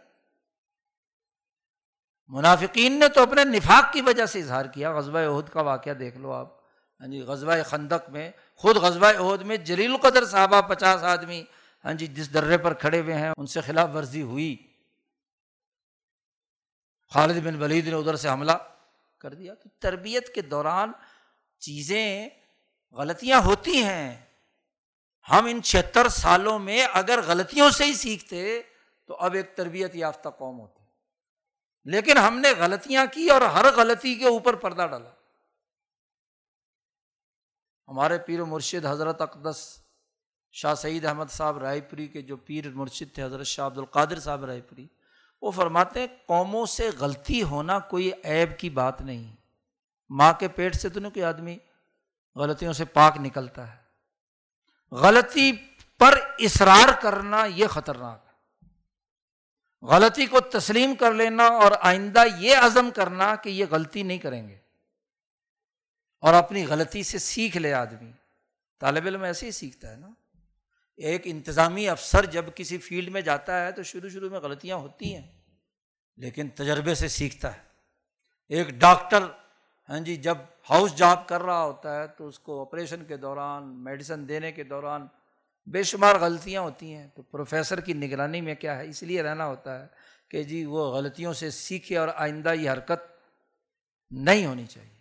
منافقین 2.28 2.92
نے 2.92 3.08
تو 3.08 3.22
اپنے 3.22 3.44
نفاق 3.44 3.92
کی 3.92 4.00
وجہ 4.00 4.26
سے 4.26 4.38
اظہار 4.38 4.64
کیا۔ 4.64 4.92
غزبۂ 4.92 5.20
عہد 5.20 5.48
کا 5.48 5.60
واقعہ 5.60 5.92
دیکھ 5.92 6.18
لو 6.18 6.32
آپ۔ 6.32 6.58
ہاں 7.00 7.06
جی 7.06 7.20
غزبۂ 7.20 7.58
خندق 7.64 8.10
میں، 8.10 8.30
خود 8.54 8.76
غزبۂ 8.76 9.14
عہد 9.14 9.42
میں 9.42 9.56
جلیل 9.56 9.90
القدر 9.90 10.24
صحابہ 10.24 10.60
پچاس 10.60 11.02
آدمی 11.02 11.44
ہاں 11.86 11.94
جی 11.94 12.06
جس 12.06 12.34
درے 12.34 12.58
پر 12.58 12.74
کھڑے 12.74 13.00
ہوئے 13.00 13.14
ہیں، 13.14 13.32
ان 13.36 13.46
سے 13.46 13.60
خلاف 13.60 13.88
ورزی 13.94 14.22
ہوئی۔ 14.22 14.76
خالد 17.08 17.46
بن 17.46 17.62
ولید 17.62 17.86
نے 17.86 17.94
ادھر 17.94 18.16
سے 18.16 18.28
حملہ 18.28 18.52
کر 19.18 19.34
دیا۔ 19.34 19.54
تو 19.54 19.68
تربیت 19.78 20.34
کے 20.34 20.42
دوران 20.42 20.92
چیزیں 21.58 22.28
غلطیاں 22.92 23.40
ہوتی 23.40 23.82
ہیں۔ 23.82 24.26
ہم 25.30 25.46
ان 25.46 25.62
چھہتر 25.62 26.08
سالوں 26.08 26.58
میں 26.58 26.86
اگر 26.92 27.20
غلطیوں 27.26 27.70
سے 27.70 27.84
ہی 27.84 27.94
سیکھتے 27.94 28.62
تو 29.06 29.16
اب 29.16 29.34
ایک 29.34 29.56
تربیت 29.56 29.94
یافتہ 29.94 30.28
قوم 30.28 30.60
ہوتی۔ 30.60 30.84
لیکن 31.84 32.18
ہم 32.18 32.38
نے 32.38 32.52
غلطیاں 32.58 33.06
کی 33.12 33.30
اور 33.30 33.40
ہر 33.40 33.64
غلطی 33.76 34.14
کے 34.14 34.26
اوپر 34.26 34.54
پردہ 34.54 34.86
ڈالا۔ 34.90 35.10
ہمارے 37.88 38.18
پیر 38.18 38.40
و 38.40 38.46
مرشد 38.46 38.86
حضرت 38.86 39.20
اقدس 39.20 39.85
شاہ 40.56 40.74
سعید 40.74 41.04
احمد 41.04 41.24
صاحب 41.30 41.58
رائے 41.58 41.80
پوری 41.80 42.06
کے 42.06 42.22
جو 42.22 42.36
پیر 42.36 42.68
مرشد 42.68 43.14
تھے، 43.14 43.22
حضرت 43.22 43.46
شاہ 43.46 43.66
عبد 43.66 43.78
القادر 43.78 44.18
صاحب 44.18 44.44
رائے 44.44 44.60
پوری، 44.60 44.86
وہ 45.42 45.50
فرماتے 45.50 46.00
ہیں 46.00 46.06
قوموں 46.26 46.66
سے 46.66 46.90
غلطی 46.98 47.42
ہونا 47.42 47.78
کوئی 47.78 48.10
عیب 48.24 48.58
کی 48.58 48.70
بات 48.70 49.00
نہیں۔ 49.00 49.36
ماں 50.10 50.32
کے 50.32 50.48
پیٹ 50.48 50.74
سے 50.74 50.88
تو 50.88 51.00
نہیں 51.00 51.12
کوئی 51.12 51.24
آدمی 51.24 51.58
غلطیوں 52.36 52.72
سے 52.72 52.84
پاک 52.84 53.16
نکلتا 53.16 53.72
ہے۔ 53.72 53.78
غلطی 54.92 55.52
پر 55.98 56.20
اصرار 56.38 57.02
کرنا 57.02 57.44
یہ 57.44 57.66
خطرناک 57.66 58.26
ہے۔ 58.26 58.66
غلطی 59.86 60.26
کو 60.26 60.40
تسلیم 60.40 60.94
کر 60.94 61.12
لینا 61.14 61.46
اور 61.46 61.72
آئندہ 61.80 62.24
یہ 62.38 62.56
عزم 62.56 62.90
کرنا 62.90 63.36
کہ 63.36 63.48
یہ 63.48 63.64
غلطی 63.70 64.02
نہیں 64.02 64.18
کریں 64.18 64.48
گے۔ 64.48 64.58
اور 66.20 66.34
اپنی 66.34 66.66
غلطی 66.66 67.02
سے 67.02 67.18
سیکھ 67.18 67.56
لے 67.56 67.72
آدمی۔ 67.72 68.12
طالب 68.78 69.06
علم 69.06 69.22
ایسے 69.22 69.46
ہی 69.46 69.50
سیکھتا 69.50 69.90
ہے 69.90 69.96
نا۔ 69.96 70.08
ایک 70.98 71.22
انتظامی 71.24 71.88
افسر 71.88 72.26
جب 72.26 72.44
کسی 72.54 72.78
فیلڈ 72.78 73.08
میں 73.08 73.20
جاتا 73.20 73.64
ہے 73.66 73.72
تو 73.72 73.82
شروع 73.82 74.08
شروع 74.08 74.30
میں 74.30 74.40
غلطیاں 74.40 74.76
ہوتی 74.76 75.14
ہیں، 75.14 75.26
لیکن 76.18 76.48
تجربے 76.48 76.94
سے 76.94 77.08
سیکھتا 77.08 77.54
ہے۔ 77.54 77.60
ایک 78.50 78.68
ڈاکٹر 78.70 79.22
ہاں 79.88 80.00
جی 80.00 80.16
جب 80.16 80.38
ہاؤس 80.70 80.96
جاب 80.96 81.26
کر 81.28 81.42
رہا 81.42 81.62
ہوتا 81.64 82.00
ہے 82.00 82.06
تو 82.06 82.26
اس 82.26 82.38
کو 82.38 82.60
آپریشن 82.60 83.04
کے 83.04 83.16
دوران، 83.16 83.68
میڈیسن 83.84 84.28
دینے 84.28 84.52
کے 84.52 84.64
دوران 84.64 85.06
بے 85.66 85.82
شمار 85.82 86.14
غلطیاں 86.14 86.62
ہوتی 86.62 86.94
ہیں۔ 86.94 87.06
تو 87.14 87.22
پروفیسر 87.22 87.80
کی 87.80 87.92
نگرانی 87.92 88.40
میں 88.40 88.54
کیا 88.54 88.76
ہے؟ 88.78 88.88
اس 88.88 89.02
لیے 89.02 89.22
رہنا 89.22 89.46
ہوتا 89.46 89.78
ہے 89.80 89.86
کہ 90.30 90.42
جی 90.42 90.64
وہ 90.64 90.90
غلطیوں 90.90 91.32
سے 91.32 91.50
سیکھے 91.50 91.96
اور 91.98 92.08
آئندہ 92.14 92.52
یہ 92.54 92.70
حرکت 92.70 93.06
نہیں 94.10 94.46
ہونی 94.46 94.66
چاہیے۔ 94.66 94.94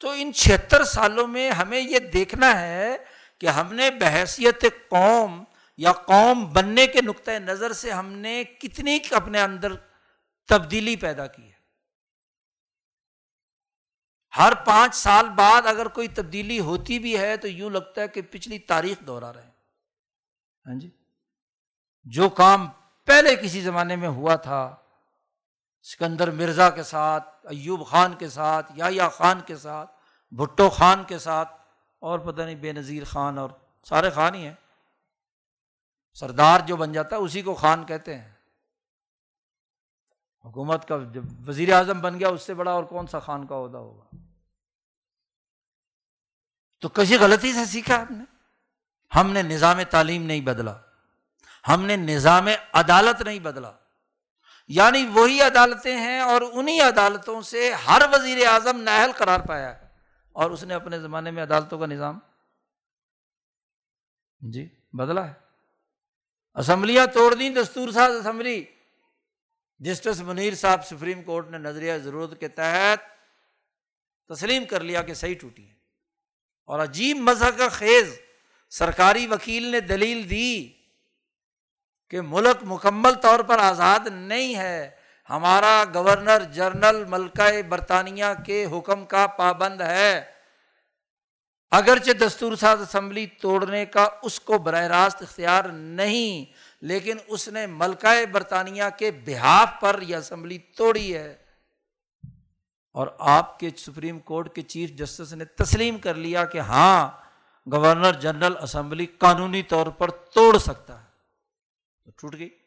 تو 0.00 0.10
ان 0.10 0.32
چھہتر 0.32 0.84
سالوں 0.84 1.26
میں 1.26 1.50
ہمیں 1.50 1.80
یہ 1.80 1.98
دیکھنا 2.12 2.60
ہے 2.60 2.96
کہ 3.42 3.46
ہم 3.46 3.74
نے 3.74 3.90
بحثیت 3.90 4.64
قوم 4.88 5.44
یا 5.76 5.92
قوم 5.92 6.52
بننے 6.52 6.86
کے 6.86 7.00
نقطۂ 7.02 7.30
نظر 7.30 7.72
سے 7.72 7.90
ہم 7.90 8.12
نے 8.12 8.44
کتنی 8.44 8.98
اپنے 9.10 9.40
اندر 9.40 9.72
تبدیلی 10.48 10.96
پیدا 10.96 11.26
کی 11.26 11.46
ہے۔ 11.46 11.58
ہر 14.38 14.52
پانچ 14.64 14.94
سال 14.94 15.28
بعد 15.28 15.62
اگر 15.66 15.88
کوئی 15.88 16.08
تبدیلی 16.08 16.60
ہوتی 16.60 16.98
بھی 16.98 17.18
ہے 17.18 17.36
تو 17.36 17.48
یوں 17.48 17.70
لگتا 17.70 18.00
ہے 18.00 18.08
کہ 18.08 18.22
پچھلی 18.30 18.58
تاریخ 18.58 19.06
دوہرا 19.06 19.32
رہے۔ 19.32 19.50
ہاں 20.66 20.74
جی؟ 20.74 20.90
جو 22.04 22.28
کام 22.28 22.68
پہلے 23.04 23.36
کسی 23.36 23.60
زمانے 23.60 23.96
میں 23.96 24.08
ہوا 24.08 24.36
تھا، 24.36 24.76
سکندر 25.82 26.30
مرزا 26.30 26.70
کے 26.70 26.82
ساتھ، 26.82 27.46
ایوب 27.46 27.86
خان 27.86 28.14
کے 28.14 28.28
ساتھ 28.28 28.72
یا 28.76 29.08
خان 29.08 29.40
کے 29.40 29.56
ساتھ، 29.56 29.90
بھٹو 30.30 30.70
خان 30.70 31.04
کے 31.04 31.18
ساتھ 31.18 31.61
اور 32.02 32.18
پتہ 32.18 32.42
نہیں 32.42 32.54
بے 32.54 32.72
نظیر 32.72 33.04
خان 33.04 33.38
اور 33.38 33.50
سارے 33.84 34.10
خان 34.10 34.34
ہی 34.34 34.46
ہیں۔ 34.46 34.54
سردار 36.14 36.60
جو 36.60 36.76
بن 36.76 36.92
جاتا 36.92 37.16
ہے 37.16 37.20
اسی 37.20 37.42
کو 37.42 37.54
خان 37.54 37.86
کہتے 37.86 38.18
ہیں۔ 38.18 38.32
حکومت 40.44 40.88
کا 40.88 40.98
جب 41.12 41.48
وزیر 41.48 41.72
اعظم 41.72 42.00
بن 42.00 42.20
گیا 42.20 42.28
اس 42.28 42.42
سے 42.42 42.54
بڑا 42.54 42.70
اور 42.70 42.84
کون 42.84 43.06
سا 43.06 43.18
خان 43.18 43.46
کا 43.46 43.54
عہدہ 43.54 43.76
ہوگا؟ 43.76 44.16
تو 46.80 46.88
کسی 46.88 47.16
غلطی 47.16 47.52
سے 47.52 47.64
سیکھا 47.64 48.02
ہم 48.02 48.16
نے؟ 48.16 48.24
ہم 49.16 49.30
نے 49.30 49.42
نظام 49.42 49.82
تعلیم 49.82 50.22
نہیں 50.22 50.40
بدلا۔ 50.40 50.74
ہم 51.68 51.84
نے 51.84 51.96
نظام 51.96 52.48
عدالت 52.72 53.22
نہیں 53.22 53.38
بدلا۔ 53.38 53.72
یعنی 54.68 55.06
وہی 55.06 55.42
عدالتیں 55.42 55.96
ہیں 55.96 56.20
اور 56.20 56.42
انہیں 56.52 56.80
عدالتوں 56.80 57.42
سے 57.42 57.72
ہر 57.72 58.02
وزیر 58.12 58.46
اعظم 58.46 58.80
نااہل 58.80 59.12
قرار 59.12 59.40
پایا 59.40 59.76
ہے۔ 59.76 59.81
اور 60.32 60.50
اس 60.50 60.64
نے 60.64 60.74
اپنے 60.74 61.00
زمانے 61.00 61.30
میں 61.30 61.42
عدالتوں 61.42 61.78
کا 61.78 61.86
نظام 61.86 62.18
جی 64.40 64.68
بدلا 64.92 65.28
ہے۔ 65.28 65.34
اسمبلیاں 66.54 67.06
توڑ 67.06 67.34
دیں، 67.34 67.50
دستور 67.50 67.90
ساز 67.90 68.16
اسمبلی۔ 68.16 68.64
جسٹس 69.78 70.20
منیر 70.20 70.54
صاحب 70.54 70.84
سپریم 70.84 71.22
کورٹ 71.22 71.50
نے 71.50 71.58
نظریہ 71.58 71.98
ضرورت 71.98 72.40
کے 72.40 72.48
تحت 72.48 72.98
تسلیم 74.28 74.64
کر 74.64 74.80
لیا 74.80 75.02
کہ 75.02 75.14
صحیح 75.14 75.34
ٹوٹی 75.40 75.68
ہے 75.68 75.74
اور 76.64 76.78
عجیب 76.78 77.16
مذہب 77.16 77.58
کا 77.58 77.68
خیز 77.68 78.20
سرکاری 78.70 79.26
وکیل 79.26 79.62
نے 79.62 79.80
دلیل 79.80 80.30
دی 80.30 80.72
کہ 82.10 82.20
ملک 82.20 82.56
مکمل 82.62 83.14
طور 83.14 83.40
پر 83.40 83.58
آزاد 83.58 84.00
نہیں 84.12 84.54
ہے۔ 84.56 85.01
ہمارا 85.30 85.84
گورنر 85.94 86.42
جنرل 86.52 87.04
ملکہ 87.04 87.62
برطانیہ 87.62 88.24
کے 88.46 88.66
حکم 88.72 89.04
کا 89.04 89.26
پابند 89.26 89.80
ہے۔ 89.80 90.24
اگرچہ 91.70 92.10
دستور 92.10 92.56
ساز 92.56 92.80
اسمبلی 92.80 93.26
توڑنے 93.26 93.86
کا 93.86 94.08
اس 94.22 94.40
کو 94.40 94.58
براہ 94.58 94.82
راست 94.82 95.22
اختیار 95.22 95.64
نہیں، 95.64 96.52
لیکن 96.80 97.16
اس 97.26 97.48
نے 97.48 97.66
ملکہ 97.66 98.26
برطانیہ 98.26 98.82
کے 98.98 99.10
بحاف 99.10 99.68
پر 99.80 100.02
یہ 100.02 100.16
اسمبلی 100.16 100.58
توڑی 100.58 101.16
ہے۔ 101.16 101.36
اور 102.94 103.06
آپ 103.18 103.58
کے 103.58 103.70
سپریم 103.76 104.18
کورٹ 104.18 104.54
کے 104.54 104.62
چیف 104.62 104.90
جسٹس 104.90 105.32
نے 105.32 105.44
تسلیم 105.44 105.98
کر 105.98 106.14
لیا 106.14 106.44
کہ 106.44 106.58
ہاں 106.58 107.10
گورنر 107.72 108.12
جنرل 108.12 108.56
اسمبلی 108.62 109.06
قانونی 109.06 109.62
طور 109.62 109.86
پر 109.86 110.10
توڑ 110.10 110.58
سکتا 110.58 111.00
ہے۔ 111.00 111.06
تو 112.04 112.10
ٹوٹ 112.10 112.38
گئی۔ 112.38 112.61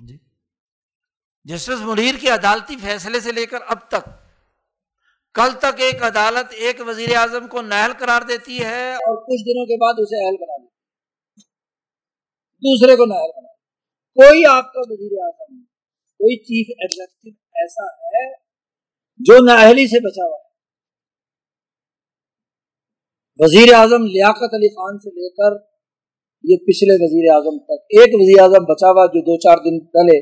جی۔ 0.00 0.16
جسٹس 1.44 1.80
منیر 1.80 2.14
کے 2.20 2.30
عدالتی 2.30 2.76
فیصلے 2.76 3.20
سے 3.20 3.32
لے 3.32 3.46
کر 3.46 3.58
اب 3.66 3.88
تک، 3.88 4.08
کل 5.34 5.50
تک 5.58 5.80
ایک 5.80 6.02
عدالت 6.02 6.52
ایک 6.56 6.80
وزیر 6.86 7.16
اعظم 7.16 7.46
کو 7.48 7.62
نہل 7.62 7.92
قرار 7.98 8.22
دیتی 8.22 8.58
ہے 8.64 8.94
اور 8.94 9.16
کچھ 9.16 9.42
دنوں 9.42 9.66
کے 9.66 9.76
بعد 9.76 9.94
اسے 9.98 10.24
اہل 10.24 10.36
بنا 10.36 10.56
دیتی 10.56 10.78
دوسرے 12.62 12.96
کو 12.96 13.04
نہل 13.04 13.30
بنا۔ 13.36 13.48
کوئی 14.16 14.44
آپ 14.46 14.72
کا 14.72 14.80
وزیر 14.80 15.18
اعظم، 15.22 15.62
کوئی 16.20 16.36
چیف 16.42 16.72
ایگزیکٹو 16.78 17.30
ایسا 17.54 17.86
ہے 18.06 18.24
جو 19.20 19.38
نااہلی 19.44 19.86
سے 19.86 20.00
بچا 20.00 20.24
ہوا 20.24 20.38
ہے؟ 20.38 20.48
وزیر 23.40 23.74
اعظم 23.74 24.06
لیاقت 24.06 24.54
علی 24.54 24.68
خان 24.68 24.98
سے 24.98 25.10
لے 25.10 25.30
کر 25.30 25.69
یہ 26.44 26.56
پچھلے 26.56 26.94
وزیر 26.94 27.30
اعظم 27.32 27.58
تک، 27.58 27.96
ایک 27.96 28.14
وزیر 28.14 28.42
اعظم 28.42 28.64
بچا 28.64 28.90
ہوا 28.90 29.06
جو 29.06 29.20
دو 29.20 29.36
چار 29.38 29.56
دن 29.56 29.80
پہلے 29.86 30.20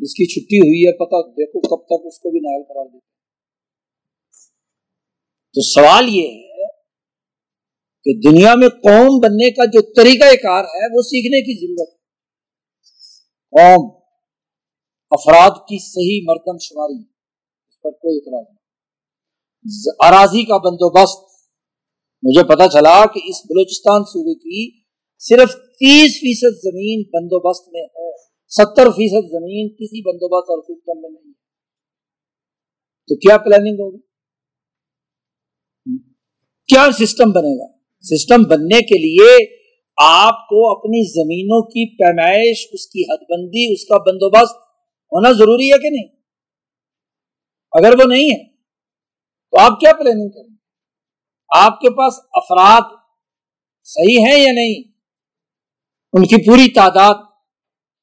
جس 0.00 0.14
کی 0.14 0.26
چھٹی 0.26 0.58
ہوئی 0.58 0.80
ہے، 0.86 0.92
پتہ 0.96 1.20
دیکھو 1.30 1.60
کب 1.60 1.84
تک 1.86 2.06
اس 2.06 2.18
کو 2.18 2.30
بھی 2.30 2.40
نائل 2.40 2.62
قرار 2.62 2.86
دیتے 2.86 3.08
تو 5.54 5.60
سوال 5.62 6.08
یہ 6.08 6.28
ہے 6.28 6.68
کہ 8.06 8.30
دنیا 8.30 8.54
میں 8.54 8.68
قوم 8.68 9.18
بننے 9.20 9.50
کا 9.50 9.64
جو 9.64 9.80
طریقہ 9.92 10.34
کار 10.42 10.64
ہے، 10.64 10.86
وہ 10.96 11.02
سیکھنے 11.02 11.40
کی 11.40 11.56
ضرورت 11.60 11.88
ہے۔ 11.88 11.98
قوم 13.52 13.88
افراد 15.10 15.50
کی 15.50 15.78
صحیح 15.86 16.20
مردم 16.24 16.58
شماری، 16.60 17.00
اس 17.68 17.80
پر 17.82 17.90
کوئی 17.90 18.16
اعتراض 18.16 18.44
نہیں۔ 18.44 18.58
اراضی 20.06 20.44
کا 20.44 20.56
بندوبست، 20.56 21.24
مجھے 22.22 22.44
پتا 22.44 22.68
چلا 22.68 23.06
کہ 23.14 23.20
اس 23.24 23.46
بلوچستان 23.46 24.04
صوبے 24.04 24.34
کی 24.34 24.79
صرف 25.20 25.52
تیس 25.54 26.12
فیصد 26.12 26.56
زمین 26.62 27.02
بندوبست 27.12 27.68
میں 27.68 27.82
ہے۔ 27.82 28.12
ستر 28.48 28.90
فیصد 28.90 29.30
زمین 29.30 29.68
کسی 29.68 30.02
بندوبست 30.02 30.50
اور 30.50 30.62
سسٹم 30.62 31.00
میں 31.00 31.10
نہیں 31.10 31.28
ہے۔ 31.28 31.32
تو 33.08 33.16
کیا 33.16 33.38
پلاننگ 33.38 33.74
ہوگی؟ 33.74 33.98
کیا 36.66 36.86
سسٹم 36.92 37.30
بنے 37.30 37.58
گا؟ 37.58 37.78
سسٹم 38.00 38.42
بننے 38.42 38.82
کے 38.82 38.98
لیے 38.98 39.56
آپ 39.96 40.48
کو 40.48 40.78
اپنی 40.78 41.10
زمینوں 41.10 41.62
کی 41.62 41.96
پیمائش، 41.96 42.68
اس 42.72 42.86
کی 42.86 43.02
حد 43.02 43.16
بندی، 43.16 43.72
اس 43.72 43.84
کا 43.84 43.98
بندوبست 43.98 44.56
ہونا 45.12 45.32
ضروری 45.32 45.72
ہے 45.72 45.78
کہ 45.78 45.90
نہیں؟ 45.90 46.08
اگر 47.72 47.92
وہ 47.98 48.04
نہیں 48.08 48.30
ہے، 48.30 48.44
تو 49.50 49.60
آپ 49.60 49.80
کیا 49.80 49.92
پلاننگ 49.92 50.30
کریں؟ 50.30 50.56
آپ 51.56 51.80
کے 51.80 51.90
پاس 51.90 52.14
افراد 52.32 52.82
صحیح 53.84 54.18
ہیں 54.18 54.38
یا 54.40 54.52
نہیں؟ 54.52 54.89
ان 56.14 56.24
کی 56.24 56.38
پوری 56.46 56.66
تعداد، 56.74 57.18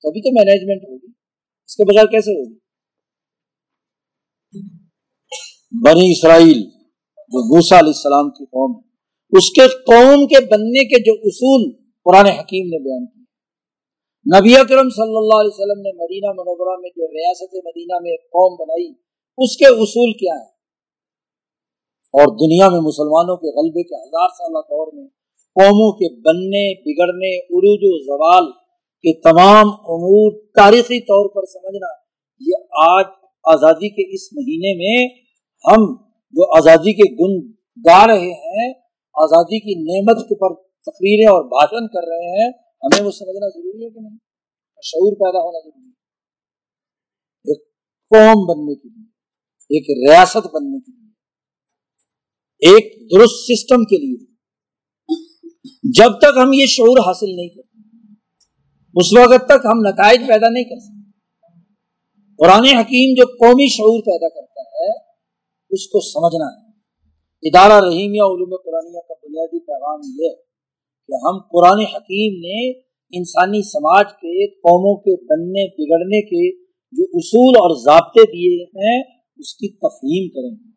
تبھی 0.03 0.21
تو 0.21 0.31
مینجمنٹ 0.35 0.83
ہوگی، 0.83 1.11
اس 1.69 1.75
کے 1.75 1.85
بغیر 1.85 2.09
کیسے 2.11 2.35
ہوگی؟ 2.35 2.55
بنی 5.81 6.05
اسرائیل، 6.11 6.61
جو 7.31 7.43
موسا 7.47 7.79
علیہ 7.79 7.95
السلام 7.95 8.29
کی 8.29 8.45
قوم 8.47 8.75
ہے، 8.75 8.81
اس 9.33 9.49
کے 9.51 9.67
قوم 9.87 10.25
کے 10.27 10.39
بننے 10.47 10.83
کے 10.85 10.99
جو 11.03 11.15
اصول 11.23 11.65
قرآن 12.05 12.29
حکیم 12.31 12.67
نے 12.67 12.79
بیان 12.83 13.03
کیے 13.05 13.25
نبی 14.25 14.55
اکرم 14.57 14.89
صلی 14.95 15.17
اللہ 15.17 15.41
علیہ 15.41 15.53
وسلم 15.53 15.81
نے 15.81 15.91
مدینہ 15.97 16.31
منورہ 16.37 16.77
میں 16.79 16.89
جو 16.91 17.07
ریاست 17.09 17.59
مدینہ 17.65 17.99
میں 18.01 18.11
ایک 18.11 18.23
قوم 18.37 18.55
بنائی، 18.55 18.87
اس 19.37 19.57
کے 19.57 19.67
اصول 19.75 20.13
کیا 20.19 20.35
ہیں؟ 20.35 20.49
اور 22.13 22.33
دنیا 22.37 22.67
میں 22.69 22.81
مسلمانوں 22.81 23.35
کے 23.37 23.53
غلبے 23.55 23.83
کے 23.83 23.95
ہزار 23.97 24.33
سالہ 24.35 24.61
دور 24.69 24.87
میں 24.93 25.07
قوموں 25.57 25.91
کے 25.91 26.21
بننے، 26.21 26.73
بگڑنے، 26.81 27.37
عروج 27.37 27.79
و 27.83 27.97
زوال 28.03 28.51
کے 29.03 29.13
تمام 29.21 29.69
امور 29.69 30.31
تاریخی 30.55 30.99
طور 30.99 31.29
پر 31.29 31.45
سمجھنا، 31.45 31.87
یہ 32.41 32.53
آج 32.89 33.05
آزادی 33.43 33.89
کے 33.89 34.15
اس 34.15 34.33
مہینے 34.33 34.73
میں 34.77 35.07
ہم 35.65 35.95
جو 36.33 36.57
آزادی 36.57 36.93
کے 36.93 37.13
گن 37.13 37.51
گا 37.85 38.07
رہے 38.07 38.31
ہیں، 38.31 38.73
آزادی 39.15 39.59
کی 39.59 39.75
نعمت 39.81 40.29
کے 40.29 40.35
پر 40.35 40.55
تقریریں 40.91 41.27
اور 41.27 41.43
بھاشن 41.43 41.87
کر 41.87 42.07
رہے 42.07 42.43
ہیں، 42.43 42.49
ہمیں 42.83 43.05
وہ 43.05 43.11
سمجھنا 43.11 43.49
ضروری 43.49 43.85
ہے 43.85 43.89
کہ 43.89 43.99
نہیں؟ 43.99 44.17
شعور 44.83 45.13
پیدا 45.13 45.39
ہونا 45.39 45.59
ضروری 45.59 45.89
ہے۔ 45.89 45.91
ایک 47.45 47.63
قوم 48.11 48.45
بننے 48.45 48.75
کے 48.75 48.89
لیے، 48.89 49.05
ایک 49.69 50.09
ریاست 50.09 50.47
بننے 50.53 50.79
کے 50.79 50.91
لیے، 50.91 51.07
ایک 52.61 53.11
درست 53.11 53.51
سسٹم 53.51 53.83
کے 53.83 53.97
لیے 53.97 54.36
جب 55.83 56.17
تک 56.17 56.37
ہم 56.43 56.53
یہ 56.53 56.65
شعور 56.65 56.97
حاصل 56.99 57.35
نہیں 57.35 57.49
کرتے، 57.49 57.79
اس 58.95 59.17
وقت 59.17 59.45
تک 59.45 59.65
ہم 59.65 59.87
نتائج 59.87 60.19
پیدا 60.27 60.49
نہیں 60.49 60.63
کر 60.63 60.79
سکتے۔ 60.79 60.97
قرآن 62.37 62.65
حکیم 62.65 63.13
جو 63.17 63.25
قومی 63.25 63.67
شعور 63.69 63.99
پیدا 63.99 64.29
کرتا 64.29 64.61
ہے، 64.61 64.97
اس 65.69 65.87
کو 65.87 65.99
سمجھنا 65.99 66.45
ہے۔ 66.45 66.67
ادارہ 67.41 67.85
رحیم 67.85 68.13
یا 68.13 68.23
علوم 68.23 68.55
قرآن 68.65 68.93
کا 68.93 69.13
بنیادی 69.23 69.59
پیغام 69.59 69.99
یہ 70.19 70.29
ہے 70.29 70.35
کہ 71.07 71.27
ہم 71.27 71.37
قرآن 71.51 71.79
حکیم 71.79 72.39
نے 72.39 72.71
انسانی 73.17 73.61
سماج 73.61 74.05
کے، 74.05 74.47
قوموں 74.47 74.95
کے 74.95 75.15
بننے، 75.15 75.67
بگڑنے 75.67 76.21
کے 76.21 76.63
جو 76.91 77.03
اصول 77.13 77.53
اور 77.55 77.83
ضابطے 77.85 78.21
دیے 78.21 78.63
ہیں، 78.63 79.03
اس 79.37 79.55
کی 79.55 79.67
تفہیم 79.67 80.29
کریں۔ 80.29 80.71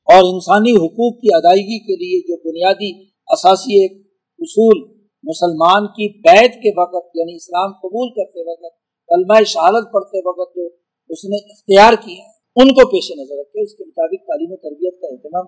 اور 0.00 0.34
انسانی 0.34 0.72
حقوق 0.72 1.20
کی 1.20 1.28
ادائیگی 1.34 1.78
کے 1.78 1.96
لیے 1.96 2.20
جو 2.20 2.36
بنیادی 2.36 3.09
اثاثی 3.30 3.80
ایک 3.80 3.96
اصول 4.38 4.82
مسلمان 5.24 5.86
کی 5.86 6.08
بیت 6.18 6.54
کے 6.54 6.70
وقت 6.80 7.16
یعنی 7.16 7.34
اسلام 7.34 7.72
قبول 7.72 8.10
کرتے 8.10 8.44
وقت 8.50 8.76
کلمہ 9.08 9.42
شہادت 9.44 9.92
پڑھتے 9.92 10.22
وقت 10.28 10.54
جو 10.56 10.66
اس 11.10 11.24
نے 11.24 11.38
اختیار 11.52 11.92
کیا 12.04 12.28
ان 12.56 12.68
کو 12.68 12.86
پیش 12.88 13.10
نظر 13.10 13.40
رکھے، 13.40 13.62
اس 13.62 13.74
کے 13.74 13.84
مطابق 13.84 14.26
تعلیم 14.26 14.52
و 14.52 14.56
تربیت 14.56 15.00
کا 15.00 15.06
اہتمام۔ 15.06 15.46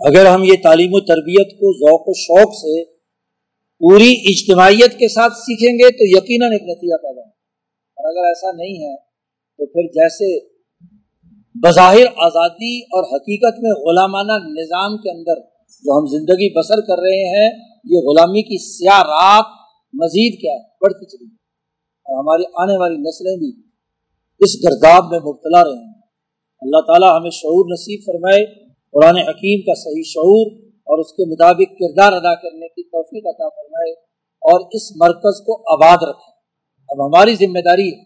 اگر 0.00 0.26
ہم 0.26 0.44
یہ 0.44 0.62
تعلیم 0.62 0.94
و 0.94 1.00
تربیت 1.00 1.52
کو 1.60 1.72
ذوق 1.78 2.08
و 2.08 2.14
شوق 2.14 2.54
سے 2.54 2.84
پوری 3.80 4.10
اجتماعیت 4.30 4.98
کے 4.98 5.08
ساتھ 5.08 5.32
سیکھیں 5.38 5.74
گے 5.78 5.90
تو 5.90 6.08
یقیناً 6.08 6.52
ایک 6.52 6.62
نتیجہ 6.62 6.96
پیدا 7.02 7.20
ہو 7.20 7.28
اور 7.98 8.10
اگر 8.10 8.28
ایسا 8.28 8.52
نہیں 8.52 8.76
ہے، 8.84 8.96
تو 9.58 9.66
پھر 9.66 9.88
جیسے 9.92 10.28
بظاہر 11.62 12.06
آزادی 12.16 12.78
اور 12.96 13.04
حقیقت 13.04 13.58
میں 13.58 13.70
غلامانہ 13.70 14.38
نظام 14.46 14.96
کے 14.96 15.10
اندر 15.10 15.40
جو 15.84 15.98
ہم 15.98 16.06
زندگی 16.06 16.48
بسر 16.54 16.80
کر 16.80 17.02
رہے 17.02 17.28
ہیں، 17.34 17.50
یہ 17.84 17.98
غلامی 17.98 18.42
کی 18.42 18.58
سیاہ 18.58 19.02
رات 19.02 19.52
مزید 19.94 20.40
کیا 20.40 20.52
ہے، 20.52 20.62
بڑھتی 20.80 21.06
چلی 21.06 21.26
اور 22.06 22.18
ہماری 22.18 22.44
آنے 22.62 22.78
والی 22.78 22.96
نسلیں 22.96 23.36
بھی 23.36 23.50
اس 24.40 24.56
گرداب 24.64 25.10
میں 25.10 25.20
مبتلا 25.20 25.64
رہے 25.64 25.76
ہیں۔ 25.76 25.92
اللہ 26.62 26.80
تعالیٰ 26.80 27.18
ہمیں 27.18 27.30
شعور 27.30 27.64
نصیب 27.72 28.00
فرمائے، 28.06 28.44
قرآن 28.94 29.16
حکیم 29.16 29.60
کا 29.60 29.74
صحیح 29.74 30.02
شعور 30.06 30.50
اور 30.86 30.98
اس 30.98 31.12
کے 31.12 31.24
مطابق 31.32 31.76
کردار 31.78 32.12
ادا 32.12 32.34
کرنے 32.34 32.68
کی 32.68 32.82
توفیق 32.88 33.26
عطا 33.26 33.48
فرمائے 33.48 33.92
اور 34.42 34.66
اس 34.72 34.90
مرکز 34.96 35.40
کو 35.40 35.56
آباد 35.74 36.08
رکھیں 36.08 36.32
اب 36.88 37.06
ہماری 37.06 37.34
ذمہ 37.34 37.62
داری 37.64 37.88
ہے 37.92 38.02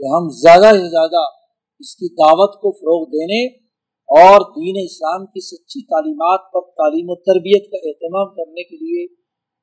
کہ 0.00 0.10
ہم 0.14 0.28
زیادہ 0.40 0.74
سے 0.76 0.88
زیادہ 0.90 1.22
اس 1.82 1.96
کی 1.96 2.08
دعوت 2.14 2.54
کو 2.54 2.72
فروغ 2.72 3.06
دینے 3.06 3.46
اور 4.08 4.40
دین 4.40 4.74
اسلام 4.84 5.26
کی 5.26 5.40
سچی 5.40 5.80
تعلیمات 5.86 6.40
پر 6.52 6.60
تعلیم 6.60 7.06
و 7.08 7.14
تربیت 7.14 7.70
کا 7.70 7.88
اہتمام 7.88 8.28
کرنے 8.34 8.62
کے 8.62 8.76
لیے 8.76 9.06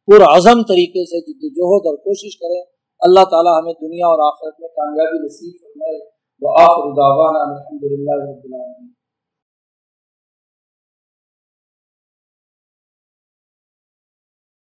پرعزم 0.07 0.61
طریقے 0.63 1.05
سے 1.05 1.21
جدوجہد 1.21 1.87
اور 1.87 1.95
کوشش 1.95 2.37
کریں۔ 2.37 2.61
اللہ 2.99 3.23
تعالی 3.31 3.49
ہمیں 3.59 3.73
دنیا 3.73 4.07
اور 4.07 4.19
آخرت 4.33 4.59
میں 4.59 4.69
کامیابی 4.69 5.25
نصیب 5.25 5.55
فرمائے۔ 5.61 5.99
وہ 6.41 6.53
آخر 6.59 6.87
الحمد 7.41 7.83
للہ 7.83 8.13